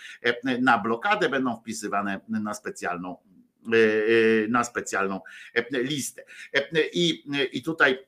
na 0.60 0.78
blokadę, 0.78 1.28
będą 1.28 1.56
wpisywane 1.56 2.20
na 2.28 2.54
specjalną 2.54 3.16
na 4.48 4.64
specjalną 4.64 5.20
listę. 5.72 6.24
I, 6.92 7.24
i 7.52 7.62
tutaj 7.62 8.07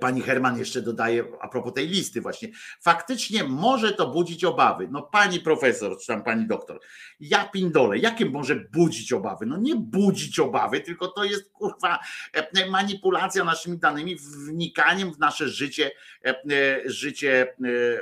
Pani 0.00 0.20
Herman 0.20 0.58
jeszcze 0.58 0.82
dodaje 0.82 1.24
a 1.40 1.48
propos 1.48 1.74
tej 1.74 1.88
listy 1.88 2.20
właśnie. 2.20 2.48
Faktycznie 2.80 3.44
może 3.44 3.92
to 3.92 4.10
budzić 4.10 4.44
obawy. 4.44 4.88
No 4.90 5.02
pani 5.02 5.40
profesor, 5.40 5.98
czy 6.00 6.06
tam 6.06 6.24
pani 6.24 6.46
doktor, 6.46 6.80
ja 7.20 7.44
pindole, 7.44 7.98
jakie 7.98 8.26
może 8.26 8.56
budzić 8.56 9.12
obawy? 9.12 9.46
No 9.46 9.56
nie 9.56 9.76
budzić 9.76 10.38
obawy, 10.38 10.80
tylko 10.80 11.08
to 11.08 11.24
jest 11.24 11.52
kurwa 11.52 11.98
e, 12.32 12.70
manipulacja 12.70 13.44
naszymi 13.44 13.78
danymi, 13.78 14.16
wnikaniem 14.16 15.12
w 15.14 15.18
nasze 15.18 15.48
życie, 15.48 15.90
e, 16.24 16.28
e, 16.30 16.90
życie 16.90 17.54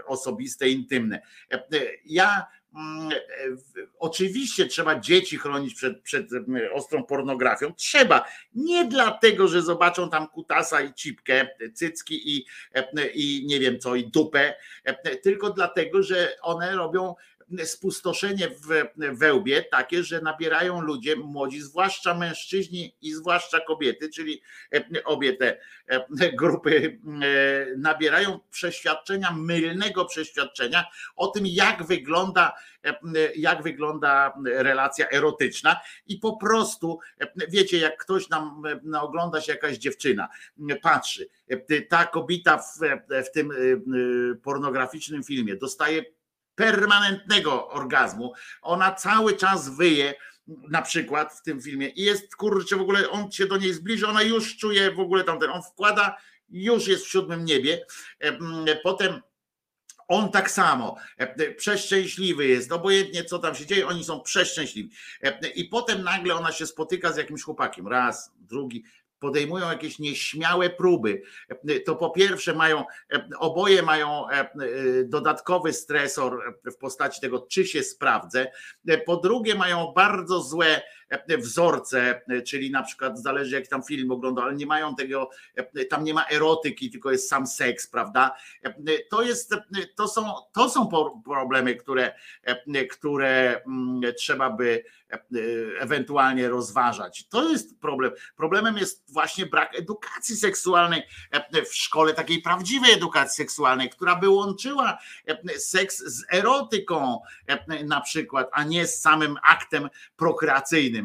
osobiste, 0.07 0.69
intymne. 0.69 1.23
Ja 2.05 2.47
oczywiście 3.99 4.67
trzeba 4.67 5.01
dzieci 5.01 5.39
chronić 5.39 5.75
przed, 5.75 6.03
przed 6.03 6.27
ostrą 6.73 7.05
pornografią. 7.05 7.75
Trzeba. 7.75 8.25
Nie 8.55 8.85
dlatego, 8.85 9.49
że 9.49 9.63
zobaczą 9.63 10.11
tam 10.11 10.29
kutasa 10.29 10.81
i 10.81 10.95
cipkę, 10.95 11.49
cycki 11.75 12.37
i, 12.37 12.47
i 13.15 13.47
nie 13.47 13.61
wiem 13.61 13.79
co, 13.79 13.95
i 13.95 14.11
dupę, 14.11 14.55
tylko 15.23 15.51
dlatego, 15.51 16.03
że 16.03 16.37
one 16.43 16.77
robią 16.77 17.15
spustoszenie 17.65 18.49
w 18.49 19.19
wełbie 19.19 19.63
takie, 19.63 20.05
że 20.05 20.21
nabierają 20.21 20.81
ludzie 20.81 21.17
młodzi, 21.17 21.61
zwłaszcza 21.61 22.15
mężczyźni 22.15 22.97
i 23.03 23.13
zwłaszcza 23.13 23.61
kobiety, 23.61 24.09
czyli 24.09 24.43
obie 25.05 25.37
te 25.37 25.59
grupy 26.33 27.01
nabierają 27.77 28.41
przeświadczenia, 28.51 29.33
mylnego 29.33 30.05
przeświadczenia 30.05 30.85
o 31.17 31.27
tym, 31.27 31.45
jak 31.47 31.87
wygląda, 31.87 32.53
jak 33.37 33.63
wygląda 33.63 34.35
relacja 34.45 35.09
erotyczna 35.11 35.81
i 36.07 36.17
po 36.19 36.37
prostu, 36.37 36.99
wiecie, 37.49 37.79
jak 37.79 37.97
ktoś 37.97 38.29
nam 38.29 38.63
ogląda 39.01 39.41
się 39.41 39.53
jakaś 39.53 39.77
dziewczyna, 39.77 40.29
patrzy, 40.83 41.29
ta 41.89 42.05
kobieta 42.05 42.59
w, 42.59 42.79
w 43.25 43.31
tym 43.31 43.53
pornograficznym 44.43 45.25
filmie 45.25 45.57
dostaje 45.57 46.05
permanentnego 46.55 47.69
orgazmu. 47.69 48.33
Ona 48.63 48.95
cały 48.95 49.37
czas 49.37 49.77
wyje, 49.77 50.15
na 50.47 50.83
przykład 50.83 51.33
w 51.33 51.43
tym 51.43 51.63
filmie 51.63 51.89
i 51.89 52.03
jest 52.03 52.37
kurczę 52.37 52.77
w 52.77 52.81
ogóle, 52.81 53.11
on 53.11 53.33
się 53.33 53.47
do 53.47 53.57
niej 53.57 53.75
zbliży, 53.75 54.07
ona 54.09 54.23
już 54.23 54.57
czuje 54.57 54.91
w 54.91 55.01
ogóle 55.01 55.25
tamten, 55.25 55.51
on 55.51 55.63
wkłada, 55.63 56.17
już 56.49 56.87
jest 56.87 57.05
w 57.05 57.11
siódmym 57.11 57.45
niebie. 57.45 57.87
Potem 58.83 59.21
on 60.09 60.31
tak 60.31 60.51
samo, 60.51 60.97
przeszczęśliwy 61.57 62.47
jest, 62.47 62.73
obojętnie 62.73 63.25
co 63.25 63.39
tam 63.39 63.55
się 63.55 63.67
dzieje, 63.67 63.87
oni 63.87 64.05
są 64.05 64.21
przeszczęśliwi. 64.21 64.91
I 65.55 65.65
potem 65.65 66.03
nagle 66.03 66.35
ona 66.35 66.53
się 66.53 66.67
spotyka 66.67 67.13
z 67.13 67.17
jakimś 67.17 67.43
chłopakiem, 67.43 67.89
raz, 67.89 68.33
drugi, 68.39 68.85
podejmują 69.21 69.71
jakieś 69.71 69.99
nieśmiałe 69.99 70.71
próby, 70.71 71.23
to 71.87 71.97
po 71.97 72.11
pierwsze 72.11 72.55
mają, 72.55 72.85
oboje 73.39 73.83
mają 73.83 74.29
e, 74.29 74.51
dodatkowy 75.05 75.73
stresor 75.73 76.59
w 76.65 76.77
postaci 76.77 77.21
tego, 77.21 77.47
czy 77.51 77.65
się 77.67 77.83
sprawdzę, 77.83 78.53
po 79.07 79.17
drugie 79.17 79.55
mają 79.55 79.93
bardzo 79.97 80.41
złe 80.41 80.83
wzorce, 81.39 82.23
czyli 82.47 82.71
na 82.71 82.83
przykład 82.83 83.19
zależy 83.19 83.55
jak 83.55 83.69
tam 83.69 83.83
film 83.83 84.11
ogląda, 84.11 84.43
ale 84.43 84.55
nie 84.55 84.67
mają 84.67 84.95
tego, 84.95 85.31
tam 85.91 86.05
nie 86.05 86.15
ma 86.15 86.27
erotyki, 86.27 86.91
tylko 86.91 87.11
jest 87.11 87.29
sam 87.29 87.47
seks, 87.47 87.87
prawda? 87.87 88.37
To 89.11 89.23
jest, 89.23 89.55
to 89.97 90.09
są, 90.09 90.35
to 90.53 90.71
są 90.71 90.89
problemy, 91.25 91.77
które, 91.77 92.15
które 92.91 93.63
mm, 93.67 94.15
trzeba 94.15 94.51
by 94.51 94.85
ewentualnie 95.79 96.49
rozważać. 96.49 97.29
To 97.29 97.49
jest 97.49 97.81
problem. 97.81 98.13
Problemem 98.37 98.79
jest 98.79 99.13
właśnie 99.13 99.47
brak 99.47 99.79
edukacji 99.79 100.37
seksualnej 100.37 101.03
w 101.67 101.75
szkole, 101.75 102.15
takiej 102.15 102.43
prawdziwej 102.43 102.93
edukacji 102.93 103.45
seksualnej, 103.45 103.91
która 103.91 104.17
by 104.17 104.29
łączyła 104.29 104.99
seks 105.59 105.99
z 105.99 106.25
erotyką 106.33 107.21
na 107.85 108.01
przykład, 108.01 108.49
a 108.53 108.65
nie 108.65 108.87
z 108.87 109.01
samym 109.01 109.37
aktem 109.43 109.89
prokreacyjnym 110.17 111.00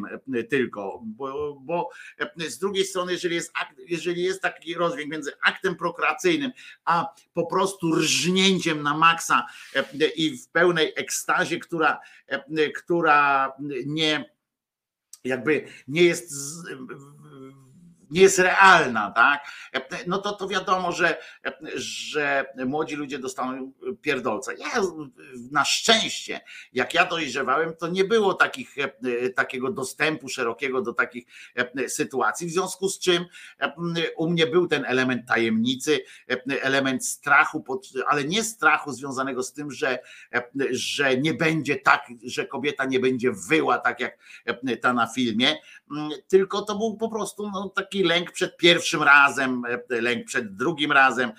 tylko. 0.50 1.02
Bo, 1.04 1.58
bo 1.60 1.90
z 2.36 2.58
drugiej 2.58 2.84
strony, 2.84 3.12
jeżeli 3.12 3.34
jest, 3.34 3.52
akt, 3.54 3.74
jeżeli 3.88 4.22
jest 4.22 4.42
taki 4.42 4.74
rozdźwięk 4.74 5.12
między 5.12 5.32
aktem 5.42 5.76
prokreacyjnym, 5.76 6.50
a 6.84 7.14
po 7.34 7.46
prostu 7.46 7.94
rżnięciem 7.94 8.82
na 8.82 8.96
maksa 8.96 9.46
i 10.16 10.38
w 10.38 10.48
pełnej 10.48 10.92
ekstazie, 10.96 11.58
która, 11.58 12.00
która 12.74 13.52
nie 13.86 14.36
jakby 15.24 15.66
nie 15.88 16.02
jest 16.02 16.32
nie 18.10 18.20
jest 18.20 18.38
realna, 18.38 19.10
tak? 19.10 19.44
No 20.06 20.18
to, 20.18 20.32
to 20.32 20.48
wiadomo, 20.48 20.92
że, 20.92 21.18
że 21.74 22.46
młodzi 22.66 22.96
ludzie 22.96 23.18
dostaną 23.18 23.72
pierdolce. 24.00 24.54
Ja 24.54 24.66
na 25.50 25.64
szczęście, 25.64 26.40
jak 26.72 26.94
ja 26.94 27.04
dojrzewałem, 27.04 27.76
to 27.76 27.88
nie 27.88 28.04
było 28.04 28.34
takich, 28.34 28.76
takiego 29.34 29.72
dostępu 29.72 30.28
szerokiego 30.28 30.82
do 30.82 30.92
takich 30.92 31.26
sytuacji, 31.88 32.46
w 32.46 32.50
związku 32.50 32.88
z 32.88 32.98
czym 32.98 33.24
u 34.16 34.30
mnie 34.30 34.46
był 34.46 34.66
ten 34.66 34.84
element 34.84 35.28
tajemnicy, 35.28 36.00
element 36.62 37.06
strachu, 37.06 37.64
ale 38.06 38.24
nie 38.24 38.44
strachu 38.44 38.92
związanego 38.92 39.42
z 39.42 39.52
tym, 39.52 39.70
że, 39.70 39.98
że 40.70 41.16
nie 41.16 41.34
będzie 41.34 41.76
tak, 41.76 42.06
że 42.24 42.46
kobieta 42.46 42.84
nie 42.84 43.00
będzie 43.00 43.32
wyła 43.48 43.78
tak 43.78 44.00
jak 44.00 44.18
ta 44.82 44.92
na 44.92 45.06
filmie, 45.06 45.56
tylko 46.28 46.62
to 46.62 46.78
był 46.78 46.96
po 46.96 47.08
prostu 47.08 47.50
no, 47.50 47.68
taki 47.68 47.95
lęk 48.02 48.32
przed 48.32 48.56
pierwszym 48.56 49.02
razem, 49.02 49.62
lęk 49.88 50.26
przed 50.26 50.54
drugim 50.54 50.92
razem, 50.92 51.32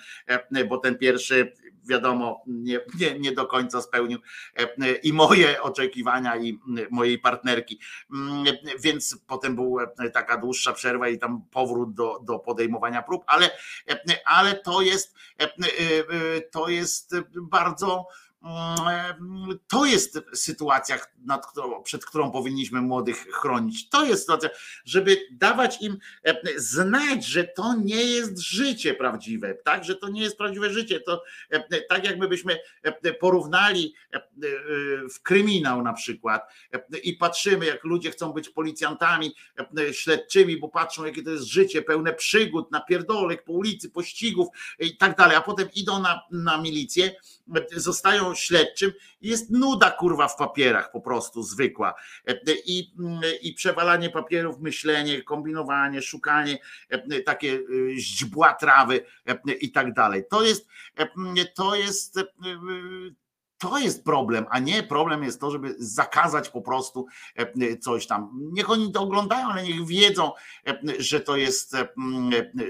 bo 0.68 0.78
ten 0.78 0.98
pierwszy 0.98 1.52
wiadomo, 1.88 2.42
nie, 2.46 2.80
nie, 3.00 3.18
nie 3.18 3.32
do 3.32 3.46
końca 3.46 3.82
spełnił 3.82 4.18
i 5.02 5.12
moje 5.12 5.62
oczekiwania, 5.62 6.36
i 6.36 6.58
mojej 6.90 7.18
partnerki. 7.18 7.80
Więc 8.80 9.18
potem 9.26 9.54
była 9.54 9.86
taka 10.12 10.36
dłuższa 10.36 10.72
przerwa 10.72 11.08
i 11.08 11.18
tam 11.18 11.42
powrót 11.50 11.94
do, 11.94 12.18
do 12.22 12.38
podejmowania 12.38 13.02
prób, 13.02 13.24
ale, 13.26 13.50
ale 14.24 14.54
to 14.54 14.80
jest 14.80 15.14
to 16.50 16.68
jest 16.68 17.14
bardzo 17.36 18.06
to 19.68 19.84
jest 19.84 20.20
sytuacja, 20.34 20.98
którą, 21.50 21.82
przed 21.82 22.04
którą 22.04 22.30
powinniśmy 22.30 22.80
młodych 22.80 23.16
chronić. 23.16 23.88
To 23.88 24.04
jest 24.04 24.22
sytuacja, 24.22 24.50
żeby 24.84 25.16
dawać 25.30 25.82
im 25.82 25.98
e, 26.24 26.36
znać, 26.56 27.24
że 27.26 27.44
to 27.44 27.74
nie 27.84 28.04
jest 28.04 28.38
życie 28.38 28.94
prawdziwe, 28.94 29.54
tak, 29.54 29.84
że 29.84 29.96
to 29.96 30.08
nie 30.08 30.22
jest 30.22 30.38
prawdziwe 30.38 30.70
życie. 30.70 31.00
To 31.00 31.22
e, 31.50 31.82
tak 31.82 32.04
jakby 32.04 32.28
byśmy 32.28 32.58
e, 32.82 33.14
porównali 33.14 33.94
w 35.14 35.22
kryminał 35.22 35.82
na 35.82 35.92
przykład 35.92 36.42
i 37.02 37.12
patrzymy, 37.12 37.66
jak 37.66 37.84
ludzie 37.84 38.10
chcą 38.10 38.32
być 38.32 38.48
policjantami, 38.48 39.34
śledczymi, 39.92 40.56
bo 40.56 40.68
patrzą, 40.68 41.04
jakie 41.04 41.22
to 41.22 41.30
jest 41.30 41.44
życie 41.44 41.82
pełne 41.82 42.12
przygód, 42.12 42.70
napierdolek 42.70 43.44
po 43.44 43.52
ulicy, 43.52 43.90
pościgów 43.90 44.48
i 44.78 44.96
tak 44.96 45.16
dalej, 45.16 45.36
a 45.36 45.40
potem 45.40 45.68
idą 45.74 46.02
na, 46.02 46.22
na 46.30 46.62
milicję, 46.62 47.10
zostają 47.72 48.27
śledczym, 48.34 48.92
jest 49.20 49.50
nuda 49.50 49.90
kurwa 49.90 50.28
w 50.28 50.36
papierach 50.36 50.92
po 50.92 51.00
prostu 51.00 51.42
zwykła. 51.42 51.94
I, 52.66 52.92
i 53.42 53.54
przewalanie 53.54 54.10
papierów, 54.10 54.60
myślenie, 54.60 55.22
kombinowanie, 55.22 56.02
szukanie, 56.02 56.58
takie 57.26 57.60
źdźbła 57.96 58.54
trawy 58.54 59.04
i 59.60 59.72
tak 59.72 59.92
dalej. 59.92 60.22
To 60.30 60.42
jest, 60.42 60.68
to 61.54 61.74
jest 61.74 62.18
to 63.58 63.78
jest 63.78 64.04
problem, 64.04 64.46
a 64.50 64.58
nie 64.58 64.82
problem 64.82 65.22
jest 65.22 65.40
to, 65.40 65.50
żeby 65.50 65.74
zakazać 65.78 66.48
po 66.48 66.62
prostu 66.62 67.06
coś 67.80 68.06
tam. 68.06 68.30
Niech 68.52 68.70
oni 68.70 68.92
to 68.92 69.00
oglądają, 69.00 69.48
ale 69.48 69.62
niech 69.62 69.86
wiedzą, 69.86 70.32
że 70.98 71.20
to 71.20 71.36
jest, 71.36 71.76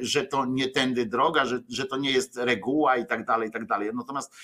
że 0.00 0.24
to 0.24 0.46
nie 0.46 0.68
tędy 0.68 1.06
droga, 1.06 1.44
że, 1.44 1.62
że 1.68 1.86
to 1.86 1.96
nie 1.96 2.10
jest 2.10 2.36
reguła 2.36 2.96
i 2.96 3.06
tak 3.06 3.24
dalej, 3.24 3.48
i 3.48 3.52
tak 3.52 3.66
dalej. 3.66 3.90
Natomiast 3.94 4.34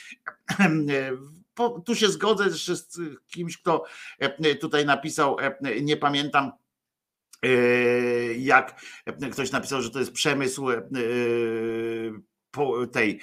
tu 1.85 1.95
się 1.95 2.09
zgodzę 2.09 2.51
z 2.51 2.99
kimś, 3.27 3.59
kto 3.59 3.85
tutaj 4.61 4.87
napisał, 4.87 5.37
nie 5.83 5.97
pamiętam 5.97 6.53
jak 8.39 8.81
ktoś 9.33 9.51
napisał, 9.51 9.83
że 9.83 9.91
to 9.91 9.99
jest 9.99 10.13
przemysł 10.13 10.67
tej 12.93 13.21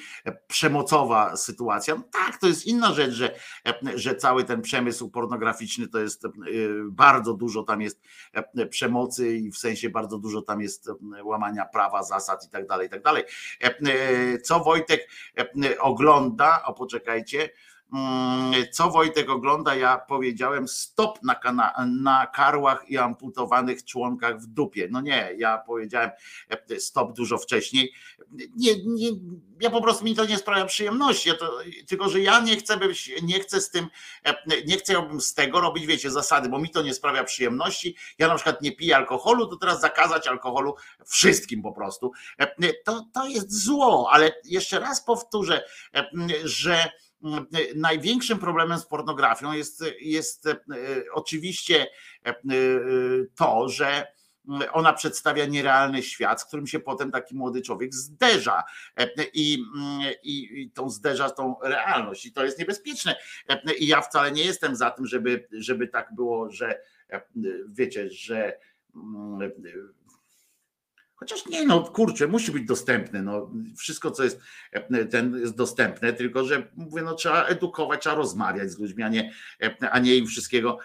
przemocowa 0.48 1.38
sytuacja. 1.38 1.96
No 1.96 2.04
tak, 2.12 2.38
to 2.38 2.48
jest 2.48 2.66
inna 2.66 2.94
rzecz, 2.94 3.12
że, 3.12 3.36
że 3.96 4.16
cały 4.16 4.44
ten 4.44 4.62
przemysł 4.62 5.10
pornograficzny 5.10 5.88
to 5.88 6.00
jest 6.00 6.24
bardzo 6.86 7.34
dużo 7.34 7.64
tam 7.64 7.82
jest 7.82 8.02
przemocy 8.70 9.38
i 9.38 9.52
w 9.52 9.58
sensie 9.58 9.90
bardzo 9.90 10.18
dużo 10.18 10.42
tam 10.42 10.62
jest 10.62 10.90
łamania 11.24 11.66
prawa, 11.66 12.04
zasad 12.04 12.46
i 12.46 12.50
tak 12.50 12.68
dalej, 12.68 12.88
i 12.88 12.90
tak 12.90 13.04
dalej. 13.04 13.24
Co 14.44 14.60
Wojtek 14.60 15.10
ogląda, 15.80 16.64
o 16.66 16.74
poczekajcie, 16.74 17.50
co 18.72 18.90
Wojtek 18.90 19.30
ogląda, 19.30 19.76
ja 19.76 19.98
powiedziałem 19.98 20.68
stop 20.68 21.24
na, 21.24 21.36
kana- 21.36 21.74
na 22.02 22.28
karłach 22.28 22.90
i 22.90 22.98
amputowanych 22.98 23.86
członkach 23.86 24.40
w 24.40 24.48
dupie. 24.48 24.88
No 24.92 25.02
nie, 25.02 25.32
ja 25.38 25.58
powiedziałem 25.58 26.10
e, 26.50 26.80
stop 26.80 27.14
dużo 27.14 27.38
wcześniej. 27.38 27.94
Nie, 28.56 28.84
nie, 28.86 29.10
ja 29.62 29.70
po 29.70 29.82
prostu 29.82 30.06
mi 30.06 30.16
to 30.16 30.26
nie 30.26 30.38
sprawia 30.38 30.66
przyjemności, 30.66 31.30
ja 31.30 31.36
to, 31.36 31.60
tylko 31.88 32.10
że 32.10 32.20
ja 32.20 32.40
nie 32.40 32.56
chcę 32.58 32.78
być, 32.78 33.12
nie 33.24 33.40
chcę 33.40 33.62
z 33.62 33.70
tym, 33.70 33.88
e, 34.24 34.36
nie 34.66 34.78
chcę 34.78 35.08
z 35.20 35.34
tego 35.34 35.62
robić, 35.62 35.86
wiecie, 35.86 36.12
zasady, 36.12 36.50
bo 36.50 36.60
mi 36.60 36.70
to 36.70 36.82
nie 36.82 36.94
sprawia 36.94 37.24
przyjemności. 37.24 37.96
Ja 38.18 38.28
na 38.28 38.36
przykład 38.36 38.62
nie 38.62 38.72
piję 38.72 38.96
alkoholu, 38.98 39.48
to 39.48 39.56
teraz 39.56 39.82
zakazać 39.82 40.28
alkoholu 40.28 40.76
wszystkim 41.06 41.62
po 41.62 41.72
prostu. 41.72 42.12
E, 42.40 42.74
to, 42.74 43.06
to 43.14 43.28
jest 43.28 43.64
zło, 43.64 44.10
ale 44.12 44.32
jeszcze 44.46 44.80
raz 44.80 45.04
powtórzę, 45.04 45.64
że 46.44 46.92
największym 47.76 48.40
problemem 48.40 48.80
z 48.80 48.86
pornografią 48.86 49.54
jest, 49.54 49.84
jest 50.02 50.48
e, 50.48 50.58
oczywiście 51.14 51.88
e, 52.26 52.34
to, 53.36 53.70
że 53.70 54.08
ona 54.72 54.94
przedstawia 54.94 55.46
nierealny 55.46 56.04
świat, 56.04 56.42
z 56.42 56.46
którym 56.46 56.68
się 56.68 56.80
potem 56.80 57.12
taki 57.12 57.36
młody 57.36 57.62
człowiek 57.62 57.94
zderza 57.94 58.64
e, 58.98 59.10
i, 59.34 59.64
i, 60.24 60.62
i 60.62 60.72
tą 60.72 60.90
zderza 60.90 61.30
tą 61.30 61.56
realność 61.64 62.26
i 62.26 62.32
to 62.32 62.46
jest 62.46 62.60
niebezpieczne. 62.60 63.16
I 63.80 63.88
ja 63.88 64.02
wcale 64.02 64.32
nie 64.32 64.44
jestem 64.44 64.76
za 64.76 64.92
tym, 64.92 65.06
żeby, 65.06 65.48
żeby 65.52 65.88
tak 65.88 66.16
było, 66.16 66.52
że 66.52 66.82
wiecie, 67.68 68.10
że 68.10 68.58
Chociaż 71.22 71.46
nie, 71.46 71.66
no 71.66 71.84
kurczę, 71.84 72.28
musi 72.28 72.52
być 72.52 72.66
dostępne. 72.66 73.22
No, 73.22 73.52
wszystko, 73.78 74.12
co 74.12 74.24
jest, 74.24 74.40
ten 75.12 75.40
jest 75.40 75.56
dostępne, 75.56 76.14
tylko 76.14 76.46
że 76.46 76.68
mówię, 76.76 77.02
no 77.02 77.14
trzeba 77.14 77.46
edukować, 77.46 78.02
trzeba 78.02 78.16
rozmawiać 78.16 78.72
z 78.72 78.80
ludźmi, 78.80 79.04
a 79.04 79.10
nie, 79.10 79.32
a 79.92 80.00
nie 80.00 80.16
im 80.16 80.28
wszystkiego 80.28 80.78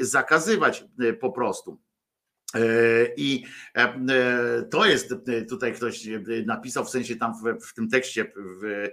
zakazywać 0.00 0.84
po 1.20 1.32
prostu. 1.32 1.78
E, 2.56 2.58
I 3.16 3.44
e, 3.74 4.62
to 4.70 4.86
jest, 4.86 5.14
tutaj 5.48 5.72
ktoś 5.72 6.08
napisał, 6.46 6.84
w 6.84 6.90
sensie 6.90 7.16
tam 7.16 7.32
w, 7.34 7.66
w 7.66 7.74
tym 7.74 7.88
tekście 7.88 8.32
w, 8.62 8.88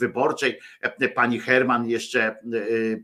wyborczej, 0.00 0.58
pani 1.14 1.40
Herman 1.40 1.88
jeszcze 1.88 2.22
e, 2.22 2.36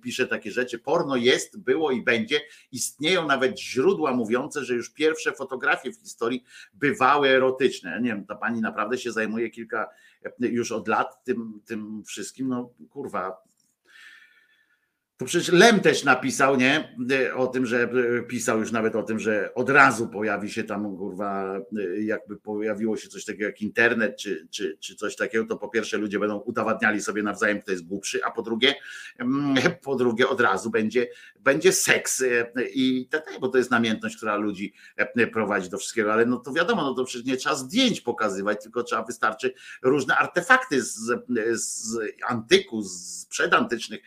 pisze 0.03 0.27
takie 0.27 0.51
rzeczy. 0.51 0.79
Porno 0.79 1.17
jest, 1.17 1.61
było 1.61 1.91
i 1.91 2.03
będzie. 2.03 2.41
Istnieją 2.73 3.27
nawet 3.27 3.61
źródła 3.61 4.13
mówiące, 4.13 4.65
że 4.65 4.75
już 4.75 4.91
pierwsze 4.91 5.33
fotografie 5.33 5.93
w 5.93 5.97
historii 5.97 6.45
bywały 6.75 7.29
erotyczne. 7.29 8.01
Nie 8.01 8.09
wiem, 8.09 8.27
ta 8.27 8.37
pani 8.37 8.61
naprawdę 8.61 8.99
się 8.99 9.13
zajmuje 9.13 9.51
kilka 9.51 9.89
już 10.41 10.73
od 10.73 10.89
lat 10.89 11.25
tym, 11.25 11.61
tym 11.67 12.05
wszystkim. 12.05 12.49
No 12.49 12.73
kurwa, 12.91 13.43
to 15.21 15.27
przecież 15.27 15.53
Lem 15.53 15.81
też 15.81 16.05
napisał, 16.05 16.57
nie? 16.57 16.97
O 17.37 17.47
tym, 17.47 17.67
że 17.67 17.89
pisał 18.29 18.61
już 18.61 18.73
nawet 18.73 18.97
o 18.97 19.03
tym, 19.03 19.19
że 19.19 19.55
od 19.55 19.71
razu 19.71 20.09
pojawi 20.09 20.51
się 20.51 20.65
tam, 20.65 20.97
kurwa, 20.97 21.61
jakby 22.01 22.37
pojawiło 22.37 22.97
się 22.97 23.09
coś 23.09 23.25
takiego 23.25 23.45
jak 23.45 23.61
internet, 23.61 24.17
czy, 24.17 24.49
czy, 24.51 24.79
czy 24.81 24.95
coś 24.95 25.17
takiego, 25.17 25.47
to 25.47 25.57
po 25.57 25.69
pierwsze 25.69 25.99
ludzie 25.99 26.19
będą 26.19 26.39
udowadniali 26.39 27.03
sobie 27.03 27.23
nawzajem, 27.23 27.61
kto 27.61 27.71
jest 27.71 27.87
głupszy, 27.87 28.25
a 28.25 28.31
po 28.31 28.43
drugie, 28.43 28.75
mm, 29.19 29.55
po 29.85 29.97
drugie 29.97 30.29
od 30.29 30.41
razu 30.41 30.71
będzie, 30.71 31.09
będzie 31.41 31.73
seks 31.73 32.25
i 32.75 33.09
bo 33.41 33.49
to 33.49 33.59
jest 33.59 33.71
namiętność, 33.71 34.17
która 34.17 34.37
ludzi 34.37 34.75
prowadzi 35.33 35.71
do 35.71 35.79
wszystkiego, 35.79 36.13
ale 36.13 36.27
no 36.27 36.37
to 36.37 36.53
wiadomo, 36.53 36.83
no 36.83 36.95
to 36.95 37.05
przecież 37.05 37.27
nie 37.27 37.37
trzeba 37.37 37.55
zdjęć 37.55 38.01
pokazywać, 38.01 38.63
tylko 38.63 38.83
trzeba 38.83 39.05
wystarczy 39.05 39.55
różne 39.83 40.17
artefakty 40.17 40.83
z, 40.83 40.97
z 41.53 41.99
antyku, 42.29 42.83
z 42.83 43.27
przedantycznych 43.27 44.01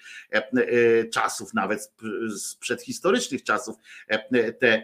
czasów, 1.06 1.54
nawet 1.54 1.92
z 2.28 2.56
przedhistorycznych 2.56 3.44
czasów. 3.44 3.76
Te, 4.60 4.84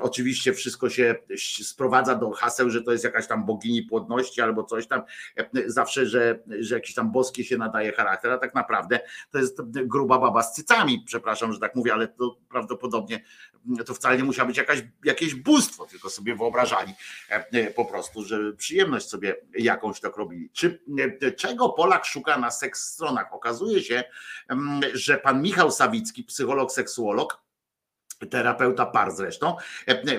oczywiście 0.00 0.52
wszystko 0.52 0.90
się 0.90 1.14
sprowadza 1.62 2.14
do 2.14 2.30
haseł, 2.30 2.70
że 2.70 2.82
to 2.82 2.92
jest 2.92 3.04
jakaś 3.04 3.26
tam 3.26 3.46
bogini 3.46 3.82
płodności 3.82 4.40
albo 4.40 4.64
coś 4.64 4.86
tam, 4.86 5.02
zawsze, 5.66 6.06
że, 6.06 6.38
że 6.60 6.74
jakiś 6.74 6.94
tam 6.94 7.12
boski 7.12 7.44
się 7.44 7.58
nadaje 7.58 7.92
charakter, 7.92 8.32
a 8.32 8.38
tak 8.38 8.54
naprawdę 8.54 9.00
to 9.30 9.38
jest 9.38 9.62
gruba 9.62 10.18
baba 10.18 10.42
z 10.42 10.54
cycami, 10.54 11.02
przepraszam, 11.06 11.52
że 11.52 11.60
tak 11.60 11.74
mówię, 11.74 11.92
ale 11.92 12.08
to 12.08 12.36
prawdopodobnie 12.48 13.24
to 13.86 13.94
wcale 13.94 14.16
nie 14.16 14.24
musiało 14.24 14.46
być 14.46 14.56
jakaś, 14.56 14.82
jakieś 15.04 15.34
bóstwo, 15.34 15.86
tylko 15.86 16.10
sobie 16.10 16.36
wyobrażali 16.36 16.92
po 17.76 17.84
prostu, 17.84 18.24
że 18.24 18.52
przyjemność 18.52 19.08
sobie 19.08 19.36
jakąś 19.58 20.00
tak 20.00 20.16
robili. 20.16 20.50
Czy 20.52 20.80
czego 21.36 21.68
Polak 21.68 22.04
szuka 22.04 22.38
na 22.38 22.50
seks 22.50 22.92
stronach? 22.92 23.34
Okazuje 23.34 23.82
się, 23.82 24.04
że 24.94 25.18
pan 25.18 25.37
Michał 25.42 25.70
Sawicki, 25.70 26.24
psycholog, 26.24 26.72
seksuolog, 26.72 27.42
terapeuta 28.26 28.86
par 28.86 29.12
zresztą, 29.12 29.56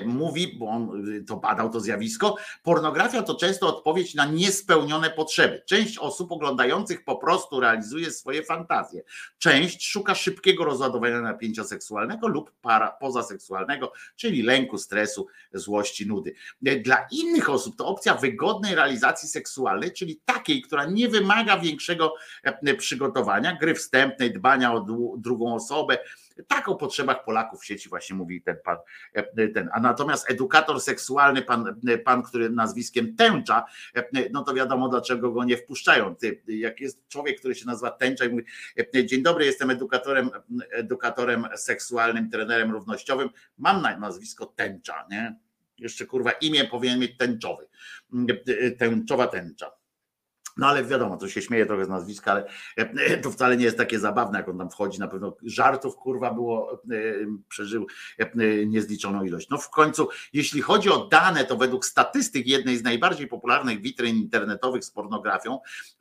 mówi, 0.04 0.56
bo 0.58 0.66
on 0.66 1.04
to 1.26 1.36
badał 1.36 1.70
to 1.70 1.80
zjawisko, 1.80 2.36
pornografia 2.62 3.22
to 3.22 3.34
często 3.34 3.76
odpowiedź 3.76 4.14
na 4.14 4.24
niespełnione 4.24 5.10
potrzeby. 5.10 5.62
Część 5.66 5.98
osób 5.98 6.32
oglądających 6.32 7.04
po 7.04 7.16
prostu 7.16 7.60
realizuje 7.60 8.10
swoje 8.10 8.42
fantazje. 8.42 9.02
Część 9.38 9.86
szuka 9.86 10.14
szybkiego 10.14 10.64
rozładowania 10.64 11.20
napięcia 11.20 11.64
seksualnego 11.64 12.28
lub 12.28 12.52
para 12.62 12.90
pozaseksualnego, 12.90 13.92
czyli 14.16 14.42
lęku, 14.42 14.78
stresu, 14.78 15.26
złości, 15.52 16.06
nudy. 16.06 16.34
Dla 16.62 17.06
innych 17.10 17.50
osób 17.50 17.76
to 17.76 17.86
opcja 17.86 18.14
wygodnej 18.14 18.74
realizacji 18.74 19.28
seksualnej, 19.28 19.92
czyli 19.92 20.20
takiej, 20.24 20.62
która 20.62 20.84
nie 20.84 21.08
wymaga 21.08 21.58
większego 21.58 22.14
przygotowania, 22.78 23.56
gry 23.56 23.74
wstępnej, 23.74 24.32
dbania 24.32 24.74
o 24.74 24.86
drugą 25.18 25.54
osobę, 25.54 25.98
tak 26.48 26.68
o 26.68 26.74
potrzebach 26.74 27.24
Polaków 27.24 27.60
w 27.60 27.64
sieci 27.64 27.88
właśnie 27.88 28.16
mówi 28.16 28.42
ten 28.42 28.56
pan. 28.64 28.76
Ten. 29.54 29.70
A 29.72 29.80
natomiast 29.80 30.30
edukator 30.30 30.80
seksualny, 30.80 31.42
pan, 31.42 31.80
pan, 32.04 32.22
który 32.22 32.50
nazwiskiem 32.50 33.16
Tęcza, 33.16 33.64
no 34.32 34.44
to 34.44 34.54
wiadomo 34.54 34.88
dlaczego 34.88 35.32
go 35.32 35.44
nie 35.44 35.56
wpuszczają. 35.56 36.14
Jak 36.46 36.80
jest 36.80 37.08
człowiek, 37.08 37.38
który 37.38 37.54
się 37.54 37.66
nazywa 37.66 37.90
Tęcza 37.90 38.24
i 38.24 38.28
mówi, 38.28 38.44
dzień 39.04 39.22
dobry, 39.22 39.44
jestem 39.44 39.70
edukatorem, 39.70 40.30
edukatorem 40.70 41.46
seksualnym, 41.56 42.30
trenerem 42.30 42.72
równościowym, 42.72 43.28
mam 43.58 43.82
nazwisko 44.00 44.46
Tęcza, 44.46 45.06
nie? 45.10 45.36
Jeszcze 45.78 46.06
kurwa 46.06 46.30
imię 46.30 46.64
powinien 46.64 46.98
mieć 46.98 47.16
tęczowy. 47.16 47.68
Tęczowa 48.78 49.26
tęcza. 49.26 49.79
No 50.60 50.66
ale 50.66 50.84
wiadomo, 50.84 51.16
to 51.16 51.28
się 51.28 51.42
śmieje 51.42 51.66
trochę 51.66 51.84
z 51.84 51.88
nazwiska, 51.88 52.32
ale 52.32 52.46
e, 52.76 53.16
to 53.16 53.30
wcale 53.30 53.56
nie 53.56 53.64
jest 53.64 53.76
takie 53.76 53.98
zabawne, 53.98 54.38
jak 54.38 54.48
on 54.48 54.58
tam 54.58 54.70
wchodzi. 54.70 54.98
Na 55.00 55.08
pewno 55.08 55.36
żartów 55.42 55.96
kurwa 55.96 56.34
było, 56.34 56.82
e, 56.90 56.96
przeżył 57.48 57.86
e, 58.18 58.66
niezliczoną 58.66 59.24
ilość. 59.24 59.48
No 59.48 59.58
w 59.58 59.70
końcu, 59.70 60.08
jeśli 60.32 60.60
chodzi 60.60 60.90
o 60.90 61.06
dane, 61.06 61.44
to 61.44 61.56
według 61.56 61.84
statystyk 61.84 62.46
jednej 62.46 62.76
z 62.76 62.82
najbardziej 62.82 63.26
popularnych 63.26 63.80
witryn 63.80 64.16
internetowych 64.16 64.84
z 64.84 64.90
pornografią, 64.90 65.58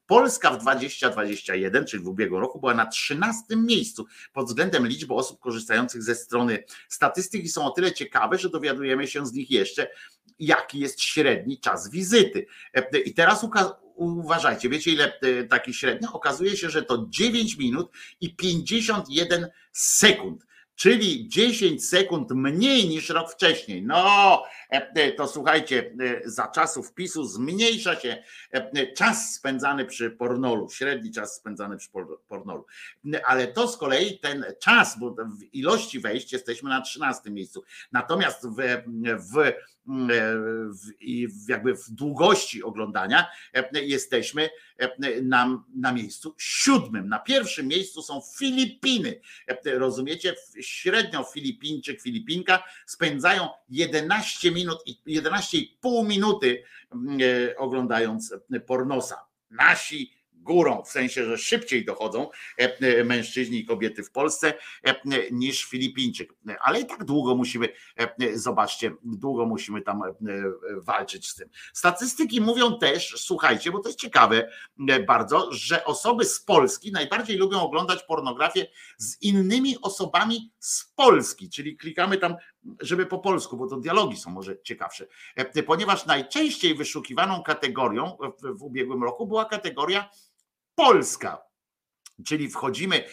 Polska 0.09 0.51
w 0.51 0.61
2021, 0.61 1.85
czyli 1.85 2.03
w 2.03 2.07
ubiegłym 2.07 2.41
roku, 2.41 2.59
była 2.59 2.73
na 2.73 2.85
13 2.85 3.43
miejscu 3.55 4.05
pod 4.33 4.47
względem 4.47 4.87
liczby 4.87 5.13
osób 5.13 5.39
korzystających 5.39 6.03
ze 6.03 6.15
strony. 6.15 6.63
Statystyki 6.87 7.49
są 7.49 7.65
o 7.65 7.71
tyle 7.71 7.91
ciekawe, 7.91 8.37
że 8.37 8.49
dowiadujemy 8.49 9.07
się 9.07 9.25
z 9.25 9.33
nich 9.33 9.51
jeszcze, 9.51 9.87
jaki 10.39 10.79
jest 10.79 11.01
średni 11.01 11.59
czas 11.59 11.89
wizyty. 11.89 12.45
I 13.05 13.13
teraz 13.13 13.45
uważajcie, 13.95 14.69
wiecie 14.69 14.91
ile 14.91 15.19
e, 15.19 15.43
taki 15.43 15.73
średnio? 15.73 16.11
Okazuje 16.13 16.57
się, 16.57 16.69
że 16.69 16.83
to 16.83 17.05
9 17.09 17.57
minut 17.57 17.91
i 18.21 18.35
51 18.35 19.47
sekund 19.71 20.45
czyli 20.79 21.27
10 21.27 21.87
sekund 21.87 22.31
mniej 22.31 22.89
niż 22.89 23.09
rok 23.09 23.31
wcześniej. 23.31 23.83
No, 23.83 24.43
e, 24.71 24.91
e, 24.95 25.11
to 25.11 25.27
słuchajcie, 25.27 25.95
za 26.25 26.47
czasów 26.47 26.93
PiSu 26.93 27.23
zmniejsza 27.23 27.95
się 27.95 28.23
czas 28.97 29.33
spędzany 29.33 29.85
przy 29.85 30.11
pornolu, 30.11 30.69
średni 30.69 31.11
czas 31.11 31.35
spędzany 31.35 31.77
przy 31.77 31.89
pornolu. 32.27 32.65
Ale 33.25 33.47
to 33.47 33.67
z 33.67 33.77
kolei 33.77 34.19
ten 34.19 34.45
czas, 34.59 34.99
bo 34.99 35.11
w 35.11 35.53
ilości 35.53 35.99
wejść 35.99 36.33
jesteśmy 36.33 36.69
na 36.69 36.81
13 36.81 37.31
miejscu. 37.31 37.63
Natomiast 37.91 38.47
w, 38.47 38.57
w 39.33 39.53
i 40.99 41.27
jakby 41.47 41.75
w 41.75 41.89
długości 41.89 42.63
oglądania 42.63 43.27
e, 43.53 43.83
jesteśmy 43.83 44.49
e, 44.77 45.21
na, 45.21 45.63
na 45.75 45.91
miejscu 45.91 46.35
siódmym. 46.37 47.09
Na 47.09 47.19
pierwszym 47.19 47.67
miejscu 47.67 48.01
są 48.01 48.21
Filipiny. 48.37 49.21
E, 49.47 49.79
rozumiecie? 49.79 50.35
Średnio 50.61 51.23
Filipińczyk, 51.23 52.01
Filipinka 52.01 52.63
spędzają 52.85 53.49
11 53.69 54.51
minut 54.51 54.79
i 54.85 55.19
11,5 55.19 56.07
minuty 56.07 56.63
oglądając 57.57 58.33
pornosa. 58.67 59.25
Nasi 59.49 60.18
górą, 60.49 60.83
w 60.83 60.89
sensie, 60.89 61.25
że 61.25 61.37
szybciej 61.37 61.85
dochodzą 61.85 62.29
e, 62.59 62.77
e, 62.79 63.03
mężczyźni 63.03 63.57
i 63.57 63.65
kobiety 63.65 64.03
w 64.03 64.11
Polsce 64.11 64.53
e, 64.83 64.95
niż 65.31 65.65
Filipińczyk. 65.65 66.33
Ale 66.61 66.79
i 66.79 66.85
tak 66.85 67.03
długo 67.03 67.35
musimy, 67.35 67.69
zobaczcie, 68.33 68.91
długo 69.03 69.45
musimy 69.45 69.81
tam 69.81 70.01
walczyć 70.77 71.29
z 71.29 71.35
tym. 71.35 71.49
Statystyki 71.73 72.41
mówią 72.41 72.79
też, 72.79 73.13
słuchajcie, 73.17 73.71
bo 73.71 73.79
to 73.79 73.89
jest 73.89 73.99
ciekawe 73.99 74.49
bardzo, 75.07 75.51
że 75.51 75.85
osoby 75.85 76.25
z 76.25 76.39
Polski 76.39 76.91
najbardziej 76.91 77.37
lubią 77.37 77.61
oglądać 77.61 78.03
pornografię 78.03 78.67
z 78.97 79.21
innymi 79.21 79.81
osobami 79.81 80.51
z 80.59 80.93
Polski, 80.95 81.49
czyli 81.49 81.77
klikamy 81.77 82.17
tam 82.17 82.35
żeby 82.79 83.05
po 83.05 83.19
polsku, 83.19 83.57
bo 83.57 83.67
to 83.67 83.77
dialogi 83.77 84.17
są 84.17 84.31
może 84.31 84.61
ciekawsze, 84.61 85.07
ponieważ 85.65 86.05
najczęściej 86.05 86.75
wyszukiwaną 86.75 87.43
kategorią 87.43 88.17
w, 88.41 88.57
w 88.59 88.63
ubiegłym 88.63 89.03
roku 89.03 89.27
była 89.27 89.45
kategoria 89.45 90.09
Polska. 90.79 91.49
Czyli 92.25 92.49
wchodzimy, 92.49 93.03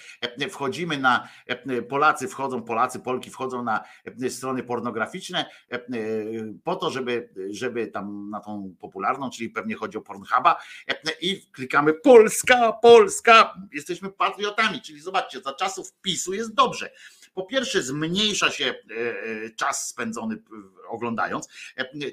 wchodzimy 0.51 0.99
na 0.99 1.29
Polacy 1.89 2.29
wchodzą, 2.29 2.63
Polacy, 2.63 3.01
Polki 3.01 3.31
wchodzą 3.31 3.63
na 3.65 3.85
strony 4.29 4.63
pornograficzne 4.63 5.51
po 6.65 6.77
to, 6.77 6.91
żeby, 6.91 7.29
żeby 7.51 7.87
tam 7.87 8.31
na 8.31 8.41
tą 8.41 8.75
popularną, 8.81 9.31
czyli 9.31 9.51
pewnie 9.51 9.75
chodzi 9.75 9.99
o 9.99 10.01
Pornhuba 10.01 10.57
i 11.21 11.47
klikamy 11.53 11.95
Polska, 11.95 12.73
Polska, 12.73 13.55
jesteśmy 13.73 14.11
patriotami, 14.11 14.83
czyli 14.83 15.01
zobaczcie, 15.01 15.41
za 15.41 15.55
czasów 15.55 15.93
PiSu 16.03 16.35
jest 16.35 16.55
dobrze. 16.55 16.91
Po 17.35 17.47
pierwsze 17.47 17.83
zmniejsza 17.83 18.51
się 18.51 18.75
czas 19.57 19.89
spędzony 19.89 20.43
oglądając, 20.89 21.49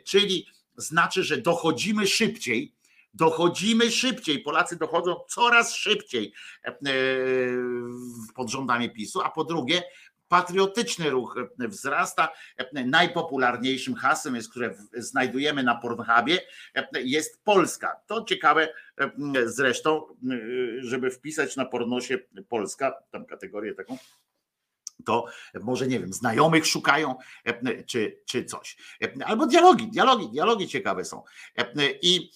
czyli 0.05 0.47
znaczy, 0.77 1.23
że 1.23 1.37
dochodzimy 1.37 2.07
szybciej, 2.07 2.75
dochodzimy 3.13 3.91
szybciej. 3.91 4.39
Polacy 4.39 4.75
dochodzą 4.75 5.15
coraz 5.29 5.75
szybciej 5.75 6.33
e, 6.65 6.67
e, 6.67 6.75
pod 8.35 8.49
rządami 8.49 8.89
PiSu, 8.89 9.21
a 9.21 9.29
po 9.29 9.43
drugie, 9.43 9.83
patriotyczny 10.27 11.09
ruch 11.09 11.35
wzrasta. 11.59 12.29
Najpopularniejszym 12.85 13.95
hasłem, 13.95 14.35
jest, 14.35 14.51
które 14.51 14.75
znajdujemy 14.93 15.63
na 15.63 15.75
Pornhubie, 15.75 16.39
jest 16.93 17.43
Polska. 17.43 17.99
To 18.07 18.23
ciekawe 18.23 18.73
zresztą, 19.45 20.05
żeby 20.79 21.11
wpisać 21.11 21.55
na 21.55 21.65
pornosie 21.65 22.19
Polska, 22.49 22.93
tam 23.11 23.25
kategorię 23.25 23.73
taką, 23.73 23.97
to 25.05 25.25
może 25.61 25.87
nie 25.87 25.99
wiem, 25.99 26.13
znajomych 26.13 26.67
szukają, 26.67 27.15
czy, 27.85 28.19
czy 28.25 28.45
coś. 28.45 28.77
Albo 29.25 29.45
dialogi, 29.45 29.87
dialogi, 29.87 30.29
dialogi 30.29 30.67
ciekawe 30.67 31.05
są. 31.05 31.23
I 32.01 32.31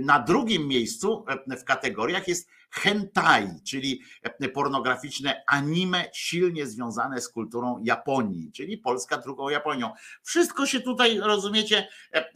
na 0.00 0.18
drugim 0.18 0.68
miejscu 0.68 1.24
w 1.60 1.64
kategoriach 1.64 2.28
jest 2.28 2.48
hentai, 2.70 3.48
czyli 3.68 4.02
pornograficzne 4.54 5.42
anime 5.46 6.04
silnie 6.12 6.66
związane 6.66 7.20
z 7.20 7.28
kulturą 7.28 7.82
Japonii, 7.84 8.52
czyli 8.52 8.78
Polska 8.78 9.18
drugą 9.18 9.48
Japonią. 9.48 9.92
Wszystko 10.22 10.66
się 10.66 10.80
tutaj, 10.80 11.18
rozumiecie, 11.18 11.88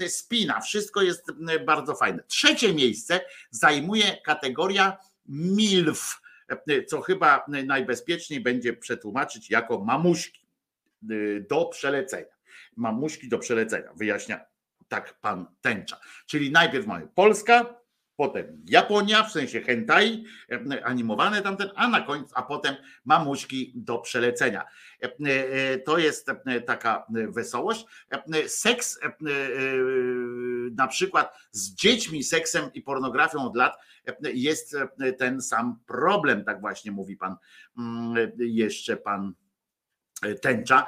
spina, 0.08 0.60
wszystko 0.60 1.02
jest 1.02 1.26
bardzo 1.66 1.94
fajne. 1.94 2.22
Trzecie 2.26 2.74
miejsce 2.74 3.20
zajmuje 3.50 4.16
kategoria 4.24 4.96
MILF, 5.28 6.20
co 6.86 7.00
chyba 7.00 7.46
najbezpieczniej 7.48 8.40
będzie 8.40 8.72
przetłumaczyć 8.72 9.50
jako 9.50 9.78
mamuśki 9.84 10.46
y, 11.10 11.46
do 11.50 11.64
przelecenia. 11.64 12.34
Mamuśki 12.76 13.28
do 13.28 13.38
przelecenia, 13.38 13.92
wyjaśnia 13.96 14.40
tak 14.88 15.20
pan 15.20 15.46
Tęcza. 15.60 16.00
Czyli 16.26 16.52
najpierw 16.52 16.86
mamy 16.86 17.08
Polska, 17.14 17.79
potem 18.20 18.62
Japonia, 18.66 19.24
w 19.24 19.32
sensie 19.32 19.60
hentai, 19.60 20.24
animowane 20.84 21.42
tamten, 21.42 21.70
a 21.74 21.88
na 21.88 22.00
końcu, 22.00 22.32
a 22.34 22.42
potem 22.42 22.74
mamuśki 23.04 23.72
do 23.74 23.98
przelecenia. 23.98 24.64
To 25.84 25.98
jest 25.98 26.30
taka 26.66 27.06
wesołość. 27.28 27.86
Seks 28.46 29.00
na 30.76 30.86
przykład 30.86 31.34
z 31.52 31.74
dziećmi, 31.74 32.22
seksem 32.22 32.72
i 32.74 32.82
pornografią 32.82 33.46
od 33.46 33.56
lat 33.56 33.76
jest 34.34 34.76
ten 35.18 35.42
sam 35.42 35.78
problem, 35.86 36.44
tak 36.44 36.60
właśnie 36.60 36.92
mówi 36.92 37.16
pan 37.16 37.36
mm, 37.78 38.32
jeszcze 38.38 38.96
pan 38.96 39.34
tęcza, 40.42 40.86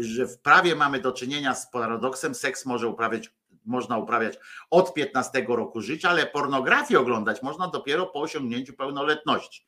że 0.00 0.26
w 0.26 0.38
prawie 0.38 0.74
mamy 0.74 1.00
do 1.00 1.12
czynienia 1.12 1.54
z 1.54 1.70
paradoksem, 1.70 2.34
seks 2.34 2.66
może 2.66 2.88
uprawiać 2.88 3.30
można 3.66 3.98
uprawiać 3.98 4.38
od 4.70 4.94
15 4.94 5.44
roku 5.48 5.80
życia, 5.80 6.10
ale 6.10 6.26
pornografię 6.26 7.00
oglądać 7.00 7.42
można 7.42 7.68
dopiero 7.68 8.06
po 8.06 8.20
osiągnięciu 8.20 8.72
pełnoletności. 8.72 9.66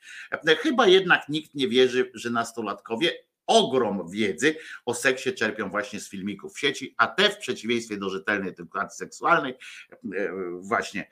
Chyba 0.58 0.86
jednak 0.86 1.28
nikt 1.28 1.54
nie 1.54 1.68
wierzy, 1.68 2.10
że 2.14 2.30
nastolatkowie 2.30 3.12
ogrom 3.46 4.10
wiedzy 4.10 4.56
o 4.84 4.94
seksie 4.94 5.34
czerpią 5.34 5.70
właśnie 5.70 6.00
z 6.00 6.08
filmików 6.08 6.54
w 6.54 6.58
sieci, 6.58 6.94
a 6.96 7.06
te 7.06 7.30
w 7.30 7.38
przeciwieństwie 7.38 7.96
do 7.96 8.10
rzetelnej 8.10 8.50
edukacji 8.50 8.98
seksualnej, 8.98 9.54
właśnie 10.60 11.08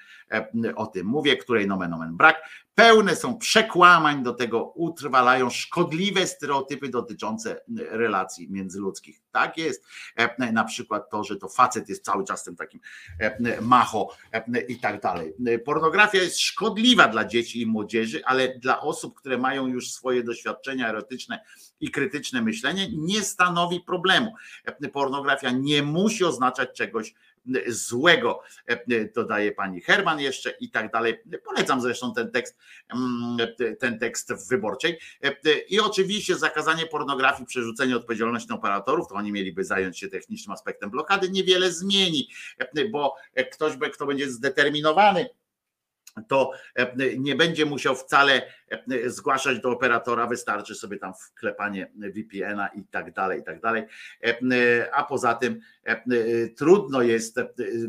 o 0.77 0.87
tym 0.87 1.07
mówię, 1.07 1.37
której 1.37 1.67
nomen 1.67 1.95
omen 1.95 2.17
brak, 2.17 2.43
pełne 2.77 3.17
są 3.17 3.39
przekłamań, 3.39 4.23
do 4.23 4.35
tego 4.35 4.65
utrwalają 4.65 5.51
szkodliwe 5.51 6.27
stereotypy 6.27 6.89
dotyczące 6.89 7.61
relacji 7.77 8.51
międzyludzkich. 8.51 9.21
Tak 9.33 9.59
jest. 9.59 9.85
Na 10.53 10.65
przykład 10.65 11.11
to, 11.11 11.25
że 11.25 11.37
to 11.37 11.49
facet 11.49 11.89
jest 11.89 12.05
cały 12.05 12.25
czas 12.25 12.45
tym 12.45 12.57
takim 12.57 12.81
macho 13.61 14.09
i 14.69 14.81
tak 14.81 15.01
dalej. 15.01 15.35
Pornografia 15.65 16.19
jest 16.19 16.41
szkodliwa 16.41 17.09
dla 17.09 17.25
dzieci 17.25 17.63
i 17.63 17.67
młodzieży, 17.67 18.25
ale 18.25 18.59
dla 18.59 18.81
osób, 18.81 19.15
które 19.15 19.39
mają 19.39 19.67
już 19.67 19.91
swoje 19.91 20.23
doświadczenia 20.23 20.89
erotyczne 20.89 21.41
i 21.81 21.91
krytyczne 21.91 22.43
myślenie, 22.43 22.89
nie 22.93 23.23
stanowi 23.23 23.81
problemu. 23.81 24.35
Pornografia 24.93 25.51
nie 25.51 25.83
musi 25.83 26.25
oznaczać 26.25 26.69
czegoś 26.77 27.15
złego, 27.67 28.41
dodaje 29.15 29.53
pani 29.53 29.81
Herman 29.81 30.21
jeszcze 30.21 30.51
i 30.51 30.71
tak 30.71 30.93
dalej. 30.93 31.23
Polecam 31.45 31.81
zresztą 31.81 32.15
ten 32.15 32.31
tekst, 32.31 32.59
ten 33.79 33.99
tekst 33.99 34.33
w 34.33 34.49
wyborczej. 34.49 34.99
I 35.69 35.81
oczywiście 35.81 36.37
zakazanie 36.37 36.87
pornografii, 36.87 37.47
przerzucenie 37.47 37.97
odpowiedzialności 37.97 38.49
na 38.49 38.55
operatorów, 38.55 39.09
to 39.09 39.15
oni 39.15 39.33
mieliby 39.33 39.65
zająć 39.65 39.99
się 39.99 40.09
technicznym 40.09 40.53
aspektem 40.53 40.91
blokady, 40.91 41.31
niewiele 41.31 41.73
zmieni, 41.73 42.29
bo 42.91 43.15
ktoś, 43.53 43.73
kto 43.93 44.07
będzie 44.07 44.31
zdeterminowany, 44.31 45.29
to 46.29 46.53
nie 47.19 47.37
będzie 47.37 47.67
musiał 47.67 47.97
wcale 47.97 48.43
zgłaszać 49.07 49.61
do 49.61 49.71
operatora, 49.71 50.27
wystarczy 50.27 50.75
sobie 50.75 50.99
tam 50.99 51.13
wklepanie 51.15 51.93
VPN-a 51.95 52.69
i 52.69 52.85
tak 52.85 53.13
dalej, 53.13 53.41
i 53.41 53.45
tak 53.45 53.61
dalej. 53.61 53.85
A 54.93 55.05
poza 55.05 55.35
tym 55.35 55.61
trudno 56.57 57.03
jest 57.03 57.41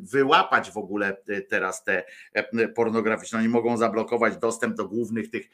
wyłapać 0.02 0.72
w 0.72 0.78
ogóle 0.78 1.18
teraz 1.50 1.84
te 1.84 2.04
pornograficzne. 2.76 3.40
Oni 3.40 3.50
mogą 3.50 3.78
zablokować 3.78 4.38
dostęp 4.38 4.76
do 4.76 4.88
głównych 4.88 5.30
tych, 5.30 5.50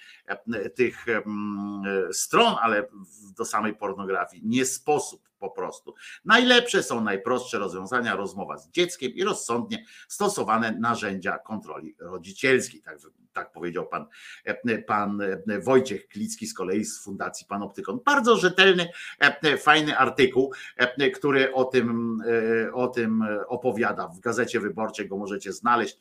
tych 0.76 1.06
stron, 2.12 2.56
ale 2.62 2.88
do 3.38 3.46
samej 3.46 3.76
pornografii 3.76 4.42
nie 4.46 4.66
sposób 4.66 5.33
po 5.44 5.50
prostu. 5.50 5.94
Najlepsze 6.26 6.84
są 6.84 7.02
najprostsze 7.02 7.60
rozwiązania, 7.60 8.16
rozmowa 8.16 8.58
z 8.58 8.70
dzieckiem 8.70 9.12
i 9.12 9.24
rozsądnie 9.24 9.86
stosowane 10.08 10.72
narzędzia 10.80 11.38
kontroli 11.38 11.96
rodzicielskiej. 12.00 12.82
Tak, 12.82 13.00
tak 13.34 13.52
powiedział 13.52 13.88
pan, 13.88 14.06
pan 14.88 15.22
Wojciech 15.64 16.08
Klicki 16.08 16.48
z 16.48 16.54
kolei 16.54 16.86
z 16.86 17.04
Fundacji 17.04 17.46
Panoptykon. 17.50 18.00
Bardzo 18.06 18.38
rzetelny, 18.38 18.90
fajny 19.60 19.98
artykuł, 19.98 20.54
który 21.16 21.54
o 21.54 21.64
tym, 21.64 22.20
o 22.74 22.88
tym 22.88 23.26
opowiada. 23.48 24.08
W 24.08 24.20
Gazecie 24.20 24.60
Wyborczej 24.60 25.08
go 25.08 25.18
możecie 25.18 25.54
znaleźć. 25.54 25.98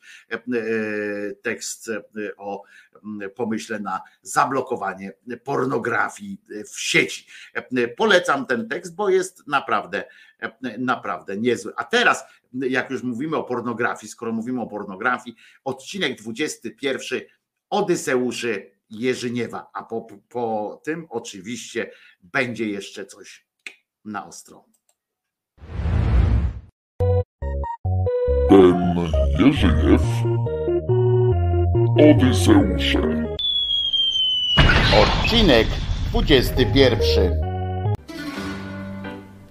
Tekst 1.41 1.91
o 2.37 2.63
pomyśle 3.35 3.79
na 3.79 4.01
zablokowanie 4.21 5.13
pornografii 5.43 6.41
w 6.71 6.79
sieci. 6.79 7.27
Polecam 7.97 8.45
ten 8.45 8.69
tekst, 8.69 8.95
bo 8.95 9.09
jest 9.09 9.47
naprawdę, 9.47 10.03
naprawdę 10.77 11.37
niezły. 11.37 11.73
A 11.75 11.83
teraz, 11.83 12.25
jak 12.53 12.89
już 12.89 13.03
mówimy 13.03 13.37
o 13.37 13.43
pornografii, 13.43 14.11
skoro 14.11 14.31
mówimy 14.31 14.61
o 14.61 14.67
pornografii, 14.67 15.35
odcinek 15.63 16.21
21 16.21 17.21
Odyseuszy 17.69 18.71
Jerzyniewa, 18.89 19.69
a 19.73 19.83
po, 19.83 20.07
po 20.29 20.81
tym 20.83 21.07
oczywiście 21.09 21.91
będzie 22.21 22.69
jeszcze 22.69 23.05
coś 23.05 23.47
na 24.05 24.27
ostro. 24.27 24.65
Ten 28.49 28.95
Jerzyniew 29.39 30.01
Odyseusze. 32.11 33.35
Odcinek 35.01 35.67
21. 36.11 37.33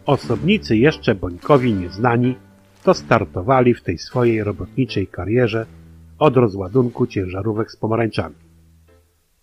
Osobnicy 0.06 0.76
jeszcze 0.76 1.14
Bońkowi 1.14 1.74
nieznani 1.74 2.36
to 2.82 2.94
startowali 2.94 3.74
w 3.74 3.82
tej 3.82 3.98
swojej 3.98 4.44
robotniczej 4.44 5.06
karierze 5.06 5.66
od 6.18 6.36
rozładunku 6.36 7.06
ciężarówek 7.06 7.70
z 7.70 7.76
pomarańczami. 7.76 8.34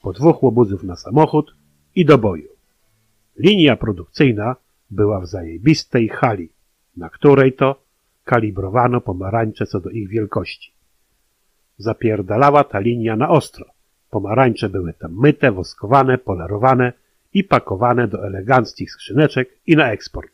Po 0.02 0.14
dwóch 0.14 0.44
łobuzów 0.44 0.84
na 0.84 0.96
samochód 0.96 1.56
i 1.96 2.06
do 2.06 2.18
boju. 2.18 2.50
Linia 3.38 3.76
produkcyjna 3.76 4.56
była 4.92 5.20
w 5.20 5.28
zajebistej 5.28 6.10
hali, 6.10 6.50
na 6.98 7.10
której 7.10 7.54
to 7.54 7.82
kalibrowano 8.24 9.02
pomarańcze 9.02 9.66
co 9.66 9.80
do 9.80 9.90
ich 9.90 10.10
wielkości. 10.10 10.72
Zapierdalała 11.78 12.64
ta 12.64 12.80
linia 12.80 13.16
na 13.16 13.30
ostro. 13.30 13.66
Pomarańcze 14.10 14.70
były 14.70 14.94
tam 14.94 15.20
myte, 15.20 15.52
woskowane, 15.52 16.18
polerowane 16.18 16.94
i 17.34 17.44
pakowane 17.44 18.08
do 18.08 18.28
eleganckich 18.28 18.92
skrzyneczek 18.92 19.50
i 19.68 19.76
na 19.76 19.92
eksport. 19.92 20.32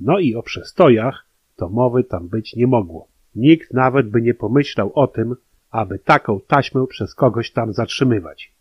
No 0.00 0.18
i 0.18 0.34
o 0.34 0.42
przestojach 0.42 1.27
to 1.58 1.68
mowy 1.68 2.04
tam 2.04 2.28
być 2.28 2.56
nie 2.56 2.66
mogło. 2.66 3.08
Nikt 3.34 3.74
nawet 3.74 4.08
by 4.08 4.22
nie 4.22 4.34
pomyślał 4.34 4.92
o 4.94 5.06
tym, 5.06 5.36
aby 5.70 5.98
taką 5.98 6.40
taśmę 6.40 6.86
przez 6.86 7.14
kogoś 7.14 7.50
tam 7.50 7.72
zatrzymywać. 7.72 8.52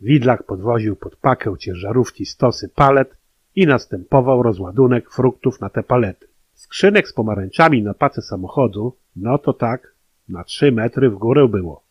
Widlak 0.00 0.42
podwoził 0.42 0.96
pod 0.96 1.16
pakę 1.16 1.54
ciężarówki 1.58 2.26
stosy 2.26 2.68
palet 2.68 3.16
i 3.54 3.66
następował 3.66 4.42
rozładunek 4.42 5.10
fruktów 5.10 5.60
na 5.60 5.68
te 5.68 5.82
palety. 5.82 6.26
Skrzynek 6.54 7.08
z 7.08 7.12
pomarańczami 7.12 7.82
na 7.82 7.94
pace 7.94 8.22
samochodu, 8.22 8.96
no 9.16 9.38
to 9.38 9.52
tak, 9.52 9.94
na 10.28 10.44
trzy 10.44 10.72
metry 10.72 11.10
w 11.10 11.14
górę 11.14 11.48
było. 11.48 11.84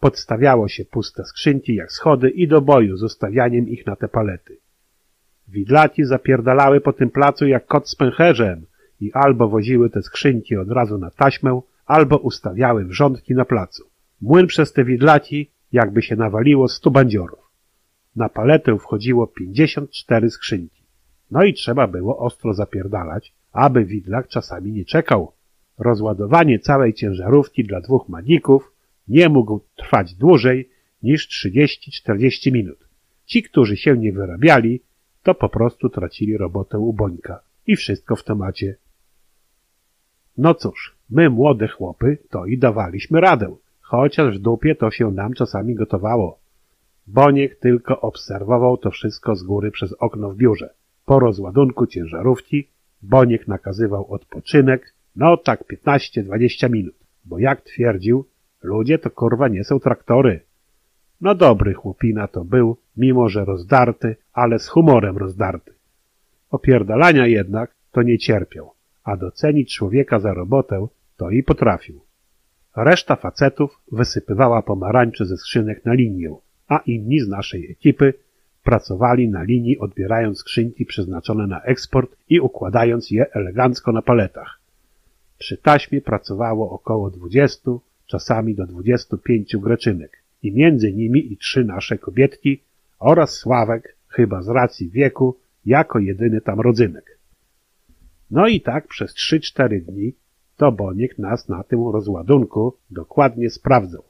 Podstawiało 0.00 0.68
się 0.68 0.84
puste 0.84 1.24
skrzynki 1.24 1.74
jak 1.74 1.92
schody 1.92 2.30
i 2.30 2.48
do 2.48 2.60
boju 2.60 2.96
z 2.96 3.02
ustawianiem 3.02 3.68
ich 3.68 3.86
na 3.86 3.96
te 3.96 4.08
palety. 4.08 4.58
Widlaki 5.48 6.04
zapierdalały 6.04 6.80
po 6.80 6.92
tym 6.92 7.10
placu 7.10 7.46
jak 7.46 7.66
kot 7.66 7.88
z 7.88 7.94
pęcherzem 7.94 8.66
i 9.00 9.12
albo 9.12 9.48
woziły 9.48 9.90
te 9.90 10.02
skrzynki 10.02 10.56
od 10.56 10.70
razu 10.70 10.98
na 10.98 11.10
taśmę, 11.10 11.60
albo 11.86 12.18
ustawiały 12.18 12.84
wrzątki 12.84 13.34
na 13.34 13.44
placu. 13.44 13.84
Młyn 14.20 14.46
przez 14.46 14.72
te 14.72 14.84
widlaki 14.84 15.50
jakby 15.72 16.02
się 16.02 16.16
nawaliło 16.16 16.68
stu 16.68 16.90
bandziorów. 16.90 17.50
Na 18.16 18.28
paletę 18.28 18.78
wchodziło 18.78 19.26
pięćdziesiąt 19.26 19.90
cztery 19.90 20.30
skrzynki. 20.30 20.82
No 21.30 21.44
i 21.44 21.54
trzeba 21.54 21.86
było 21.86 22.18
ostro 22.18 22.54
zapierdalać, 22.54 23.32
aby 23.52 23.84
widlak 23.84 24.28
czasami 24.28 24.72
nie 24.72 24.84
czekał. 24.84 25.32
Rozładowanie 25.78 26.58
całej 26.58 26.94
ciężarówki 26.94 27.64
dla 27.64 27.80
dwóch 27.80 28.08
magików 28.08 28.72
nie 29.08 29.28
mógł 29.28 29.60
trwać 29.76 30.14
dłużej 30.14 30.68
niż 31.02 31.28
30-40 31.28 32.52
minut. 32.52 32.88
Ci, 33.24 33.42
którzy 33.42 33.76
się 33.76 33.96
nie 33.96 34.12
wyrabiali, 34.12 34.80
to 35.22 35.34
po 35.34 35.48
prostu 35.48 35.88
tracili 35.88 36.36
robotę 36.36 36.78
u 36.78 36.92
Bońka. 36.92 37.40
I 37.66 37.76
wszystko 37.76 38.16
w 38.16 38.24
temacie. 38.24 38.76
No 40.38 40.54
cóż, 40.54 40.96
my 41.10 41.30
młode 41.30 41.68
chłopy 41.68 42.18
to 42.30 42.46
i 42.46 42.58
dawaliśmy 42.58 43.20
radę, 43.20 43.56
chociaż 43.80 44.38
w 44.38 44.42
dupie 44.42 44.74
to 44.74 44.90
się 44.90 45.10
nam 45.10 45.32
czasami 45.32 45.74
gotowało. 45.74 46.38
Boniek 47.06 47.56
tylko 47.56 48.00
obserwował 48.00 48.76
to 48.76 48.90
wszystko 48.90 49.36
z 49.36 49.42
góry 49.42 49.70
przez 49.70 49.92
okno 49.92 50.30
w 50.30 50.36
biurze. 50.36 50.74
Po 51.04 51.18
rozładunku 51.18 51.86
ciężarówki 51.86 52.68
Boniek 53.02 53.48
nakazywał 53.48 54.12
odpoczynek, 54.12 54.94
no 55.16 55.36
tak 55.36 55.64
15-20 55.86 56.70
minut, 56.70 56.94
bo 57.24 57.38
jak 57.38 57.60
twierdził, 57.60 58.26
ludzie 58.62 58.98
to 58.98 59.10
kurwa 59.10 59.48
nie 59.48 59.64
są 59.64 59.80
traktory. 59.80 60.40
No 61.20 61.34
dobry 61.34 61.74
chłopina 61.74 62.28
to 62.28 62.44
był, 62.44 62.76
mimo 62.96 63.28
że 63.28 63.44
rozdarty, 63.44 64.16
ale 64.32 64.58
z 64.58 64.68
humorem 64.68 65.16
rozdarty. 65.16 65.72
Opierdalania 66.50 67.26
jednak 67.26 67.74
to 67.92 68.02
nie 68.02 68.18
cierpiał, 68.18 68.72
a 69.06 69.16
docenić 69.16 69.74
człowieka 69.74 70.20
za 70.20 70.34
robotę 70.34 70.86
to 71.16 71.30
i 71.30 71.42
potrafił. 71.42 72.00
Reszta 72.76 73.16
facetów 73.16 73.80
wysypywała 73.92 74.62
pomarańcze 74.62 75.26
ze 75.26 75.36
skrzynek 75.36 75.84
na 75.84 75.94
linię, 75.94 76.34
a 76.68 76.78
inni 76.86 77.20
z 77.20 77.28
naszej 77.28 77.70
ekipy 77.70 78.14
pracowali 78.64 79.28
na 79.28 79.42
linii 79.42 79.78
odbierając 79.78 80.38
skrzynki 80.38 80.86
przeznaczone 80.86 81.46
na 81.46 81.62
eksport 81.62 82.16
i 82.28 82.40
układając 82.40 83.10
je 83.10 83.32
elegancko 83.32 83.92
na 83.92 84.02
paletach. 84.02 84.60
Przy 85.38 85.56
taśmie 85.56 86.00
pracowało 86.00 86.70
około 86.70 87.10
20, 87.10 87.70
czasami 88.06 88.54
do 88.54 88.66
25 88.66 89.56
greczynek 89.56 90.22
i 90.42 90.52
między 90.52 90.92
nimi 90.92 91.32
i 91.32 91.36
trzy 91.36 91.64
nasze 91.64 91.98
kobietki 91.98 92.60
oraz 92.98 93.30
Sławek, 93.30 93.96
chyba 94.08 94.42
z 94.42 94.48
racji 94.48 94.90
wieku, 94.90 95.36
jako 95.66 95.98
jedyny 95.98 96.40
tam 96.40 96.60
rodzynek. 96.60 97.15
No 98.30 98.48
i 98.48 98.60
tak 98.60 98.86
przez 98.88 99.14
3-4 99.14 99.80
dni 99.80 100.12
to 100.56 100.72
Boniek 100.72 101.18
nas 101.18 101.48
na 101.48 101.62
tym 101.62 101.88
rozładunku 101.88 102.76
dokładnie 102.90 103.50
sprawdzał. 103.50 104.02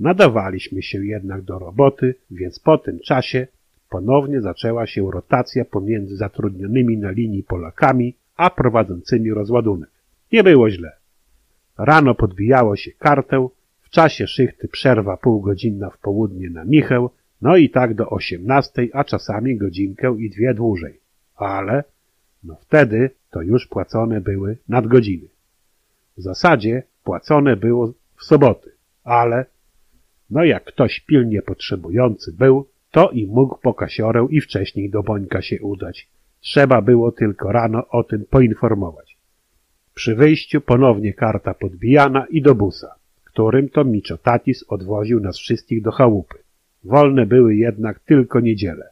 Nadawaliśmy 0.00 0.82
się 0.82 1.06
jednak 1.06 1.42
do 1.42 1.58
roboty, 1.58 2.14
więc 2.30 2.58
po 2.58 2.78
tym 2.78 2.98
czasie 3.00 3.46
ponownie 3.90 4.40
zaczęła 4.40 4.86
się 4.86 5.10
rotacja 5.10 5.64
pomiędzy 5.64 6.16
zatrudnionymi 6.16 6.98
na 6.98 7.10
linii 7.10 7.42
Polakami, 7.42 8.16
a 8.36 8.50
prowadzącymi 8.50 9.30
rozładunek. 9.30 9.90
Nie 10.32 10.42
było 10.42 10.70
źle. 10.70 10.92
Rano 11.78 12.14
podbijało 12.14 12.76
się 12.76 12.90
kartę, 12.98 13.48
w 13.80 13.90
czasie 13.90 14.26
szychty 14.26 14.68
przerwa 14.68 15.16
półgodzinna 15.16 15.90
w 15.90 15.98
południe 15.98 16.50
na 16.50 16.64
Micheł, 16.64 17.10
no 17.42 17.56
i 17.56 17.70
tak 17.70 17.94
do 17.94 18.10
osiemnastej, 18.10 18.90
a 18.92 19.04
czasami 19.04 19.56
godzinkę 19.56 20.16
i 20.18 20.30
dwie 20.30 20.54
dłużej. 20.54 21.00
Ale, 21.36 21.84
no 22.44 22.56
wtedy 22.60 23.10
to 23.30 23.42
już 23.42 23.66
płacone 23.66 24.20
były 24.20 24.58
nadgodziny. 24.68 25.28
W 26.16 26.22
zasadzie 26.22 26.82
płacone 27.04 27.56
było 27.56 27.92
w 28.16 28.24
soboty, 28.24 28.72
ale 29.04 29.46
no 30.30 30.44
jak 30.44 30.64
ktoś 30.64 31.00
pilnie 31.00 31.42
potrzebujący 31.42 32.32
był, 32.32 32.68
to 32.90 33.10
i 33.10 33.26
mógł 33.26 33.58
po 33.58 33.74
kasiorę 33.74 34.26
i 34.30 34.40
wcześniej 34.40 34.90
do 34.90 35.02
Bońka 35.02 35.42
się 35.42 35.60
udać. 35.60 36.08
Trzeba 36.40 36.82
było 36.82 37.12
tylko 37.12 37.52
rano 37.52 37.88
o 37.88 38.04
tym 38.04 38.24
poinformować. 38.30 39.16
Przy 39.94 40.14
wyjściu 40.14 40.60
ponownie 40.60 41.14
karta 41.14 41.54
podbijana 41.54 42.26
i 42.26 42.42
do 42.42 42.54
busa, 42.54 42.94
którym 43.24 43.68
to 43.68 43.84
Miczotatis 43.84 44.64
odwoził 44.68 45.20
nas 45.20 45.38
wszystkich 45.38 45.82
do 45.82 45.90
chałupy. 45.90 46.38
Wolne 46.84 47.26
były 47.26 47.54
jednak 47.56 47.98
tylko 48.00 48.40
niedziele. 48.40 48.90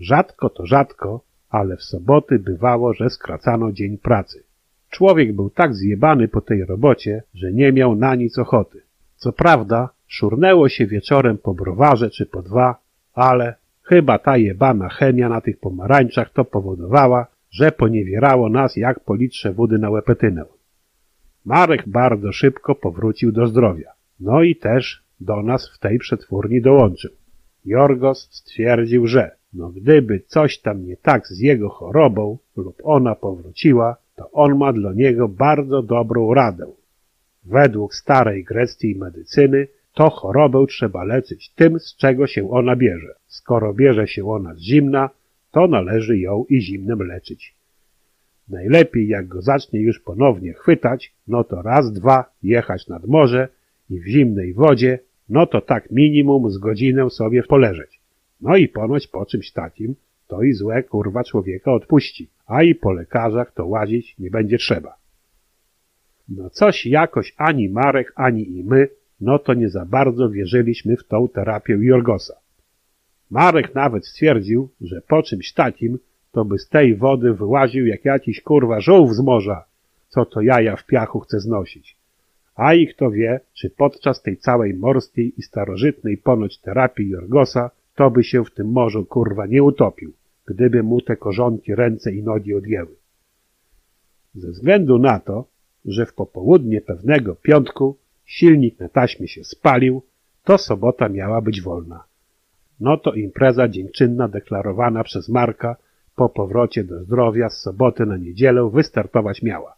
Rzadko 0.00 0.50
to 0.50 0.66
rzadko, 0.66 1.24
ale 1.52 1.76
w 1.76 1.82
soboty 1.82 2.38
bywało, 2.38 2.94
że 2.94 3.10
skracano 3.10 3.72
dzień 3.72 3.98
pracy. 3.98 4.44
Człowiek 4.90 5.32
był 5.32 5.50
tak 5.50 5.74
zjebany 5.74 6.28
po 6.28 6.40
tej 6.40 6.64
robocie, 6.64 7.22
że 7.34 7.52
nie 7.52 7.72
miał 7.72 7.96
na 7.96 8.14
nic 8.14 8.38
ochoty. 8.38 8.82
Co 9.16 9.32
prawda, 9.32 9.88
szurnęło 10.06 10.68
się 10.68 10.86
wieczorem 10.86 11.38
po 11.38 11.54
browarze 11.54 12.10
czy 12.10 12.26
po 12.26 12.42
dwa, 12.42 12.76
ale 13.14 13.54
chyba 13.82 14.18
ta 14.18 14.36
jebana 14.36 14.88
chemia 14.88 15.28
na 15.28 15.40
tych 15.40 15.60
pomarańczach 15.60 16.32
to 16.32 16.44
powodowała, 16.44 17.26
że 17.50 17.72
poniewierało 17.72 18.48
nas 18.48 18.76
jak 18.76 19.00
po 19.00 19.14
litrze 19.14 19.52
wody 19.52 19.78
na 19.78 19.90
łepetynę. 19.90 20.44
Marek 21.44 21.88
bardzo 21.88 22.32
szybko 22.32 22.74
powrócił 22.74 23.32
do 23.32 23.46
zdrowia. 23.46 23.92
No 24.20 24.42
i 24.42 24.56
też 24.56 25.02
do 25.20 25.42
nas 25.42 25.70
w 25.74 25.78
tej 25.78 25.98
przetwórni 25.98 26.62
dołączył. 26.62 27.10
Jorgos 27.64 28.28
stwierdził, 28.30 29.06
że 29.06 29.41
no 29.52 29.70
gdyby 29.70 30.20
coś 30.26 30.58
tam 30.58 30.86
nie 30.86 30.96
tak 30.96 31.26
z 31.26 31.38
jego 31.38 31.68
chorobą 31.68 32.38
lub 32.56 32.76
ona 32.82 33.14
powróciła, 33.14 33.96
to 34.16 34.30
on 34.30 34.58
ma 34.58 34.72
dla 34.72 34.92
niego 34.92 35.28
bardzo 35.28 35.82
dobrą 35.82 36.34
radę. 36.34 36.66
Według 37.44 37.94
starej 37.94 38.44
greckiej 38.44 38.94
medycyny 38.94 39.68
to 39.94 40.10
chorobę 40.10 40.66
trzeba 40.68 41.04
leczyć 41.04 41.52
tym, 41.54 41.80
z 41.80 41.96
czego 41.96 42.26
się 42.26 42.50
ona 42.50 42.76
bierze. 42.76 43.14
Skoro 43.26 43.74
bierze 43.74 44.08
się 44.08 44.30
ona 44.30 44.54
z 44.54 44.60
zimna, 44.60 45.10
to 45.50 45.66
należy 45.66 46.18
ją 46.18 46.44
i 46.48 46.60
zimnem 46.60 46.98
leczyć. 46.98 47.54
Najlepiej 48.48 49.08
jak 49.08 49.28
go 49.28 49.42
zacznie 49.42 49.80
już 49.80 50.00
ponownie 50.00 50.52
chwytać, 50.52 51.12
no 51.28 51.44
to 51.44 51.62
raz, 51.62 51.92
dwa 51.92 52.24
jechać 52.42 52.88
nad 52.88 53.06
morze 53.06 53.48
i 53.90 54.00
w 54.00 54.06
zimnej 54.06 54.54
wodzie, 54.54 54.98
no 55.28 55.46
to 55.46 55.60
tak 55.60 55.90
minimum 55.90 56.50
z 56.50 56.58
godzinę 56.58 57.10
sobie 57.10 57.42
poleżeć. 57.42 58.01
No 58.42 58.56
i 58.56 58.68
ponoć 58.68 59.06
po 59.06 59.26
czymś 59.26 59.52
takim 59.52 59.94
to 60.28 60.42
i 60.42 60.52
złe 60.52 60.82
kurwa 60.82 61.24
człowieka 61.24 61.72
odpuści, 61.72 62.28
a 62.46 62.62
i 62.62 62.74
po 62.74 62.92
lekarzach 62.92 63.52
to 63.54 63.66
łazić 63.66 64.18
nie 64.18 64.30
będzie 64.30 64.58
trzeba. 64.58 64.94
No 66.28 66.50
coś 66.50 66.86
jakoś 66.86 67.34
ani 67.36 67.68
Marek, 67.68 68.12
ani 68.16 68.58
i 68.58 68.64
my, 68.64 68.88
no 69.20 69.38
to 69.38 69.54
nie 69.54 69.68
za 69.68 69.84
bardzo 69.84 70.30
wierzyliśmy 70.30 70.96
w 70.96 71.04
tą 71.04 71.28
terapię 71.28 71.78
Jorgosa. 71.80 72.34
Marek 73.30 73.74
nawet 73.74 74.06
stwierdził, 74.06 74.68
że 74.80 75.02
po 75.08 75.22
czymś 75.22 75.52
takim 75.52 75.98
to 76.32 76.44
by 76.44 76.58
z 76.58 76.68
tej 76.68 76.96
wody 76.96 77.34
wyłaził 77.34 77.86
jak 77.86 78.04
jakiś 78.04 78.40
kurwa 78.40 78.80
żółw 78.80 79.12
z 79.12 79.20
morza, 79.20 79.64
co 80.08 80.24
to 80.24 80.40
jaja 80.40 80.76
w 80.76 80.86
piachu 80.86 81.20
chce 81.20 81.40
znosić. 81.40 81.96
A 82.54 82.74
i 82.74 82.86
kto 82.86 83.10
wie, 83.10 83.40
czy 83.54 83.70
podczas 83.70 84.22
tej 84.22 84.36
całej 84.36 84.74
morskiej 84.74 85.32
i 85.38 85.42
starożytnej 85.42 86.18
ponoć 86.18 86.58
terapii 86.58 87.08
Jorgosa 87.08 87.70
to 87.94 88.10
by 88.10 88.24
się 88.24 88.44
w 88.44 88.54
tym 88.54 88.72
morzu 88.72 89.04
kurwa 89.04 89.46
nie 89.46 89.62
utopił, 89.62 90.12
gdyby 90.46 90.82
mu 90.82 91.00
te 91.00 91.16
korzonki 91.16 91.74
ręce 91.74 92.12
i 92.12 92.22
nogi 92.22 92.54
odjęły. 92.54 92.96
Ze 94.34 94.50
względu 94.50 94.98
na 94.98 95.20
to, 95.20 95.44
że 95.84 96.06
w 96.06 96.14
popołudnie 96.14 96.80
pewnego 96.80 97.34
piątku 97.34 97.96
silnik 98.24 98.80
na 98.80 98.88
taśmie 98.88 99.28
się 99.28 99.44
spalił, 99.44 100.02
to 100.44 100.58
sobota 100.58 101.08
miała 101.08 101.40
być 101.40 101.62
wolna. 101.62 102.04
No 102.80 102.96
to 102.96 103.12
impreza 103.12 103.68
dziękczynna 103.68 104.28
deklarowana 104.28 105.04
przez 105.04 105.28
Marka 105.28 105.76
po 106.16 106.28
powrocie 106.28 106.84
do 106.84 107.04
zdrowia 107.04 107.48
z 107.48 107.60
soboty 107.60 108.06
na 108.06 108.16
niedzielę 108.16 108.70
wystartować 108.70 109.42
miała. 109.42 109.76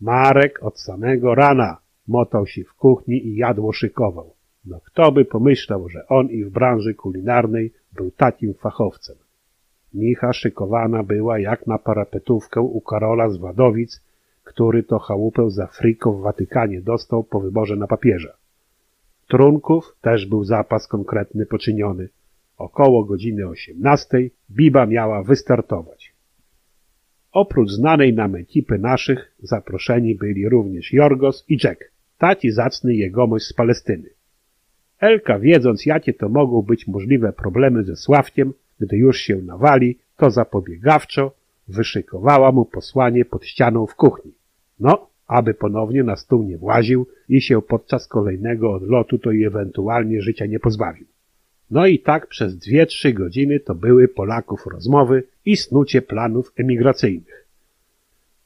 Marek 0.00 0.62
od 0.62 0.80
samego 0.80 1.34
rana 1.34 1.76
motał 2.08 2.46
się 2.46 2.64
w 2.64 2.74
kuchni 2.74 3.26
i 3.26 3.36
jadło 3.36 3.72
szykował. 3.72 4.34
No 4.66 4.80
kto 4.80 5.12
by 5.12 5.24
pomyślał, 5.24 5.88
że 5.88 6.08
on 6.08 6.30
i 6.30 6.44
w 6.44 6.50
branży 6.50 6.94
kulinarnej 6.94 7.72
był 7.92 8.10
takim 8.10 8.54
fachowcem. 8.54 9.16
Micha 9.94 10.32
szykowana 10.32 11.02
była 11.02 11.38
jak 11.38 11.66
na 11.66 11.78
parapetówkę 11.78 12.60
u 12.60 12.80
Karola 12.80 13.30
z 13.30 13.36
Wadowic, 13.36 14.00
który 14.44 14.82
to 14.82 14.98
chałupę 14.98 15.50
za 15.50 15.66
friko 15.66 16.12
w 16.12 16.20
Watykanie 16.20 16.80
dostał 16.80 17.24
po 17.24 17.40
wyborze 17.40 17.76
na 17.76 17.86
papieża. 17.86 18.32
Trunków 19.28 19.96
też 20.00 20.26
był 20.26 20.44
zapas 20.44 20.88
konkretny 20.88 21.46
poczyniony. 21.46 22.08
Około 22.58 23.04
godziny 23.04 23.48
osiemnastej 23.48 24.30
Biba 24.50 24.86
miała 24.86 25.22
wystartować. 25.22 26.14
Oprócz 27.32 27.70
znanej 27.70 28.14
nam 28.14 28.34
ekipy 28.34 28.78
naszych 28.78 29.34
zaproszeni 29.42 30.14
byli 30.14 30.48
również 30.48 30.92
Jorgos 30.92 31.44
i 31.48 31.58
Jack, 31.64 31.90
taci 32.18 32.50
zacny 32.50 32.94
jegomość 32.94 33.46
z 33.46 33.52
Palestyny. 33.52 34.08
Elka, 35.04 35.38
wiedząc 35.38 35.86
jakie 35.86 36.14
to 36.14 36.28
mogą 36.28 36.62
być 36.62 36.86
możliwe 36.86 37.32
problemy 37.32 37.84
ze 37.84 37.96
Sławkiem, 37.96 38.52
gdy 38.80 38.96
już 38.96 39.18
się 39.18 39.36
nawali, 39.36 39.98
to 40.16 40.30
zapobiegawczo 40.30 41.32
wyszykowała 41.68 42.52
mu 42.52 42.64
posłanie 42.64 43.24
pod 43.24 43.46
ścianą 43.46 43.86
w 43.86 43.94
kuchni. 43.94 44.32
No, 44.80 45.06
aby 45.26 45.54
ponownie 45.54 46.02
na 46.02 46.16
stół 46.16 46.42
nie 46.42 46.58
właził 46.58 47.06
i 47.28 47.40
się 47.40 47.62
podczas 47.62 48.08
kolejnego 48.08 48.72
odlotu 48.72 49.18
to 49.18 49.30
i 49.32 49.44
ewentualnie 49.44 50.22
życia 50.22 50.46
nie 50.46 50.60
pozbawił. 50.60 51.06
No 51.70 51.86
i 51.86 51.98
tak 51.98 52.26
przez 52.26 52.56
dwie, 52.58 52.86
trzy 52.86 53.12
godziny 53.12 53.60
to 53.60 53.74
były 53.74 54.08
Polaków 54.08 54.66
rozmowy 54.66 55.22
i 55.44 55.56
snucie 55.56 56.02
planów 56.02 56.52
emigracyjnych. 56.56 57.48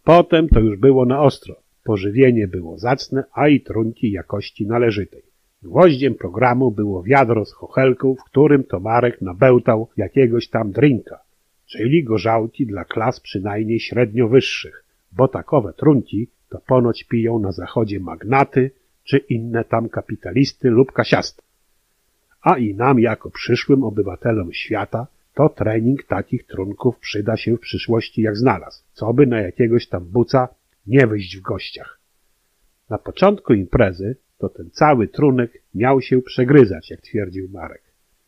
Potem 0.05 0.49
to 0.49 0.61
już 0.61 0.79
było 0.79 1.05
na 1.07 1.23
ostro. 1.23 1.55
Pożywienie 1.85 2.49
było 2.49 2.79
zacne, 2.79 3.25
a 3.33 3.49
i 3.49 3.61
trunki 3.61 4.13
jakości 4.13 4.67
należytej. 4.67 5.28
Gwoździem 5.63 6.15
programu 6.15 6.71
było 6.71 7.03
wiadro 7.03 7.45
z 7.45 7.53
chochelką, 7.53 8.15
w 8.15 8.25
którym 8.25 8.65
to 8.65 8.81
Marek 8.81 9.23
nabełtał 9.23 9.89
jakiegoś 9.97 10.49
tam 10.49 10.73
drinka, 10.73 11.21
czyli 11.67 12.05
gorzałki 12.05 12.67
dla 12.67 12.85
klas 12.85 13.21
przynajmniej 13.21 13.81
średnio 13.81 14.29
wyższych, 14.29 14.85
bo 15.13 15.29
takowe 15.29 15.73
trunki 15.73 16.29
to 16.49 16.61
ponoć 16.67 17.05
piją 17.05 17.39
na 17.39 17.53
zachodzie 17.53 18.01
magnaty 18.01 18.71
czy 19.05 19.19
inne 19.19 19.65
tam 19.65 19.89
kapitalisty 19.89 20.71
lub 20.71 20.93
kasiasty. 20.93 21.43
A 22.43 22.59
i 22.59 22.75
nam 22.75 23.01
jako 23.01 23.31
przyszłym 23.31 23.85
obywatelom 23.85 24.53
świata 24.53 25.07
to 25.35 25.49
trening 25.49 26.05
takich 26.05 26.47
trunków 26.47 26.99
przyda 26.99 27.37
się 27.37 27.57
w 27.57 27.61
przyszłości 27.61 28.23
jak 28.23 28.37
znalazł, 28.37 28.83
co 28.93 29.13
by 29.13 29.27
na 29.27 29.41
jakiegoś 29.41 29.87
tam 29.87 30.05
buca 30.05 30.49
nie 30.87 31.07
wyjść 31.07 31.37
w 31.37 31.43
gościach. 31.43 32.01
Na 32.91 32.99
początku 32.99 33.55
imprezy 33.55 34.17
to 34.39 34.49
ten 34.49 34.71
cały 34.71 35.09
trunek 35.09 35.63
miał 35.75 36.01
się 36.01 36.23
przegryzać, 36.23 36.91
jak 36.91 37.01
twierdził 37.01 37.49
Marek. 37.49 37.83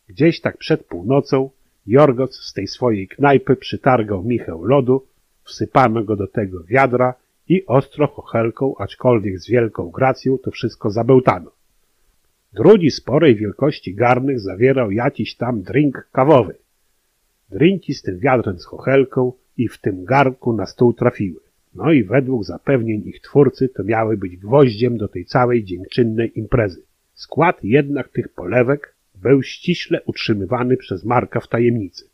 Gdzieś 0.07 0.41
tak 0.41 0.57
przed 0.57 0.83
północą 0.83 1.49
Jorgoc 1.87 2.35
z 2.35 2.53
tej 2.53 2.67
swojej 2.67 3.07
knajpy 3.07 3.55
przytargał 3.55 4.23
Michał 4.23 4.63
lodu, 4.63 5.05
wsypano 5.43 6.03
go 6.03 6.15
do 6.15 6.27
tego 6.27 6.63
wiadra 6.63 7.13
i 7.47 7.65
ostro 7.65 8.07
chochelką, 8.07 8.75
aczkolwiek 8.77 9.39
z 9.39 9.49
wielką 9.49 9.89
gracją, 9.89 10.37
to 10.37 10.51
wszystko 10.51 10.89
zabełtano. 10.89 11.51
Drugi 12.53 12.91
sporej 12.91 13.35
wielkości 13.35 13.95
garnek 13.95 14.39
zawierał 14.39 14.91
jakiś 14.91 15.35
tam 15.35 15.61
drink 15.61 16.09
kawowy. 16.11 16.55
Drinki 17.49 17.93
z 17.93 18.01
tym 18.01 18.19
wiadrem 18.19 18.59
z 18.59 18.65
chochelką 18.65 19.33
i 19.57 19.67
w 19.67 19.77
tym 19.77 20.05
garnku 20.05 20.53
na 20.53 20.65
stół 20.65 20.93
trafiły. 20.93 21.50
No 21.75 21.91
i 21.91 22.03
według 22.03 22.43
zapewnień 22.43 23.01
ich 23.05 23.21
twórcy 23.21 23.69
to 23.69 23.83
miały 23.83 24.17
być 24.17 24.37
gwoździem 24.37 24.97
do 24.97 25.07
tej 25.07 25.25
całej 25.25 25.63
dziękczynnej 25.63 26.39
imprezy. 26.39 26.83
Skład 27.13 27.63
jednak 27.63 28.09
tych 28.09 28.29
polewek 28.29 28.95
był 29.15 29.43
ściśle 29.43 30.01
utrzymywany 30.01 30.77
przez 30.77 31.05
Marka 31.05 31.39
w 31.39 31.47
tajemnicy. 31.47 32.09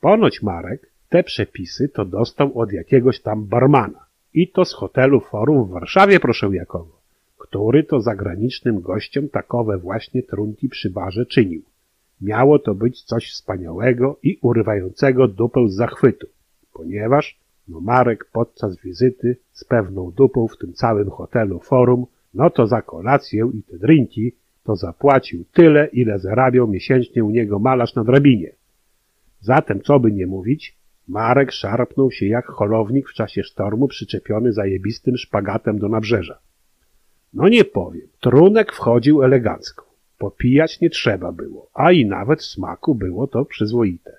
Ponoć 0.00 0.42
Marek 0.42 0.92
te 1.08 1.24
przepisy 1.24 1.88
to 1.88 2.04
dostał 2.04 2.58
od 2.58 2.72
jakiegoś 2.72 3.20
tam 3.20 3.46
barmana. 3.46 4.06
I 4.34 4.48
to 4.48 4.64
z 4.64 4.72
hotelu 4.72 5.20
Forum 5.20 5.64
w 5.64 5.70
Warszawie, 5.70 6.20
proszę 6.20 6.48
jakogo, 6.52 7.00
który 7.38 7.84
to 7.84 8.00
zagranicznym 8.00 8.80
gościom 8.80 9.28
takowe 9.28 9.78
właśnie 9.78 10.22
trunki 10.22 10.68
przy 10.68 10.90
barze 10.90 11.26
czynił. 11.26 11.62
Miało 12.20 12.58
to 12.58 12.74
być 12.74 13.02
coś 13.02 13.30
wspaniałego 13.30 14.18
i 14.22 14.38
urywającego 14.42 15.28
dupę 15.28 15.68
z 15.68 15.74
zachwytu, 15.74 16.26
ponieważ 16.72 17.41
no 17.68 17.80
Marek 17.80 18.24
podczas 18.32 18.76
wizyty 18.76 19.36
z 19.52 19.64
pewną 19.64 20.10
dupą 20.10 20.48
w 20.48 20.56
tym 20.56 20.72
całym 20.72 21.10
hotelu 21.10 21.58
Forum, 21.58 22.06
no 22.34 22.50
to 22.50 22.66
za 22.66 22.82
kolację 22.82 23.50
i 23.54 23.62
te 23.62 23.78
drinki 23.78 24.32
to 24.64 24.76
zapłacił 24.76 25.44
tyle, 25.52 25.86
ile 25.86 26.18
zarabiał 26.18 26.68
miesięcznie 26.68 27.24
u 27.24 27.30
niego 27.30 27.58
malarz 27.58 27.94
na 27.94 28.04
drabinie. 28.04 28.52
Zatem, 29.40 29.80
co 29.80 30.00
by 30.00 30.12
nie 30.12 30.26
mówić, 30.26 30.76
Marek 31.08 31.52
szarpnął 31.52 32.10
się 32.10 32.26
jak 32.26 32.46
holownik 32.46 33.08
w 33.08 33.14
czasie 33.14 33.42
sztormu 33.42 33.88
przyczepiony 33.88 34.52
zajebistym 34.52 35.16
szpagatem 35.16 35.78
do 35.78 35.88
nabrzeża. 35.88 36.38
No 37.34 37.48
nie 37.48 37.64
powiem, 37.64 38.08
trunek 38.20 38.72
wchodził 38.72 39.22
elegancko. 39.22 39.92
Popijać 40.18 40.80
nie 40.80 40.90
trzeba 40.90 41.32
było, 41.32 41.70
a 41.74 41.92
i 41.92 42.06
nawet 42.06 42.42
smaku 42.42 42.94
było 42.94 43.26
to 43.26 43.44
przyzwoite. 43.44 44.16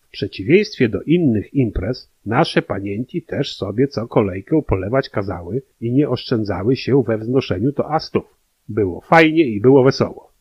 W 0.00 0.10
przeciwieństwie 0.10 0.88
do 0.88 1.02
innych 1.02 1.54
imprez, 1.54 2.10
nasze 2.28 2.62
panienki 2.62 3.22
też 3.22 3.56
sobie 3.56 3.88
co 3.88 4.08
kolejkę 4.08 4.62
polewać 4.62 5.08
kazały 5.08 5.62
i 5.80 5.92
nie 5.92 6.08
oszczędzały 6.08 6.76
się 6.76 7.02
we 7.02 7.18
wznoszeniu 7.18 7.72
toastów. 7.72 8.24
Było 8.68 9.00
fajnie 9.00 9.44
i 9.44 9.60
było 9.60 9.84
wesoło. 9.84 10.32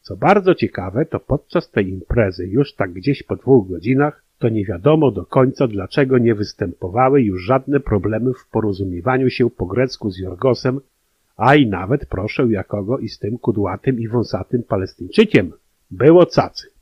Co 0.00 0.16
bardzo 0.16 0.54
ciekawe, 0.54 1.06
to 1.06 1.20
podczas 1.20 1.70
tej 1.70 1.88
imprezy, 1.88 2.46
już 2.46 2.74
tak 2.74 2.92
gdzieś 2.92 3.22
po 3.22 3.36
dwóch 3.36 3.68
godzinach, 3.68 4.24
to 4.38 4.48
nie 4.48 4.64
wiadomo 4.64 5.10
do 5.10 5.26
końca, 5.26 5.68
dlaczego 5.68 6.18
nie 6.18 6.34
występowały 6.34 7.22
już 7.22 7.42
żadne 7.42 7.80
problemy 7.80 8.32
w 8.34 8.50
porozumiewaniu 8.50 9.30
się 9.30 9.50
po 9.50 9.66
grecku 9.66 10.10
z 10.10 10.18
Jorgosem, 10.18 10.80
a 11.36 11.54
i 11.54 11.66
nawet 11.66 12.06
proszę 12.06 12.46
jakogo 12.50 12.98
i 12.98 13.08
z 13.08 13.18
tym 13.18 13.38
kudłatym 13.38 14.00
i 14.00 14.08
wąsatym 14.08 14.62
Palestyńczykiem. 14.62 15.52
Było 15.90 16.26
cacy. 16.26 16.75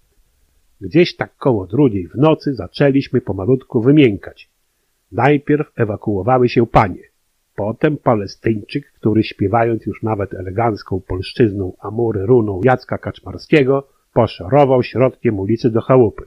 Gdzieś 0.84 1.16
tak 1.16 1.36
koło 1.36 1.66
drugiej 1.66 2.08
w 2.08 2.14
nocy 2.14 2.54
zaczęliśmy 2.54 3.20
pomalutku 3.20 3.80
wymiękać. 3.80 4.48
Najpierw 5.12 5.72
ewakuowały 5.76 6.48
się 6.48 6.66
panie. 6.66 7.02
Potem 7.56 7.96
Palestyńczyk, 7.96 8.92
który 8.92 9.22
śpiewając 9.22 9.86
już 9.86 10.02
nawet 10.02 10.34
elegancką 10.34 11.00
polszczyzną 11.00 11.72
amury 11.80 12.26
runą 12.26 12.60
Jacka 12.64 12.98
Kaczmarskiego, 12.98 13.88
poszorował 14.14 14.82
środkiem 14.82 15.38
ulicy 15.38 15.70
do 15.70 15.80
chałupy, 15.80 16.24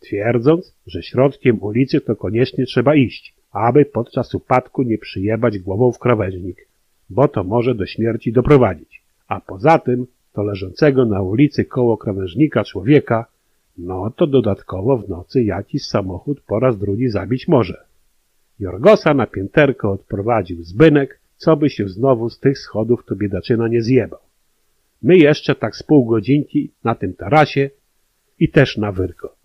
twierdząc, 0.00 0.74
że 0.86 1.02
środkiem 1.02 1.62
ulicy 1.62 2.00
to 2.00 2.16
koniecznie 2.16 2.66
trzeba 2.66 2.94
iść, 2.94 3.34
aby 3.52 3.84
podczas 3.84 4.34
upadku 4.34 4.82
nie 4.82 4.98
przyjebać 4.98 5.58
głową 5.58 5.92
w 5.92 5.98
krawężnik, 5.98 6.68
bo 7.10 7.28
to 7.28 7.44
może 7.44 7.74
do 7.74 7.86
śmierci 7.86 8.32
doprowadzić. 8.32 9.02
A 9.28 9.40
poza 9.40 9.78
tym, 9.78 10.06
to 10.32 10.42
leżącego 10.42 11.04
na 11.04 11.22
ulicy 11.22 11.64
koło 11.64 11.96
krawężnika 11.96 12.64
człowieka, 12.64 13.26
no 13.78 14.10
to 14.10 14.26
dodatkowo 14.26 14.98
w 14.98 15.08
nocy 15.08 15.42
jakiś 15.42 15.86
samochód 15.86 16.40
po 16.40 16.60
raz 16.60 16.78
drugi 16.78 17.08
zabić 17.08 17.48
może. 17.48 17.84
Jorgosa 18.58 19.14
na 19.14 19.26
pięterko 19.26 19.92
odprowadził 19.92 20.62
zbynek, 20.62 21.20
co 21.36 21.56
by 21.56 21.70
się 21.70 21.88
znowu 21.88 22.30
z 22.30 22.40
tych 22.40 22.58
schodów 22.58 23.04
to 23.06 23.16
biedaczyna 23.16 23.68
nie 23.68 23.82
zjebał. 23.82 24.20
My 25.02 25.16
jeszcze 25.16 25.54
tak 25.54 25.76
z 25.76 25.82
pół 25.82 26.06
godzinki 26.06 26.70
na 26.84 26.94
tym 26.94 27.14
tarasie 27.14 27.70
i 28.38 28.48
też 28.48 28.76
na 28.76 28.92
wyrko. 28.92 29.36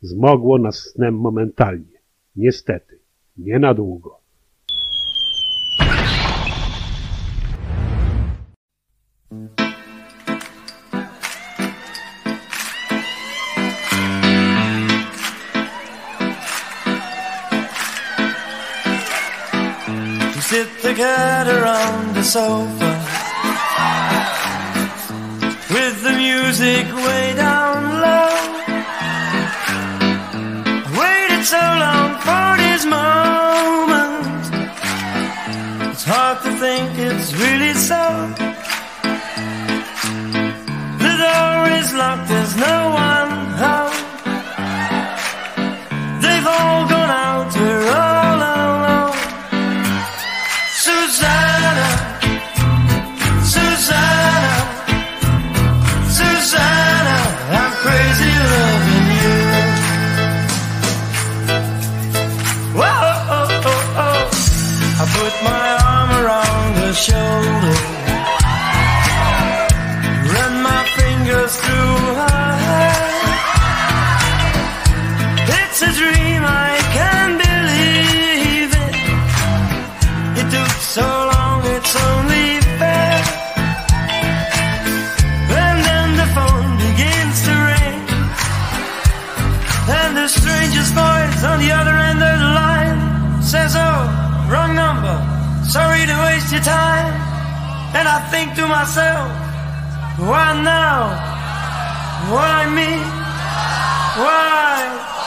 Zmogło 0.00 0.58
nas 0.58 0.76
snem 0.76 1.14
momentalnie. 1.14 1.98
Niestety, 2.36 2.98
nie 3.36 3.58
na 3.58 3.74
długo. 3.74 4.18
We 9.30 9.57
sit 20.48 20.70
together 20.80 21.66
on 21.66 22.14
the 22.14 22.22
sofa 22.22 22.92
with 25.74 26.02
the 26.02 26.14
music 26.16 26.86
way 27.04 27.34
down 27.36 27.76
low. 28.04 28.32
I 30.86 30.90
waited 31.00 31.44
so 31.54 31.64
long 31.84 32.10
for 32.26 32.48
this 32.64 32.82
moment. 32.96 34.42
It's 35.92 36.04
hard 36.04 36.38
to 36.44 36.50
think 36.64 36.88
it's 36.96 37.30
really 37.34 37.74
so. 37.74 38.04
The 41.04 41.14
door 41.24 41.58
is 41.78 41.88
locked, 41.92 42.26
there's 42.30 42.56
no 42.56 42.76
one 42.94 43.27
shoulder, 66.98 67.97
why 100.28 100.62
now? 100.62 101.10
Why 102.30 102.66
me? 102.70 103.02
Why? 104.22 105.17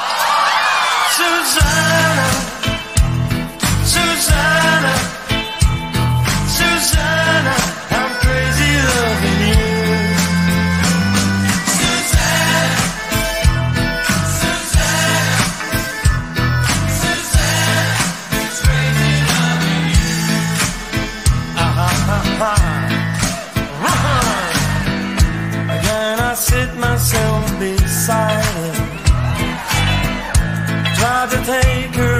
To 31.29 31.37
take 31.45 31.93
her 31.93 32.10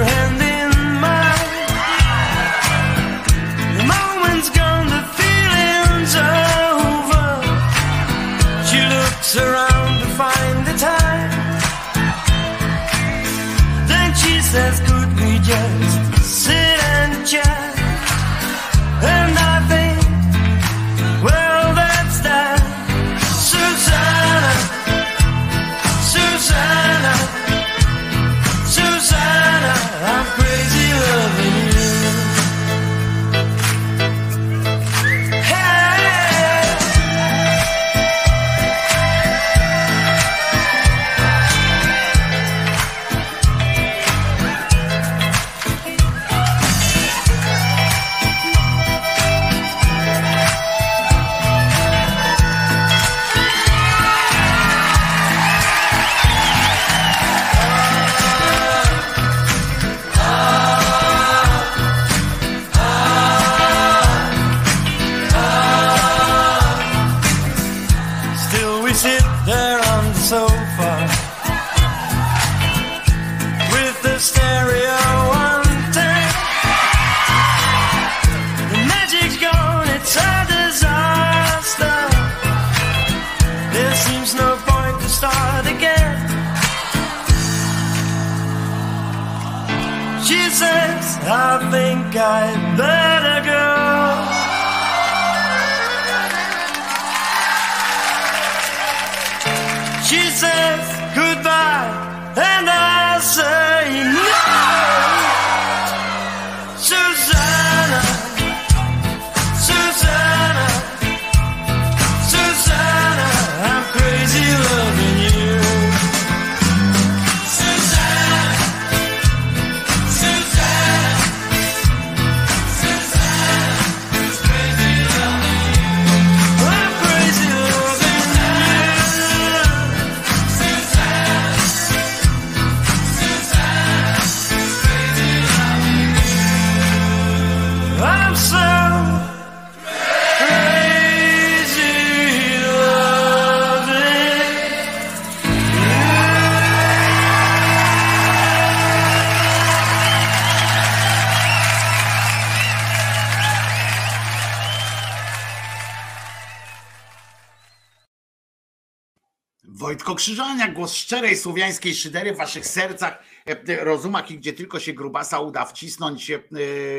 szczerej 161.12 161.36
słowiańskiej 161.36 161.94
szydery 161.94 162.32
w 162.32 162.36
waszych 162.36 162.66
sercach, 162.66 163.22
e, 163.46 163.84
rozumach 163.84 164.30
i 164.30 164.38
gdzie 164.38 164.52
tylko 164.52 164.80
się 164.80 164.92
grubasa 164.92 165.40
uda 165.40 165.64
wcisnąć. 165.64 166.30
E, 166.30 166.40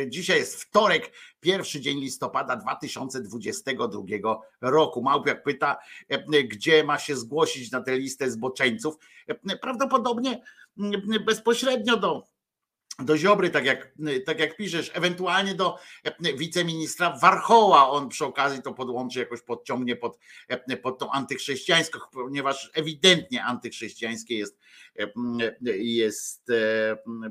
Dzisiaj 0.07 0.39
jest 0.39 0.61
wtorek, 0.61 1.11
pierwszy 1.39 1.81
dzień 1.81 1.99
listopada 1.99 2.55
2022 2.55 4.41
roku. 4.61 5.01
Małpiak 5.01 5.43
pyta, 5.43 5.77
e, 6.09 6.43
gdzie 6.43 6.83
ma 6.83 6.99
się 6.99 7.15
zgłosić 7.15 7.71
na 7.71 7.81
tę 7.81 7.97
listę 7.97 8.31
zboczeńców. 8.31 8.95
E, 9.27 9.57
Prawdopodobnie 9.57 10.41
bezpośrednio 11.25 11.97
do 11.97 12.32
do 12.99 13.17
Ziobry, 13.17 13.49
tak 13.49 13.65
jak, 13.65 13.91
tak 14.25 14.39
jak 14.39 14.57
piszesz, 14.57 14.91
ewentualnie 14.93 15.55
do 15.55 15.77
e, 16.03 16.33
wiceministra 16.33 17.17
Warchoła, 17.21 17.89
on 17.89 18.09
przy 18.09 18.25
okazji 18.25 18.61
to 18.61 18.73
podłączy, 18.73 19.19
jakoś 19.19 19.41
podciągnie 19.41 19.95
pod, 19.95 20.17
e, 20.47 20.77
pod 20.77 20.99
tą 20.99 21.11
antychrześcijańską, 21.11 21.99
ponieważ 22.11 22.71
ewidentnie 22.73 23.43
antychrześcijańskie 23.43 24.37
jest, 24.37 24.59
e, 24.99 25.07
jest 25.77 26.51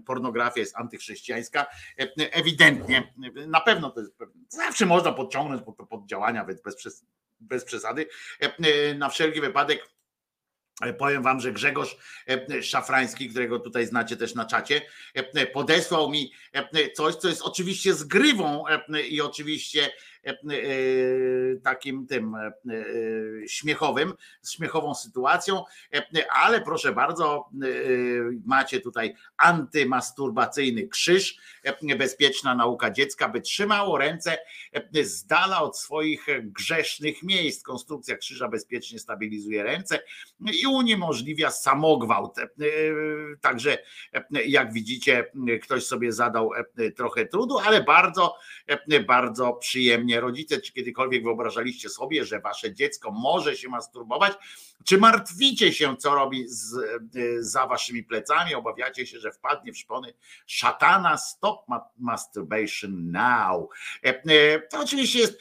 pornografia 0.07 0.61
jest 0.61 0.77
antychrześcijańska, 0.77 1.67
ewidentnie, 2.17 3.15
na 3.47 3.61
pewno 3.61 3.91
to 3.91 4.01
jest, 4.01 4.13
zawsze 4.49 4.87
można 4.87 5.13
podciągnąć 5.13 5.63
pod, 5.63 5.89
pod 5.89 6.07
działania, 6.07 6.45
więc 6.45 6.61
bez, 6.61 7.05
bez 7.41 7.65
przesady, 7.65 8.07
na 8.99 9.09
wszelki 9.09 9.41
wypadek 9.41 9.89
Powiem 10.99 11.23
wam, 11.23 11.41
że 11.41 11.53
Grzegorz 11.53 11.97
e, 12.29 12.63
Szafrański, 12.63 13.29
którego 13.29 13.59
tutaj 13.59 13.87
znacie 13.87 14.17
też 14.17 14.35
na 14.35 14.45
czacie, 14.45 14.83
e, 15.15 15.47
podesłał 15.47 16.11
mi 16.11 16.33
e, 16.53 16.91
coś, 16.91 17.15
co 17.15 17.29
jest 17.29 17.43
oczywiście 17.43 17.95
zgrywą 17.95 18.65
i 19.09 19.21
oczywiście 19.21 19.93
takim 21.63 22.07
tym 22.07 22.35
śmiechowym, 23.47 24.15
z 24.41 24.53
śmiechową 24.53 24.95
sytuacją, 24.95 25.65
ale 26.31 26.61
proszę 26.61 26.93
bardzo, 26.93 27.49
macie 28.47 28.81
tutaj 28.81 29.15
antymasturbacyjny 29.37 30.89
krzyż, 30.89 31.37
bezpieczna 31.99 32.55
nauka 32.55 32.91
dziecka, 32.91 33.29
by 33.29 33.41
trzymało 33.41 33.99
ręce 33.99 34.39
z 35.03 35.27
dala 35.27 35.63
od 35.63 35.79
swoich 35.79 36.27
grzesznych 36.43 37.23
miejsc. 37.23 37.63
Konstrukcja 37.63 38.17
krzyża 38.17 38.49
bezpiecznie 38.49 38.99
stabilizuje 38.99 39.63
ręce 39.63 40.03
i 40.63 40.67
uniemożliwia 40.67 41.51
samogwałt. 41.51 42.37
Także 43.41 43.79
jak 44.47 44.73
widzicie, 44.73 45.31
ktoś 45.63 45.85
sobie 45.85 46.13
zadał 46.13 46.51
trochę 46.97 47.27
trudu, 47.27 47.59
ale 47.59 47.83
bardzo, 47.83 48.37
bardzo 49.07 49.53
przyjemnie. 49.53 50.21
Rodzice, 50.21 50.61
czy 50.61 50.73
kiedykolwiek 50.73 51.25
wyobrażaliście 51.25 51.89
sobie, 51.89 52.25
że 52.25 52.41
wasze 52.41 52.75
dziecko 52.75 53.11
może 53.11 53.57
się 53.57 53.69
masturbować? 53.69 54.33
Czy 54.85 54.99
martwicie 54.99 55.73
się, 55.73 55.97
co 55.97 56.15
robi 56.15 56.45
z, 56.49 56.75
za 57.41 57.67
waszymi 57.67 58.03
plecami? 58.03 58.55
Obawiacie 58.55 59.07
się, 59.07 59.19
że 59.19 59.33
wpadnie 59.33 59.73
w 59.73 59.79
szpony 59.79 60.15
szatana? 60.47 61.17
Stop 61.19 61.67
masturbation 61.99 63.11
now. 63.11 63.69
To 64.71 64.81
oczywiście 64.81 65.19
jest, 65.19 65.39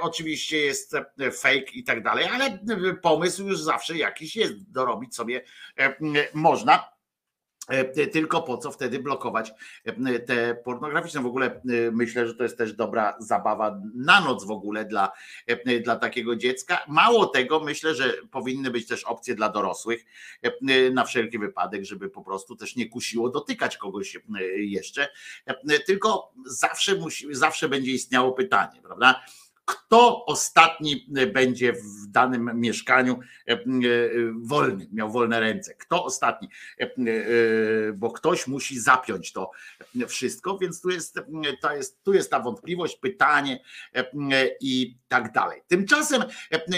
oczywiście 0.00 0.58
jest 0.58 0.96
fake 1.32 1.70
i 1.72 1.84
tak 1.84 2.02
dalej, 2.02 2.24
ale 2.24 2.58
pomysł 3.02 3.46
już 3.46 3.60
zawsze 3.60 3.96
jakiś 3.96 4.36
jest. 4.36 4.72
Dorobić 4.72 5.14
sobie 5.14 5.44
można. 6.34 6.95
Tylko 8.12 8.42
po 8.42 8.58
co 8.58 8.70
wtedy 8.70 8.98
blokować 8.98 9.52
te 10.26 10.54
pornograficzne? 10.54 11.20
W 11.20 11.26
ogóle 11.26 11.60
myślę, 11.92 12.26
że 12.28 12.34
to 12.34 12.42
jest 12.42 12.58
też 12.58 12.72
dobra 12.72 13.16
zabawa 13.18 13.80
na 13.94 14.20
noc 14.20 14.44
w 14.44 14.50
ogóle 14.50 14.84
dla, 14.84 15.12
dla 15.84 15.96
takiego 15.96 16.36
dziecka. 16.36 16.84
Mało 16.88 17.26
tego, 17.26 17.60
myślę, 17.60 17.94
że 17.94 18.12
powinny 18.30 18.70
być 18.70 18.86
też 18.86 19.04
opcje 19.04 19.34
dla 19.34 19.48
dorosłych 19.48 20.04
na 20.92 21.04
wszelki 21.04 21.38
wypadek, 21.38 21.84
żeby 21.84 22.10
po 22.10 22.22
prostu 22.22 22.56
też 22.56 22.76
nie 22.76 22.88
kusiło 22.88 23.30
dotykać 23.30 23.76
kogoś 23.76 24.18
jeszcze. 24.56 25.08
Tylko 25.86 26.32
zawsze 26.44 26.94
musi, 26.94 27.34
zawsze 27.34 27.68
będzie 27.68 27.90
istniało 27.90 28.32
pytanie, 28.32 28.80
prawda? 28.82 29.24
Kto 29.66 30.24
ostatni 30.26 31.06
będzie 31.32 31.72
w 31.72 32.06
danym 32.08 32.50
mieszkaniu 32.54 33.18
wolny, 34.42 34.88
miał 34.92 35.10
wolne 35.12 35.40
ręce. 35.40 35.74
Kto 35.74 36.04
ostatni, 36.04 36.48
bo 37.94 38.10
ktoś 38.10 38.46
musi 38.46 38.80
zapiąć 38.80 39.32
to 39.32 39.50
wszystko, 40.08 40.58
więc 40.58 40.80
tu 40.80 40.90
jest, 40.90 41.20
to 41.62 41.72
jest, 41.72 42.02
tu 42.02 42.12
jest 42.12 42.30
ta 42.30 42.40
wątpliwość, 42.40 42.96
pytanie 42.96 43.60
i 44.60 44.98
tak 45.08 45.32
dalej. 45.32 45.62
Tymczasem 45.68 46.24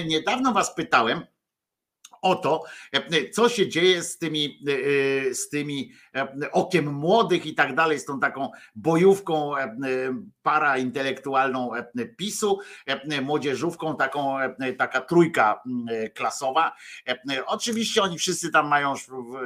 niedawno 0.07 0.53
was 0.53 0.75
pytałem, 0.75 1.27
o 2.23 2.35
to, 2.35 2.65
co 3.33 3.49
się 3.49 3.69
dzieje 3.69 4.03
z 4.03 4.19
tymi, 4.19 4.61
z 5.33 5.49
tymi 5.49 5.93
okiem 6.53 6.95
młodych 6.95 7.47
i 7.47 7.55
tak 7.55 7.75
dalej, 7.75 7.99
z 7.99 8.05
tą 8.05 8.21
taką 8.21 8.51
bojówką 8.75 9.53
paraintelektualną 10.43 11.71
PiSu, 12.17 12.59
młodzieżówką, 13.23 13.97
taką, 13.97 14.37
taka 14.79 15.01
trójka 15.01 15.63
klasowa. 16.15 16.73
Oczywiście 17.47 18.03
oni 18.03 18.19
wszyscy 18.19 18.51
tam 18.51 18.69
mają 18.69 18.95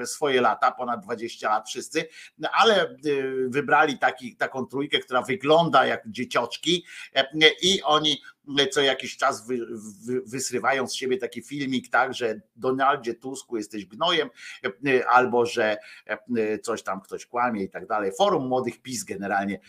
swoje 0.04 0.40
lata, 0.40 0.70
ponad 0.70 1.04
20 1.04 1.48
lat 1.48 1.68
wszyscy, 1.68 2.08
ale 2.52 2.96
wybrali 3.48 3.98
taki, 3.98 4.36
taką 4.36 4.66
trójkę, 4.66 4.98
która 4.98 5.22
wygląda 5.22 5.86
jak 5.86 6.02
dziecioczki 6.06 6.84
i 7.62 7.82
oni 7.82 8.22
co 8.70 8.80
jakiś 8.80 9.16
czas 9.16 9.46
wy, 9.46 9.58
wy, 10.06 10.22
wysrywają 10.26 10.86
z 10.86 10.94
siebie 10.94 11.18
taki 11.18 11.42
filmik, 11.42 11.90
tak, 11.90 12.14
że 12.14 12.40
Donaldzie 12.56 13.14
Tusku 13.14 13.56
jesteś 13.56 13.86
gnojem, 13.86 14.30
albo 15.10 15.46
że 15.46 15.76
coś 16.62 16.82
tam 16.82 17.00
ktoś 17.00 17.26
kłamie 17.26 17.62
i 17.62 17.68
tak 17.70 17.86
dalej. 17.86 18.12
Forum 18.18 18.48
Młodych 18.48 18.82
PiS 18.82 19.04
generalnie 19.04 19.60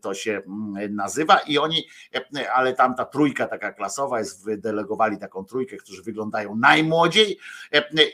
to 0.00 0.14
się 0.14 0.42
nazywa 0.90 1.38
i 1.38 1.58
oni, 1.58 1.88
ale 2.54 2.74
tam 2.74 2.94
ta 2.94 3.04
trójka 3.04 3.46
taka 3.46 3.72
klasowa 3.72 4.18
jest, 4.18 4.44
wydelegowali 4.44 5.18
taką 5.18 5.44
trójkę, 5.44 5.76
którzy 5.76 6.02
wyglądają 6.02 6.56
najmłodziej 6.56 7.38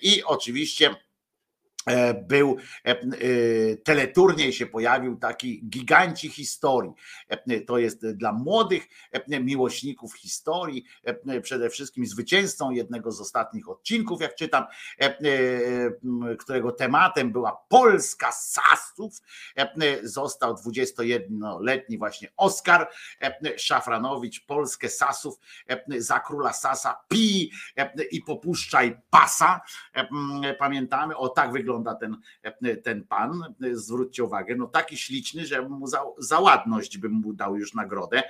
i 0.03 0.23
oczywiście 0.25 0.95
był 2.29 2.57
teleturniej 3.85 4.53
się 4.53 4.67
pojawił 4.67 5.17
taki 5.17 5.69
giganci 5.69 6.29
historii. 6.29 6.93
To 7.67 7.79
jest 7.79 8.07
dla 8.07 8.33
młodych 8.33 8.89
miłośników 9.29 10.15
historii, 10.15 10.85
przede 11.43 11.71
wszystkim 11.71 12.07
zwycięzcą 12.07 12.71
jednego 12.71 13.13
z 13.13 13.21
ostatnich 13.21 13.69
odcinków, 13.69 14.21
jak 14.21 14.35
czytam, 14.35 14.65
którego 16.39 16.73
tematem 16.73 17.33
była 17.33 17.65
Polska 17.69 18.33
Sasów. 18.33 19.23
Został 20.03 20.55
21-letni 20.55 21.99
właśnie 21.99 22.29
Oskar 22.37 22.91
Szafranowicz, 23.57 24.47
Polskę 24.47 24.89
Sasów 24.89 25.35
za 25.99 26.21
króla 26.21 26.53
Sasa 26.53 27.01
pi 27.09 27.51
i 28.11 28.23
popuszczaj 28.23 28.97
pasa. 29.11 29.61
Pamiętamy, 30.59 31.17
o 31.17 31.29
tak 31.29 31.53
wygląda 31.53 31.80
wygląda 31.81 31.95
ten, 31.95 32.17
ten 32.83 33.05
pan, 33.05 33.55
zwróćcie 33.73 34.25
uwagę, 34.25 34.57
no 34.57 34.67
taki 34.67 34.97
śliczny, 34.97 35.47
że 35.47 35.63
mu 35.63 35.87
za, 35.87 36.03
za 36.19 36.39
ładność 36.39 36.99
bym 36.99 37.13
mu 37.13 37.33
dał 37.33 37.57
już 37.57 37.75
nagrodę, 37.75 38.23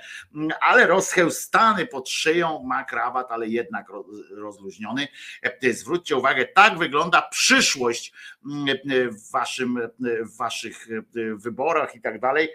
ale 0.61 0.87
rozchełstany 0.87 1.85
pod 1.85 2.09
szyją, 2.09 2.63
ma 2.63 2.83
krawat, 2.83 3.31
ale 3.31 3.47
jednak 3.47 3.87
rozluźniony. 4.31 5.07
Zwróćcie 5.71 6.15
uwagę, 6.15 6.45
tak 6.45 6.77
wygląda 6.77 7.21
przyszłość 7.21 8.13
w, 9.11 9.31
waszym, 9.31 9.79
w 9.99 10.37
waszych 10.37 10.87
wyborach 11.35 11.95
i 11.95 12.01
tak 12.01 12.19
dalej, 12.19 12.49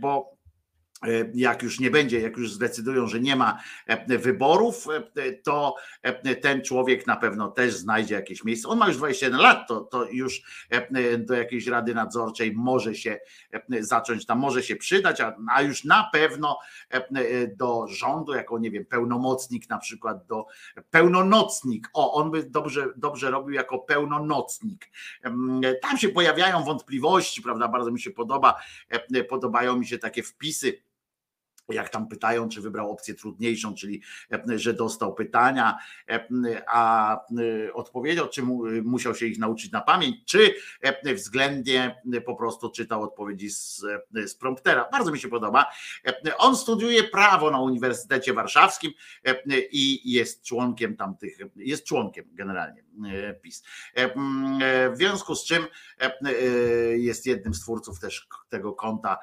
bo 0.00 0.35
E, 0.35 0.35
jak 1.34 1.62
już 1.62 1.80
nie 1.80 1.90
będzie, 1.90 2.20
jak 2.20 2.36
już 2.36 2.52
zdecydują, 2.52 3.06
że 3.06 3.20
nie 3.20 3.36
ma 3.36 3.58
e, 3.86 4.18
wyborów, 4.18 4.86
e, 5.16 5.32
to 5.32 5.74
ten 6.42 6.62
człowiek 6.62 7.06
na 7.06 7.16
pewno 7.16 7.48
też 7.48 7.74
znajdzie 7.74 8.14
jakieś 8.14 8.44
miejsce. 8.44 8.68
On 8.68 8.78
ma 8.78 8.88
już 8.88 8.96
21 8.96 9.40
lat, 9.40 9.68
to, 9.68 9.80
to 9.80 10.08
już 10.10 10.42
do 11.18 11.34
jakiejś 11.34 11.66
rady 11.66 11.94
nadzorczej 11.94 12.52
może 12.52 12.94
się 12.94 13.18
zacząć, 13.80 14.26
tam 14.26 14.38
może 14.38 14.62
się 14.62 14.76
przydać, 14.76 15.20
a, 15.20 15.36
a 15.54 15.62
już 15.62 15.84
na 15.84 16.10
pewno 16.12 16.58
do 17.56 17.86
rządu, 17.88 18.34
jako 18.34 18.58
nie 18.58 18.70
wiem, 18.70 18.84
pełnomocnik 18.84 19.70
na 19.70 19.78
przykład 19.78 20.26
do 20.26 20.46
pełnonocnik. 20.90 21.88
O, 21.92 22.14
on 22.14 22.30
by 22.30 22.42
dobrze, 22.42 22.86
dobrze 22.96 23.30
robił 23.30 23.54
jako 23.54 23.78
pełnonocnik. 23.78 24.90
Tam 25.82 25.98
się 25.98 26.08
pojawiają 26.08 26.64
wątpliwości, 26.64 27.42
prawda? 27.42 27.68
Bardzo 27.68 27.90
mi 27.90 28.00
się 28.00 28.10
podoba, 28.10 28.54
podobają 29.28 29.76
mi 29.76 29.86
się 29.86 29.98
takie 29.98 30.22
wpisy 30.22 30.86
jak 31.74 31.88
tam 31.88 32.08
pytają, 32.08 32.48
czy 32.48 32.60
wybrał 32.60 32.90
opcję 32.90 33.14
trudniejszą, 33.14 33.74
czyli 33.74 34.02
e, 34.32 34.58
że 34.58 34.74
dostał 34.74 35.14
pytania, 35.14 35.78
e, 36.08 36.26
a 36.68 37.16
e, 37.16 37.72
odpowiedział, 37.72 38.28
czy 38.28 38.42
musiał 38.84 39.14
się 39.14 39.26
ich 39.26 39.38
nauczyć 39.38 39.72
na 39.72 39.80
pamięć, 39.80 40.16
czy 40.24 40.54
względnie 41.14 42.02
po 42.26 42.36
prostu 42.36 42.70
czytał 42.70 43.02
odpowiedzi 43.02 43.50
z, 43.50 43.82
z 44.26 44.34
promptera. 44.34 44.88
Bardzo 44.92 45.12
mi 45.12 45.18
się 45.18 45.28
podoba. 45.28 45.66
On 46.38 46.56
studiuje 46.56 47.04
prawo 47.04 47.50
na 47.50 47.60
Uniwersytecie 47.60 48.32
Warszawskim 48.32 48.92
i 49.70 50.12
jest 50.12 50.44
członkiem 50.44 50.96
tamtych, 50.96 51.38
jest 51.56 51.84
członkiem 51.84 52.24
generalnie 52.32 52.84
PiS. 53.42 53.62
W 54.92 54.96
związku 54.96 55.34
z 55.34 55.44
czym 55.44 55.66
jest 56.96 57.26
jednym 57.26 57.54
z 57.54 57.60
twórców 57.60 58.00
też 58.00 58.28
tego 58.48 58.72
konta 58.72 59.18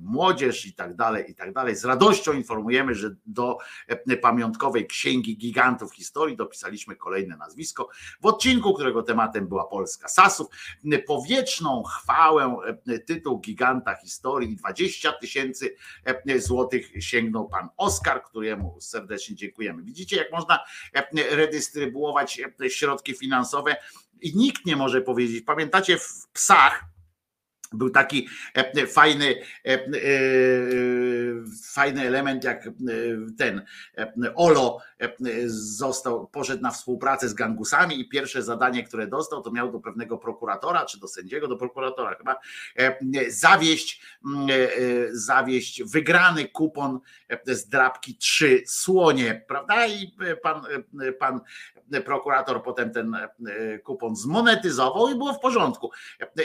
Młodzież 0.00 0.66
i 0.66 0.74
tak 0.74 0.89
tak 0.90 0.96
dalej, 0.96 1.30
i 1.30 1.34
tak 1.34 1.52
dalej. 1.52 1.76
Z 1.76 1.84
radością 1.84 2.32
informujemy, 2.32 2.94
że 2.94 3.10
do 3.26 3.58
e, 3.88 4.16
pamiątkowej 4.16 4.86
księgi 4.86 5.36
gigantów 5.36 5.94
historii 5.94 6.36
dopisaliśmy 6.36 6.96
kolejne 6.96 7.36
nazwisko. 7.36 7.88
W 8.20 8.26
odcinku, 8.26 8.74
którego 8.74 9.02
tematem 9.02 9.48
była 9.48 9.66
Polska 9.66 10.08
Sasów, 10.08 10.46
powieczną 11.06 11.82
chwałę, 11.82 12.56
e, 12.86 12.98
tytuł 12.98 13.40
giganta 13.40 13.96
historii, 13.96 14.56
20 14.56 15.12
tysięcy 15.12 15.76
e, 16.04 16.40
złotych 16.40 16.92
sięgnął 17.00 17.48
pan 17.48 17.68
Oskar, 17.76 18.22
któremu 18.22 18.80
serdecznie 18.80 19.36
dziękujemy. 19.36 19.82
Widzicie, 19.82 20.16
jak 20.16 20.32
można 20.32 20.58
redystrybuować 21.30 22.40
środki 22.68 23.14
finansowe 23.14 23.76
i 24.20 24.36
nikt 24.36 24.66
nie 24.66 24.76
może 24.76 25.00
powiedzieć. 25.00 25.44
Pamiętacie 25.44 25.98
w 25.98 26.28
psach, 26.32 26.84
był 27.72 27.90
taki 27.90 28.28
e, 28.54 28.86
fajny, 28.86 29.34
e, 29.66 29.74
e, 29.74 29.80
fajny 31.72 32.02
element, 32.02 32.44
jak 32.44 32.68
ten 33.38 33.64
Olo 34.34 34.78
został, 35.46 36.26
poszedł 36.26 36.62
na 36.62 36.70
współpracę 36.70 37.28
z 37.28 37.34
gangusami 37.34 38.00
i 38.00 38.08
pierwsze 38.08 38.42
zadanie, 38.42 38.84
które 38.84 39.06
dostał, 39.06 39.42
to 39.42 39.50
miał 39.50 39.72
do 39.72 39.80
pewnego 39.80 40.18
prokuratora, 40.18 40.84
czy 40.84 41.00
do 41.00 41.08
sędziego, 41.08 41.48
do 41.48 41.56
prokuratora 41.56 42.14
chyba, 42.14 42.36
zawieść, 43.28 44.02
zawieść 45.12 45.82
wygrany 45.82 46.48
kupon 46.48 47.00
z 47.46 47.68
drapki 47.68 48.16
trzy 48.16 48.62
słonie, 48.66 49.44
prawda? 49.48 49.86
I 49.86 50.16
pan, 50.42 50.62
pan 51.18 51.40
prokurator 52.04 52.62
potem 52.62 52.92
ten 52.92 53.16
kupon 53.84 54.16
zmonetyzował 54.16 55.08
i 55.08 55.14
było 55.14 55.32
w 55.32 55.40
porządku. 55.40 55.90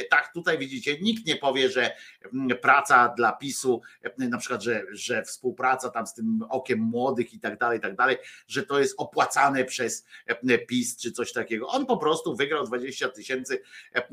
Tak, 0.09 0.33
tutaj 0.33 0.57
widzicie, 0.57 0.97
nikt 1.01 1.14
nikt 1.15 1.27
nie 1.27 1.35
powie, 1.35 1.69
że 1.69 1.91
mm, 2.33 2.57
praca 2.57 3.13
dla 3.17 3.31
PiSu, 3.31 3.81
mm, 4.01 4.29
na 4.29 4.37
przykład, 4.37 4.63
że, 4.63 4.83
że 4.91 5.23
współpraca 5.23 5.89
tam 5.89 6.07
z 6.07 6.13
tym 6.13 6.39
okiem 6.49 6.79
młodych 6.79 7.33
i 7.33 7.39
tak 7.39 7.57
dalej, 7.59 7.77
i 7.77 7.81
tak 7.81 7.95
dalej, 7.95 8.17
że 8.47 8.63
to 8.63 8.79
jest 8.79 8.95
opłacane 8.97 9.65
przez 9.65 10.05
mm, 10.27 10.59
PiS 10.67 10.97
czy 10.97 11.11
coś 11.11 11.33
takiego. 11.33 11.67
On 11.67 11.85
po 11.85 11.97
prostu 11.97 12.35
wygrał 12.35 12.65
20 12.65 13.09
tysięcy 13.09 13.61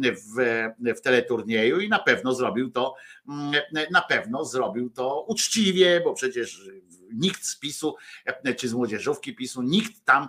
w, 0.02 0.64
w 0.96 1.00
teleturnieju 1.00 1.80
i 1.80 1.88
na 1.88 1.98
pewno 1.98 2.34
zrobił 2.34 2.70
to, 2.70 2.94
na 3.90 4.02
pewno 4.02 4.44
zrobił 4.44 4.90
to 4.90 5.24
uczciwie, 5.28 6.00
bo 6.04 6.14
przecież 6.14 6.60
nikt 7.14 7.44
z 7.44 7.58
PiSu 7.58 7.94
czy 8.56 8.68
z 8.68 8.74
młodzieżówki 8.74 9.34
PiSu, 9.34 9.62
nikt 9.62 10.04
tam 10.04 10.28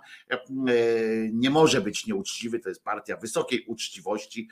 nie 1.32 1.50
może 1.50 1.82
być 1.82 2.08
nieuczciwy. 2.08 2.60
To 2.60 2.70
jest 2.70 2.84
partia 2.84 3.18
wysokiej 3.18 3.66
uczciwości 3.66 4.50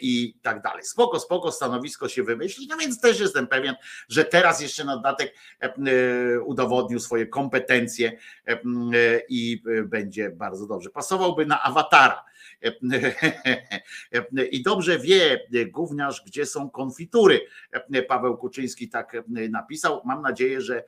i 0.00 0.34
tak 0.42 0.62
dalej. 0.62 0.84
Spoko, 0.84 1.20
spoko, 1.20 1.52
stanowisko 1.52 2.08
się 2.08 2.22
wymyśli, 2.22 2.66
no 2.66 2.76
więc 2.76 3.00
też 3.00 3.20
jestem 3.20 3.46
pewien, 3.46 3.74
że 4.08 4.24
teraz 4.24 4.60
jeszcze 4.60 4.84
na 4.84 4.96
dodatek 4.96 5.34
udowodnił 6.44 7.00
swoje 7.00 7.26
kompetencje 7.26 8.18
i 9.28 9.62
będzie 9.84 10.30
bardzo 10.30 10.66
dobrze. 10.66 10.90
Pasowałby 10.90 11.46
na 11.46 11.62
awatara. 11.62 12.24
I 14.50 14.62
dobrze 14.62 14.98
wie 14.98 15.40
gówniarz, 15.70 16.22
gdzie 16.26 16.46
są 16.46 16.70
konfitury. 16.70 17.40
Paweł 18.08 18.36
Kuczyński 18.36 18.88
tak 18.88 19.16
napisał. 19.28 20.02
Mam 20.04 20.22
nadzieję, 20.22 20.60
że 20.60 20.84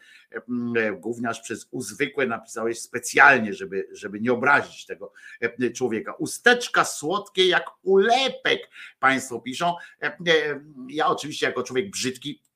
gówniarz 0.96 1.40
przez 1.40 1.68
uzwykłe 1.70 2.26
napisałeś 2.26 2.80
specjalnie, 2.80 3.54
żeby, 3.54 3.88
żeby 3.92 4.20
nie 4.20 4.32
obrazić 4.32 4.86
tego 4.86 5.12
człowieka. 5.74 6.14
Usteczka 6.18 6.84
słodkie 6.84 7.46
jak 7.46 7.64
ulepek, 7.82 8.70
Państwo 8.98 9.40
piszą. 9.40 9.74
Ja 10.88 11.06
oczywiście 11.06 11.46
jako 11.46 11.62
człowiek 11.62 11.90
brzydki 11.90 12.14
E, 12.24 12.36
e, 12.36 12.53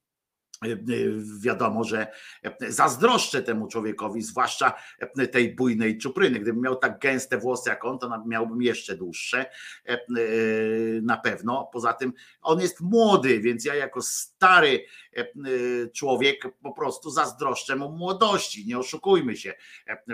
wiadomo, 1.41 1.85
że 1.85 2.07
e, 2.43 2.73
zazdroszczę 2.73 3.43
temu 3.43 3.69
człowiekowi, 3.69 4.23
zwłaszcza 4.23 4.73
tej 5.33 5.55
bujnej 5.55 5.99
czupryny. 5.99 6.41
Gdybym 6.41 6.63
miał 6.63 6.77
tak 6.77 6.99
gęste 6.99 7.39
włosy 7.39 7.71
jak 7.71 7.85
on, 7.85 7.99
to 7.99 8.25
miałbym 8.27 8.63
jeszcze 8.63 8.97
dłuższe 8.97 9.47
na 11.03 11.17
pewno. 11.17 11.71
Poza 11.73 11.93
tym 11.93 12.13
on 12.43 12.61
jest 12.61 12.81
młody, 12.81 13.41
więc 13.41 13.65
ja 13.65 13.75
jako 13.75 14.03
stary 14.03 14.85
człowiek 15.95 16.43
po 16.63 16.73
prostu 16.73 17.11
zazdroszczę 17.11 17.77
mu 17.77 17.93
młodości. 17.93 18.67
Nie 18.67 18.79
oszukujmy 18.79 19.37
się. 19.37 19.55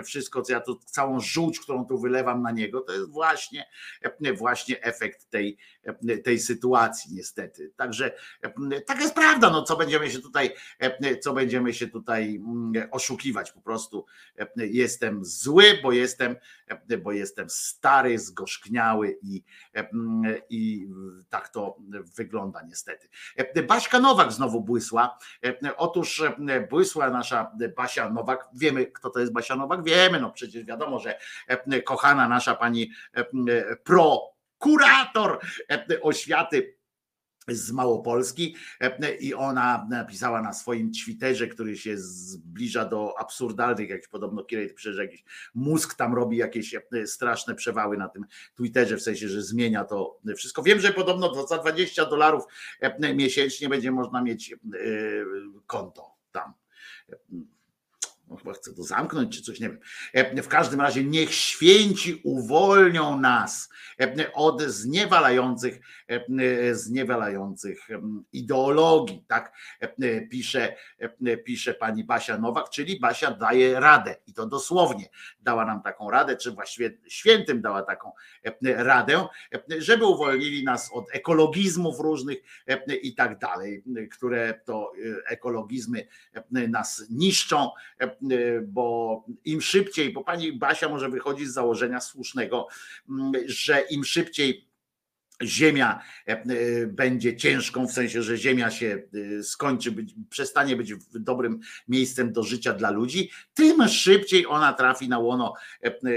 Wszystko, 0.03 0.41
co 0.41 0.53
ja 0.53 0.61
tu, 0.61 0.79
całą 0.85 1.19
żółć, 1.19 1.59
którą 1.59 1.85
tu 1.85 1.99
wylewam 1.99 2.41
na 2.41 2.51
niego, 2.51 2.81
to 2.81 2.93
jest 2.93 3.09
właśnie, 3.09 3.65
właśnie 4.37 4.83
efekt 4.83 5.29
tej, 5.29 5.57
tej 6.23 6.39
sytuacji, 6.39 7.15
niestety. 7.15 7.71
Także 7.75 8.11
taka 8.85 9.01
jest 9.01 9.15
prawda, 9.15 9.49
no 9.49 9.63
co 9.63 9.75
będziemy 9.77 10.11
się 10.11 10.19
tutaj 10.19 10.55
e, 10.79 11.17
co 11.17 11.33
będziemy 11.33 11.73
się 11.73 11.87
tutaj 11.87 12.35
mm, 12.35 12.89
oszukiwać. 12.91 13.51
Po 13.51 13.61
prostu 13.61 14.05
e, 14.39 14.47
jestem 14.57 15.25
zły, 15.25 15.79
bo 15.83 15.91
jestem, 15.91 16.35
e, 16.67 16.97
bo 16.97 17.11
jestem 17.11 17.49
stary, 17.49 18.19
zgorzkniały 18.19 19.17
i, 19.21 19.43
mm, 19.73 20.35
i 20.49 20.87
tak 21.29 21.49
to 21.49 21.77
wygląda 22.15 22.61
niestety. 22.61 23.07
Baśka 23.67 23.99
Nowak 23.99 24.31
znowu 24.31 24.61
błysła. 24.61 25.17
Otóż 25.77 26.23
błysła 26.69 27.09
nasza 27.09 27.51
Basia 27.77 28.09
Nowak. 28.09 28.47
Wiemy, 28.53 28.85
kto 28.85 29.09
to 29.09 29.19
jest 29.19 29.33
Basia 29.33 29.55
Nowak? 29.55 29.83
Wiemy, 29.83 30.19
no 30.19 30.31
przecież 30.31 30.65
wiadomo, 30.65 30.99
że 30.99 31.19
kochana 31.85 32.27
nasza 32.27 32.55
pani 32.55 32.91
prokurator 34.65 35.39
oświaty 36.01 36.75
z 37.47 37.71
Małopolski 37.71 38.55
e, 38.81 39.15
i 39.15 39.33
ona 39.33 39.87
napisała 39.89 40.41
na 40.41 40.53
swoim 40.53 40.91
Twitterze, 40.91 41.47
który 41.47 41.77
się 41.77 41.97
zbliża 41.97 42.85
do 42.85 43.19
absurdalnych, 43.19 43.89
jak 43.89 44.09
podobno 44.09 44.43
kiedyś 44.43 44.73
przecież 44.73 44.97
jakiś 44.97 45.23
mózg 45.55 45.95
tam 45.95 46.13
robi 46.13 46.37
jakieś 46.37 46.75
e, 46.75 47.07
straszne 47.07 47.55
przewały 47.55 47.97
na 47.97 48.09
tym 48.09 48.25
Twitterze, 48.55 48.97
w 48.97 49.01
sensie, 49.01 49.29
że 49.29 49.41
zmienia 49.41 49.83
to 49.83 50.19
wszystko. 50.37 50.63
Wiem, 50.63 50.79
że 50.79 50.93
podobno 50.93 51.47
za 51.47 51.57
20 51.57 52.05
dolarów 52.05 52.43
e, 52.81 53.15
miesięcznie 53.15 53.69
będzie 53.69 53.91
można 53.91 54.21
mieć 54.21 54.55
konto 55.67 56.15
tam 56.31 56.53
no 58.27 58.35
chyba 58.35 58.53
chce 58.53 58.73
to 58.73 58.83
zamknąć 58.83 59.35
czy 59.35 59.43
coś, 59.43 59.59
nie 59.59 59.69
wiem. 59.69 59.79
E, 60.13 60.41
W 60.41 60.47
każdym 60.47 60.81
razie 60.81 61.03
niech 61.03 61.33
święci 61.33 62.21
uwolnią 62.23 63.19
nas 63.19 63.69
e, 63.99 64.33
od 64.33 64.61
zniewalających, 64.61 65.79
e, 66.07 66.75
zniewalających 66.75 67.91
em, 67.91 68.23
ideologii, 68.33 69.25
tak 69.27 69.53
pisze, 70.31 70.75
pisze 71.45 71.73
pani 71.73 72.03
Basia 72.03 72.37
Nowak, 72.37 72.69
czyli 72.69 72.99
Basia 72.99 73.31
daje 73.31 73.79
radę 73.79 74.15
i 74.27 74.33
to 74.33 74.45
dosłownie 74.45 75.09
dała 75.39 75.65
nam 75.65 75.81
taką 75.81 76.09
radę, 76.09 76.37
czy 76.37 76.51
właściwie 76.51 76.97
świętym 77.07 77.61
dała 77.61 77.83
taką 77.83 78.11
radę, 78.63 79.27
żeby 79.77 80.05
uwolnili 80.05 80.63
nas 80.63 80.89
od 80.93 81.05
ekologizmów 81.11 81.99
różnych 81.99 82.37
i 83.01 83.15
tak 83.15 83.39
dalej, 83.39 83.83
które 84.11 84.61
to 84.65 84.91
ekologizmy 85.27 86.07
nas 86.51 87.05
niszczą, 87.09 87.69
bo 88.63 89.25
im 89.45 89.61
szybciej, 89.61 90.13
bo 90.13 90.23
pani 90.23 90.53
Basia 90.53 90.89
może 90.89 91.09
wychodzi 91.09 91.45
z 91.45 91.53
założenia 91.53 91.99
słusznego, 91.99 92.67
m, 93.09 93.31
że 93.45 93.81
im 93.89 94.03
szybciej 94.05 94.67
Ziemia 95.43 95.99
e, 96.27 96.31
e, 96.31 96.43
będzie 96.87 97.37
ciężką, 97.37 97.87
w 97.87 97.91
sensie, 97.91 98.23
że 98.23 98.37
Ziemia 98.37 98.71
się 98.71 99.03
e, 99.39 99.43
skończy, 99.43 99.91
być, 99.91 100.13
przestanie 100.29 100.75
być 100.75 100.93
dobrym 101.13 101.59
miejscem 101.87 102.33
do 102.33 102.43
życia 102.43 102.73
dla 102.73 102.91
ludzi, 102.91 103.31
tym 103.53 103.87
szybciej 103.87 104.47
ona 104.47 104.73
trafi 104.73 105.09
na 105.09 105.19
łono 105.19 105.53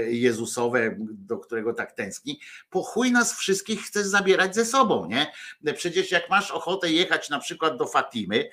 Jezusowe, 0.07 0.95
do 0.99 1.37
którego 1.37 1.73
tak 1.73 1.91
tęskni. 1.91 2.39
Po 2.69 2.83
chuj 2.83 3.11
nas 3.11 3.33
wszystkich 3.33 3.81
chce 3.81 4.03
zabierać 4.03 4.55
ze 4.55 4.65
sobą, 4.65 5.07
nie? 5.07 5.31
Przecież 5.73 6.11
jak 6.11 6.29
masz 6.29 6.51
ochotę 6.51 6.91
jechać 6.91 7.29
na 7.29 7.39
przykład 7.39 7.77
do 7.77 7.87
Fatimy, 7.87 8.49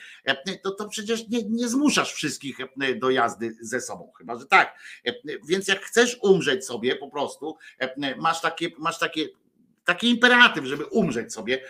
to, 0.63 0.71
to 0.71 0.89
przecież 0.89 1.29
nie, 1.29 1.43
nie 1.43 1.69
zmuszasz 1.69 2.13
wszystkich 2.13 2.59
do 2.97 3.11
jazdy 3.11 3.57
ze 3.61 3.81
sobą, 3.81 4.13
chyba 4.19 4.39
że 4.39 4.47
tak. 4.47 4.79
Więc 5.49 5.69
jak 5.69 5.81
chcesz 5.81 6.19
umrzeć 6.23 6.67
sobie 6.67 6.97
po 6.97 7.11
prostu, 7.11 7.57
masz 8.17 8.41
takie, 8.41 8.69
masz 8.79 8.99
takie 8.99 9.29
taki 9.87 10.11
imperatyw, 10.11 10.65
żeby 10.65 10.85
umrzeć 10.85 11.33
sobie 11.33 11.61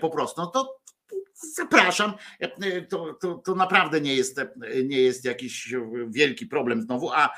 po 0.00 0.10
prostu, 0.10 0.40
no 0.40 0.46
to 0.46 0.80
zapraszam. 1.56 2.12
To, 2.88 3.14
to, 3.14 3.34
to 3.34 3.54
naprawdę 3.54 4.00
nie 4.00 4.14
jest, 4.14 4.40
nie 4.84 5.00
jest 5.00 5.24
jakiś 5.24 5.74
wielki 6.08 6.46
problem 6.46 6.82
znowu, 6.82 7.10
a 7.12 7.30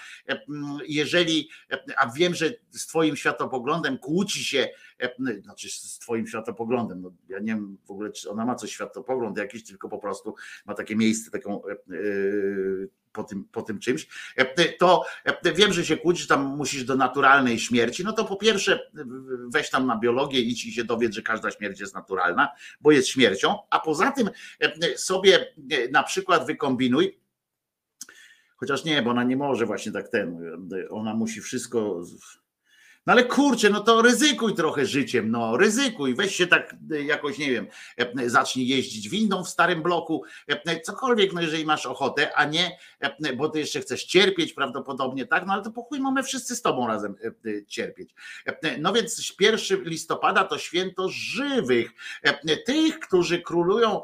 jeżeli, 0.89 1.49
a 1.97 2.11
wiem, 2.11 2.35
że 2.35 2.51
z 2.71 2.87
twoim 2.87 3.17
światopoglądem 3.17 3.99
kłóci 3.99 4.45
się, 4.45 4.69
znaczy 5.43 5.69
z 5.71 5.99
twoim 5.99 6.27
światopoglądem, 6.27 7.03
no 7.03 7.13
ja 7.29 7.39
nie 7.39 7.53
wiem 7.53 7.79
w 7.85 7.91
ogóle, 7.91 8.11
czy 8.13 8.31
ona 8.31 8.45
ma 8.45 8.55
coś 8.55 8.73
światopogląd 8.73 9.39
jakiś, 9.39 9.65
tylko 9.65 9.89
po 9.89 9.99
prostu 9.99 10.35
ma 10.67 10.75
takie 10.75 10.97
miejsce, 10.97 11.31
taką 11.31 11.63
yy, 11.89 12.89
po 13.13 13.25
tym, 13.25 13.45
po 13.53 13.63
tym 13.63 13.79
czymś, 13.79 14.09
to 14.79 15.05
wiem, 15.55 15.73
że 15.73 15.85
się 15.85 15.97
kłócisz, 15.97 16.27
tam 16.27 16.57
musisz 16.57 16.85
do 16.85 16.97
naturalnej 16.97 17.59
śmierci, 17.59 18.05
no 18.05 18.13
to 18.13 18.25
po 18.25 18.37
pierwsze 18.37 18.91
weź 19.49 19.71
tam 19.71 19.87
na 19.87 19.99
biologię, 19.99 20.41
i 20.41 20.57
się 20.57 20.85
dowiedz, 20.85 21.15
że 21.15 21.23
każda 21.23 21.51
śmierć 21.51 21.81
jest 21.81 21.95
naturalna, 21.95 22.49
bo 22.81 22.91
jest 22.91 23.09
śmiercią, 23.09 23.59
a 23.71 23.81
poza 23.81 24.11
tym 24.11 24.31
sobie 24.97 25.55
na 25.91 26.03
przykład 26.03 26.47
wykombinuj, 26.47 27.19
chociaż 28.57 28.85
nie, 28.85 29.03
bo 29.03 29.11
ona 29.11 29.25
nie 29.25 29.37
może 29.37 29.67
właśnie 29.67 29.93
tak 29.93 30.09
ten, 30.09 30.39
ona 30.91 31.15
musi 31.15 31.41
wszystko 31.41 32.05
no 33.07 33.13
ale 33.13 33.25
kurczę, 33.25 33.71
no 33.71 33.81
to 33.81 34.03
ryzykuj 34.03 34.55
trochę 34.55 34.87
życiem, 34.87 35.31
no 35.31 35.57
ryzykuj, 35.57 36.15
weź 36.15 36.37
się 36.37 36.47
tak 36.47 36.77
jakoś, 37.05 37.39
nie 37.39 37.51
wiem, 37.51 37.67
zacznij 38.27 38.69
jeździć 38.69 39.09
windą 39.09 39.45
w 39.45 39.49
starym 39.49 39.83
bloku, 39.83 40.25
cokolwiek, 40.83 41.33
no 41.33 41.41
jeżeli 41.41 41.65
masz 41.65 41.87
ochotę, 41.87 42.37
a 42.37 42.45
nie, 42.45 42.79
bo 43.37 43.49
ty 43.49 43.59
jeszcze 43.59 43.81
chcesz 43.81 44.05
cierpieć 44.05 44.53
prawdopodobnie, 44.53 45.27
tak, 45.27 45.47
no 45.47 45.53
ale 45.53 45.63
to 45.63 45.71
po 45.71 45.83
chuj 45.83 46.01
mamy 46.01 46.23
wszyscy 46.23 46.57
z 46.57 46.63
tobą 46.63 46.87
razem 46.87 47.15
cierpieć. 47.67 48.15
No 48.79 48.93
więc 48.93 49.35
1 49.41 49.83
listopada 49.85 50.45
to 50.45 50.59
święto 50.59 51.09
żywych, 51.09 51.91
tych, 52.67 53.01
którzy 53.01 53.43
królują 53.43 54.03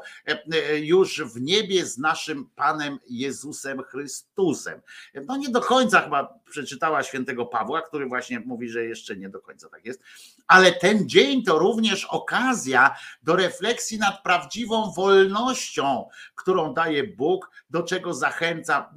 już 0.79 1.21
w 1.23 1.41
niebie 1.41 1.85
z 1.85 1.97
naszym 1.97 2.49
Panem 2.55 2.99
Jezusem 3.09 3.83
Chrystusem. 3.83 4.81
No 5.27 5.37
nie 5.37 5.49
do 5.49 5.61
końca 5.61 6.01
chyba 6.01 6.39
przeczytała 6.49 7.03
świętego 7.03 7.45
Pawła, 7.45 7.81
który 7.81 8.05
właśnie 8.05 8.39
mówi, 8.39 8.69
że 8.69 8.88
jeszcze 8.89 9.17
nie 9.17 9.29
do 9.29 9.41
końca 9.41 9.69
tak 9.69 9.85
jest, 9.85 10.01
ale 10.47 10.71
ten 10.71 11.09
dzień 11.09 11.43
to 11.43 11.59
również 11.59 12.05
okazja 12.05 12.95
do 13.23 13.35
refleksji 13.35 13.99
nad 13.99 14.23
prawdziwą 14.23 14.91
wolnością, 14.91 16.09
którą 16.35 16.73
daje 16.73 17.03
Bóg, 17.03 17.51
do 17.69 17.83
czego 17.83 18.13
zachęca, 18.13 18.93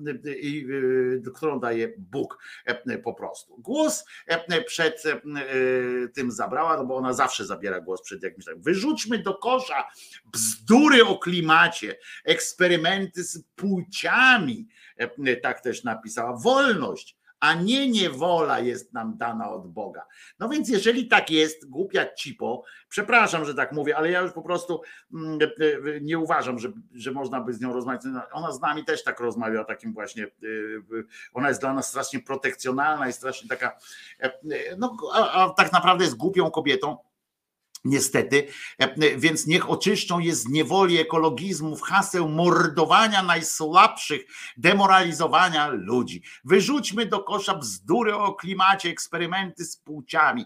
którą 1.35 1.61
daje 1.61 1.93
Bóg 1.99 2.39
e, 2.65 2.99
po 2.99 3.15
prostu. 3.15 3.57
Głos 3.59 4.05
e, 4.27 4.63
przed 4.63 5.07
e, 5.07 5.21
tym 6.09 6.31
zabrała, 6.31 6.77
no 6.77 6.85
bo 6.85 6.97
ona 6.97 7.13
zawsze 7.13 7.47
zabiera 7.47 7.81
głos 7.81 8.03
przed 8.03 8.23
jakimś 8.23 8.45
tak. 8.45 8.61
Wyrzućmy 8.61 9.19
do 9.19 9.35
kosza 9.35 9.85
bzdury 10.25 11.05
o 11.05 11.19
klimacie, 11.19 11.97
eksperymenty 12.25 13.25
z 13.25 13.45
płciami, 13.55 14.69
tak 15.43 15.61
też 15.61 15.85
napisała, 15.85 16.37
wolność 16.37 17.22
a 17.43 17.55
nie 17.55 17.89
niewola 17.89 18.61
jest 18.61 18.93
nam 18.93 19.17
dana 19.17 19.51
od 19.51 19.73
Boga. 19.73 20.07
No 20.39 20.49
więc 20.49 20.69
jeżeli 20.69 21.09
tak 21.09 21.31
jest, 21.31 21.71
głupia 21.71 22.15
cipo, 22.15 22.63
przepraszam, 22.89 23.45
że 23.45 23.55
tak 23.55 23.73
mówię, 23.73 23.97
ale 23.97 24.11
ja 24.11 24.21
już 24.21 24.33
po 24.33 24.43
prostu 24.43 24.83
mm, 25.15 25.39
e, 25.41 26.01
nie 26.01 26.19
uważam, 26.19 26.59
że, 26.59 26.73
że 26.93 27.11
można 27.11 27.41
by 27.41 27.53
z 27.53 27.61
nią 27.61 27.73
rozmawiać. 27.73 28.03
Ona 28.33 28.53
z 28.53 28.61
nami 28.61 28.85
też 28.85 29.05
tak 29.05 29.21
rozmawia 29.21 29.65
takim 29.65 29.93
właśnie, 29.93 30.25
e, 30.25 30.29
ona 31.33 31.49
jest 31.49 31.61
dla 31.61 31.75
nas 31.75 31.89
strasznie 31.89 32.21
protekcjonalna 32.21 33.09
i 33.09 33.13
strasznie 33.13 33.49
taka, 33.49 33.79
e, 34.21 34.33
no 34.79 34.97
a, 35.13 35.45
a 35.45 35.51
tak 35.51 35.73
naprawdę 35.73 36.05
jest 36.05 36.17
głupią 36.17 36.51
kobietą, 36.51 36.97
Niestety, 37.85 38.49
więc 39.17 39.47
niech 39.47 39.71
oczyszczą 39.71 40.19
je 40.19 40.35
z 40.35 40.49
niewoli 40.49 40.99
ekologizmów, 40.99 41.83
haseł 41.83 42.29
mordowania 42.29 43.23
najsłabszych, 43.23 44.23
demoralizowania 44.57 45.69
ludzi. 45.69 46.23
Wyrzućmy 46.45 47.07
do 47.07 47.21
kosza 47.21 47.55
bzdury 47.55 48.17
o 48.17 48.35
klimacie, 48.35 48.89
eksperymenty 48.89 49.65
z 49.65 49.77
płciami. 49.77 50.45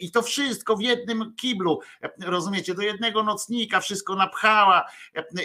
I 0.00 0.10
to 0.10 0.22
wszystko 0.22 0.76
w 0.76 0.82
jednym 0.82 1.34
kiblu, 1.36 1.80
rozumiecie, 2.20 2.74
do 2.74 2.82
jednego 2.82 3.22
nocnika 3.22 3.80
wszystko 3.80 4.14
napchała 4.14 4.84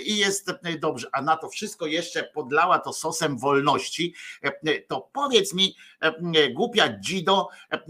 i 0.05 0.17
jest 0.17 0.51
dobrze. 0.79 1.07
A 1.13 1.21
na 1.21 1.37
to 1.37 1.49
wszystko 1.49 1.85
jeszcze 1.85 2.23
podlała 2.23 2.79
to 2.79 2.93
sosem 2.93 3.37
wolności. 3.37 4.13
To 4.87 5.09
powiedz 5.13 5.53
mi, 5.53 5.75
głupia 6.53 6.99
dzido, 6.99 7.47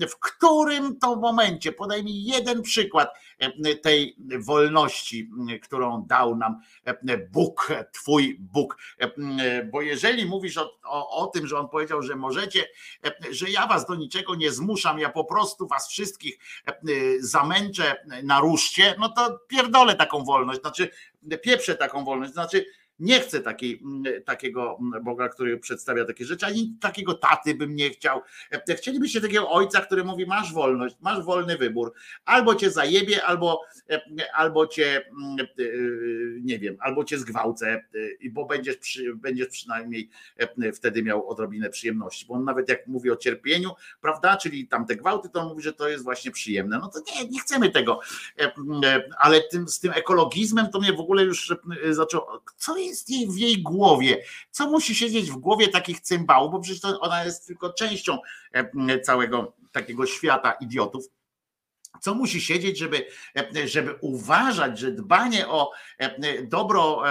w 0.10 0.20
którym 0.20 1.00
to 1.00 1.16
momencie, 1.16 1.72
podaj 1.72 2.04
mi 2.04 2.24
jeden 2.24 2.62
przykład, 2.62 3.10
tej 3.82 4.16
wolności, 4.40 5.30
którą 5.64 6.06
dał 6.08 6.36
nam 6.36 6.62
Bóg, 7.32 7.74
Twój 7.94 8.38
Bóg. 8.40 8.78
Bo 9.72 9.82
jeżeli 9.82 10.26
mówisz 10.26 10.58
o, 10.58 10.80
o, 10.84 11.10
o, 11.10 11.28
tym, 11.28 11.48
że 11.48 11.60
On 11.60 11.70
powiedział, 11.70 12.02
że 12.02 12.16
możecie, 12.16 12.66
że 13.32 13.50
ja 13.50 13.68
Was 13.68 13.86
do 13.86 13.96
niczego 13.96 14.36
nie 14.36 14.52
zmuszam, 14.52 15.00
ja 15.00 15.10
po 15.10 15.26
prostu 15.26 15.68
Was 15.68 15.90
wszystkich 15.90 16.40
zamęczę 17.20 18.06
na 18.24 18.40
ruszcie, 18.40 18.96
no 19.00 19.10
to 19.10 19.40
pierdolę 19.48 19.96
taką 19.96 20.24
wolność, 20.24 20.62
znaczy 20.62 20.90
pieprzę 21.42 21.76
taką 21.76 22.06
wolność, 22.06 22.34
znaczy 22.34 22.66
nie 23.00 23.20
chcę 23.20 23.40
takiej, 23.40 23.84
takiego 24.26 24.80
Boga, 25.04 25.30
który 25.30 25.58
przedstawia 25.58 26.06
takie 26.06 26.26
rzeczy, 26.26 26.46
ani 26.46 26.78
takiego 26.82 27.14
taty 27.14 27.56
bym 27.56 27.76
nie 27.76 27.90
chciał. 27.90 28.22
Chcielibyście 28.78 29.22
takiego 29.22 29.52
ojca, 29.52 29.82
który 29.82 30.04
mówi: 30.04 30.26
Masz 30.26 30.54
wolność, 30.54 30.96
masz 31.02 31.24
wolny 31.24 31.58
wybór. 31.58 31.94
Albo 32.26 32.56
cię 32.56 32.72
zajebie, 32.72 33.26
albo, 33.26 33.62
albo 34.34 34.68
cię 34.68 35.06
nie 36.42 36.60
wiem, 36.60 36.78
albo 36.80 37.04
cię 37.04 37.18
zgwałcę, 37.18 37.84
bo 38.32 38.46
będziesz, 38.46 38.78
przy, 38.78 39.16
będziesz 39.16 39.48
przynajmniej 39.48 40.10
wtedy 40.74 41.04
miał 41.04 41.30
odrobinę 41.30 41.70
przyjemności. 41.70 42.26
Bo 42.26 42.34
on 42.34 42.44
nawet 42.44 42.70
jak 42.70 42.88
mówi 42.88 43.12
o 43.12 43.16
cierpieniu, 43.16 43.72
prawda, 44.02 44.38
czyli 44.38 44.68
tam 44.68 44.86
te 44.86 44.96
gwałty, 44.96 45.30
to 45.30 45.42
on 45.42 45.48
mówi, 45.48 45.64
że 45.64 45.74
to 45.74 45.90
jest 45.90 46.04
właśnie 46.04 46.32
przyjemne. 46.32 46.80
No 46.80 46.88
to 46.88 47.00
nie, 47.00 47.28
nie 47.28 47.40
chcemy 47.40 47.70
tego. 47.70 48.00
Ale 49.20 49.42
tym, 49.42 49.68
z 49.68 49.80
tym 49.80 49.92
ekologizmem 49.96 50.68
to 50.72 50.80
mnie 50.80 50.94
w 50.94 51.00
ogóle 51.00 51.24
już 51.24 51.56
zaczęło. 51.90 52.44
Co 52.58 52.78
jest 52.78 52.87
jej 53.10 53.28
w 53.28 53.38
jej 53.38 53.64
głowie? 53.64 54.24
Co 54.52 54.70
musi 54.70 54.96
siedzieć 54.96 55.32
w 55.32 55.38
głowie 55.38 55.68
takich 55.68 56.02
cymbałów? 56.02 56.52
Bo 56.52 56.60
przecież 56.60 56.82
ona 57.00 57.26
jest 57.26 57.48
tylko 57.48 57.74
częścią 57.74 58.18
całego 59.04 59.54
takiego 59.72 60.06
świata 60.06 60.52
idiotów 60.52 61.06
co 62.02 62.14
musi 62.14 62.42
siedzieć, 62.42 62.78
żeby, 62.78 63.06
żeby 63.66 63.96
uważać, 64.02 64.80
że 64.80 64.92
dbanie 64.92 65.48
o 65.48 65.72
dobro 66.44 67.04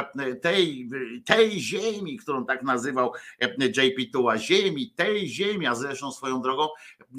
tej, 0.43 0.89
tej 1.25 1.61
ziemi, 1.61 2.17
którą 2.17 2.47
tak 2.47 2.63
nazywał 2.63 3.13
JP 3.59 4.13
Tuła, 4.13 4.39
ziemi, 4.39 4.91
tej 4.91 5.29
ziemi, 5.29 5.67
a 5.67 5.75
zresztą 5.75 6.13
swoją 6.13 6.41
drogą 6.41 6.69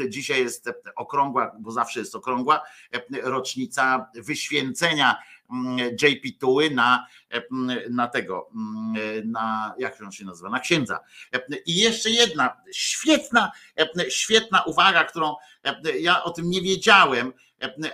dzisiaj 0.09 0.43
jest 0.43 0.69
okrągła, 0.95 1.55
bo 1.59 1.71
zawsze 1.71 1.99
jest 1.99 2.15
okrągła, 2.15 2.61
rocznica 3.23 4.09
wyświęcenia 4.15 5.15
JP 6.01 6.39
Tuły 6.39 6.69
na, 6.69 7.07
mm, 7.31 7.79
na 7.89 8.07
tego, 8.07 8.49
mm, 8.55 9.31
na, 9.31 9.75
jak 9.77 10.01
on 10.01 10.11
się 10.11 10.25
nazywa, 10.25 10.49
na 10.49 10.59
księdza. 10.59 10.99
I 11.65 11.75
jeszcze 11.75 12.09
jedna 12.09 12.57
świetna, 12.71 13.51
świetna 14.09 14.63
uwaga, 14.63 15.03
którą 15.03 15.35
ja 15.99 16.23
o 16.23 16.29
tym 16.29 16.49
nie 16.49 16.61
wiedziałem, 16.61 17.33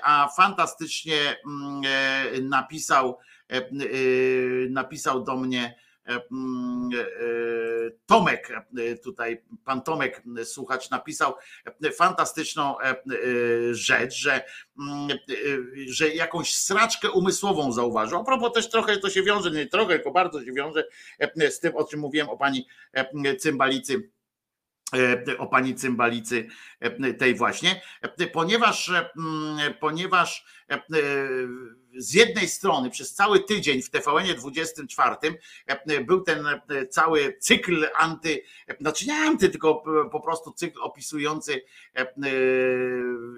a 0.04 0.30
fantastycznie 0.38 1.36
mm, 1.46 1.82
e, 1.86 2.42
napisał, 2.42 3.18
e, 3.52 3.58
e, 3.58 3.70
napisał 4.70 5.24
do 5.24 5.38
mnie 5.38 5.64
mm, 5.64 5.74
Tomek, 8.06 8.52
tutaj 9.04 9.44
pan 9.66 9.82
Tomek, 9.82 10.24
słuchacz, 10.44 10.90
napisał 10.90 11.34
fantastyczną 11.98 12.76
rzecz, 13.72 14.14
że, 14.14 14.44
mm, 14.80 15.18
że 15.88 16.10
jakąś 16.10 16.56
sraczkę 16.56 17.12
umysłową 17.12 17.72
zauważył. 17.72 18.20
A 18.20 18.24
propos 18.24 18.54
też 18.54 18.70
trochę 18.70 18.98
to 18.98 19.10
się 19.10 19.24
wiąże, 19.24 19.52
nie 19.52 19.68
trochę, 19.68 19.96
tylko 19.96 20.12
bardzo 20.12 20.46
się 20.46 20.54
wiąże 20.54 20.84
z 21.50 21.60
tym, 21.60 21.76
o 21.76 21.84
czym 21.84 22.00
mówiłem 22.00 22.30
o 22.30 22.38
pani 22.38 22.68
Cymbalicy 23.40 24.14
E, 24.94 25.38
o 25.38 25.48
pani 25.48 25.76
cymbalicy 25.76 26.48
e, 26.80 27.14
tej 27.14 27.36
właśnie, 27.36 27.82
e, 28.02 28.28
ponieważ, 28.28 28.92
ponieważ 29.80 30.46
z 31.98 32.14
jednej 32.14 32.48
strony 32.48 32.90
przez 32.90 33.14
cały 33.14 33.40
tydzień 33.40 33.82
w 33.82 33.90
TVN 33.90 34.36
24 34.38 35.16
był 36.06 36.22
ten 36.22 36.46
cały 36.90 37.38
cykl 37.40 37.88
anty, 37.96 38.44
znaczy 38.82 39.08
nie 39.08 39.16
anty, 39.16 39.50
tylko 39.50 39.84
po 40.12 40.20
prostu 40.20 40.52
cykl 40.52 40.82
opisujący 40.82 41.62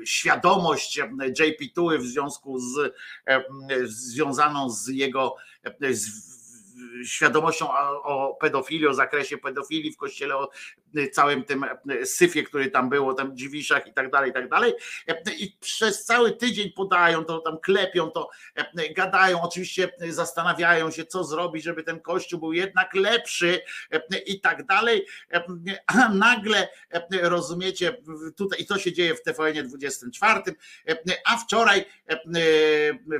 świadomość 0.05 0.97
JP 1.39 1.73
Tuły 1.75 1.99
w 1.99 2.05
związku 2.05 2.59
z 2.59 2.93
związaną 3.83 4.69
z 4.69 4.87
jego 4.87 5.35
z 5.91 6.35
świadomością 7.05 7.69
o, 7.69 8.03
o 8.03 8.35
pedofilii, 8.35 8.87
o 8.87 8.93
zakresie 8.93 9.37
pedofilii 9.37 9.91
w 9.91 9.97
kościele, 9.97 10.37
o 10.37 10.49
całym 11.11 11.43
tym 11.43 11.65
syfie, 12.03 12.43
który 12.43 12.71
tam 12.71 12.89
było, 12.89 13.13
tam 13.13 13.37
dziwiszach 13.37 13.87
i 13.87 13.93
tak 13.93 14.11
dalej, 14.11 14.29
i 14.29 14.33
tak 14.33 14.49
dalej. 14.49 14.73
I 15.37 15.57
przez 15.61 16.05
cały 16.05 16.31
tydzień 16.31 16.71
podają 16.71 17.25
to, 17.25 17.39
tam 17.39 17.57
klepią 17.59 18.11
to, 18.11 18.29
gadają, 18.95 19.41
oczywiście 19.41 19.91
zastanawiają 20.09 20.91
się, 20.91 21.05
co 21.05 21.23
zrobić, 21.23 21.63
żeby 21.63 21.83
ten 21.83 21.99
kościół 21.99 22.39
był 22.39 22.53
jednak 22.53 22.93
lepszy 22.93 23.61
i 24.25 24.41
tak 24.41 24.65
dalej. 24.65 25.05
A 25.87 26.09
nagle, 26.09 26.67
rozumiecie, 27.21 27.97
tutaj 28.37 28.61
i 28.61 28.65
to 28.65 28.77
się 28.77 28.93
dzieje 28.93 29.15
w 29.15 29.21
TVN 29.21 29.67
24, 29.67 30.41
a 31.25 31.37
wczoraj, 31.37 31.85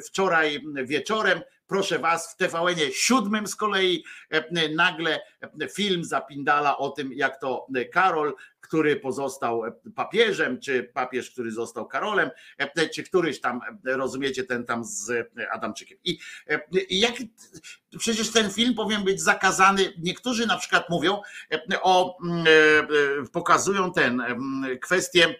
wczoraj 0.06 0.62
wieczorem 0.84 1.42
proszę 1.68 2.00
was, 2.00 2.34
w 2.34 2.38
TVN 2.38 2.80
siódmym 2.94 3.48
z 3.48 3.56
kolei 3.56 4.04
nagle 4.76 5.20
film 5.74 6.04
zapindala 6.04 6.78
o 6.78 6.90
tym, 6.90 7.14
jak 7.14 7.40
to 7.40 7.68
Karol, 7.92 8.36
który 8.62 8.96
pozostał 8.96 9.62
papieżem, 9.96 10.60
czy 10.60 10.84
papież, 10.84 11.32
który 11.32 11.52
został 11.52 11.88
Karolem, 11.88 12.30
czy 12.96 13.04
któryś 13.04 13.42
tam, 13.42 13.62
rozumiecie, 13.86 14.44
ten 14.44 14.66
tam 14.66 14.86
z 14.86 15.30
Adamczykiem. 15.52 15.98
I, 16.04 16.20
i 16.90 17.00
jak 17.00 17.14
przecież 17.98 18.32
ten 18.32 18.52
film 18.52 18.74
powinien 18.74 19.04
być 19.04 19.22
zakazany. 19.22 19.94
Niektórzy 19.98 20.48
na 20.48 20.58
przykład 20.58 20.90
mówią 20.90 21.22
o, 21.82 22.18
pokazują 23.32 23.94
ten 23.94 24.24
kwestię 24.82 25.36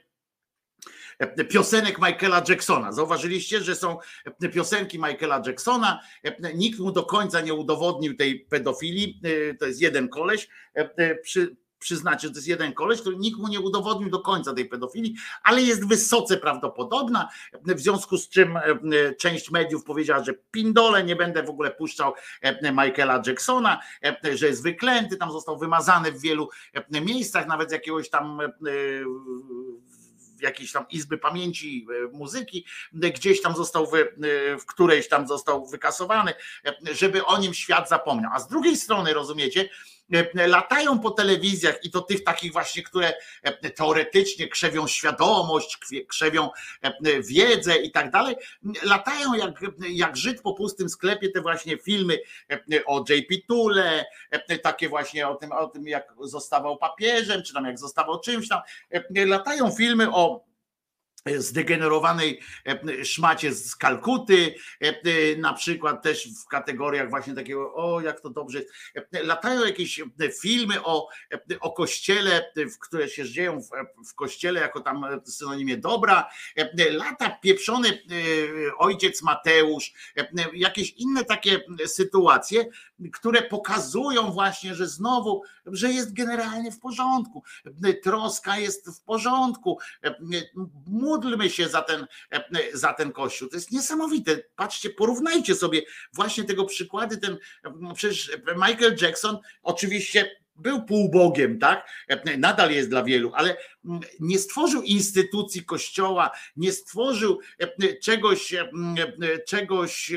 piosenek 1.50 1.98
Michaela 1.98 2.44
Jacksona. 2.50 2.92
Zauważyliście, 2.92 3.62
że 3.62 3.76
są 3.76 3.98
piosenki 4.54 4.98
Michaela 4.98 5.42
Jacksona. 5.46 6.00
Nikt 6.56 6.80
mu 6.80 6.92
do 6.92 7.04
końca 7.04 7.42
nie 7.42 7.54
udowodnił 7.54 8.16
tej 8.16 8.40
pedofilii. 8.40 9.22
To 9.60 9.66
jest 9.66 9.82
jeden 9.82 10.10
koleś. 10.10 10.48
Przy, 11.24 11.56
przyznacie, 11.80 12.28
że 12.28 12.34
to 12.34 12.38
jest 12.38 12.48
jeden 12.48 12.74
koleś, 12.74 13.02
który 13.02 13.18
nikt 13.18 13.40
mu 13.40 13.48
nie 13.48 13.60
udowodnił 13.60 14.10
do 14.10 14.20
końca 14.20 14.54
tej 14.54 14.66
pedofilii, 14.66 15.16
ale 15.44 15.62
jest 15.62 15.88
wysoce 15.88 16.38
prawdopodobna, 16.38 17.30
w 17.64 17.80
związku 17.80 18.18
z 18.18 18.30
czym 18.30 18.60
część 19.20 19.52
mediów 19.52 19.84
powiedziała, 19.84 20.24
że 20.24 20.34
pindole, 20.52 21.04
nie 21.04 21.16
będę 21.16 21.44
w 21.44 21.50
ogóle 21.50 21.72
puszczał 21.72 22.14
Michaela 22.62 23.22
Jacksona, 23.28 23.82
że 24.34 24.48
jest 24.48 24.64
wyklęty, 24.64 25.18
tam 25.18 25.32
został 25.32 25.58
wymazany 25.58 26.12
w 26.12 26.22
wielu 26.22 26.50
miejscach, 26.90 27.48
nawet 27.48 27.70
z 27.70 27.74
jakiegoś 27.74 28.10
tam 28.10 28.40
jakiejś 30.46 30.72
tam 30.72 30.86
izby 30.90 31.18
pamięci 31.18 31.88
e, 31.90 32.18
muzyki, 32.18 32.66
e, 33.04 33.10
gdzieś 33.10 33.42
tam 33.42 33.56
został, 33.56 33.88
wy, 33.88 34.02
e, 34.02 34.58
w 34.58 34.66
którejś 34.66 35.08
tam 35.08 35.28
został 35.28 35.66
wykasowany, 35.66 36.34
żeby 36.92 37.26
o 37.26 37.38
nim 37.38 37.54
świat 37.54 37.90
zapomniał. 37.90 38.32
A 38.34 38.40
z 38.40 38.48
drugiej 38.48 38.78
strony, 38.78 39.14
rozumiecie, 39.14 39.70
latają 40.34 41.00
po 41.00 41.12
telewizjach 41.12 41.84
i 41.84 41.92
to 41.92 42.02
tych 42.02 42.24
takich 42.24 42.54
właśnie, 42.54 42.84
które 42.84 43.14
teoretycznie 43.76 44.48
krzewią 44.48 44.88
świadomość, 44.88 45.78
krzewią 46.08 46.50
wiedzę 47.20 47.78
i 47.78 47.92
tak 47.92 48.12
dalej, 48.12 48.36
latają 48.84 49.34
jak, 49.34 49.52
jak 49.90 50.18
Żyd 50.18 50.42
po 50.42 50.54
pustym 50.54 50.90
sklepie 50.90 51.30
te 51.30 51.42
właśnie 51.42 51.78
filmy 51.78 52.20
o 52.86 53.06
JP 53.10 53.48
Tule, 53.48 54.06
takie 54.64 54.90
właśnie 54.90 55.28
o 55.28 55.36
tym, 55.36 55.52
o 55.52 55.68
tym 55.68 55.88
jak 55.88 56.14
zostawał 56.22 56.78
papieżem, 56.78 57.44
czy 57.44 57.54
tam 57.54 57.66
jak 57.66 57.80
zostawał 57.80 58.20
czymś 58.20 58.48
tam, 58.48 58.62
latają 59.16 59.72
filmy 59.72 60.12
o 60.12 60.46
zdegenerowanej 61.38 62.40
e, 62.66 63.06
szmacie 63.06 63.54
z 63.54 63.76
Kalkuty, 63.76 64.56
e, 64.80 65.36
na 65.38 65.54
przykład 65.54 66.04
też 66.04 66.30
w 66.44 66.48
kategoriach 66.48 67.10
właśnie 67.10 67.36
takiego, 67.36 67.74
o 67.76 68.02
jak 68.02 68.22
to 68.22 68.30
dobrze 68.30 68.60
jest. 68.60 68.74
Latają 69.12 69.66
jakieś 69.66 70.02
filmy 70.42 70.84
o, 70.84 71.10
o 71.60 71.72
kościele, 71.72 72.52
które 72.80 73.10
się 73.10 73.30
dzieją 73.30 73.62
w, 73.62 73.70
w 74.10 74.16
kościele 74.16 74.60
jako 74.62 74.80
tam 74.82 75.06
synonimie 75.26 75.78
dobra. 75.78 76.30
Lata 76.92 77.30
pieprzony 77.30 77.90
e, 77.90 77.96
ojciec 78.78 79.22
Mateusz, 79.22 79.94
jakieś 80.54 80.92
inne 80.92 81.26
takie 81.26 81.60
sytuacje, 81.86 82.66
które 83.14 83.42
pokazują 83.42 84.32
właśnie, 84.32 84.76
że 84.76 84.88
znowu, 84.88 85.42
że 85.66 85.92
jest 85.92 86.14
generalnie 86.14 86.72
w 86.72 86.80
porządku. 86.80 87.44
Troska 88.04 88.58
jest 88.58 89.00
w 89.00 89.04
porządku 89.04 89.80
módlmy 91.16 91.50
się 91.50 91.70
za 91.70 91.82
ten, 91.82 92.08
za 92.74 92.94
ten 92.94 93.12
kościół. 93.12 93.50
To 93.50 93.56
jest 93.56 93.72
niesamowite. 93.72 94.42
Patrzcie, 94.56 94.90
porównajcie 94.90 95.56
sobie 95.56 95.82
właśnie 96.14 96.44
tego 96.44 96.66
przykłady. 96.66 97.18
Ten, 97.18 97.38
przecież 97.96 98.32
Michael 98.56 98.96
Jackson 99.02 99.38
oczywiście 99.64 100.45
był 100.56 100.86
półbogiem, 100.86 101.60
tak? 101.60 101.90
Nadal 102.38 102.72
jest 102.72 102.90
dla 102.90 103.04
wielu, 103.04 103.32
ale 103.36 103.58
nie 104.20 104.40
stworzył 104.40 104.82
instytucji 104.82 105.66
kościoła, 105.66 106.32
nie 106.58 106.72
stworzył 106.72 107.40
czegoś, 108.02 108.54
czegoś, 109.48 110.14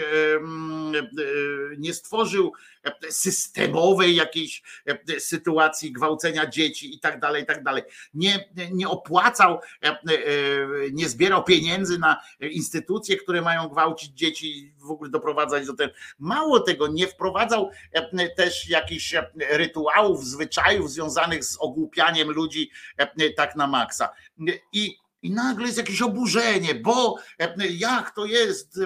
nie 1.79 1.95
stworzył 1.95 2.53
systemowej 3.11 4.17
jakiejś 4.17 4.63
sytuacji 5.19 5.93
gwałcenia 5.93 6.47
dzieci 6.47 6.95
i 6.95 7.01
tak 7.01 7.21
dalej, 7.21 7.43
i 7.43 7.47
tak 7.47 7.63
dalej. 7.63 7.83
Nie, 8.15 8.49
nie 8.73 8.89
opłacał, 8.89 9.61
nie 10.93 11.09
zbierał 11.09 11.45
pieniędzy 11.45 11.99
na 11.99 12.23
instytucje, 12.41 13.17
które 13.17 13.43
mają 13.43 13.69
gwałcić 13.69 14.11
dzieci, 14.11 14.73
w 14.79 14.91
ogóle 14.91 15.11
doprowadzać 15.11 15.67
do 15.67 15.75
tego. 15.75 15.93
Mało 16.19 16.61
tego, 16.61 16.89
nie 16.89 17.07
wprowadzał 17.07 17.71
też 18.37 18.69
jakichś 18.69 19.15
rytuałów, 19.51 20.25
zwyczajów 20.29 20.91
związanych 20.91 21.45
z 21.45 21.57
ogłupianiem 21.57 22.31
ludzi 22.31 22.71
tak 23.37 23.57
na 23.57 23.67
maksa. 23.67 24.09
I 24.73 24.97
i 25.23 25.31
nagle 25.31 25.67
jest 25.67 25.79
jakieś 25.79 26.03
oburzenie, 26.03 26.75
bo 26.75 27.17
jak 27.71 28.15
to 28.15 28.25
jest 28.25 28.81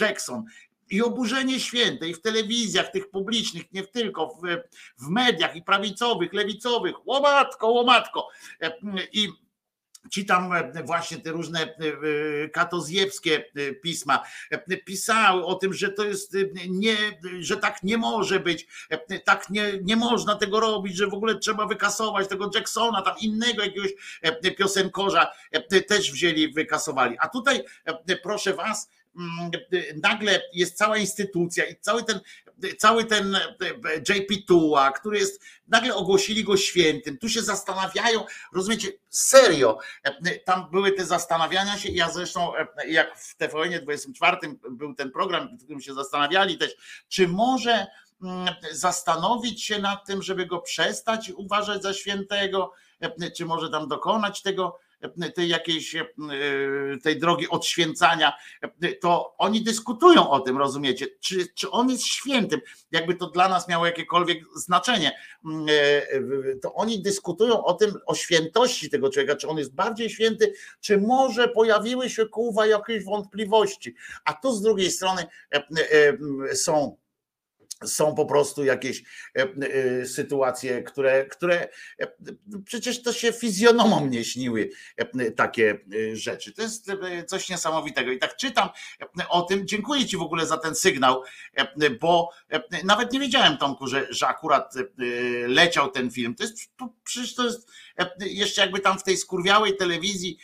Jackson? 0.00 0.44
I 0.90 1.02
oburzenie 1.02 1.60
święte 1.60 2.08
i 2.08 2.14
w 2.14 2.20
telewizjach, 2.20 2.90
tych 2.90 3.10
publicznych, 3.10 3.72
nie 3.72 3.82
tylko, 3.82 4.26
w, 4.26 4.40
w 5.04 5.08
mediach 5.08 5.56
i 5.56 5.62
prawicowych, 5.62 6.32
lewicowych, 6.32 7.06
łomatko, 7.06 7.68
łomatko. 7.68 8.28
I 9.12 9.28
ci 10.10 10.26
tam 10.26 10.52
e, 10.52 10.82
właśnie 10.84 11.18
te 11.18 11.30
różne 11.30 11.60
e, 11.60 11.66
e, 12.44 12.48
katozjebskie 12.48 13.44
pisma 13.82 14.22
pisały 14.84 15.44
o 15.44 15.54
tym, 15.54 15.74
że 15.74 15.88
to 15.88 16.04
jest 16.04 16.36
nie, 16.68 16.96
że 17.40 17.56
tak 17.56 17.82
nie 17.82 17.98
może 17.98 18.40
być, 18.40 18.66
tak 19.24 19.50
nie, 19.50 19.72
nie 19.82 19.96
można 19.96 20.36
tego 20.36 20.60
robić, 20.60 20.96
że 20.96 21.06
w 21.06 21.14
ogóle 21.14 21.38
trzeba 21.38 21.66
wykasować 21.66 22.28
tego 22.28 22.50
Jacksona, 22.54 23.02
tam 23.02 23.14
innego 23.20 23.62
jakiegoś 23.62 23.90
piosenkorza 24.58 25.32
też 25.88 26.12
wzięli, 26.12 26.52
wykasowali. 26.52 27.16
A 27.18 27.28
tutaj 27.28 27.64
proszę 28.22 28.54
was, 28.54 28.88
Mm, 29.16 29.50
nagle 30.02 30.42
jest 30.54 30.76
cała 30.76 30.98
instytucja 30.98 31.64
i 31.64 31.76
cały 31.80 32.04
ten 32.04 32.20
cały 32.78 33.04
ten 33.04 33.34
e, 33.34 33.40
JP 34.08 34.46
Tuła, 34.46 34.92
który 34.92 35.18
jest, 35.18 35.42
nagle 35.68 35.94
ogłosili 35.94 36.44
go 36.44 36.56
świętym, 36.56 37.18
tu 37.18 37.28
się 37.28 37.42
zastanawiają, 37.42 38.24
rozumiecie, 38.52 38.88
serio, 39.08 39.78
e, 40.04 40.38
tam 40.38 40.70
były 40.70 40.92
te 40.92 41.06
zastanawiania 41.06 41.78
się, 41.78 41.88
ja 41.92 42.10
zresztą 42.10 42.52
jak 42.88 43.18
w 43.18 43.36
TVN 43.36 43.82
24 43.82 44.36
był 44.70 44.94
ten 44.94 45.10
program, 45.10 45.58
w 45.58 45.64
którym 45.64 45.80
się 45.80 45.94
zastanawiali 45.94 46.58
też, 46.58 46.76
czy 47.08 47.28
może 47.28 47.86
mm, 48.22 48.54
zastanowić 48.72 49.64
się 49.64 49.78
nad 49.78 50.06
tym, 50.06 50.22
żeby 50.22 50.46
go 50.46 50.60
przestać 50.60 51.30
uważać 51.30 51.82
za 51.82 51.94
świętego, 51.94 52.72
czy 53.36 53.44
może 53.44 53.70
tam 53.70 53.88
dokonać 53.88 54.42
tego, 54.42 54.78
tej 55.34 55.48
jakiejś 55.48 55.94
e, 55.94 56.04
tej 57.02 57.18
drogi 57.18 57.48
odświęcania, 57.48 58.32
to 59.00 59.34
oni 59.38 59.62
dyskutują 59.62 60.30
o 60.30 60.40
tym, 60.40 60.58
rozumiecie? 60.58 61.06
Czy, 61.20 61.46
czy 61.54 61.70
on 61.70 61.90
jest 61.90 62.04
świętym? 62.04 62.60
Jakby 62.92 63.14
to 63.14 63.26
dla 63.26 63.48
nas 63.48 63.68
miało 63.68 63.86
jakiekolwiek 63.86 64.44
znaczenie, 64.56 65.18
mm, 65.44 65.66
e, 65.68 66.56
to 66.56 66.74
oni 66.74 67.02
dyskutują 67.02 67.64
o 67.64 67.72
tym, 67.74 67.94
o 68.06 68.14
świętości 68.14 68.90
tego 68.90 69.10
człowieka, 69.10 69.36
czy 69.36 69.48
on 69.48 69.58
jest 69.58 69.74
bardziej 69.74 70.10
święty, 70.10 70.52
czy 70.80 70.98
może 70.98 71.48
pojawiły 71.48 72.10
się 72.10 72.26
kuwa 72.26 72.66
jakieś 72.66 73.04
wątpliwości. 73.04 73.94
A 74.24 74.32
tu 74.32 74.52
z 74.52 74.62
drugiej 74.62 74.90
strony 74.90 75.26
e, 75.52 76.56
są 76.56 77.01
są 77.84 78.14
po 78.14 78.26
prostu 78.26 78.64
jakieś 78.64 79.02
e, 79.02 79.42
e, 79.42 80.06
sytuacje, 80.06 80.82
które, 80.82 81.26
które 81.26 81.68
e, 82.00 82.06
przecież 82.64 83.02
to 83.02 83.12
się 83.12 83.32
fizjonomom 83.32 84.10
nie 84.10 84.24
śniły 84.24 84.70
takie 85.36 85.78
rzeczy. 86.12 86.52
To 86.52 86.62
jest 86.62 86.90
coś 87.26 87.48
niesamowitego. 87.48 88.12
I 88.12 88.18
tak 88.18 88.36
czytam 88.36 88.68
o 89.28 89.42
tym. 89.42 89.66
Dziękuję 89.66 90.06
Ci 90.06 90.16
w 90.16 90.22
ogóle 90.22 90.46
za 90.46 90.56
ten 90.56 90.74
sygnał, 90.74 91.22
bo 92.00 92.30
nawet 92.84 93.12
nie 93.12 93.20
wiedziałem, 93.20 93.56
Tomku, 93.56 93.86
że, 93.86 94.06
że 94.10 94.26
akurat 94.28 94.74
leciał 95.46 95.90
ten 95.90 96.10
film. 96.10 96.34
To 96.34 96.44
jest 96.44 96.58
przecież 97.04 97.34
to 97.34 97.44
jest 97.44 97.70
jeszcze 98.20 98.60
jakby 98.60 98.80
tam 98.80 98.98
w 98.98 99.02
tej 99.02 99.16
skurwiałej 99.16 99.76
telewizji 99.76 100.38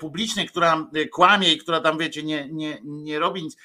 publicznej, 0.00 0.48
która 0.48 0.90
kłamie 1.12 1.52
i 1.52 1.58
która 1.58 1.80
tam, 1.80 1.98
wiecie, 1.98 2.22
nie, 2.22 2.48
nie, 2.48 2.78
nie 2.84 3.18
robi 3.18 3.42
nic, 3.42 3.56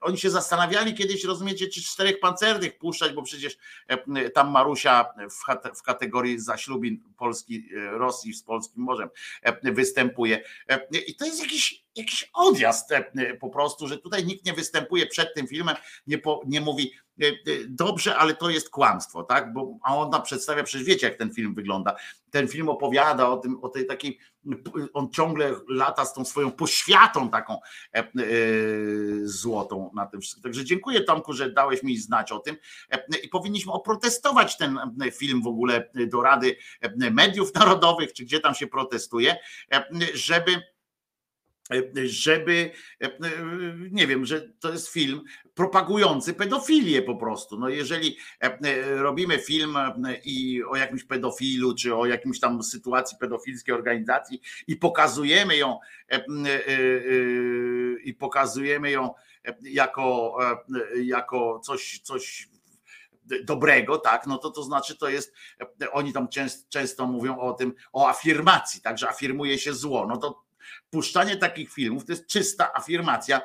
oni 0.00 0.18
się 0.18 0.30
zastanawiali 0.30 0.94
kiedyś, 0.94 1.24
rozumiecie, 1.24 1.68
czy 1.68 1.82
czterech 1.82 2.20
pancernych 2.20 2.78
puszczać, 2.78 3.12
bo 3.12 3.22
przecież 3.22 3.56
e, 3.88 4.30
tam 4.30 4.50
Marusia 4.50 5.04
w, 5.74 5.82
kategorii 5.82 6.40
zaślubin 6.40 7.02
Polski, 7.16 7.68
e, 7.76 7.90
Rosji 7.90 8.34
z 8.34 8.42
Polskim 8.42 8.82
Morzem 8.82 9.08
e, 9.42 9.72
występuje. 9.72 10.44
I 11.06 11.14
to 11.14 11.24
jest 11.24 11.40
jakiś, 11.40 11.84
jakiś 11.96 12.30
odjazd 12.34 12.90
po 13.40 13.50
prostu, 13.50 13.88
że 13.88 13.98
tutaj 13.98 14.26
nikt 14.26 14.46
nie 14.46 14.52
występuje 14.52 15.06
przed 15.06 15.34
tym 15.34 15.46
filmem, 15.46 15.76
nie, 16.06 16.18
po, 16.18 16.42
nie 16.46 16.60
mówi 16.60 16.92
dobrze, 17.68 18.16
ale 18.16 18.34
to 18.34 18.50
jest 18.50 18.70
kłamstwo, 18.70 19.22
tak? 19.22 19.52
Bo, 19.52 19.78
a 19.82 19.96
ona 19.96 20.20
przedstawia, 20.20 20.62
przecież 20.62 20.86
wiecie, 20.86 21.06
jak 21.06 21.16
ten 21.18 21.34
film 21.34 21.54
wygląda. 21.54 21.96
Ten 22.30 22.48
film 22.48 22.68
opowiada 22.68 23.28
o 23.28 23.36
tym, 23.36 23.58
o 23.62 23.68
tej 23.68 23.86
takiej 23.86 24.18
on 24.92 25.10
ciągle 25.10 25.54
lata 25.68 26.04
z 26.04 26.14
tą 26.14 26.24
swoją 26.24 26.52
poświatą 26.52 27.30
taką 27.30 27.54
e, 27.94 27.98
e, 27.98 28.04
złotą 29.22 29.90
na 29.94 30.06
tym 30.06 30.20
wszystkim. 30.20 30.42
Także 30.42 30.64
dziękuję 30.64 31.00
Tomku, 31.00 31.32
że 31.32 31.50
dałeś 31.50 31.82
mi 31.82 31.96
znać 31.96 32.32
o 32.32 32.38
tym 32.38 32.56
e, 32.90 33.18
i 33.22 33.28
powinniśmy 33.28 33.72
oprotestować 33.72 34.56
ten 34.56 34.78
film 35.12 35.42
w 35.42 35.46
ogóle 35.46 35.90
do 36.06 36.22
Rady 36.22 36.56
Mediów 37.10 37.54
Narodowych, 37.54 38.12
czy 38.12 38.24
gdzie 38.24 38.40
tam 38.40 38.54
się 38.54 38.66
protestuje, 38.66 39.36
żeby 40.14 40.62
żeby, 42.04 42.70
nie 43.90 44.06
wiem, 44.06 44.26
że 44.26 44.40
to 44.60 44.72
jest 44.72 44.88
film 44.88 45.22
propagujący 45.54 46.34
pedofilię 46.34 47.02
po 47.02 47.16
prostu. 47.16 47.58
No 47.58 47.68
jeżeli 47.68 48.16
robimy 48.96 49.38
film 49.38 49.78
i 50.24 50.62
o 50.64 50.76
jakimś 50.76 51.04
pedofilu, 51.04 51.74
czy 51.74 51.94
o 51.94 52.06
jakimś 52.06 52.40
tam 52.40 52.62
sytuacji 52.62 53.16
pedofilskiej 53.20 53.74
organizacji 53.74 54.40
i 54.66 54.76
pokazujemy 54.76 55.56
ją 55.56 55.78
i 58.04 58.14
pokazujemy 58.14 58.90
ją 58.90 59.14
jako, 59.62 60.38
jako 61.04 61.60
coś, 61.64 62.00
coś 62.04 62.48
dobrego, 63.44 63.98
tak, 63.98 64.26
no 64.26 64.38
to 64.38 64.50
to 64.50 64.62
znaczy 64.62 64.96
to 64.98 65.08
jest, 65.08 65.34
oni 65.92 66.12
tam 66.12 66.28
często, 66.68 67.06
mówią 67.06 67.38
o 67.38 67.52
tym, 67.52 67.74
o 67.92 68.08
afirmacji, 68.08 68.80
tak, 68.80 68.98
że 68.98 69.08
afirmuje 69.08 69.58
się 69.58 69.72
zło, 69.72 70.06
no 70.06 70.16
to 70.16 70.49
puszczanie 70.90 71.36
takich 71.36 71.72
filmów 71.72 72.04
to 72.04 72.12
jest 72.12 72.26
czysta 72.26 72.74
afirmacja 72.74 73.40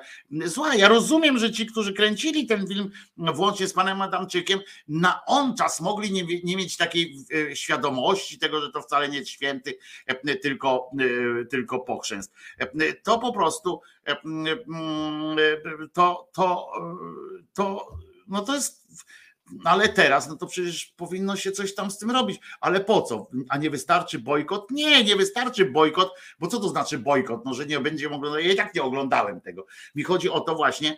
zła. 0.45 0.75
Ja 0.75 0.87
rozumiem, 0.87 1.37
że 1.37 1.51
ci, 1.51 1.65
którzy 1.65 1.93
kręcili 1.93 2.47
ten 2.47 2.67
film, 2.67 2.91
włącznie 3.17 3.67
z 3.67 3.73
panem 3.73 4.01
Adamczykiem, 4.01 4.59
na 4.87 5.25
on 5.25 5.57
czas 5.57 5.81
mogli 5.81 6.11
nie, 6.11 6.23
nie 6.43 6.57
mieć 6.57 6.77
takiej 6.77 7.25
e, 7.51 7.55
świadomości 7.55 8.39
tego, 8.39 8.61
że 8.61 8.71
to 8.71 8.81
wcale 8.81 9.09
nie 9.09 9.17
jest 9.17 9.29
święty, 9.29 9.77
e, 10.07 10.35
tylko, 10.35 10.91
e, 11.41 11.45
tylko 11.45 11.79
pochrzęst. 11.79 12.33
To 13.03 13.19
po 13.19 13.33
prostu 13.33 13.81
to, 15.93 16.29
to, 16.33 16.71
to, 17.53 17.97
no 18.27 18.41
to 18.41 18.55
jest 18.55 19.05
ale 19.63 19.89
teraz, 19.89 20.29
no 20.29 20.35
to 20.35 20.47
przecież 20.47 20.85
powinno 20.85 21.35
się 21.35 21.51
coś 21.51 21.75
tam 21.75 21.91
z 21.91 21.97
tym 21.97 22.11
robić. 22.11 22.39
Ale 22.61 22.79
po 22.79 23.01
co? 23.01 23.27
A 23.49 23.57
nie 23.57 23.69
wystarczy 23.69 24.19
bojkot? 24.19 24.71
Nie, 24.71 25.03
nie 25.03 25.15
wystarczy 25.15 25.65
bojkot, 25.65 26.13
bo 26.39 26.47
co 26.47 26.59
to 26.59 26.69
znaczy 26.69 26.97
bojkot? 26.97 27.45
No, 27.45 27.53
że 27.53 27.65
nie 27.65 27.79
będzie 27.79 28.07
oglądał. 28.07 28.39
Ja 28.39 28.51
i 28.51 28.55
tak 28.55 28.75
nie 28.75 28.83
oglądałem 28.83 29.41
tego. 29.41 29.65
Mi 29.95 30.03
chodzi 30.03 30.29
o 30.29 30.39
to 30.39 30.55
właśnie, 30.55 30.97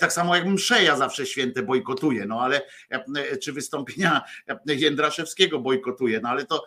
tak 0.00 0.12
samo 0.12 0.36
jak 0.36 0.46
msze 0.46 0.84
ja 0.84 0.96
zawsze 0.96 1.26
święte 1.26 1.62
bojkotuję, 1.62 2.26
no 2.26 2.40
ale 2.40 2.62
czy 3.42 3.52
wystąpienia 3.52 4.22
Jędraszewskiego 4.66 5.58
bojkotuję, 5.58 6.20
no 6.22 6.28
ale 6.28 6.46
to, 6.46 6.64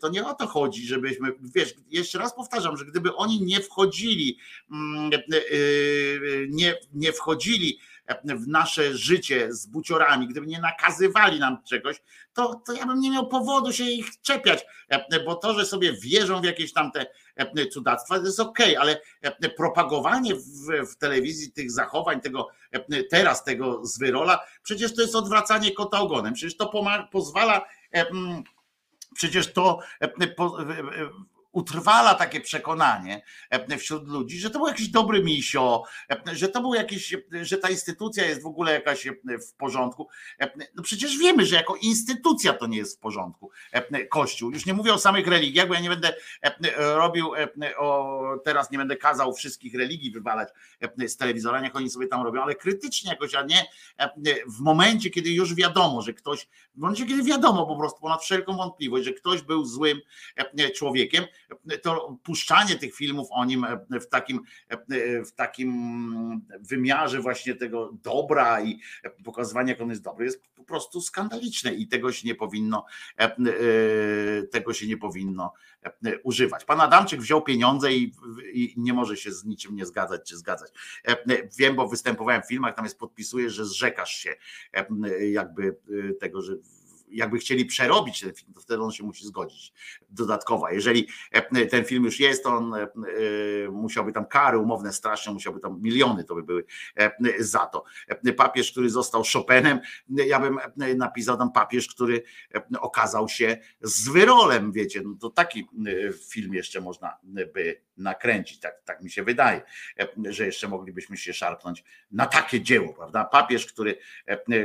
to 0.00 0.08
nie 0.08 0.26
o 0.26 0.34
to 0.34 0.46
chodzi, 0.46 0.86
żebyśmy, 0.86 1.32
wiesz, 1.54 1.74
jeszcze 1.90 2.18
raz 2.18 2.34
powtarzam, 2.34 2.76
że 2.76 2.84
gdyby 2.84 3.14
oni 3.14 3.42
nie 3.42 3.60
wchodzili, 3.60 4.38
mm, 4.70 5.10
nie, 6.48 6.74
nie 6.94 7.12
wchodzili 7.12 7.78
w 8.24 8.48
nasze 8.48 8.96
życie 8.96 9.52
z 9.52 9.66
buciorami, 9.66 10.28
gdyby 10.28 10.46
nie 10.46 10.60
nakazywali 10.60 11.38
nam 11.38 11.62
czegoś, 11.64 12.02
to, 12.32 12.62
to 12.66 12.72
ja 12.72 12.86
bym 12.86 13.00
nie 13.00 13.10
miał 13.10 13.28
powodu 13.28 13.72
się 13.72 13.84
ich 13.84 14.20
czepiać, 14.20 14.64
bo 15.24 15.34
to, 15.34 15.54
że 15.54 15.66
sobie 15.66 15.92
wierzą 15.92 16.40
w 16.40 16.44
jakieś 16.44 16.72
tam 16.72 16.92
te 16.92 17.06
cudactwa, 17.72 18.18
to 18.18 18.26
jest 18.26 18.40
okej, 18.40 18.76
okay, 18.76 18.80
ale 18.80 19.50
propagowanie 19.56 20.34
w, 20.34 20.40
w, 20.92 20.96
telewizji 20.96 21.52
tych 21.52 21.70
zachowań, 21.70 22.20
tego 22.20 22.48
teraz 23.10 23.44
tego 23.44 23.86
zwyrola, 23.86 24.40
przecież 24.62 24.94
to 24.94 25.02
jest 25.02 25.14
odwracanie 25.14 25.72
kota 25.72 26.00
ogonem, 26.00 26.34
przecież 26.34 26.56
to 26.56 26.72
pozwala 27.12 27.66
przecież 29.14 29.52
to 29.52 29.78
utrwala 31.52 32.14
takie 32.14 32.40
przekonanie 32.40 33.22
e, 33.50 33.78
wśród 33.78 34.08
ludzi, 34.08 34.38
że 34.38 34.50
to 34.50 34.58
był 34.58 34.68
jakiś 34.68 34.88
dobry 34.88 35.22
misio, 35.22 35.84
e, 36.10 36.36
że 36.36 36.48
to 36.48 36.60
był 36.60 36.74
jakiś, 36.74 37.16
że 37.42 37.58
ta 37.58 37.70
instytucja 37.70 38.26
jest 38.26 38.42
w 38.42 38.46
ogóle 38.46 38.72
jakaś 38.72 39.06
e, 39.06 39.14
w 39.48 39.54
porządku. 39.54 40.08
No 40.74 40.82
przecież 40.82 41.18
wiemy, 41.18 41.46
że 41.46 41.56
jako 41.56 41.76
instytucja 41.76 42.52
to 42.52 42.66
nie 42.66 42.78
jest 42.78 42.96
w 42.96 43.00
porządku. 43.00 43.50
Kościół. 44.10 44.50
Już 44.50 44.66
nie 44.66 44.74
mówię 44.74 44.94
o 44.94 44.98
samych 44.98 45.26
religiach, 45.26 45.68
bo 45.68 45.74
ja 45.74 45.80
nie 45.80 45.88
będę 45.88 46.14
robił, 46.76 47.32
teraz 48.44 48.70
nie 48.70 48.78
będę 48.78 48.96
kazał 48.96 49.34
wszystkich 49.34 49.74
religii 49.74 50.10
wywalać 50.10 50.48
z 51.06 51.16
telewizora, 51.16 51.60
niech 51.60 51.76
oni 51.76 51.90
sobie 51.90 52.06
tam 52.06 52.22
robią, 52.22 52.42
ale 52.42 52.54
krytycznie 52.54 53.10
jakoś, 53.10 53.34
a 53.34 53.42
nie 53.42 53.66
w 54.46 54.60
momencie, 54.60 55.10
kiedy 55.10 55.30
już 55.30 55.54
wiadomo, 55.54 56.02
że 56.02 56.12
ktoś, 56.12 56.48
w 56.74 56.78
momencie, 56.78 57.06
kiedy 57.06 57.22
wiadomo 57.22 57.66
po 57.66 57.76
prostu 57.76 58.00
ponad 58.00 58.22
wszelką 58.22 58.56
wątpliwość, 58.56 59.04
że 59.04 59.12
ktoś 59.12 59.42
był 59.42 59.64
złym 59.64 60.00
człowiekiem, 60.76 61.24
to 61.82 62.18
puszczanie 62.22 62.76
tych 62.76 62.94
filmów 62.94 63.28
o 63.30 63.44
nim 63.44 63.66
w 63.90 64.06
takim, 64.06 64.40
w 65.26 65.32
takim 65.32 66.42
wymiarze 66.60 67.20
właśnie 67.20 67.54
tego 67.54 67.92
dobra 68.02 68.62
i 68.62 68.80
pokazywania, 69.24 69.72
jak 69.72 69.80
on 69.80 69.90
jest 69.90 70.02
dobry, 70.02 70.24
jest 70.24 70.42
po 70.54 70.64
prostu 70.64 71.00
skandaliczne 71.00 71.74
i 71.74 71.88
tego 71.88 72.12
się 72.12 72.28
nie 72.28 72.34
powinno, 72.34 72.84
tego 74.50 74.72
się 74.72 74.86
nie 74.86 74.96
powinno 74.96 75.52
używać. 76.22 76.64
Pan 76.64 76.80
Adamczyk 76.80 77.20
wziął 77.20 77.42
pieniądze 77.42 77.92
i, 77.92 78.12
i 78.52 78.74
nie 78.76 78.92
może 78.92 79.16
się 79.16 79.32
z 79.32 79.44
niczym 79.44 79.76
nie 79.76 79.86
zgadzać 79.86 80.20
czy 80.28 80.36
zgadzać. 80.36 80.70
Wiem, 81.58 81.76
bo 81.76 81.88
występowałem 81.88 82.42
w 82.42 82.48
filmach, 82.48 82.74
tam 82.74 82.84
jest 82.84 82.98
podpisuje, 82.98 83.50
że 83.50 83.64
zrzekasz 83.64 84.12
się 84.12 84.34
jakby 85.30 85.76
tego, 86.20 86.42
że 86.42 86.56
jakby 87.10 87.38
chcieli 87.38 87.64
przerobić 87.64 88.20
ten 88.20 88.34
film, 88.34 88.52
to 88.54 88.60
wtedy 88.60 88.82
on 88.82 88.90
się 88.90 89.04
musi 89.04 89.26
zgodzić 89.26 89.72
dodatkowo. 90.10 90.66
A 90.66 90.72
Jeżeli 90.72 91.08
e, 91.32 91.66
ten 91.66 91.84
film 91.84 92.04
już 92.04 92.20
jest, 92.20 92.44
to 92.44 92.56
on 92.56 92.74
e, 92.74 92.78
e, 92.82 92.88
musiałby 93.70 94.12
tam 94.12 94.26
kary 94.26 94.58
umowne 94.58 94.92
straszne, 94.92 95.32
musiałby 95.32 95.60
tam 95.60 95.82
miliony 95.82 96.24
to 96.24 96.34
by 96.34 96.42
były 96.42 96.64
za 97.38 97.66
to. 97.66 97.84
Papież, 98.36 98.72
który 98.72 98.90
został 98.90 99.22
Chopinem, 99.32 99.80
ja 100.08 100.40
bym 100.40 100.58
napisał 100.96 101.36
tam 101.36 101.52
papież, 101.52 101.88
który 101.88 102.22
okazał 102.80 103.28
się 103.28 103.58
z 103.80 104.08
wyrolem, 104.08 104.72
wiecie, 104.72 105.02
no 105.04 105.14
to 105.20 105.30
taki 105.30 105.68
film 106.30 106.54
jeszcze 106.54 106.80
można 106.80 107.16
by 107.54 107.80
nakręcić, 107.96 108.60
tak, 108.60 108.82
tak 108.84 109.02
mi 109.02 109.10
się 109.10 109.22
wydaje, 109.22 109.62
że 110.28 110.46
jeszcze 110.46 110.68
moglibyśmy 110.68 111.16
się 111.16 111.32
szarpnąć 111.32 111.84
na 112.10 112.26
takie 112.26 112.60
dzieło, 112.60 112.94
prawda? 112.94 113.24
Papież, 113.24 113.66
który, 113.66 113.98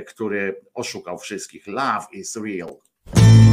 który 0.08 0.62
oszukał 0.74 1.18
wszystkich. 1.18 1.68
Love 1.68 2.06
is 2.12 2.35
surreal. 2.36 3.45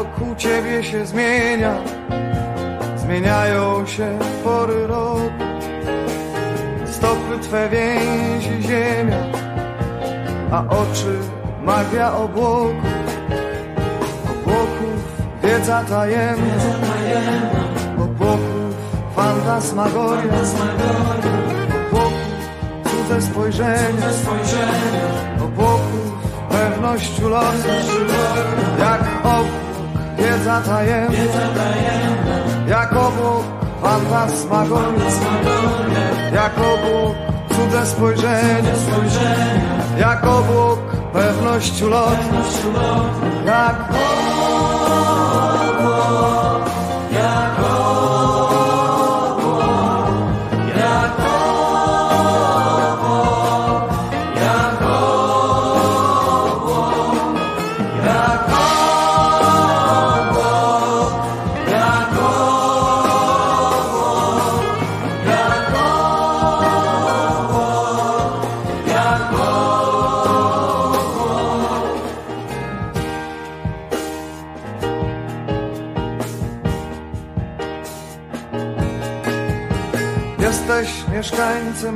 Wokół 0.00 0.34
ciebie 0.36 0.84
się 0.84 1.06
zmienia, 1.06 1.74
zmieniają 2.96 3.86
się 3.86 4.18
pory 4.44 4.86
roku. 4.86 5.30
Stopy 6.86 7.38
twe 7.42 7.68
więzi 7.68 8.62
ziemia, 8.62 9.22
a 10.52 10.64
oczy 10.68 11.18
magia 11.62 12.16
obłoku. 12.16 12.74
Obłoków 14.30 15.00
wiedza 15.42 15.84
tajemna, 15.84 16.54
obłoków 17.98 18.74
fantasmagoria, 19.16 20.40
obłoków 21.86 22.12
cudze 22.84 23.22
spojrzenia, 23.22 24.08
obłoków 25.44 26.12
pewność 26.50 27.20
ulotu, 27.22 27.68
jak 28.78 29.02
obłok 29.24 29.69
wiedza 30.20 30.60
tajemna, 30.60 31.16
jak 32.68 32.92
obłok 32.92 33.44
fantasmagoria, 33.82 35.20
jak 36.34 36.52
obłok 36.58 37.14
cudze 37.56 37.86
spojrzenie, 37.86 38.72
jak 39.98 40.24
obłok 40.24 40.78
pewność 41.12 41.82
ulotu, 41.82 42.34
jak 43.46 43.76
obłok, 43.88 44.39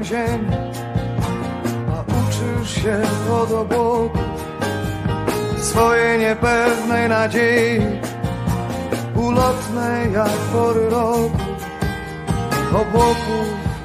mieszkańcem 0.04 0.38
ziemi, 0.38 0.56
a 1.90 2.02
uczysz 2.02 2.82
się 2.82 3.00
od 3.32 3.52
obłoku 3.52 4.18
swojej 5.58 6.18
niepewnej 6.18 7.08
nadziei, 7.08 7.80
ulotnej 9.16 10.12
jak 10.12 10.30
pory 10.52 10.90
roku. 10.90 11.38
Obłoku 12.70 13.36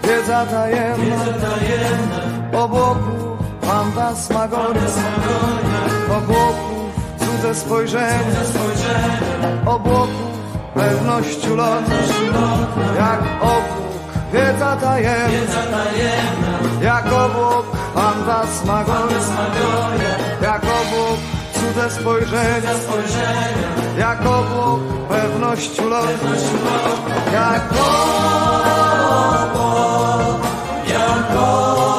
wiedza 0.04 0.46
tajemna, 0.46 1.26
obłoku 2.54 3.38
fantasmagoria, 3.62 4.82
obłoku 6.18 6.76
cudze 7.20 7.56
spojrzenie, 7.56 8.36
obłoku 9.66 10.30
pewność 10.74 11.48
ulotu, 11.48 11.92
jak 12.98 13.22
obłok 13.42 13.69
wiedza 14.34 14.76
tajemna, 14.76 16.60
jak 16.82 17.06
obłok 17.06 17.66
fantasmagoria, 17.94 19.20
jak 20.42 20.64
obłok 20.64 21.20
cudze 21.54 21.90
spojrzenie, 21.92 22.74
jak 23.98 24.22
obłok 24.22 24.80
pewność 25.10 25.80
ulotu, 25.80 26.28
jak 27.34 27.72
obłok, 27.72 28.70
jak 30.88 31.32
obłok, 31.32 31.99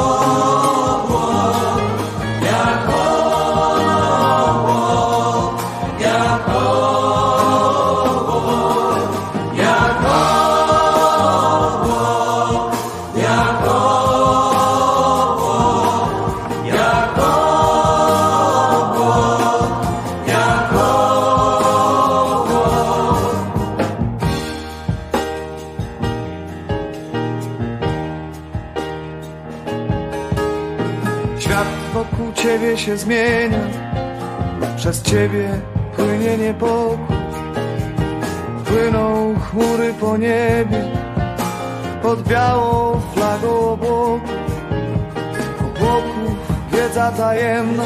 zmienia, 33.11 33.59
przez 34.77 35.03
ciebie 35.03 35.61
płynie 35.97 36.39
niepokój. 36.39 37.17
Płyną 38.65 39.35
chmury 39.41 39.95
po 40.01 40.17
niebie, 40.17 40.83
pod 42.03 42.23
białą 42.23 43.01
flagą 43.15 43.71
obłoku. 43.71 44.29
Obłoków 45.61 46.35
wiedza 46.73 47.13
tajemna, 47.13 47.85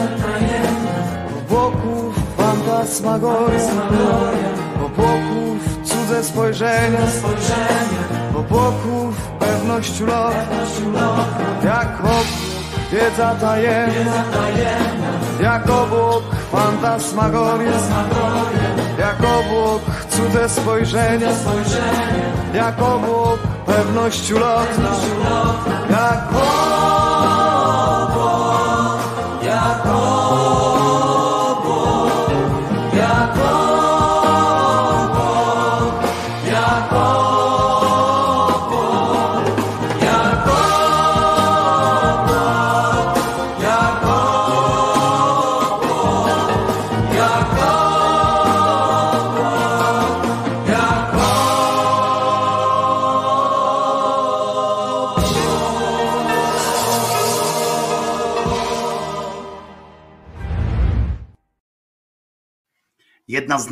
obłoków 1.39 2.15
fantasmagoria, 2.37 3.73
obłoków 4.87 5.59
cudze 5.85 6.25
spojrzenia, 6.25 7.01
obłoków 8.35 9.31
pewność 9.39 10.01
ulotu, 10.01 10.93
jak 11.65 12.01
obłok 12.01 12.44
wiedza 12.95 13.35
tajemna, 13.41 14.25
jak 15.41 15.71
obłok 15.71 16.23
fantasmagoria, 16.53 17.79
jak 18.99 19.19
obłok 19.19 19.83
cudze 20.11 20.49
spojrzenia, 20.49 21.31
jak 22.55 22.83
obłok 22.83 23.39
pewność 23.67 24.33
ulotu, 24.33 24.83
jak 25.91 26.14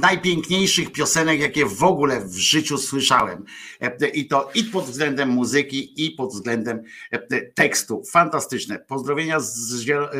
najpiękniejszych 0.02 0.92
piosenek, 0.92 1.40
jakie 1.40 1.66
w 1.66 1.82
ogóle 1.82 2.20
w 2.20 2.34
życiu 2.34 2.78
słyszałem. 2.78 3.44
E, 3.80 4.08
I 4.08 4.26
to 4.26 4.50
i 4.54 4.64
pod 4.64 4.84
względem 4.84 5.28
muzyki, 5.28 6.06
i 6.06 6.10
pod 6.10 6.30
względem 6.30 6.82
e, 7.10 7.42
tekstu. 7.42 8.02
Fantastyczne. 8.10 8.78
Pozdrowienia 8.78 9.40
z, 9.40 9.52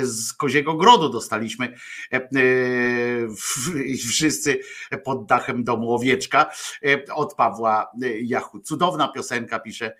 z 0.02 0.32
Koziego 0.32 0.74
Grodu 0.74 1.08
dostaliśmy 1.08 1.74
e, 2.12 2.28
wszyscy 4.08 4.60
pod 5.04 5.26
dachem 5.26 5.64
domu 5.64 5.94
Owieczka 5.94 6.50
od 7.14 7.34
Pawła 7.34 7.92
Jachu. 8.22 8.60
Cudowna 8.60 9.08
piosenka, 9.08 9.58
pisze 9.58 9.96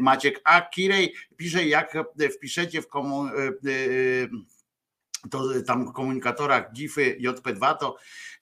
Maciek. 0.00 0.40
A 0.44 0.60
Kirej 0.62 1.14
pisze, 1.36 1.66
jak 1.66 1.98
wpiszecie 2.36 2.82
w 2.82 2.88
komu, 2.88 3.24
to 5.30 5.48
tam 5.66 5.86
w 5.86 5.92
komunikatorach 5.92 6.72
GIFy 6.72 7.18
JP2 7.20 7.76
to 7.76 7.96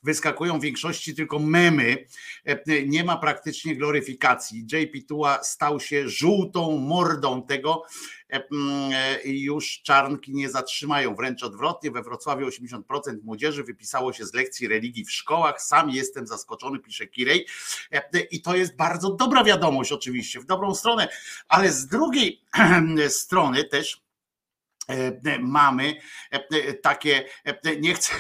wyskakują 0.09 0.59
w 0.59 0.63
większości 0.63 1.15
tylko 1.15 1.39
memy. 1.39 2.07
E, 2.45 2.83
Nie 2.87 3.05
ma 3.05 3.17
praktycznie 3.17 3.77
gloryfikacji. 3.77 4.67
JP 4.73 5.09
Tua 5.09 5.43
stał 5.43 5.81
się 5.81 6.09
żółtą 6.09 6.79
mordą 6.79 7.47
tego 7.47 7.83
e, 8.31 8.43
mm, 8.53 8.93
e, 8.93 9.23
i 9.23 9.43
już 9.43 9.83
czarnki 9.83 10.35
nie 10.35 10.51
zatrzymają. 10.51 11.15
Wręcz 11.15 11.43
odwrotnie, 11.43 11.91
we 11.91 12.03
Wrocławiu 12.03 12.49
80% 12.49 12.81
młodzieży 13.23 13.65
wypisało 13.65 14.13
się 14.13 14.25
z 14.27 14.35
lekcji 14.35 14.69
religii 14.69 15.05
w 15.05 15.13
szkołach. 15.13 15.63
Sam 15.63 15.91
jestem 15.91 16.27
zaskoczony, 16.27 16.79
pisze 16.79 17.07
Kirej. 17.07 17.47
I 18.31 18.43
to 18.43 18.57
jest 18.57 18.77
bardzo 18.77 19.15
dobra 19.15 19.45
wiadomość, 19.45 19.93
oczywiście, 19.93 20.41
w 20.41 20.47
dobrą 20.47 20.75
stronę, 20.75 21.09
ale 21.49 21.73
z 21.73 21.87
drugiej 21.87 22.41
strony 23.09 23.65
też 23.65 24.08
mamy 25.41 25.95
e, 26.31 26.75
takie, 26.75 27.25
e, 27.45 27.77
nie 27.77 27.95
chcę 27.95 28.15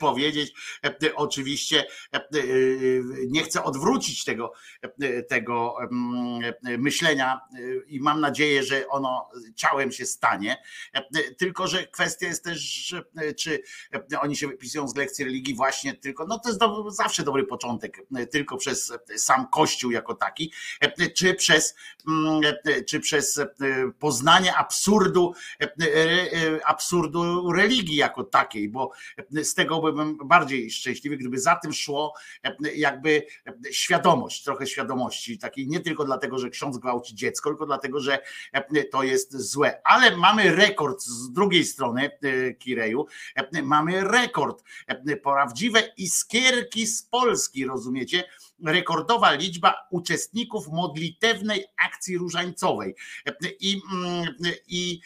powiedzieć, 0.00 0.52
e, 0.84 1.14
oczywiście 1.14 1.84
e, 2.12 2.22
nie 3.28 3.42
chcę 3.42 3.64
odwrócić 3.64 4.24
tego, 4.24 4.52
e, 4.82 5.22
tego 5.22 5.76
mm, 5.82 6.52
myślenia 6.78 7.40
e, 7.54 7.58
i 7.86 8.00
mam 8.00 8.20
nadzieję, 8.20 8.62
że 8.62 8.88
ono 8.88 9.28
ciałem 9.56 9.92
się 9.92 10.06
stanie, 10.06 10.56
E, 10.94 11.34
tylko 11.34 11.66
że 11.66 11.86
kwestia 11.86 12.26
jest 12.26 12.44
też, 12.44 12.94
e, 13.16 13.34
czy 13.34 13.62
e, 14.12 14.20
oni 14.20 14.36
się 14.36 14.48
wypisują 14.48 14.88
z 14.88 14.96
lekcji 14.96 15.24
religii 15.24 15.54
właśnie 15.54 15.94
tylko, 15.94 16.26
no 16.26 16.38
to 16.38 16.48
jest 16.48 16.60
do, 16.60 16.90
zawsze 16.90 17.22
dobry 17.22 17.44
początek, 17.44 17.98
e, 18.16 18.26
tylko 18.26 18.56
przez 18.56 18.92
sam 19.16 19.48
Kościół 19.48 19.90
jako 19.90 20.14
taki, 20.14 20.52
e, 20.80 21.10
czy 21.10 21.34
przez, 21.34 21.74
mm, 22.08 22.40
e, 22.64 22.84
czy 22.84 23.00
przez 23.00 23.38
e, 23.38 23.46
poznanie 23.98 24.56
absurdu 24.56 25.34
e, 25.60 25.64
e, 25.64 25.70
absurdu 26.64 27.52
religii 27.52 27.96
jako 27.96 28.24
takiej, 28.24 28.68
bo 28.68 28.90
z 29.30 29.54
tego 29.54 29.80
byłbym 29.80 30.18
bardziej 30.24 30.70
szczęśliwy, 30.70 31.16
gdyby 31.16 31.38
za 31.38 31.56
tym 31.56 31.72
szło 31.72 32.14
e, 32.44 32.56
jakby 32.74 33.26
świadomość, 33.70 34.44
trochę 34.44 34.66
świadomości, 34.66 35.38
takiej 35.38 35.68
nie 35.68 35.80
tylko 35.80 36.04
dlatego, 36.04 36.38
że 36.38 36.50
ksiądz 36.50 36.78
gwałci 36.78 37.14
dziecko, 37.14 37.50
tylko 37.50 37.66
dlatego, 37.66 38.00
że 38.00 38.18
e, 38.52 38.84
to 38.84 39.02
jest 39.02 39.36
złe. 39.36 39.80
Ale 39.84 40.16
mamy 40.16 40.56
rekord 40.56 41.02
z 41.02 41.32
drugiej 41.32 41.64
strony, 41.64 42.10
e, 42.22 42.54
Kireju, 42.54 43.06
e, 43.36 43.62
mamy 43.62 44.04
rekord. 44.04 44.64
E, 44.86 45.16
Prawdziwe 45.16 45.82
iskierki 45.96 46.86
z 46.86 47.02
Polski, 47.02 47.66
rozumiecie? 47.66 48.24
Rekordowa 48.66 49.32
liczba 49.32 49.74
uczestników 49.90 50.68
modlitewnej 50.68 51.64
akcji 51.86 52.18
różańcowej. 52.18 52.94
I, 53.60 53.80
i, 54.68 55.00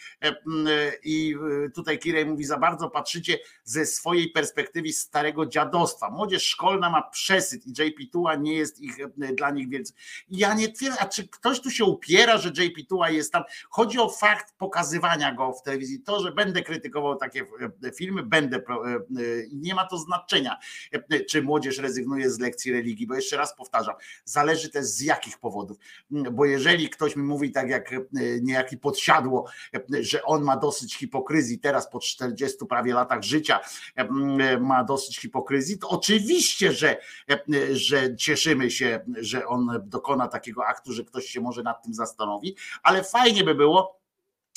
i 1.03 1.35
tutaj 1.75 1.99
Kirej 1.99 2.25
mówi, 2.25 2.43
za 2.45 2.57
bardzo 2.57 2.89
patrzycie 2.89 3.39
ze 3.63 3.85
swojej 3.85 4.29
perspektywy 4.29 4.91
starego 4.91 5.45
dziadostwa. 5.45 6.09
Młodzież 6.09 6.43
szkolna 6.43 6.89
ma 6.89 7.01
przesyt 7.01 7.67
i 7.67 7.69
JP 7.69 8.11
Tua 8.11 8.35
nie 8.35 8.53
jest 8.53 8.81
ich 8.81 8.97
dla 9.33 9.51
nich 9.51 9.69
więc 9.69 9.93
Ja 10.29 10.53
nie 10.53 10.71
twierdzę, 10.71 10.99
a 10.99 11.05
czy 11.05 11.27
ktoś 11.27 11.61
tu 11.61 11.71
się 11.71 11.85
upiera, 11.85 12.37
że 12.37 12.49
JP 12.49 12.87
Tua 12.89 13.09
jest 13.09 13.31
tam? 13.31 13.43
Chodzi 13.69 13.99
o 13.99 14.09
fakt 14.09 14.53
pokazywania 14.57 15.33
go 15.33 15.53
w 15.53 15.63
telewizji. 15.63 16.01
To, 16.01 16.23
że 16.23 16.31
będę 16.31 16.61
krytykował 16.61 17.15
takie 17.15 17.45
filmy, 17.95 18.23
będę, 18.23 18.61
nie 19.53 19.75
ma 19.75 19.85
to 19.85 19.97
znaczenia, 19.97 20.57
czy 21.29 21.41
młodzież 21.41 21.77
rezygnuje 21.77 22.29
z 22.29 22.39
lekcji 22.39 22.71
religii, 22.71 23.07
bo 23.07 23.15
jeszcze 23.15 23.37
raz 23.37 23.44
raz 23.45 23.55
powtarzam, 23.55 23.95
zależy 24.25 24.69
też 24.69 24.85
z 24.85 25.01
jakich 25.01 25.39
powodów, 25.39 25.77
bo 26.31 26.45
jeżeli 26.45 26.89
ktoś 26.89 27.15
mi 27.15 27.23
mówi 27.23 27.51
tak 27.51 27.69
jak 27.69 27.93
e, 27.93 27.99
niejaki 28.41 28.77
podsiadło, 28.77 29.45
e, 29.75 30.03
że 30.03 30.23
on 30.23 30.43
ma 30.43 30.57
dosyć 30.57 30.95
hipokryzji 30.97 31.59
teraz 31.59 31.89
po 31.89 31.99
40 31.99 32.57
prawie 32.69 32.93
latach 32.93 33.23
życia 33.23 33.59
e, 33.95 34.59
ma 34.59 34.83
dosyć 34.83 35.19
hipokryzji, 35.19 35.77
to 35.77 35.89
oczywiście, 35.89 36.71
że, 36.71 36.97
że 37.71 38.15
cieszymy 38.15 38.71
się, 38.71 38.99
że 39.17 39.47
on 39.47 39.81
dokona 39.85 40.27
takiego 40.27 40.65
aktu, 40.65 40.93
że 40.93 41.03
ktoś 41.03 41.25
się 41.25 41.41
może 41.41 41.63
nad 41.63 41.83
tym 41.83 41.93
zastanowi, 41.93 42.55
ale 42.83 43.03
fajnie 43.03 43.43
by 43.43 43.55
było, 43.55 44.04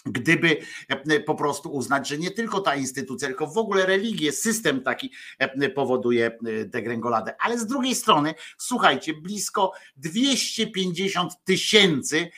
gdyby 0.06 0.56
e, 0.88 1.20
po 1.20 1.34
prostu 1.34 1.72
uznać, 1.72 2.08
że 2.08 2.18
nie 2.18 2.30
tylko 2.30 2.60
ta 2.60 2.76
instytucja, 2.76 3.28
tylko 3.28 3.46
w 3.46 3.58
ogóle 3.58 3.86
religie, 3.86 4.32
system 4.32 4.82
taki 4.82 5.12
e, 5.38 5.68
powoduje 5.68 6.26
e, 6.26 6.64
degrengoladę. 6.64 7.34
Ale 7.40 7.58
z 7.58 7.66
drugiej 7.66 7.94
strony, 7.94 8.34
słuchajcie, 8.58 9.14
blisko 9.14 9.72
250 9.96 11.44
tysięcy 11.44 12.30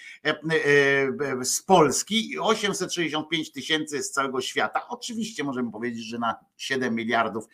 z 1.43 1.63
Polski 1.63 2.31
i 2.31 2.39
865 2.39 3.53
tysięcy 3.53 4.03
z 4.03 4.11
całego 4.11 4.41
świata. 4.41 4.89
Oczywiście 4.89 5.45
możemy 5.45 5.73
powiedzieć, 5.73 6.05
że 6.05 6.19
na 6.19 6.35
7 6.57 6.95
miliardów 6.95 7.45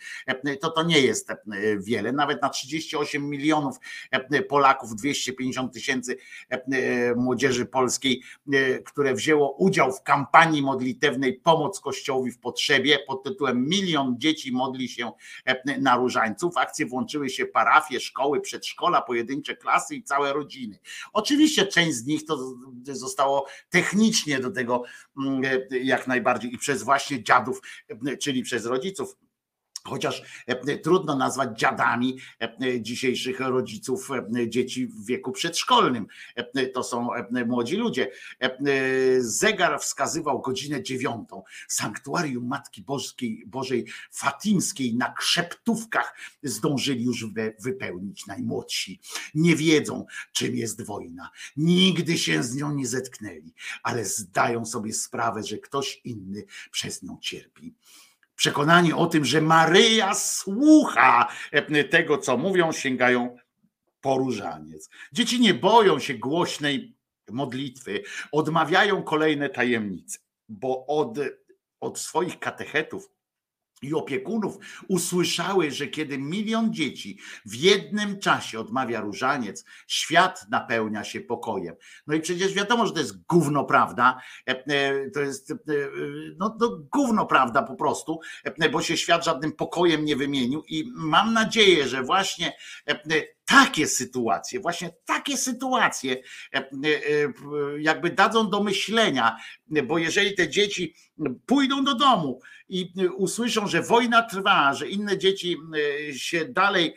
to 0.60 0.70
to 0.70 0.82
nie 0.82 1.00
jest 1.00 1.28
wiele. 1.78 2.12
Nawet 2.12 2.42
na 2.42 2.48
38 2.48 3.28
milionów 3.28 3.76
Polaków, 4.48 4.96
250 4.96 5.72
tysięcy 5.72 6.16
młodzieży 7.16 7.66
polskiej, 7.66 8.22
które 8.84 9.14
wzięło 9.14 9.56
udział 9.56 9.92
w 9.96 10.02
kampanii 10.02 10.62
modlitewnej 10.62 11.40
Pomoc 11.40 11.80
Kościołowi 11.80 12.30
w 12.30 12.38
potrzebie 12.38 12.98
pod 13.06 13.24
tytułem 13.24 13.68
Milion 13.68 14.14
dzieci 14.18 14.52
modli 14.52 14.88
się 14.88 15.12
e, 15.44 15.80
na 15.80 15.96
różańców. 15.96 16.54
W 16.54 16.58
akcję 16.58 16.86
włączyły 16.86 17.30
się 17.30 17.46
parafie, 17.46 18.00
szkoły, 18.00 18.40
przedszkola, 18.40 19.02
pojedyncze 19.02 19.56
klasy 19.56 19.94
i 19.94 20.02
całe 20.02 20.32
rodziny. 20.32 20.78
Oczywiście 21.12 21.66
część 21.66 21.96
z 21.96 22.06
nich 22.06 22.24
to 22.26 22.54
zostało 22.82 23.46
technicznie 23.70 24.40
do 24.40 24.50
tego 24.50 24.82
mm, 25.18 25.44
e, 25.44 25.78
jak 25.78 26.06
najbardziej 26.06 26.54
i 26.54 26.58
przez 26.58 26.82
właśnie 26.82 27.22
dziadów, 27.22 27.60
e, 28.06 28.16
czyli 28.16 28.42
przez 28.42 28.66
rodziców 28.66 29.16
chociaż 29.86 30.22
e, 30.46 30.78
trudno 30.78 31.16
nazwać 31.16 31.58
dziadami 31.58 32.18
e, 32.40 32.80
dzisiejszych 32.80 33.40
rodziców 33.40 34.08
e, 34.10 34.48
dzieci 34.48 34.86
w 34.86 35.06
wieku 35.06 35.32
przedszkolnym. 35.32 36.06
To 36.74 36.82
są 36.82 37.08
młodzi 37.46 37.76
ludzie. 37.76 38.10
Zegar 39.18 39.80
wskazywał 39.80 40.40
godzinę 40.40 40.82
dziewiątą. 40.82 41.42
Sanktuarium 41.68 42.46
Matki 42.46 42.82
Bożej, 42.82 43.44
Bożej 43.46 43.86
Fatimskiej 44.12 44.94
na 44.94 45.12
krzeptówkach 45.12 46.16
zdążyli 46.42 47.04
już 47.04 47.26
wypełnić 47.60 48.26
najmłodsi. 48.26 49.00
Nie 49.34 49.56
wiedzą, 49.56 50.06
czym 50.32 50.56
jest 50.56 50.82
wojna. 50.82 51.30
Nigdy 51.56 52.18
się 52.18 52.42
z 52.42 52.54
nią 52.54 52.74
nie 52.74 52.86
zetknęli, 52.86 53.54
ale 53.82 54.04
zdają 54.04 54.64
sobie 54.64 54.92
sprawę, 54.92 55.42
że 55.42 55.58
ktoś 55.58 56.00
inny 56.04 56.44
przez 56.70 57.02
nią 57.02 57.18
cierpi 57.20 57.74
przekonani 58.36 58.92
o 58.92 59.06
tym, 59.06 59.24
że 59.24 59.40
Maryja 59.40 60.14
słucha 60.14 61.28
e, 61.52 61.84
tego, 61.84 62.18
co 62.18 62.36
mówią, 62.36 62.72
sięgają 62.72 63.36
po 64.00 64.18
różaniec. 64.18 64.90
Dzieci 65.12 65.40
nie 65.40 65.54
boją 65.54 65.98
się 65.98 66.14
głośnej 66.14 66.96
modlitwy, 67.30 68.02
odmawiają 68.32 69.02
kolejne 69.02 69.48
tajemnice, 69.48 70.18
bo 70.48 70.86
od, 70.86 71.18
od 71.80 71.98
swoich 71.98 72.38
katechetów 72.38 73.15
i 73.82 73.94
opiekunów 73.94 74.58
usłyszały, 74.88 75.70
że 75.70 75.86
kiedy 75.86 76.18
milion 76.18 76.74
dzieci 76.74 77.18
w 77.44 77.54
jednym 77.54 78.18
czasie 78.18 78.60
odmawia 78.60 79.00
różaniec, 79.00 79.64
świat 79.86 80.46
napełnia 80.50 81.04
się 81.04 81.20
pokojem. 81.20 81.74
No 82.06 82.14
i 82.14 82.20
przecież 82.20 82.54
wiadomo, 82.54 82.86
że 82.86 82.92
to 82.92 82.98
jest 82.98 83.26
gówno 83.26 83.64
prawda, 83.64 84.20
e, 84.48 84.64
e, 84.66 85.10
to 85.10 85.20
jest 85.20 85.50
e, 85.50 85.54
no, 86.38 86.56
no 86.60 86.78
gówno 86.92 87.26
prawda 87.26 87.62
po 87.62 87.74
prostu, 87.74 88.20
bo 88.72 88.82
się 88.82 88.96
świat 88.96 89.24
żadnym 89.24 89.52
pokojem 89.52 90.04
nie 90.04 90.16
wymienił 90.16 90.62
i 90.68 90.92
mam 90.94 91.32
nadzieję, 91.32 91.88
że 91.88 92.02
właśnie 92.02 92.52
takie 93.46 93.86
sytuacje, 93.86 94.60
właśnie 94.60 94.90
takie 95.04 95.36
sytuacje 95.36 96.16
jakby 97.78 98.10
dadzą 98.10 98.50
do 98.50 98.62
myślenia, 98.62 99.36
bo 99.84 99.98
jeżeli 99.98 100.34
te 100.34 100.48
dzieci 100.48 100.94
pójdą 101.46 101.84
do 101.84 101.94
domu 101.94 102.40
i 102.68 102.92
usłyszą, 103.16 103.66
że 103.66 103.82
wojna 103.82 104.22
trwa, 104.22 104.74
że 104.74 104.88
inne 104.88 105.18
dzieci 105.18 105.56
się 106.12 106.44
dalej, 106.44 106.94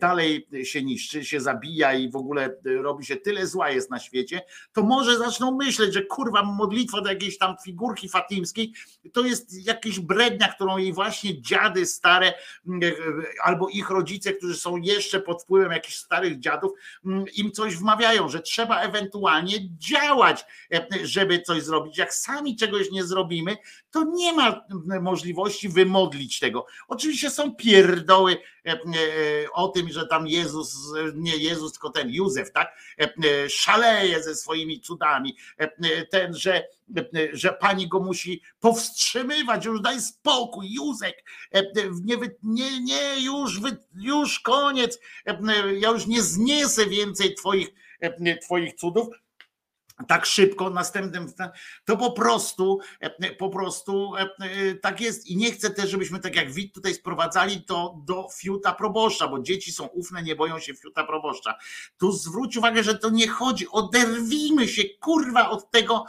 dalej 0.00 0.48
się 0.64 0.82
niszczy, 0.82 1.24
się 1.24 1.40
zabija 1.40 1.94
i 1.94 2.10
w 2.10 2.16
ogóle 2.16 2.56
robi 2.64 3.04
się 3.04 3.16
tyle 3.16 3.46
zła 3.46 3.70
jest 3.70 3.90
na 3.90 3.98
świecie, 3.98 4.40
to 4.72 4.82
może 4.82 5.18
zaczną 5.18 5.56
myśleć, 5.56 5.94
że 5.94 6.02
kurwa 6.02 6.42
modlitwa 6.42 7.00
do 7.00 7.10
jakiejś 7.10 7.38
tam 7.38 7.54
figurki 7.64 8.08
fatimskiej 8.08 8.72
to 9.12 9.24
jest 9.24 9.66
jakaś 9.66 10.00
brednia, 10.00 10.48
którą 10.48 10.76
jej 10.76 10.92
właśnie 10.92 11.42
dziady 11.42 11.86
stare 11.86 12.34
albo 13.44 13.68
ich 13.68 13.90
rodzice, 13.90 14.32
którzy 14.32 14.56
są 14.56 14.76
jeszcze 14.76 15.20
pod 15.20 15.42
wpływem 15.42 15.72
jakichś 15.76 15.96
starych 15.96 16.38
dziadów, 16.38 16.72
im 17.34 17.52
coś 17.52 17.76
wmawiają, 17.76 18.28
że 18.28 18.40
trzeba 18.40 18.80
ewentualnie 18.80 19.54
działać, 19.78 20.44
żeby 21.02 21.40
coś 21.40 21.62
zrobić. 21.62 21.98
Jak 21.98 22.14
sami 22.14 22.56
czegoś 22.56 22.90
nie 22.90 23.04
zrobimy, 23.04 23.56
to 23.90 24.04
nie 24.04 24.32
ma 24.32 24.64
możliwości 25.00 25.68
wymodlić 25.68 26.38
tego. 26.38 26.66
Oczywiście 26.88 27.30
są 27.30 27.54
pierdoły 27.54 28.36
e, 28.66 28.72
e, 28.72 28.78
o 29.52 29.68
tym, 29.68 29.92
że 29.92 30.06
tam 30.06 30.26
Jezus, 30.26 30.92
nie 31.14 31.36
Jezus, 31.36 31.72
tylko 31.72 31.90
ten 31.90 32.10
Józef, 32.10 32.52
tak, 32.52 32.78
e, 32.98 33.08
szaleje 33.50 34.22
ze 34.22 34.34
swoimi 34.34 34.80
cudami, 34.80 35.36
ten, 36.10 36.34
że, 36.34 36.68
że 37.32 37.52
pani 37.52 37.88
go 37.88 38.00
musi 38.00 38.42
powstrzymywać, 38.60 39.64
już 39.64 39.80
daj 39.80 40.00
spokój, 40.00 40.72
Józek, 40.72 41.24
nie, 42.04 42.16
nie, 42.42 42.80
nie 42.80 43.20
już, 43.20 43.60
już 43.94 44.40
koniec, 44.40 44.98
ja 45.80 45.90
już 45.90 46.06
nie 46.06 46.22
zniesę 46.22 46.86
więcej 46.86 47.34
twoich, 47.34 47.68
twoich 48.42 48.74
cudów, 48.74 49.08
tak 50.08 50.26
szybko 50.26 50.70
następnym 50.70 51.32
to 51.84 51.96
po 51.96 52.12
prostu 52.12 52.78
po 53.38 53.50
prostu 53.50 54.12
tak 54.82 55.00
jest 55.00 55.26
i 55.26 55.36
nie 55.36 55.52
chcę 55.52 55.70
też 55.70 55.90
żebyśmy 55.90 56.18
tak 56.18 56.36
jak 56.36 56.52
wid 56.52 56.74
tutaj 56.74 56.94
sprowadzali 56.94 57.62
to 57.62 57.98
do 58.06 58.28
fiuta 58.34 58.72
proboszcza, 58.72 59.28
bo 59.28 59.42
dzieci 59.42 59.72
są 59.72 59.86
ufne, 59.86 60.22
nie 60.22 60.36
boją 60.36 60.58
się 60.58 60.74
fiuta 60.74 61.04
proboszcza. 61.04 61.58
Tu 61.98 62.12
zwróć 62.12 62.56
uwagę, 62.56 62.82
że 62.82 62.98
to 62.98 63.10
nie 63.10 63.28
chodzi, 63.28 63.68
oderwijmy 63.68 64.68
się 64.68 64.82
kurwa 65.00 65.50
od 65.50 65.70
tego, 65.70 66.04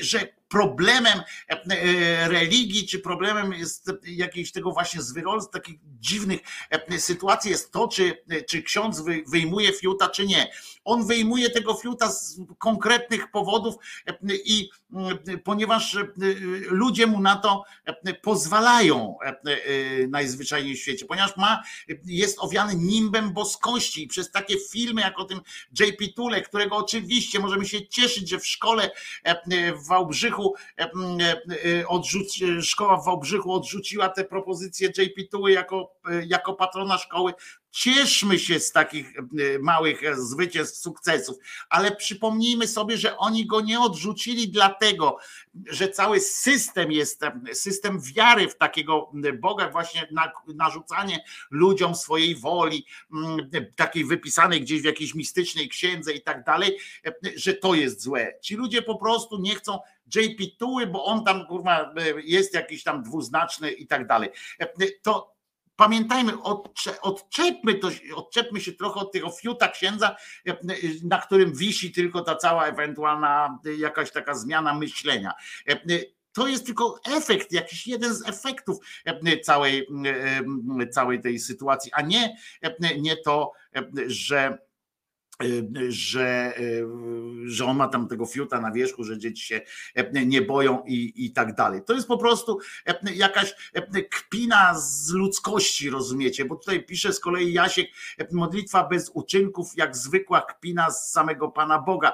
że 0.00 0.28
problemem 0.48 1.22
e, 1.48 1.62
e, 1.70 2.28
religii, 2.28 2.86
czy 2.86 2.98
problemem 2.98 3.52
jest 3.52 3.92
jakiejś 4.06 4.52
tego 4.52 4.70
właśnie 4.70 5.02
zwyrolstw, 5.02 5.52
takich 5.52 5.78
dziwnych 6.00 6.40
e, 6.70 7.00
sytuacji 7.00 7.50
jest 7.50 7.72
to, 7.72 7.88
czy, 7.88 8.24
czy 8.48 8.62
ksiądz 8.62 9.02
wyjmuje 9.26 9.72
fiuta, 9.72 10.08
czy 10.08 10.26
nie. 10.26 10.50
On 10.84 11.06
wyjmuje 11.06 11.50
tego 11.50 11.74
fiuta 11.74 12.10
z 12.10 12.40
konkretnych 12.58 13.30
powodów 13.30 13.74
i 14.44 14.70
ponieważ 15.44 15.96
ludzie 16.68 17.06
mu 17.06 17.20
na 17.20 17.36
to 17.36 17.64
pozwalają 18.22 19.18
najzwyczajniej 20.08 20.74
w 20.74 20.78
świecie, 20.78 21.06
ponieważ 21.06 21.36
ma, 21.36 21.62
jest 22.04 22.38
owiany 22.40 22.74
nimbem 22.74 23.32
boskości 23.32 24.04
i 24.04 24.08
przez 24.08 24.30
takie 24.30 24.56
filmy 24.72 25.00
jak 25.00 25.18
o 25.18 25.24
tym 25.24 25.40
JP 25.80 26.14
Tule, 26.16 26.42
którego 26.42 26.76
oczywiście 26.76 27.38
możemy 27.38 27.66
się 27.66 27.86
cieszyć, 27.86 28.28
że 28.28 28.38
w 28.38 28.46
szkole 28.46 28.90
w 29.84 29.88
Wałbrzychu 29.88 30.37
Wałbrzychu 30.38 30.54
e, 30.78 30.90
e, 31.24 31.80
e, 31.80 31.88
odrzuci, 31.88 32.62
szkoła 32.62 32.96
w 32.96 33.04
Wałbrzychu 33.04 33.52
odrzuciła 33.52 34.08
tę 34.08 34.24
propozycję 34.24 34.88
JP 34.88 35.30
Tuły 35.30 35.52
jako, 35.52 35.94
jako 36.26 36.54
patrona 36.54 36.98
szkoły. 36.98 37.32
Cieszmy 37.70 38.38
się 38.38 38.60
z 38.60 38.72
takich 38.72 39.12
małych 39.60 40.18
zwycięstw, 40.18 40.78
sukcesów, 40.78 41.36
ale 41.68 41.96
przypomnijmy 41.96 42.68
sobie, 42.68 42.96
że 42.96 43.16
oni 43.16 43.46
go 43.46 43.60
nie 43.60 43.80
odrzucili 43.80 44.50
dlatego, 44.50 45.16
że 45.66 45.88
cały 45.88 46.20
system 46.20 46.92
jest 46.92 47.20
system 47.52 48.00
wiary 48.00 48.48
w 48.48 48.56
takiego 48.56 49.12
Boga, 49.38 49.70
właśnie 49.70 50.08
narzucanie 50.54 51.24
ludziom 51.50 51.94
swojej 51.94 52.36
woli, 52.36 52.86
takiej 53.76 54.04
wypisanej 54.04 54.60
gdzieś 54.60 54.82
w 54.82 54.84
jakiejś 54.84 55.14
mistycznej 55.14 55.68
księdze 55.68 56.12
i 56.12 56.22
tak 56.22 56.44
dalej, 56.44 56.78
że 57.36 57.54
to 57.54 57.74
jest 57.74 58.02
złe. 58.02 58.32
Ci 58.42 58.54
ludzie 58.54 58.82
po 58.82 58.98
prostu 58.98 59.38
nie 59.40 59.54
chcą 59.54 59.78
JP 60.14 60.56
Tuły, 60.58 60.86
bo 60.86 61.04
on 61.04 61.24
tam 61.24 61.46
kurwa 61.46 61.94
jest 62.24 62.54
jakiś 62.54 62.82
tam 62.82 63.02
dwuznaczny 63.02 63.72
i 63.72 63.86
tak 63.86 64.06
dalej. 64.06 64.30
To 65.02 65.37
pamiętajmy, 65.78 66.32
odczepmy, 67.02 67.74
to, 67.74 67.88
odczepmy 68.14 68.60
się 68.60 68.72
trochę 68.72 69.00
od 69.00 69.12
tego 69.12 69.30
fiuta 69.30 69.68
księdza, 69.68 70.16
na 71.04 71.18
którym 71.18 71.54
wisi 71.54 71.92
tylko 71.92 72.20
ta 72.20 72.36
cała 72.36 72.66
ewentualna 72.66 73.58
jakaś 73.78 74.12
taka 74.12 74.34
zmiana 74.34 74.74
myślenia. 74.74 75.32
To 76.32 76.46
jest 76.46 76.66
tylko 76.66 77.00
efekt, 77.16 77.52
jakiś 77.52 77.86
jeden 77.86 78.14
z 78.14 78.28
efektów 78.28 78.78
całej, 79.42 79.86
całej 80.92 81.20
tej 81.20 81.38
sytuacji, 81.38 81.92
a 81.92 82.02
nie, 82.02 82.36
nie 82.98 83.16
to, 83.16 83.52
że 84.06 84.58
że, 85.88 86.54
że 87.44 87.64
on 87.64 87.76
ma 87.76 87.88
tam 87.88 88.08
tego 88.08 88.26
fiuta 88.26 88.60
na 88.60 88.72
wierzchu, 88.72 89.04
że 89.04 89.18
dzieci 89.18 89.44
się 89.44 89.60
nie 90.26 90.42
boją 90.42 90.82
i, 90.86 91.12
i 91.16 91.32
tak 91.32 91.54
dalej. 91.54 91.80
To 91.86 91.94
jest 91.94 92.08
po 92.08 92.18
prostu 92.18 92.58
jakaś 93.14 93.54
kpina 94.10 94.74
z 94.80 95.10
ludzkości, 95.10 95.90
rozumiecie? 95.90 96.44
Bo 96.44 96.56
tutaj 96.56 96.84
pisze 96.84 97.12
z 97.12 97.20
kolei 97.20 97.52
Jasiek, 97.52 97.88
modlitwa 98.32 98.88
bez 98.88 99.10
uczynków, 99.14 99.70
jak 99.76 99.96
zwykła 99.96 100.40
kpina 100.40 100.90
z 100.90 101.12
samego 101.12 101.48
Pana 101.48 101.78
Boga. 101.78 102.12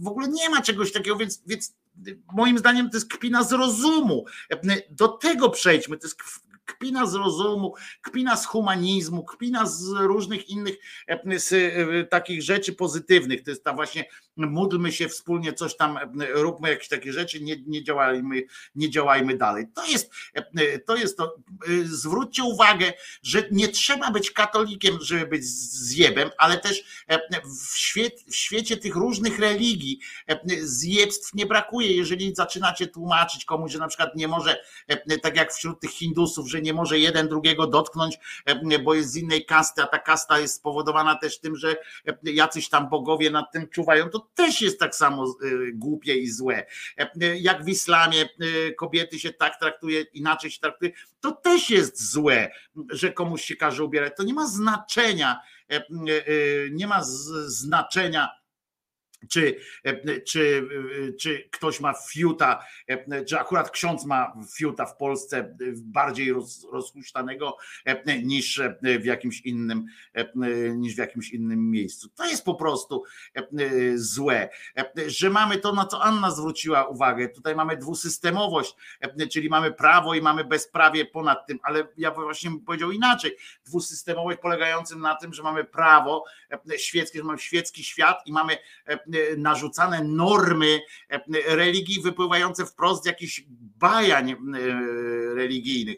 W 0.00 0.08
ogóle 0.08 0.28
nie 0.28 0.50
ma 0.50 0.62
czegoś 0.62 0.92
takiego, 0.92 1.16
więc, 1.16 1.42
więc 1.46 1.76
moim 2.32 2.58
zdaniem 2.58 2.90
to 2.90 2.96
jest 2.96 3.08
kpina 3.08 3.42
z 3.42 3.52
rozumu. 3.52 4.24
Do 4.90 5.08
tego 5.08 5.50
przejdźmy. 5.50 5.98
To 5.98 6.06
jest 6.06 6.16
kpina 6.64 7.06
z 7.06 7.14
rozumu, 7.14 7.74
kpina 8.02 8.36
z 8.36 8.46
humanizmu, 8.46 9.24
kpina 9.24 9.66
z 9.66 9.82
różnych 9.82 10.48
innych 10.48 10.76
z 11.36 11.52
e, 11.52 12.04
takich 12.04 12.42
rzeczy 12.42 12.72
pozytywnych. 12.72 13.42
To 13.42 13.50
jest 13.50 13.64
ta 13.64 13.72
właśnie 13.72 14.04
módlmy 14.36 14.92
się 14.92 15.08
wspólnie, 15.08 15.52
coś 15.52 15.76
tam 15.76 15.98
róbmy 16.34 16.70
jakieś 16.70 16.88
takie 16.88 17.12
rzeczy, 17.12 17.40
nie, 17.40 17.56
nie 17.66 17.84
działajmy, 17.84 18.42
nie 18.74 18.90
działajmy 18.90 19.36
dalej. 19.36 19.66
To 19.74 19.86
jest 19.86 20.12
to 20.86 20.96
jest 20.96 21.16
to. 21.16 21.36
E, 21.68 21.84
zwróćcie 21.84 22.44
uwagę, 22.44 22.92
że 23.22 23.48
nie 23.50 23.68
trzeba 23.68 24.10
być 24.10 24.30
katolikiem, 24.30 24.98
żeby 25.00 25.26
być 25.26 25.44
zjebem, 25.44 26.30
ale 26.38 26.58
też 26.58 27.04
w, 27.44 28.30
w 28.30 28.36
świecie 28.36 28.76
tych 28.76 28.96
różnych 28.96 29.38
religii 29.38 30.00
zjebstw 30.60 31.34
nie 31.34 31.46
brakuje. 31.46 31.96
Jeżeli 31.96 32.34
zaczynacie 32.34 32.86
tłumaczyć 32.86 33.44
komuś, 33.44 33.72
że 33.72 33.78
na 33.78 33.88
przykład 33.88 34.16
nie 34.16 34.28
może, 34.28 34.64
tak 35.22 35.36
jak 35.36 35.52
wśród 35.52 35.80
tych 35.80 35.90
Hindusów, 35.90 36.48
że 36.54 36.62
nie 36.62 36.74
może 36.74 36.98
jeden 36.98 37.28
drugiego 37.28 37.66
dotknąć, 37.66 38.18
e, 38.46 38.78
bo 38.78 38.94
jest 38.94 39.10
z 39.10 39.16
innej 39.16 39.44
kasty, 39.44 39.82
a 39.82 39.86
ta 39.86 39.98
kasta 39.98 40.38
jest 40.38 40.54
spowodowana 40.54 41.14
też 41.14 41.40
tym, 41.40 41.56
że 41.56 41.76
e, 42.06 42.16
jacyś 42.22 42.68
tam 42.68 42.88
bogowie 42.88 43.30
nad 43.30 43.52
tym 43.52 43.68
czuwają, 43.68 44.10
to 44.10 44.28
też 44.34 44.62
jest 44.62 44.80
tak 44.80 44.94
samo 44.94 45.24
e, 45.24 45.48
głupie 45.72 46.14
i 46.14 46.30
złe. 46.30 46.66
Jak 47.40 47.64
w 47.64 47.68
islamie 47.68 48.28
kobiety 48.76 49.18
się 49.18 49.32
tak 49.32 49.60
traktuje, 49.60 50.00
inaczej 50.00 50.50
się 50.50 50.60
traktuje, 50.60 50.92
to 51.20 51.32
też 51.32 51.70
jest 51.70 52.12
złe, 52.12 52.50
że 52.90 53.12
komuś 53.12 53.44
się 53.44 53.56
każe 53.56 53.84
ubierać. 53.84 54.12
To 54.16 54.22
nie 54.22 54.34
ma 54.34 54.46
znaczenia, 54.46 55.40
nie 56.70 56.86
ma 56.86 57.00
znaczenia 57.46 58.43
czy, 59.28 59.56
e, 59.84 60.20
czy, 60.20 60.68
e, 61.08 61.12
czy 61.12 61.48
ktoś 61.52 61.80
ma 61.80 61.94
fiuta, 62.08 62.64
e, 62.86 63.24
czy 63.24 63.38
akurat 63.38 63.70
ksiądz 63.70 64.04
ma 64.04 64.32
fiuta 64.56 64.86
w 64.86 64.96
Polsce 64.96 65.56
bardziej 65.76 66.32
roz, 66.32 66.66
rozhuśtanego 66.72 67.56
niż 68.24 68.60
w 69.00 69.04
jakimś 69.04 69.40
innym 69.40 69.84
niż 70.76 70.94
w 70.94 70.98
jakimś 70.98 71.30
innym 71.30 71.70
miejscu. 71.70 72.08
To 72.08 72.24
jest 72.24 72.44
po 72.44 72.54
prostu 72.54 73.04
złe, 73.94 74.48
że 75.06 75.30
mamy 75.30 75.58
to, 75.58 75.72
na 75.72 75.86
co 75.86 76.02
Anna 76.02 76.30
zwróciła 76.30 76.88
uwagę. 76.88 77.28
Tutaj 77.28 77.54
mamy 77.54 77.76
dwusystemowość, 77.76 78.74
czyli 79.32 79.48
mamy 79.48 79.72
prawo 79.72 80.14
i 80.14 80.22
mamy 80.22 80.44
bezprawie 80.44 81.04
ponad 81.04 81.46
tym, 81.46 81.58
ale 81.62 81.88
ja 81.96 82.10
właśnie 82.10 82.50
bym 82.50 82.60
powiedział 82.60 82.90
inaczej. 82.90 83.36
Dwusystemowość 83.66 84.38
polegającym 84.40 85.00
na 85.00 85.14
tym, 85.14 85.34
że 85.34 85.42
mamy 85.42 85.64
prawo 85.64 86.24
świeckie, 86.76 87.18
że 87.18 87.24
mamy 87.24 87.38
świecki 87.38 87.84
świat 87.84 88.22
i 88.26 88.32
mamy 88.32 88.58
narzucane 89.36 90.04
normy 90.04 90.80
religii 91.46 92.02
wypływające 92.02 92.66
wprost 92.66 93.02
z 93.02 93.06
jakichś 93.06 93.44
bajań 93.78 94.30
e, 94.30 94.36
religijnych. 95.34 95.96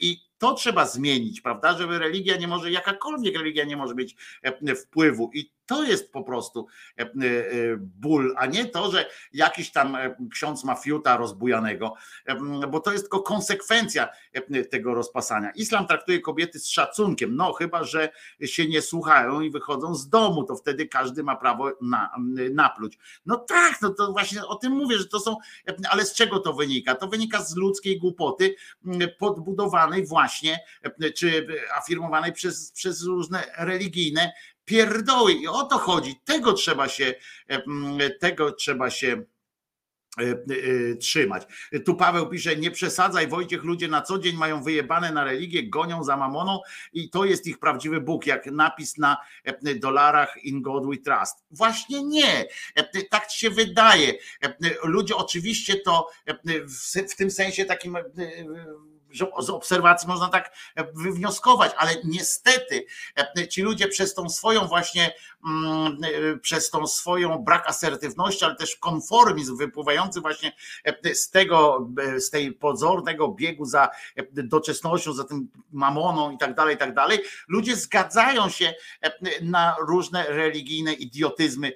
I 0.00 0.16
to 0.38 0.54
trzeba 0.54 0.86
zmienić, 0.86 1.40
prawda? 1.40 1.78
Żeby 1.78 1.98
religia 1.98 2.36
nie 2.36 2.48
może, 2.48 2.70
jakakolwiek 2.70 3.36
religia 3.36 3.64
nie 3.64 3.76
może 3.76 3.94
mieć 3.94 4.16
wpływu. 4.76 5.30
I 5.34 5.54
to 5.66 5.84
jest 5.84 6.12
po 6.12 6.22
prostu 6.22 6.66
e, 6.98 7.02
e, 7.02 7.10
ból, 7.78 8.34
a 8.36 8.46
nie 8.46 8.66
to, 8.66 8.90
że 8.90 9.06
jakiś 9.32 9.72
tam 9.72 9.96
e, 9.96 10.16
ksiądz 10.32 10.64
ma 10.64 10.74
fiuta 10.74 11.16
rozbujanego, 11.16 11.94
bo 12.70 12.80
to 12.80 12.92
jest 12.92 13.04
tylko 13.04 13.22
konsekwencja 13.22 14.08
tego 14.70 14.94
rozpasania. 14.94 15.50
Islam 15.50 15.86
traktuje 15.86 16.20
kobiety 16.20 16.58
z 16.58 16.68
szacunkiem, 16.68 17.36
no 17.36 17.52
chyba, 17.52 17.84
że 17.84 18.08
się 18.44 18.68
nie 18.68 18.82
słuchają 18.82 19.40
i 19.40 19.50
wychodzą 19.50 19.94
z 19.94 20.08
domu, 20.08 20.44
to 20.44 20.56
wtedy 20.56 20.88
każdy 20.88 21.22
ma 21.22 21.36
prawo 21.36 21.70
na, 21.80 22.10
napluć. 22.52 22.98
No 23.26 23.36
tak, 23.36 23.82
no 23.82 23.90
to 23.90 24.12
właśnie 24.12 24.46
o 24.46 24.54
tym 24.54 24.72
mówię, 24.72 24.98
że 24.98 25.06
to 25.06 25.20
są, 25.20 25.36
ale 25.90 26.04
z 26.04 26.14
czego 26.14 26.38
to 26.38 26.52
wynika? 26.52 26.94
To 26.94 27.08
wynika 27.08 27.42
z 27.42 27.56
ludzkiej 27.56 27.98
głupoty 27.98 28.54
podbudowanej 29.18 30.06
właśnie, 30.06 30.23
czy 31.16 31.46
afirmowanej 31.74 32.32
przez, 32.32 32.72
przez 32.72 33.02
różne 33.02 33.44
religijne 33.58 34.32
pierdoły 34.64 35.32
i 35.32 35.46
o 35.46 35.62
to 35.62 35.78
chodzi. 35.78 36.20
Tego 36.24 36.52
trzeba 36.52 36.88
się, 36.88 37.14
tego 38.20 38.52
trzeba 38.52 38.90
się 38.90 39.24
e, 40.18 40.22
e, 40.22 40.96
trzymać. 40.96 41.42
Tu 41.84 41.94
Paweł 41.94 42.28
pisze, 42.28 42.56
nie 42.56 42.70
przesadzaj 42.70 43.28
Wojciech, 43.28 43.64
ludzie 43.64 43.88
na 43.88 44.02
co 44.02 44.18
dzień 44.18 44.36
mają 44.36 44.62
wyjebane 44.62 45.12
na 45.12 45.24
religię, 45.24 45.68
gonią 45.68 46.04
za 46.04 46.16
mamoną 46.16 46.60
i 46.92 47.10
to 47.10 47.24
jest 47.24 47.46
ich 47.46 47.58
prawdziwy 47.58 48.00
Bóg, 48.00 48.26
jak 48.26 48.46
napis 48.46 48.98
na 48.98 49.16
dolarach 49.76 50.44
in 50.44 50.62
God 50.62 50.86
we 50.86 50.96
trust. 50.96 51.44
Właśnie 51.50 52.04
nie, 52.04 52.46
tak 53.10 53.30
się 53.30 53.50
wydaje. 53.50 54.12
Ludzie 54.84 55.16
oczywiście 55.16 55.76
to 55.76 56.10
w 57.08 57.16
tym 57.16 57.30
sensie 57.30 57.64
takim 57.64 57.96
z 59.38 59.50
obserwacji 59.50 60.08
można 60.08 60.28
tak 60.28 60.52
e, 60.76 60.84
wywnioskować, 60.92 61.72
ale 61.76 61.96
niestety 62.04 62.86
e, 63.38 63.48
ci 63.48 63.62
ludzie 63.62 63.88
przez 63.88 64.14
tą 64.14 64.28
swoją 64.28 64.66
właśnie, 64.66 65.14
mm, 65.46 65.98
e, 66.04 66.38
przez 66.38 66.70
tą 66.70 66.86
swoją 66.86 67.38
brak 67.38 67.68
asertywności, 67.68 68.44
ale 68.44 68.56
też 68.56 68.76
konformizm 68.76 69.56
wypływający 69.56 70.20
właśnie 70.20 70.52
z 71.14 71.30
tego, 71.30 71.88
z 72.18 72.30
tej 72.30 72.52
pozornego 72.52 73.28
biegu 73.28 73.64
za 73.64 73.88
doczesnością, 74.32 75.12
za 75.12 75.24
tym 75.24 75.48
mamoną 75.72 76.30
i 76.30 76.38
tak 76.38 76.54
dalej, 76.54 76.74
i 76.74 76.78
tak 76.78 76.94
dalej, 76.94 77.18
ludzie 77.48 77.76
zgadzają 77.76 78.48
się 78.48 78.74
na 79.42 79.76
różne 79.80 80.26
religijne 80.28 80.92
idiotyzmy 80.92 81.72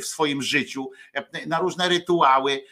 w 0.00 0.04
swoim 0.04 0.42
życiu, 0.42 0.90
na 1.46 1.58
różne 1.58 1.88
rytuały, 1.88 2.64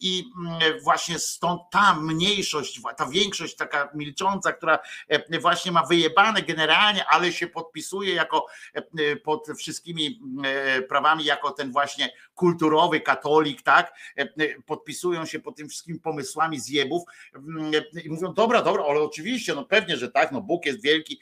i 0.00 0.24
mm, 0.38 0.80
właśnie 0.82 1.18
stąd 1.18 1.62
ta 1.70 1.94
mniejszość, 1.94 2.80
ta 2.96 3.06
większość 3.06 3.56
taka 3.56 3.88
milcząca, 3.94 4.52
która 4.52 4.78
e, 5.08 5.40
właśnie 5.40 5.72
ma 5.72 5.86
wyjebane 5.86 6.42
generalnie, 6.42 7.06
ale 7.06 7.32
się 7.32 7.46
podpisuje 7.46 8.14
jako 8.14 8.46
e, 8.74 9.16
pod 9.16 9.46
wszystkimi 9.58 10.20
e, 10.44 10.82
prawami, 10.82 11.24
jako 11.24 11.50
ten 11.50 11.72
właśnie 11.72 12.12
kulturowy 12.36 13.00
katolik, 13.00 13.62
tak? 13.62 13.94
Podpisują 14.66 15.26
się 15.26 15.40
pod 15.40 15.56
tym 15.56 15.68
wszystkimi 15.68 16.00
pomysłami 16.00 16.60
zjebów 16.60 17.02
mm, 17.34 17.72
i 18.04 18.10
mówią, 18.10 18.34
dobra, 18.34 18.62
dobra, 18.62 18.84
ale 18.88 19.00
oczywiście, 19.00 19.54
no 19.54 19.64
pewnie, 19.64 19.96
że 19.96 20.10
tak, 20.10 20.32
no 20.32 20.40
Bóg 20.40 20.66
jest 20.66 20.82
wielki 20.82 21.20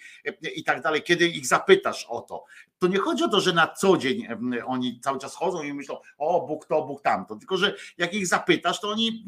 i 0.57 0.65
tak 0.65 0.83
dalej. 0.83 1.03
Kiedy 1.03 1.29
ich 1.29 1.47
zapytasz 1.47 2.07
o 2.09 2.21
to, 2.21 2.45
to 2.79 2.87
nie 2.87 2.99
chodzi 2.99 3.25
o 3.25 3.29
to, 3.29 3.41
że 3.41 3.53
na 3.53 3.67
co 3.67 3.97
dzień 3.97 4.27
oni 4.67 5.01
cały 5.01 5.19
czas 5.19 5.35
chodzą 5.35 5.63
i 5.63 5.75
myślą, 5.75 5.97
o 6.19 6.47
Bóg 6.47 6.67
to, 6.67 6.83
Bóg 6.83 7.03
tamto, 7.03 7.37
tylko 7.37 7.57
że 7.57 7.75
jak 7.99 8.15
ich 8.15 8.27
zapytasz, 8.27 8.81
to 8.81 8.91
oni 8.91 9.25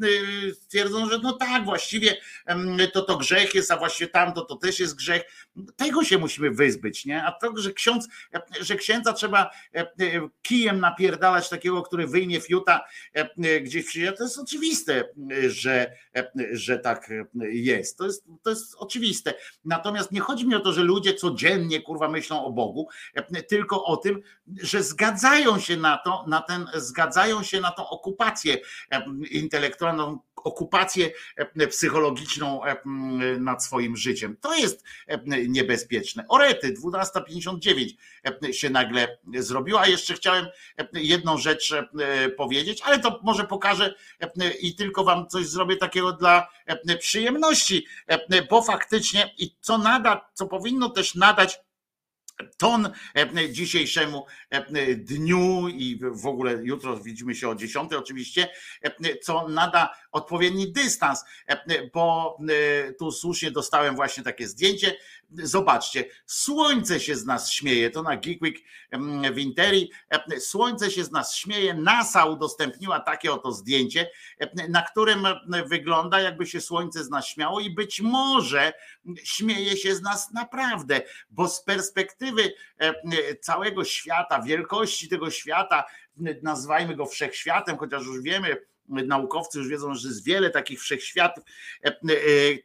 twierdzą, 0.69 1.09
że 1.09 1.19
no 1.19 1.33
tak, 1.33 1.65
właściwie 1.65 2.17
to 2.93 3.01
to 3.01 3.17
grzech 3.17 3.55
jest, 3.55 3.71
a 3.71 3.77
właściwie 3.77 4.09
tamto 4.09 4.41
to 4.41 4.55
też 4.55 4.79
jest 4.79 4.95
grzech. 4.95 5.23
Tego 5.75 6.03
się 6.03 6.17
musimy 6.17 6.51
wyzbyć, 6.51 7.05
nie? 7.05 7.23
A 7.23 7.31
to, 7.31 7.57
że 7.57 7.73
ksiądz, 7.73 8.07
że 8.61 8.75
księdza 8.75 9.13
trzeba 9.13 9.49
kijem 10.41 10.79
napierdalać 10.79 11.49
takiego, 11.49 11.76
który 11.83 12.07
wyjmie 12.07 12.41
fiuta 12.41 12.85
gdzieś 13.61 13.85
przyjdzie, 13.85 14.11
to 14.11 14.23
jest 14.23 14.39
oczywiste, 14.39 15.03
że, 15.47 15.91
że 16.51 16.79
tak 16.79 17.09
jest. 17.51 17.97
To 17.97 18.05
jest. 18.05 18.25
to 18.43 18.49
jest 18.49 18.75
oczywiste. 18.77 19.33
Natomiast 19.65 20.11
nie 20.11 20.19
chodzi 20.19 20.47
mi 20.47 20.55
o 20.55 20.59
to, 20.59 20.73
że 20.73 20.83
ludzie 20.83 21.13
codziennie 21.13 21.81
kurwa 21.81 22.09
myślą 22.09 22.45
o 22.45 22.51
Bogu, 22.51 22.87
tylko 23.47 23.85
o 23.85 23.97
tym, 23.97 24.21
że 24.61 24.83
zgadzają 24.83 25.59
się 25.59 25.77
na 25.77 25.97
to, 25.97 26.25
na 26.27 26.41
ten, 26.41 26.65
zgadzają 26.75 27.43
się 27.43 27.61
na 27.61 27.71
tą 27.71 27.89
okupację 27.89 28.57
intelektualną, 29.31 30.19
okupację 30.47 31.11
psychologiczną 31.69 32.61
nad 33.39 33.63
swoim 33.63 33.97
życiem. 33.97 34.37
To 34.41 34.55
jest 34.55 34.83
niebezpieczne. 35.47 36.25
Orety 36.29 36.73
12.59 36.73 38.51
się 38.51 38.69
nagle 38.69 39.17
zrobiła. 39.33 39.87
Jeszcze 39.87 40.13
chciałem 40.13 40.45
jedną 40.93 41.37
rzecz 41.37 41.73
powiedzieć, 42.37 42.81
ale 42.81 42.99
to 42.99 43.19
może 43.23 43.43
pokażę 43.43 43.95
i 44.61 44.75
tylko 44.75 45.03
wam 45.03 45.27
coś 45.27 45.47
zrobię 45.47 45.77
takiego 45.77 46.13
dla 46.13 46.47
przyjemności, 46.99 47.85
bo 48.49 48.61
faktycznie 48.61 49.33
i 49.37 49.55
co 49.59 49.77
nada, 49.77 50.29
co 50.33 50.47
powinno 50.47 50.89
też 50.89 51.15
nadać 51.15 51.59
ton 52.57 52.89
e, 53.15 53.49
dzisiejszemu 53.49 54.25
e, 54.49 54.95
dniu 54.95 55.67
i 55.67 55.99
w 56.11 56.27
ogóle 56.27 56.53
jutro 56.63 56.97
widzimy 56.97 57.35
się 57.35 57.49
o 57.49 57.55
10 57.55 57.93
oczywiście, 57.93 58.49
e, 58.81 59.17
co 59.17 59.47
nada 59.47 59.95
odpowiedni 60.11 60.71
dystans, 60.71 61.23
bo 61.93 62.37
tu 62.99 63.11
słusznie 63.11 63.51
dostałem 63.51 63.95
właśnie 63.95 64.23
takie 64.23 64.47
zdjęcie. 64.47 64.97
Zobaczcie, 65.31 66.05
słońce 66.25 66.99
się 66.99 67.15
z 67.15 67.25
nas 67.25 67.51
śmieje, 67.51 67.89
to 67.89 68.03
na 68.03 68.17
Geek 68.17 68.39
w 69.33 69.37
Interi, 69.37 69.91
słońce 70.39 70.91
się 70.91 71.03
z 71.03 71.11
nas 71.11 71.35
śmieje, 71.35 71.73
NASA 71.73 72.25
udostępniła 72.25 72.99
takie 72.99 73.33
oto 73.33 73.51
zdjęcie, 73.51 74.09
na 74.69 74.81
którym 74.81 75.27
wygląda 75.65 76.19
jakby 76.19 76.47
się 76.47 76.61
słońce 76.61 77.03
z 77.03 77.09
nas 77.09 77.27
śmiało 77.27 77.59
i 77.59 77.69
być 77.69 78.01
może 78.01 78.73
śmieje 79.23 79.77
się 79.77 79.95
z 79.95 80.01
nas 80.01 80.31
naprawdę, 80.31 81.01
bo 81.29 81.47
z 81.47 81.63
perspektywy 81.63 82.53
całego 83.41 83.83
świata, 83.83 84.41
wielkości 84.41 85.09
tego 85.09 85.31
świata, 85.31 85.85
nazwajmy 86.43 86.95
go 86.95 87.05
wszechświatem, 87.05 87.77
chociaż 87.77 88.05
już 88.05 88.21
wiemy, 88.21 88.57
naukowcy 88.87 89.57
już 89.57 89.67
wiedzą, 89.67 89.95
że 89.95 90.07
jest 90.07 90.25
wiele 90.25 90.49
takich 90.49 90.79
wszechświatów, 90.79 91.43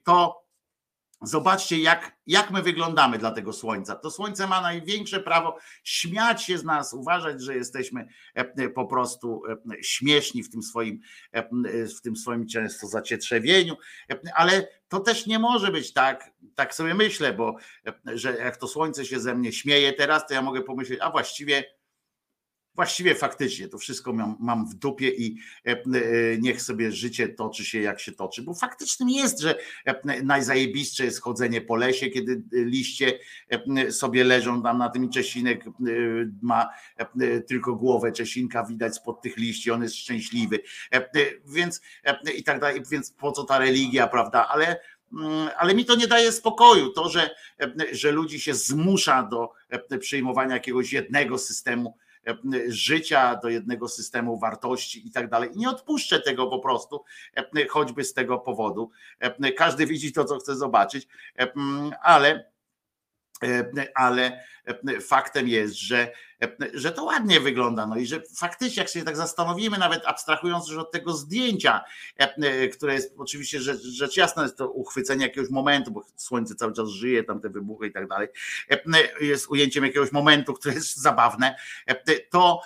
to 0.05 0.43
Zobaczcie, 1.25 1.79
jak, 1.79 2.17
jak 2.27 2.51
my 2.51 2.63
wyglądamy 2.63 3.19
dla 3.19 3.31
tego 3.31 3.53
słońca. 3.53 3.95
To 3.97 4.11
słońce 4.11 4.47
ma 4.47 4.61
największe 4.61 5.21
prawo 5.21 5.57
śmiać 5.85 6.43
się 6.43 6.59
z 6.59 6.65
nas, 6.65 6.95
uważać, 6.95 7.43
że 7.43 7.57
jesteśmy 7.57 8.09
po 8.75 8.87
prostu 8.87 9.43
śmieszni 9.83 10.43
w 10.43 10.51
tym 10.51 10.63
swoim, 10.63 11.01
w 11.99 12.01
tym 12.03 12.17
swoim 12.17 12.47
często 12.47 12.87
zacietrzewieniu, 12.87 13.77
ale 14.35 14.69
to 14.89 15.01
też 15.01 15.27
nie 15.27 15.39
może 15.39 15.73
być 15.73 15.93
tak, 15.93 16.31
tak 16.55 16.75
sobie 16.75 16.95
myślę, 16.95 17.33
bo 17.33 17.57
że 18.15 18.37
jak 18.37 18.57
to 18.57 18.69
słońce 18.69 19.05
się 19.05 19.21
ze 19.21 19.35
mnie 19.35 19.53
śmieje 19.53 19.93
teraz, 19.93 20.27
to 20.27 20.35
ja 20.35 20.43
mogę 20.43 20.63
pomyśleć, 20.63 21.01
a 21.03 21.11
właściwie 21.11 21.65
właściwie 22.75 23.15
faktycznie 23.15 23.69
to 23.69 23.79
wszystko 23.79 24.13
mam, 24.39 24.67
w 24.67 24.75
dupie 24.75 25.09
i 25.09 25.37
e, 25.67 25.71
e, 25.71 25.83
niech 26.39 26.63
sobie 26.63 26.93
życie 26.93 27.29
toczy 27.29 27.65
się 27.65 27.81
jak 27.81 28.01
się 28.01 28.13
toczy, 28.13 28.43
bo 28.43 28.55
faktycznym 28.55 29.09
jest, 29.09 29.41
że 29.41 29.55
e, 29.85 30.23
najzajebistsze 30.23 31.05
jest 31.05 31.21
chodzenie 31.21 31.61
po 31.61 31.77
lesie, 31.77 32.11
kiedy 32.11 32.43
liście 32.53 33.19
sobie 33.91 34.25
leżą 34.25 34.63
tam 34.63 34.79
na 34.79 34.89
tym 34.89 35.05
i 35.05 35.11
Czesinek 35.11 35.65
ma 36.43 36.69
tylko 37.49 37.75
głowę 37.75 38.13
Czesinka 38.13 38.65
widać 38.65 38.97
spod 38.97 39.23
tych 39.23 39.37
liści, 39.37 39.71
on 39.71 39.83
jest 39.83 39.97
szczęśliwy, 39.97 40.61
więc 41.47 41.81
i 42.37 42.43
tak 42.43 42.61
dalej, 42.61 42.83
więc 42.91 43.11
po 43.11 43.33
co 43.33 43.45
ta 43.45 43.59
religia, 43.59 44.07
prawda, 44.07 44.49
ale 44.49 44.81
ale 45.59 45.75
mi 45.75 45.85
to 45.85 45.97
nie 45.97 46.07
daje 46.07 46.33
spokoju, 46.33 46.89
to, 46.89 47.09
że, 47.09 47.35
że 47.93 48.11
ludzi 48.11 48.41
się 48.41 48.55
zmusza 48.55 49.23
do 49.23 49.53
przyjmowania 50.01 50.55
jakiegoś 50.55 50.93
jednego 50.93 51.39
systemu 51.39 51.97
życia, 52.69 53.37
do 53.37 53.49
jednego 53.49 53.89
systemu 53.89 54.39
wartości 54.39 55.07
i 55.07 55.11
tak 55.11 55.31
dalej. 55.31 55.51
Nie 55.55 55.71
odpuszczę 55.71 56.21
tego 56.21 56.47
po 56.47 56.59
prostu, 56.59 57.05
e, 57.37 57.67
choćby 57.67 58.05
z 58.05 58.15
tego 58.15 58.39
powodu. 58.39 58.91
E, 59.19 59.53
każdy 59.53 59.87
widzi 59.87 60.13
to, 60.13 60.25
co 60.25 60.39
chce 60.39 60.57
zobaczyć, 60.57 61.09
ale 62.03 62.52
ale 63.95 64.45
faktem 65.01 65.49
jest, 65.49 65.75
że, 65.75 66.13
że 66.75 66.93
to 66.93 67.05
ładnie 67.05 67.41
wygląda. 67.41 67.87
No 67.87 67.97
i 67.97 68.07
że 68.07 68.23
faktycznie, 68.37 68.83
jak 68.83 68.91
się 68.91 69.03
tak 69.03 69.17
zastanowimy, 69.17 69.79
nawet 69.79 70.03
abstrahując 70.07 70.69
już 70.69 70.79
od 70.79 70.93
tego 70.93 71.13
zdjęcia, 71.13 71.85
które 72.73 72.95
jest 72.95 73.15
oczywiście 73.19 73.61
rzecz, 73.61 73.83
rzecz 73.83 74.17
jasna, 74.17 74.43
jest 74.43 74.57
to 74.57 74.71
uchwycenie 74.71 75.27
jakiegoś 75.27 75.51
momentu, 75.51 75.91
bo 75.91 76.05
słońce 76.17 76.55
cały 76.55 76.73
czas 76.73 76.89
żyje, 76.89 77.25
tam 77.25 77.41
te 77.41 77.49
wybuchy 77.49 77.87
i 77.87 77.93
tak 77.93 78.09
dalej, 78.09 78.29
jest 79.21 79.51
ujęciem 79.51 79.85
jakiegoś 79.85 80.13
momentu, 80.13 80.55
które 80.55 80.75
jest 80.75 80.97
zabawne, 80.97 81.57
to, 82.31 82.61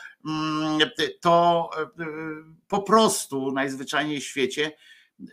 to 1.21 1.71
po 2.69 2.83
prostu 2.83 3.53
najzwyczajniej 3.53 4.21
w 4.21 4.25
świecie 4.25 4.73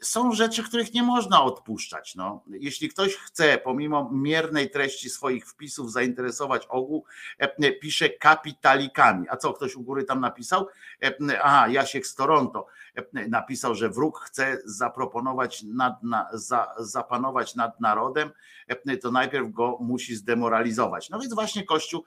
są 0.01 0.31
rzeczy, 0.31 0.63
których 0.63 0.93
nie 0.93 1.03
można 1.03 1.43
odpuszczać. 1.43 2.15
No. 2.15 2.43
Jeśli 2.47 2.89
ktoś 2.89 3.15
chce, 3.15 3.57
pomimo 3.57 4.09
miernej 4.13 4.69
treści 4.69 5.09
swoich 5.09 5.47
wpisów, 5.47 5.91
zainteresować 5.91 6.65
ogół, 6.69 7.05
e, 7.37 7.71
pisze 7.71 8.09
kapitalikami. 8.09 9.27
A 9.29 9.37
co 9.37 9.53
ktoś 9.53 9.75
u 9.75 9.83
góry 9.83 10.03
tam 10.03 10.19
napisał? 10.19 10.67
E, 11.03 11.13
aha, 11.43 11.67
Jasiek 11.67 12.07
z 12.07 12.15
Toronto 12.15 12.65
e, 12.92 12.92
napisał, 13.29 13.75
że 13.75 13.89
wróg 13.89 14.19
chce 14.19 14.57
zaproponować, 14.65 15.63
nad, 15.63 16.03
na, 16.03 16.29
za, 16.33 16.73
zapanować 16.77 17.55
nad 17.55 17.81
narodem, 17.81 18.29
to 19.01 19.11
najpierw 19.11 19.51
go 19.51 19.77
musi 19.81 20.15
zdemoralizować. 20.15 21.09
No 21.09 21.19
więc 21.19 21.33
właśnie 21.33 21.63
Kościół 21.63 22.03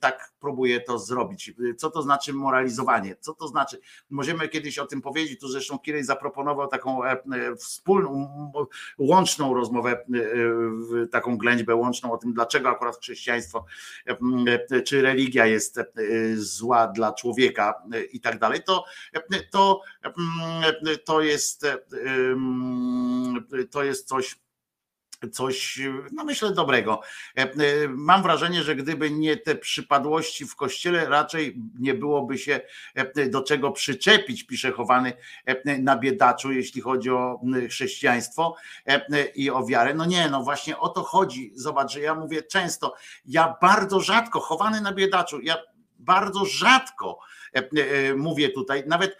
tak 0.00 0.32
próbuje 0.40 0.80
to 0.80 0.98
zrobić. 0.98 1.52
Co 1.76 1.90
to 1.90 2.02
znaczy 2.02 2.32
moralizowanie? 2.32 3.16
Co 3.20 3.34
to 3.34 3.48
znaczy? 3.48 3.80
Możemy 4.10 4.48
kiedyś 4.48 4.78
o 4.78 4.86
tym 4.86 5.02
powiedzieć, 5.02 5.40
tu 5.40 5.48
zresztą 5.48 5.78
Kirej 5.78 6.04
zaproponował 6.04 6.68
tak 6.68 6.80
taką 6.80 7.04
e, 7.04 7.10
e, 7.10 7.56
wspólną, 7.56 8.52
łączną 8.98 9.54
rozmowę, 9.54 10.04
e, 11.02 11.06
taką 11.06 11.36
ględźbę 11.38 11.74
łączną 11.74 12.12
o 12.12 12.18
tym, 12.18 12.32
dlaczego 12.32 12.68
akurat 12.68 12.96
chrześcijaństwo 12.96 13.64
czy 14.84 15.02
religia 15.02 15.46
jest 15.46 15.80
zła 16.34 16.86
dla 16.86 17.12
człowieka 17.12 17.82
i 18.12 18.20
tak 18.20 18.38
dalej, 18.38 18.62
to, 18.66 18.84
to, 19.50 19.82
to 21.04 21.20
jest 21.20 21.66
to 23.70 23.82
jest 23.82 24.08
coś 24.08 24.36
coś, 25.32 25.80
no 26.12 26.24
myślę, 26.24 26.52
dobrego. 26.52 27.00
E, 27.38 27.42
e, 27.42 27.54
mam 27.88 28.22
wrażenie, 28.22 28.62
że 28.62 28.76
gdyby 28.76 29.10
nie 29.10 29.36
te 29.36 29.54
przypadłości 29.54 30.46
w 30.46 30.56
kościele, 30.56 31.08
raczej 31.08 31.62
nie 31.78 31.94
byłoby 31.94 32.38
się 32.38 32.60
e, 32.94 33.28
do 33.28 33.42
czego 33.42 33.72
przyczepić, 33.72 34.46
pisze 34.46 34.72
chowany 34.72 35.12
na 35.78 35.96
biedaczu, 35.96 36.52
jeśli 36.52 36.80
chodzi 36.80 37.10
o 37.10 37.40
chrześcijaństwo 37.68 38.56
i 39.34 39.50
o 39.50 39.66
wiarę. 39.66 39.94
No 39.94 40.04
nie, 40.04 40.28
no 40.28 40.42
właśnie 40.42 40.78
o 40.78 40.88
to 40.88 41.02
chodzi. 41.02 41.52
Zobacz, 41.54 41.92
że 41.92 42.00
ja 42.00 42.14
mówię 42.14 42.42
często, 42.42 42.94
ja 43.24 43.56
bardzo 43.62 44.00
rzadko, 44.00 44.40
chowany 44.40 44.80
na 44.80 44.92
biedaczu, 44.92 45.40
ja 45.40 45.56
bardzo 45.98 46.44
rzadko 46.44 47.18
mówię 48.16 48.48
tutaj, 48.48 48.84
nawet, 48.86 49.16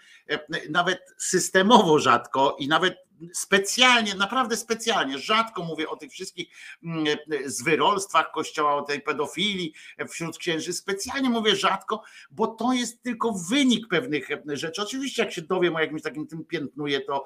nawet 0.69 0.99
systemowo 1.17 1.99
rzadko 1.99 2.55
i 2.59 2.67
nawet 2.67 3.11
specjalnie, 3.33 4.15
naprawdę 4.15 4.57
specjalnie, 4.57 5.19
rzadko 5.19 5.63
mówię 5.63 5.89
o 5.89 5.95
tych 5.95 6.11
wszystkich 6.11 6.47
mm, 6.83 7.05
zwyrolstwach 7.45 8.31
kościoła, 8.31 8.75
o 8.75 8.81
tej 8.81 9.01
pedofilii 9.01 9.73
wśród 10.09 10.37
księży, 10.37 10.73
specjalnie 10.73 11.29
mówię 11.29 11.55
rzadko, 11.55 12.03
bo 12.31 12.47
to 12.47 12.73
jest 12.73 13.03
tylko 13.03 13.31
wynik 13.49 13.87
pewnych 13.87 14.27
rzeczy. 14.47 14.81
Oczywiście 14.81 15.23
jak 15.23 15.33
się 15.33 15.41
dowiem 15.41 15.75
o 15.75 15.79
jakimś 15.79 16.01
takim 16.01 16.27
tym 16.27 16.45
piętnuje 16.45 17.01
to 17.01 17.25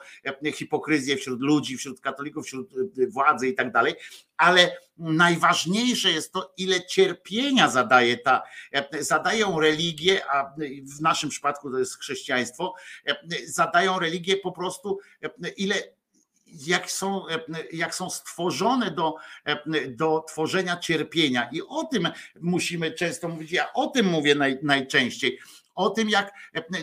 hipokryzję 0.54 1.18
wśród 1.18 1.42
ludzi, 1.42 1.78
wśród 1.78 2.02
katolików, 2.02 2.46
wśród 2.46 2.70
władzy 3.10 3.48
i 3.48 3.56
tak 3.56 3.72
dalej, 3.72 3.96
ale 4.38 4.78
najważniejsze 4.98 6.12
jest 6.12 6.34
to, 6.34 6.54
ile 6.58 6.86
cierpienia 6.86 7.70
zadaje 7.70 8.18
ta, 8.18 8.44
zadają 9.00 9.60
religie, 9.60 10.22
a 10.32 10.54
w 10.98 11.02
naszym 11.02 11.30
przypadku 11.30 11.72
to 11.72 11.80
jest 11.80 12.00
chrześcijaństwo, 12.00 12.74
zadają 13.46 14.00
religie 14.00 14.38
po 14.38 14.52
prostu, 14.52 15.00
ile 15.58 15.76
jak 16.46 16.92
są, 16.92 17.26
jak 17.74 17.96
są 17.96 18.10
stworzone 18.10 18.92
do, 18.92 19.16
do 19.90 20.24
tworzenia 20.28 20.78
cierpienia. 20.78 21.50
I 21.52 21.62
o 21.62 21.84
tym 21.84 22.10
musimy 22.42 22.92
często 22.92 23.28
mówić. 23.28 23.52
Ja 23.52 23.74
o 23.74 23.88
tym 23.88 24.06
mówię 24.06 24.36
naj, 24.36 24.60
najczęściej. 24.64 25.40
O 25.76 25.90
tym, 25.90 26.10
jak 26.10 26.34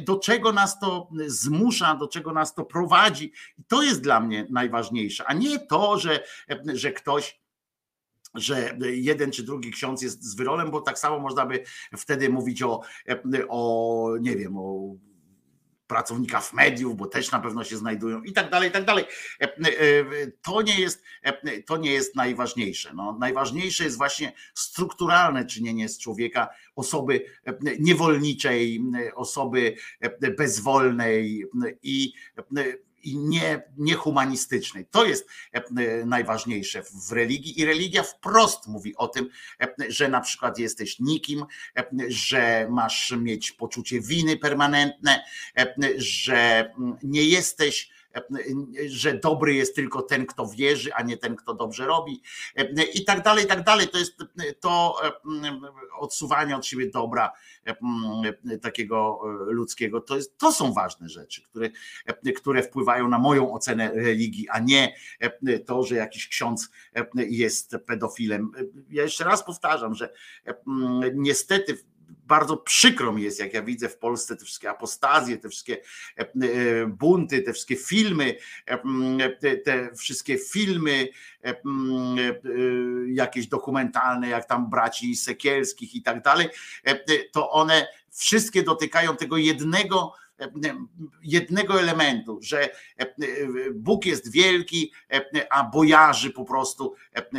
do 0.03 0.19
czego 0.19 0.53
nas 0.53 0.81
to 0.81 1.09
zmusza, 1.27 1.95
do 1.95 2.09
czego 2.09 2.33
nas 2.33 2.55
to 2.55 2.65
prowadzi. 2.65 3.33
I 3.59 3.65
to 3.69 3.83
jest 3.83 4.01
dla 4.01 4.21
mnie 4.21 4.47
najważniejsze, 4.51 5.25
a 5.27 5.33
nie 5.33 5.59
to, 5.59 5.99
że, 5.99 6.25
że 6.75 6.93
ktoś 6.93 7.43
że 8.35 8.79
jeden 8.81 9.31
czy 9.31 9.43
drugi 9.43 9.71
ksiądz 9.71 10.03
jest 10.03 10.25
z 10.25 10.35
wyrolem, 10.35 10.71
bo 10.71 10.81
tak 10.81 10.99
samo 10.99 11.19
można 11.19 11.47
by 11.47 11.65
wtedy 11.97 12.29
mówić 12.29 12.63
o, 12.63 12.81
o 13.49 14.11
nie 14.21 14.37
wiem, 14.37 14.57
o 14.57 14.95
pracownikach 15.93 16.53
mediów, 16.53 16.97
bo 16.97 17.07
też 17.07 17.31
na 17.31 17.41
pewno 17.41 17.65
się 17.65 17.77
znajdują 17.77 18.23
i 18.23 18.33
tak 18.33 18.51
dalej, 18.51 18.69
i 18.69 18.73
tak 18.73 18.85
dalej. 18.85 19.05
E, 19.41 19.45
e, 19.45 19.55
to 20.43 20.63
nie 20.63 20.81
jest, 20.81 21.03
e, 21.23 21.63
to 21.63 21.77
nie 21.77 21.93
jest 21.93 22.17
najważniejsze. 22.17 22.93
No, 22.95 23.17
najważniejsze 23.21 23.85
jest 23.85 23.97
właśnie 23.97 24.33
strukturalne 24.55 25.47
czynienie 25.47 25.89
z 25.89 25.99
człowieka 25.99 26.49
osoby 26.77 27.25
niewolniczej, 27.79 28.83
osoby 29.15 29.77
bezwolnej 30.39 31.45
i 31.83 32.13
i 33.03 33.19
nie, 33.19 33.63
niehumanistycznej. 33.79 34.87
To 34.91 35.05
jest 35.05 35.29
najważniejsze 36.07 36.83
w 36.83 37.13
religii 37.13 37.61
i 37.61 37.65
religia 37.65 38.03
wprost 38.03 38.67
mówi 38.67 38.97
o 38.97 39.09
tym, 39.09 39.29
że 39.89 40.09
na 40.09 40.21
przykład 40.21 40.59
jesteś 40.59 40.99
nikim, 41.01 41.45
że 42.09 42.67
masz 42.71 43.15
mieć 43.19 43.53
poczucie 43.53 44.01
winy 44.01 44.37
permanentne, 44.37 45.25
że 45.97 46.71
nie 47.03 47.25
jesteś 47.25 47.91
że 48.87 49.15
dobry 49.15 49.55
jest 49.55 49.75
tylko 49.75 50.03
ten, 50.03 50.27
kto 50.27 50.47
wierzy, 50.47 50.95
a 50.95 51.03
nie 51.03 51.17
ten, 51.17 51.37
kto 51.37 51.55
dobrze 51.55 51.87
robi 51.87 52.23
i 52.95 53.05
tak 53.05 53.23
dalej, 53.23 53.45
i 53.45 53.49
tak 53.49 53.65
dalej. 53.65 53.89
To 53.89 53.99
jest 53.99 54.19
to 54.61 54.97
odsuwanie 55.99 56.57
od 56.57 56.67
siebie 56.67 56.91
dobra 56.91 57.33
takiego 58.63 59.21
ludzkiego. 59.47 60.01
To, 60.01 60.17
jest, 60.17 60.39
to 60.39 60.53
są 60.53 60.73
ważne 60.73 61.09
rzeczy, 61.09 61.43
które, 61.43 61.71
które 62.37 62.63
wpływają 62.63 63.09
na 63.09 63.19
moją 63.19 63.53
ocenę 63.53 63.93
religii, 63.95 64.49
a 64.49 64.59
nie 64.59 64.95
to, 65.67 65.83
że 65.83 65.95
jakiś 65.95 66.29
ksiądz 66.29 66.71
jest 67.15 67.77
pedofilem. 67.87 68.53
Ja 68.91 69.03
jeszcze 69.03 69.25
raz 69.25 69.45
powtarzam, 69.45 69.95
że 69.95 70.13
niestety 71.15 71.79
bardzo 72.09 72.57
przykro 72.57 73.13
mi 73.13 73.23
jest, 73.23 73.41
jak 73.41 73.55
ja 73.55 73.63
widzę 73.63 73.89
w 73.89 73.99
Polsce 73.99 74.37
te 74.37 74.45
wszystkie 74.45 74.71
apostazje, 74.71 75.39
te 75.39 75.49
wszystkie 75.49 75.79
e, 76.19 76.21
e, 76.21 76.27
bunty, 76.87 77.43
te 77.43 77.53
wszystkie 77.53 77.77
filmy, 77.77 78.37
e, 78.67 79.57
te, 79.57 79.97
wszystkie 79.97 80.39
filmy 80.39 81.09
jakieś 83.07 83.47
dokumentalne, 83.47 84.29
jak 84.29 84.49
tam 84.49 84.71
braci 84.71 85.17
Sekielskich 85.17 85.95
i 85.95 86.03
tak 86.03 86.23
dalej, 86.23 86.49
to 87.33 87.51
one 87.51 87.87
wszystkie 88.11 88.63
dotykają 88.63 89.17
tego 89.17 89.37
jednego 89.37 90.15
jednego 91.23 91.81
elementu, 91.81 92.39
że 92.43 92.71
Bóg 93.75 94.07
jest 94.07 94.33
wielki, 94.33 94.93
a 95.51 95.65
bojarzy 95.65 96.31
po 96.31 96.45
prostu 96.45 96.95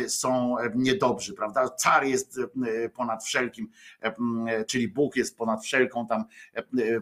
są 0.08 0.56
niedobrzy, 0.74 1.34
prawda? 1.34 1.68
Car 1.68 2.04
jest 2.04 2.40
ponad 2.94 3.24
wszelkim, 3.24 3.70
czyli 4.66 4.88
Bóg 4.88 5.16
jest 5.16 5.36
ponad 5.36 5.64
wszelką 5.64 6.06
tam 6.06 6.24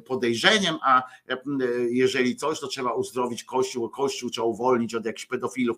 podejrzeniem, 0.06 0.76
a 0.82 1.02
jeżeli 1.90 2.36
coś, 2.36 2.60
to 2.60 2.66
trzeba 2.66 2.92
uzdrowić 2.92 3.44
Kościół, 3.44 3.88
Kościół 3.88 4.30
trzeba 4.30 4.46
uwolnić 4.46 4.94
od 4.94 5.06
jakichś 5.06 5.26
pedofilów. 5.26 5.76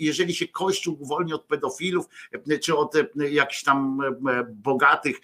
Jeżeli 0.00 0.34
się 0.34 0.48
Kościół 0.48 0.96
uwolni 1.00 1.32
od 1.32 1.44
pedofilów, 1.44 2.06
czy 2.62 2.76
od 2.76 2.94
jakichś 3.30 3.62
tam 3.62 4.00
bogatych, 4.48 5.20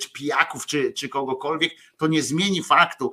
czy 0.00 0.12
pijaków, 0.12 0.66
czy, 0.66 0.92
czy 0.92 1.08
kogokolwiek, 1.08 1.72
to 1.96 2.06
nie 2.06 2.22
zmieni 2.22 2.62
faktu, 2.62 3.12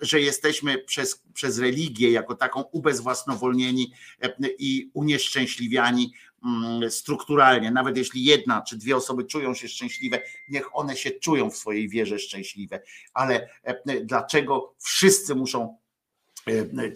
że 0.00 0.13
jesteśmy 0.20 0.78
przez, 0.78 1.22
przez 1.34 1.58
religię 1.58 2.10
jako 2.10 2.34
taką 2.34 2.62
ubezwłasnowolnieni 2.62 3.92
e, 4.22 4.34
i 4.58 4.90
unieszczęśliwiani 4.94 6.12
mm, 6.44 6.90
strukturalnie. 6.90 7.70
Nawet 7.70 7.96
jeśli 7.96 8.24
jedna 8.24 8.62
czy 8.62 8.76
dwie 8.76 8.96
osoby 8.96 9.24
czują 9.24 9.54
się 9.54 9.68
szczęśliwe, 9.68 10.22
niech 10.48 10.76
one 10.76 10.96
się 10.96 11.10
czują 11.10 11.50
w 11.50 11.56
swojej 11.56 11.88
wierze 11.88 12.18
szczęśliwe. 12.18 12.82
Ale 13.14 13.48
e, 13.62 14.00
dlaczego 14.00 14.74
wszyscy 14.78 15.34
muszą 15.34 15.83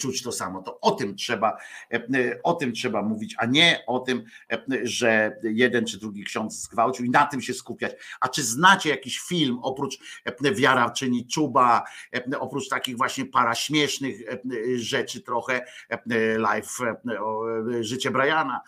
czuć 0.01 0.23
to 0.23 0.33
samo. 0.33 0.63
To 0.63 0.81
o 0.81 0.91
tym 0.91 1.17
trzeba, 1.17 1.57
e, 1.93 2.43
o 2.43 2.55
tym 2.55 2.73
trzeba 2.73 3.03
mówić, 3.03 3.35
a 3.39 3.47
nie 3.47 3.83
o 3.87 3.99
tym, 3.99 4.25
e, 4.53 4.59
że 4.83 5.37
jeden 5.43 5.87
czy 5.87 5.99
drugi 5.99 6.25
ksiądz 6.25 6.63
zgwałcił 6.63 7.05
i 7.05 7.11
na 7.11 7.27
tym 7.27 7.43
się 7.43 7.55
skupiać. 7.55 7.93
A 8.21 8.29
czy 8.29 8.43
znacie 8.43 8.91
jakiś 8.91 9.21
film 9.21 9.59
oprócz 9.63 9.99
Wiara 10.55 10.91
czyni 10.91 11.27
czuba, 11.27 11.85
oprócz 12.39 12.69
takich 12.69 12.97
właśnie 12.97 13.27
paraśmiesznych 13.27 14.21
rzeczy 14.77 15.21
trochę, 15.21 15.67
live, 16.37 16.79
życie 17.81 18.11
Briana 18.11 18.61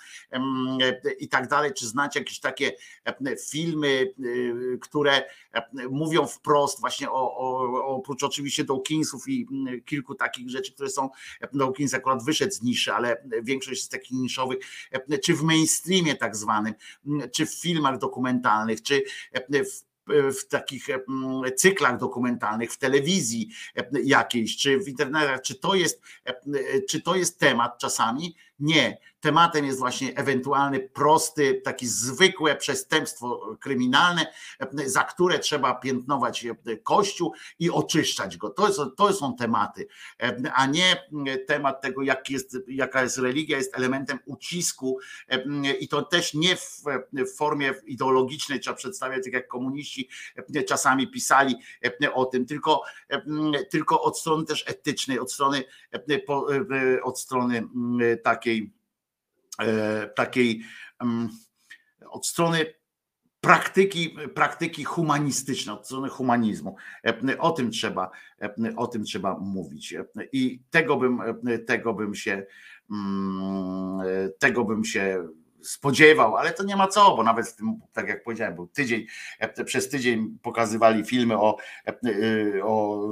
i 1.18 1.28
tak 1.28 1.48
dalej, 1.48 1.72
czy 1.74 1.86
znacie 1.86 2.20
jakieś 2.20 2.40
takie 2.40 2.72
filmy, 3.50 4.14
które 4.80 5.22
mówią 5.90 6.26
wprost 6.26 6.80
właśnie 6.80 7.10
o, 7.10 7.36
o 7.36 7.86
oprócz 7.86 8.22
oczywiście 8.22 8.64
Dawkinsów 8.64 9.28
i 9.28 9.46
kilku 9.86 10.14
takich 10.14 10.50
rzeczy, 10.50 10.72
które 10.72 10.90
są, 10.90 11.10
Dawkins 11.52 11.94
akurat 11.94 12.24
wyszedł 12.24 12.52
z 12.52 12.62
niszy, 12.62 12.92
ale 12.92 13.22
większość 13.42 13.82
z 13.82 13.88
takich 13.88 14.18
niszowych, 14.18 14.58
czy 15.24 15.34
w 15.34 15.42
mainstreamie 15.42 16.14
tak 16.14 16.36
zwanym, 16.36 16.74
czy 17.32 17.46
w 17.46 17.54
filmach 17.54 17.98
dokumentalnych, 17.98 18.82
czy 18.82 19.02
w 19.50 19.90
w 20.32 20.46
takich 20.48 20.86
cyklach 21.56 21.98
dokumentalnych, 21.98 22.72
w 22.72 22.78
telewizji 22.78 23.50
jakiejś, 24.04 24.56
czy 24.56 24.78
w 24.78 24.88
internetach, 24.88 25.42
czy 25.42 25.54
to 25.54 25.74
jest, 25.74 26.02
czy 26.88 27.02
to 27.02 27.14
jest 27.16 27.38
temat 27.38 27.78
czasami? 27.78 28.36
Nie. 28.60 28.98
Tematem 29.20 29.64
jest 29.66 29.78
właśnie 29.78 30.16
ewentualny 30.16 30.80
prosty, 30.80 31.60
taki 31.64 31.86
zwykłe 31.86 32.56
przestępstwo 32.56 33.56
kryminalne, 33.60 34.26
za 34.86 35.04
które 35.04 35.38
trzeba 35.38 35.74
piętnować 35.74 36.46
Kościół 36.82 37.32
i 37.58 37.70
oczyszczać 37.70 38.36
go. 38.36 38.50
To, 38.50 38.66
jest, 38.66 38.80
to 38.96 39.12
są 39.12 39.36
tematy, 39.36 39.86
a 40.54 40.66
nie 40.66 41.08
temat 41.46 41.80
tego, 41.80 42.02
jak 42.02 42.30
jest, 42.30 42.58
jaka 42.68 43.02
jest 43.02 43.18
religia, 43.18 43.56
jest 43.56 43.76
elementem 43.76 44.18
ucisku 44.26 44.98
i 45.80 45.88
to 45.88 46.02
też 46.02 46.34
nie 46.34 46.56
w, 46.56 46.82
formie 47.36 47.74
ideologicznej 47.86 48.60
trzeba 48.60 48.76
przedstawiać, 48.76 49.24
tak 49.24 49.32
jak 49.32 49.48
komuniści 49.48 50.08
czasami 50.68 51.08
pisali 51.08 51.56
o 52.12 52.24
tym, 52.24 52.46
tylko, 52.46 52.82
tylko 53.70 54.02
od 54.02 54.18
strony 54.18 54.44
też 54.44 54.64
etycznej, 54.68 55.18
od 55.18 55.32
strony, 55.32 55.64
od 57.02 57.20
strony 57.20 57.62
takiej 58.22 58.49
E, 59.60 60.06
takiej 60.16 60.62
od 62.10 62.26
strony 62.26 62.66
praktyki, 63.40 64.16
praktyki 64.34 64.84
humanistycznej, 64.84 65.76
od 65.76 65.86
strony 65.86 66.08
humanizmu. 66.08 66.76
E, 67.04 67.38
o 67.38 67.50
tym 67.50 67.70
trzeba, 67.70 68.10
e, 68.42 68.76
o 68.76 68.86
tym 68.86 69.04
trzeba 69.04 69.38
mówić. 69.38 69.94
I 70.32 70.62
tego 70.70 70.96
bym, 70.96 71.20
tego 71.66 71.94
bym 71.94 72.14
się, 72.14 72.46
mm, 72.90 74.00
tego 74.38 74.64
bym 74.64 74.84
się 74.84 75.28
spodziewał, 75.62 76.36
ale 76.36 76.52
to 76.52 76.64
nie 76.64 76.76
ma 76.76 76.88
co, 76.88 77.16
bo 77.16 77.22
nawet 77.22 77.56
tym, 77.56 77.80
tak 77.92 78.08
jak 78.08 78.22
powiedziałem, 78.22 78.54
był 78.54 78.66
tydzień, 78.66 79.06
przez 79.64 79.88
tydzień 79.88 80.38
pokazywali 80.42 81.04
filmy 81.04 81.38
o, 81.38 81.56
o 82.62 83.04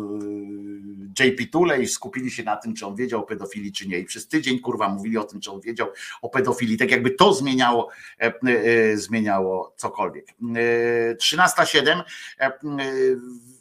JP 1.21 1.51
Tule 1.53 1.83
i 1.83 1.87
skupili 1.87 2.31
się 2.31 2.43
na 2.43 2.57
tym, 2.57 2.75
czy 2.75 2.87
on 2.87 2.97
wiedział 2.97 3.21
o 3.21 3.23
pedofilii, 3.23 3.73
czy 3.73 3.89
nie. 3.89 3.99
I 3.99 4.05
przez 4.05 4.29
tydzień 4.29 4.61
kurwa 4.61 4.89
mówili 4.89 5.19
o 5.19 5.25
tym, 5.25 5.41
czy 5.41 5.51
on 5.51 5.61
wiedział 5.61 5.89
o 6.23 6.29
pedofilii, 6.29 6.79
tak 6.79 6.91
jakby 6.91 7.11
to 7.11 7.35
zmieniało, 7.35 7.89
zmieniało 8.95 9.75
cokolwiek. 9.77 10.27
13.07 10.43 12.03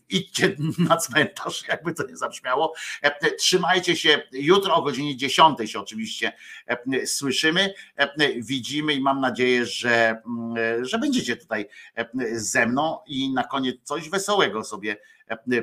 idźcie 0.10 0.56
na 0.78 0.98
cmentarz, 0.98 1.64
jakby 1.70 1.94
to 1.94 2.08
nie 2.08 2.18
zabrzmiało. 2.18 2.74
E, 3.02 3.32
trzymajcie 3.32 3.96
się, 3.96 4.24
jutro 4.32 4.76
o 4.76 4.82
godzinie 4.82 5.18
10 5.18 5.72
się 5.72 5.80
oczywiście 5.80 6.34
e, 6.68 7.08
słyszymy, 7.08 7.74
e, 7.96 8.34
widzimy 8.42 8.94
i 8.94 9.02
mam 9.02 9.22
nadzieję, 9.22 9.66
że, 9.66 10.22
że 10.82 11.00
będziecie 11.00 11.38
tutaj 11.38 11.70
ze 12.32 12.66
mną 12.66 13.00
i 13.08 13.34
na 13.34 13.44
koniec 13.44 13.76
coś 13.84 14.10
wesołego 14.10 14.64
sobie 14.64 14.98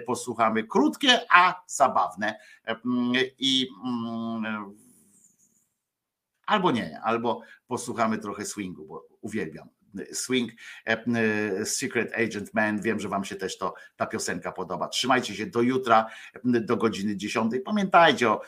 posłuchamy. 0.06 0.64
Krótkie, 0.64 1.20
a 1.30 1.62
zabawne. 1.66 2.38
I 3.38 3.68
mm, 3.84 4.74
albo 6.46 6.70
nie, 6.70 7.00
albo 7.00 7.40
posłuchamy 7.66 8.18
trochę 8.18 8.44
swingu, 8.44 8.86
bo 8.86 9.06
uwielbiam 9.20 9.68
swing 10.12 10.52
e, 10.86 11.04
e, 11.06 11.66
Secret 11.66 12.14
Agent 12.14 12.54
Man. 12.54 12.80
Wiem, 12.80 13.00
że 13.00 13.08
Wam 13.08 13.24
się 13.24 13.36
też 13.36 13.58
to 13.58 13.74
ta 13.96 14.06
piosenka 14.06 14.52
podoba. 14.52 14.88
Trzymajcie 14.88 15.34
się 15.34 15.46
do 15.46 15.62
jutra, 15.62 16.06
do 16.44 16.76
godziny 16.76 17.16
10. 17.16 17.52
Pamiętajcie 17.64 18.30
o 18.30 18.40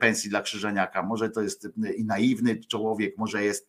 pensji 0.00 0.30
dla 0.30 0.42
Krzyżeniaka. 0.42 1.02
Może 1.02 1.30
to 1.30 1.42
jest 1.42 1.68
i 1.96 2.04
naiwny 2.04 2.60
człowiek, 2.64 3.18
może 3.18 3.44
jest 3.44 3.68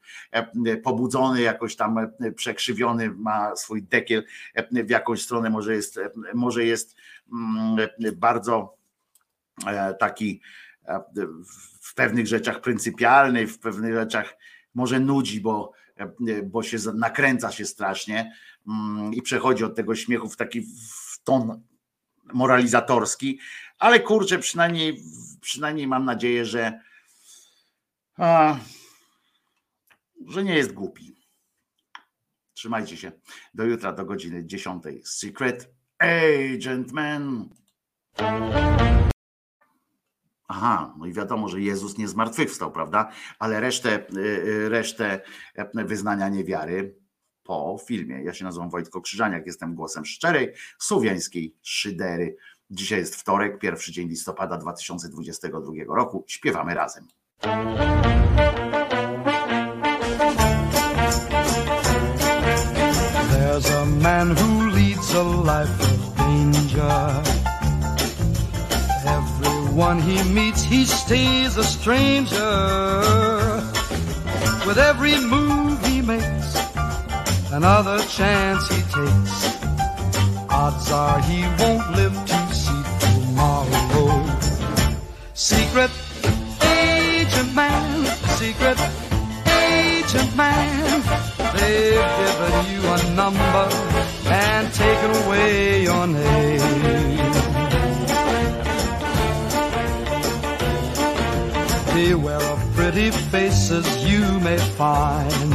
pobudzony, 0.83 1.41
jakoś 1.41 1.75
tam 1.75 2.11
przekrzywiony, 2.35 3.09
ma 3.09 3.55
swój 3.55 3.83
dekiel 3.83 4.23
w 4.71 4.89
jakąś 4.89 5.21
stronę, 5.21 5.49
może 5.49 5.75
jest, 5.75 5.99
może 6.33 6.65
jest 6.65 6.95
mm, 7.31 7.87
bardzo 8.15 8.77
e, 9.67 9.93
taki 9.93 10.41
w 11.81 11.93
pewnych 11.95 12.27
rzeczach 12.27 12.61
pryncypialny, 12.61 13.47
w 13.47 13.59
pewnych 13.59 13.93
rzeczach 13.93 14.37
może 14.75 14.99
nudzi, 14.99 15.41
bo 15.41 15.71
bo 16.43 16.63
się 16.63 16.77
nakręca 16.95 17.51
się 17.51 17.65
strasznie 17.65 18.33
mm, 18.67 19.13
i 19.13 19.21
przechodzi 19.21 19.63
od 19.63 19.75
tego 19.75 19.95
śmiechu 19.95 20.29
w 20.29 20.37
taki 20.37 20.61
w 20.61 21.23
ton 21.23 21.61
moralizatorski, 22.33 23.39
ale 23.79 23.99
kurczę, 23.99 24.39
przynajmniej, 24.39 25.01
przynajmniej 25.41 25.87
mam 25.87 26.05
nadzieję, 26.05 26.45
że, 26.45 26.81
a, 28.17 28.57
że 30.27 30.43
nie 30.43 30.55
jest 30.55 30.73
głupi. 30.73 31.17
Trzymajcie 32.53 32.97
się. 32.97 33.11
Do 33.53 33.63
jutra, 33.63 33.93
do 33.93 34.05
godziny 34.05 34.45
10. 34.45 34.83
Secret 35.03 35.73
Agent 35.99 36.91
Man. 36.91 37.49
Aha, 40.47 40.95
no 40.99 41.05
i 41.05 41.13
wiadomo, 41.13 41.47
że 41.47 41.61
Jezus 41.61 41.97
nie 41.97 42.07
zmartwychwstał, 42.07 42.71
prawda? 42.71 43.11
Ale 43.39 43.59
resztę, 43.59 44.07
y, 44.17 44.19
y, 44.19 44.69
resztę 44.69 45.21
e, 45.55 45.85
wyznania 45.85 46.29
niewiary 46.29 46.95
po 47.43 47.77
filmie. 47.87 48.23
Ja 48.23 48.33
się 48.33 48.45
nazywam 48.45 48.69
Wojtko 48.69 49.01
Krzyżaniak, 49.01 49.45
jestem 49.45 49.75
głosem 49.75 50.05
szczerej, 50.05 50.53
słowiańskiej 50.79 51.55
szydery 51.61 52.37
Dzisiaj 52.69 52.99
jest 52.99 53.15
wtorek, 53.15 53.59
pierwszy 53.59 53.91
dzień 53.91 54.09
listopada 54.09 54.57
2022 54.57 55.95
roku. 55.95 56.23
Śpiewamy 56.27 56.73
razem. 56.73 57.07
There's 63.31 63.71
a 63.71 63.85
man 63.85 64.35
who 64.35 64.67
leads 64.67 65.15
a 65.15 65.23
life 65.23 65.83
of 65.83 66.15
danger. 66.17 67.36
Everyone 69.79 70.01
he 70.01 70.23
meets, 70.33 70.63
he 70.63 70.85
stays 70.85 71.55
a 71.55 71.63
stranger. 71.63 72.49
With 74.65 74.79
every 74.79 75.19
move 75.19 75.85
he 75.85 76.01
makes, 76.01 76.55
another 77.51 77.99
chance 78.07 78.67
he 78.69 78.81
takes. 78.81 79.37
Odds 80.49 80.89
are 80.91 81.19
he 81.21 81.43
won't 81.59 81.91
live 81.91 82.17
to 82.25 82.55
see 82.55 82.83
tomorrow. 83.05 84.25
Secret 85.35 85.91
agent 86.63 87.53
man, 87.53 88.05
secret 88.39 88.79
agent 89.45 90.35
man. 90.35 91.01
They've 91.53 92.09
given 92.17 92.55
you 92.73 92.81
a 92.81 93.15
number 93.15 93.69
and 94.25 94.73
taken 94.73 95.11
away 95.23 95.83
your 95.83 96.07
name. 96.07 97.26
Beware 102.07 102.41
of 102.53 102.59
pretty 102.73 103.11
faces 103.11 103.85
you 104.05 104.21
may 104.39 104.57
find. 104.57 105.53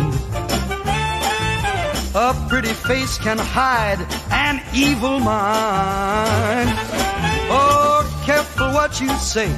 A 2.14 2.34
pretty 2.50 2.74
face 2.74 3.16
can 3.16 3.38
hide 3.38 4.00
an 4.30 4.60
evil 4.74 5.18
mind. 5.18 6.68
Oh, 7.48 8.04
careful 8.26 8.70
what 8.72 9.00
you 9.00 9.08
say. 9.16 9.48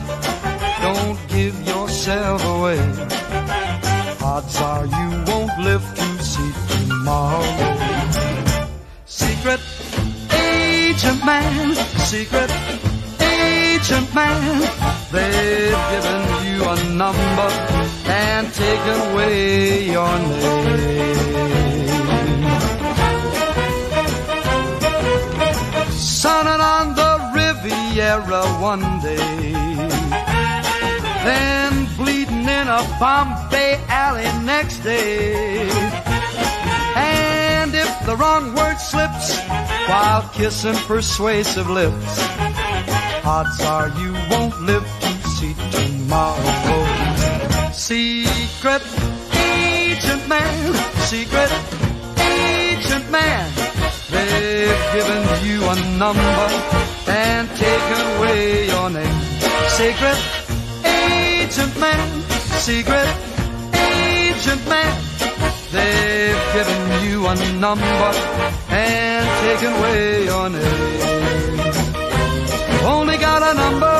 Don't 0.83 1.19
give 1.27 1.61
yourself 1.67 2.45
away. 2.45 2.79
Odds 4.23 4.57
are 4.61 4.87
you 4.87 5.09
won't 5.27 5.59
live 5.59 5.85
to 5.97 6.23
see 6.23 6.53
tomorrow. 6.69 7.43
Secret 9.05 9.61
agent 10.31 11.25
man, 11.25 11.75
secret 12.07 12.51
agent 13.85 14.15
man. 14.15 14.61
They've 15.13 15.83
given 15.93 16.23
you 16.47 16.65
a 16.65 16.77
number 16.95 17.51
and 18.07 18.53
taken 18.53 18.97
away 19.13 19.91
your 19.91 20.19
name. 20.19 21.15
Sunning 25.93 26.63
on 26.77 26.95
the 26.95 27.13
Riviera 27.35 28.43
one 28.61 29.01
day, 29.03 29.53
then 31.25 31.87
bleeding 31.97 32.49
in 32.49 32.69
a 32.69 32.83
Bombay 32.99 33.81
alley 33.89 34.31
next 34.45 34.79
day. 34.79 35.69
And 36.97 37.75
if 37.75 38.07
the 38.07 38.17
wrong 38.17 38.55
word 38.55 38.79
slips 38.79 39.39
while 39.89 40.23
kissing 40.33 40.77
persuasive 40.87 41.69
lips, 41.69 42.54
odds 43.27 43.61
are 43.63 43.89
you 44.01 44.13
won't 44.31 44.61
live 44.63 44.87
to 45.01 45.29
see 45.29 45.55
tomorrow. 45.71 46.85
Secret 47.73 48.83
agent 49.35 50.29
man, 50.29 50.75
secret 51.11 51.51
agent 52.21 53.11
man, 53.11 53.51
they've 54.11 54.85
given 54.97 55.23
you 55.47 55.59
a 55.65 55.77
number 55.99 56.47
and 57.09 57.49
taken 57.57 58.01
away 58.17 58.67
your 58.67 58.91
name. 58.91 59.21
Secret 59.69 60.21
agent 60.85 61.75
man, 61.81 62.23
secret 62.61 63.09
agent 63.73 64.69
man, 64.69 64.93
they've 65.73 66.45
given 66.53 66.81
you 67.05 67.27
a 67.27 67.35
number 67.59 68.11
and 68.69 69.27
taken 69.45 69.73
away 69.79 70.25
your 70.27 70.51
name. 70.51 71.94
Only 72.87 73.17
got 73.17 73.43
a 73.43 73.55
number, 73.55 73.97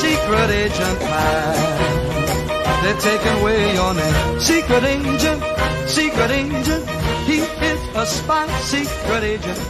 secret 0.00 0.50
agent 0.50 1.00
man. 1.00 2.82
They've 2.82 2.98
taken 3.00 3.32
away 3.40 3.74
your 3.74 3.94
name. 3.94 4.40
Secret 4.40 4.84
agent, 4.84 5.42
secret 5.86 6.30
agent. 6.30 6.84
He 7.28 7.38
is 7.70 7.80
a 7.94 8.06
spy, 8.06 8.46
secret 8.62 9.22
agent. 9.22 9.60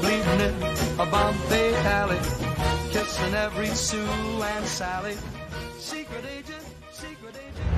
Bleeding 0.00 0.40
in 0.48 0.54
a 0.98 1.06
Bombay 1.06 1.74
alley. 1.84 2.18
Kissing 2.92 3.34
every 3.34 3.68
Sue 3.74 4.42
and 4.54 4.66
Sally. 4.66 5.16
Secret 5.78 6.24
agent, 6.38 6.64
secret 6.92 7.36
agent. 7.36 7.70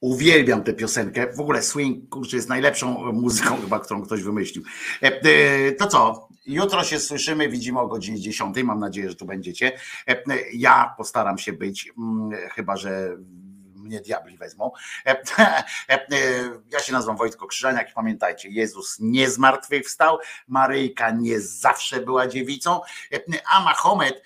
Uwielbiam 0.00 0.62
tę 0.64 0.72
piosenkę. 0.72 1.32
W 1.36 1.40
ogóle 1.40 1.62
swing, 1.62 2.08
kurczę, 2.08 2.36
jest 2.36 2.48
najlepszą 2.48 3.12
muzyką 3.12 3.56
chyba, 3.62 3.80
którą 3.80 4.02
ktoś 4.02 4.22
wymyślił. 4.22 4.64
E, 5.02 5.06
e, 5.06 5.72
To 5.72 5.86
co? 5.86 6.28
Jutro 6.46 6.84
się 6.84 7.00
słyszymy, 7.00 7.48
widzimy 7.48 7.80
o 7.80 7.86
godzinie 7.86 8.20
10. 8.20 8.62
Mam 8.64 8.80
nadzieję, 8.80 9.08
że 9.10 9.16
tu 9.16 9.26
będziecie. 9.26 9.72
E, 10.08 10.10
e, 10.10 10.22
Ja 10.52 10.94
postaram 10.96 11.38
się 11.38 11.52
być, 11.52 11.90
mm, 11.98 12.30
chyba 12.50 12.76
że 12.76 13.16
mnie 13.74 14.00
diabli 14.00 14.36
wezmą. 14.36 14.70
E, 15.06 15.22
Ja 16.70 16.80
się 16.80 16.92
nazywam 16.92 17.16
Wojtko 17.16 17.46
Krzyżaniak 17.46 17.94
pamiętajcie, 17.94 18.48
Jezus 18.48 18.96
nie 19.00 19.30
zmartwychwstał, 19.30 20.18
Maryjka 20.48 21.10
nie 21.10 21.40
zawsze 21.40 22.00
była 22.00 22.26
dziewicą, 22.26 22.80
a 23.50 23.60
Mahomet 23.64 24.22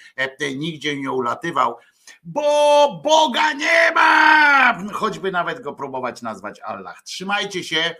nigdzie 0.56 0.96
nie 0.96 1.12
ulatywał, 1.12 1.76
bo 2.24 3.00
Boga 3.04 3.52
nie 3.52 3.92
ma! 3.94 4.78
Choćby 4.92 5.30
nawet 5.30 5.60
go 5.60 5.72
próbować 5.72 6.22
nazwać 6.22 6.60
Allah. 6.60 7.02
Trzymajcie 7.02 7.64
się 7.64 7.94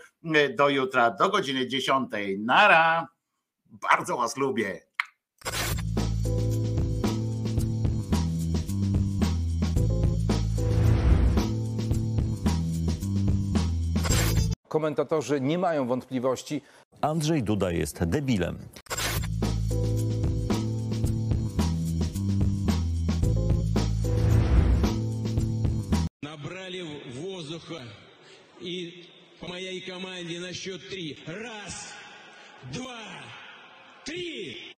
do 0.55 0.69
jutra, 0.69 1.11
do 1.11 1.29
godziny 1.29 1.67
10. 1.67 2.09
Nara. 2.39 3.16
Bardzo 3.76 4.16
was 4.16 4.36
lubię. 4.36 4.80
Komentatorzy 14.68 15.40
nie 15.40 15.58
mają 15.58 15.86
wątpliwości. 15.86 16.62
Andrzej 17.00 17.42
Duda 17.42 17.70
jest 17.70 18.04
debilem. 18.04 18.58
Набрали 26.22 26.82
воздуха 27.14 27.82
и 28.60 29.04
по 29.40 29.48
моей 29.48 29.80
команде 29.80 30.40
на 30.40 30.52
счет 30.52 30.88
три. 30.88 31.18
Раз, 31.26 31.92
два, 32.72 33.02
Tri 34.07 34.76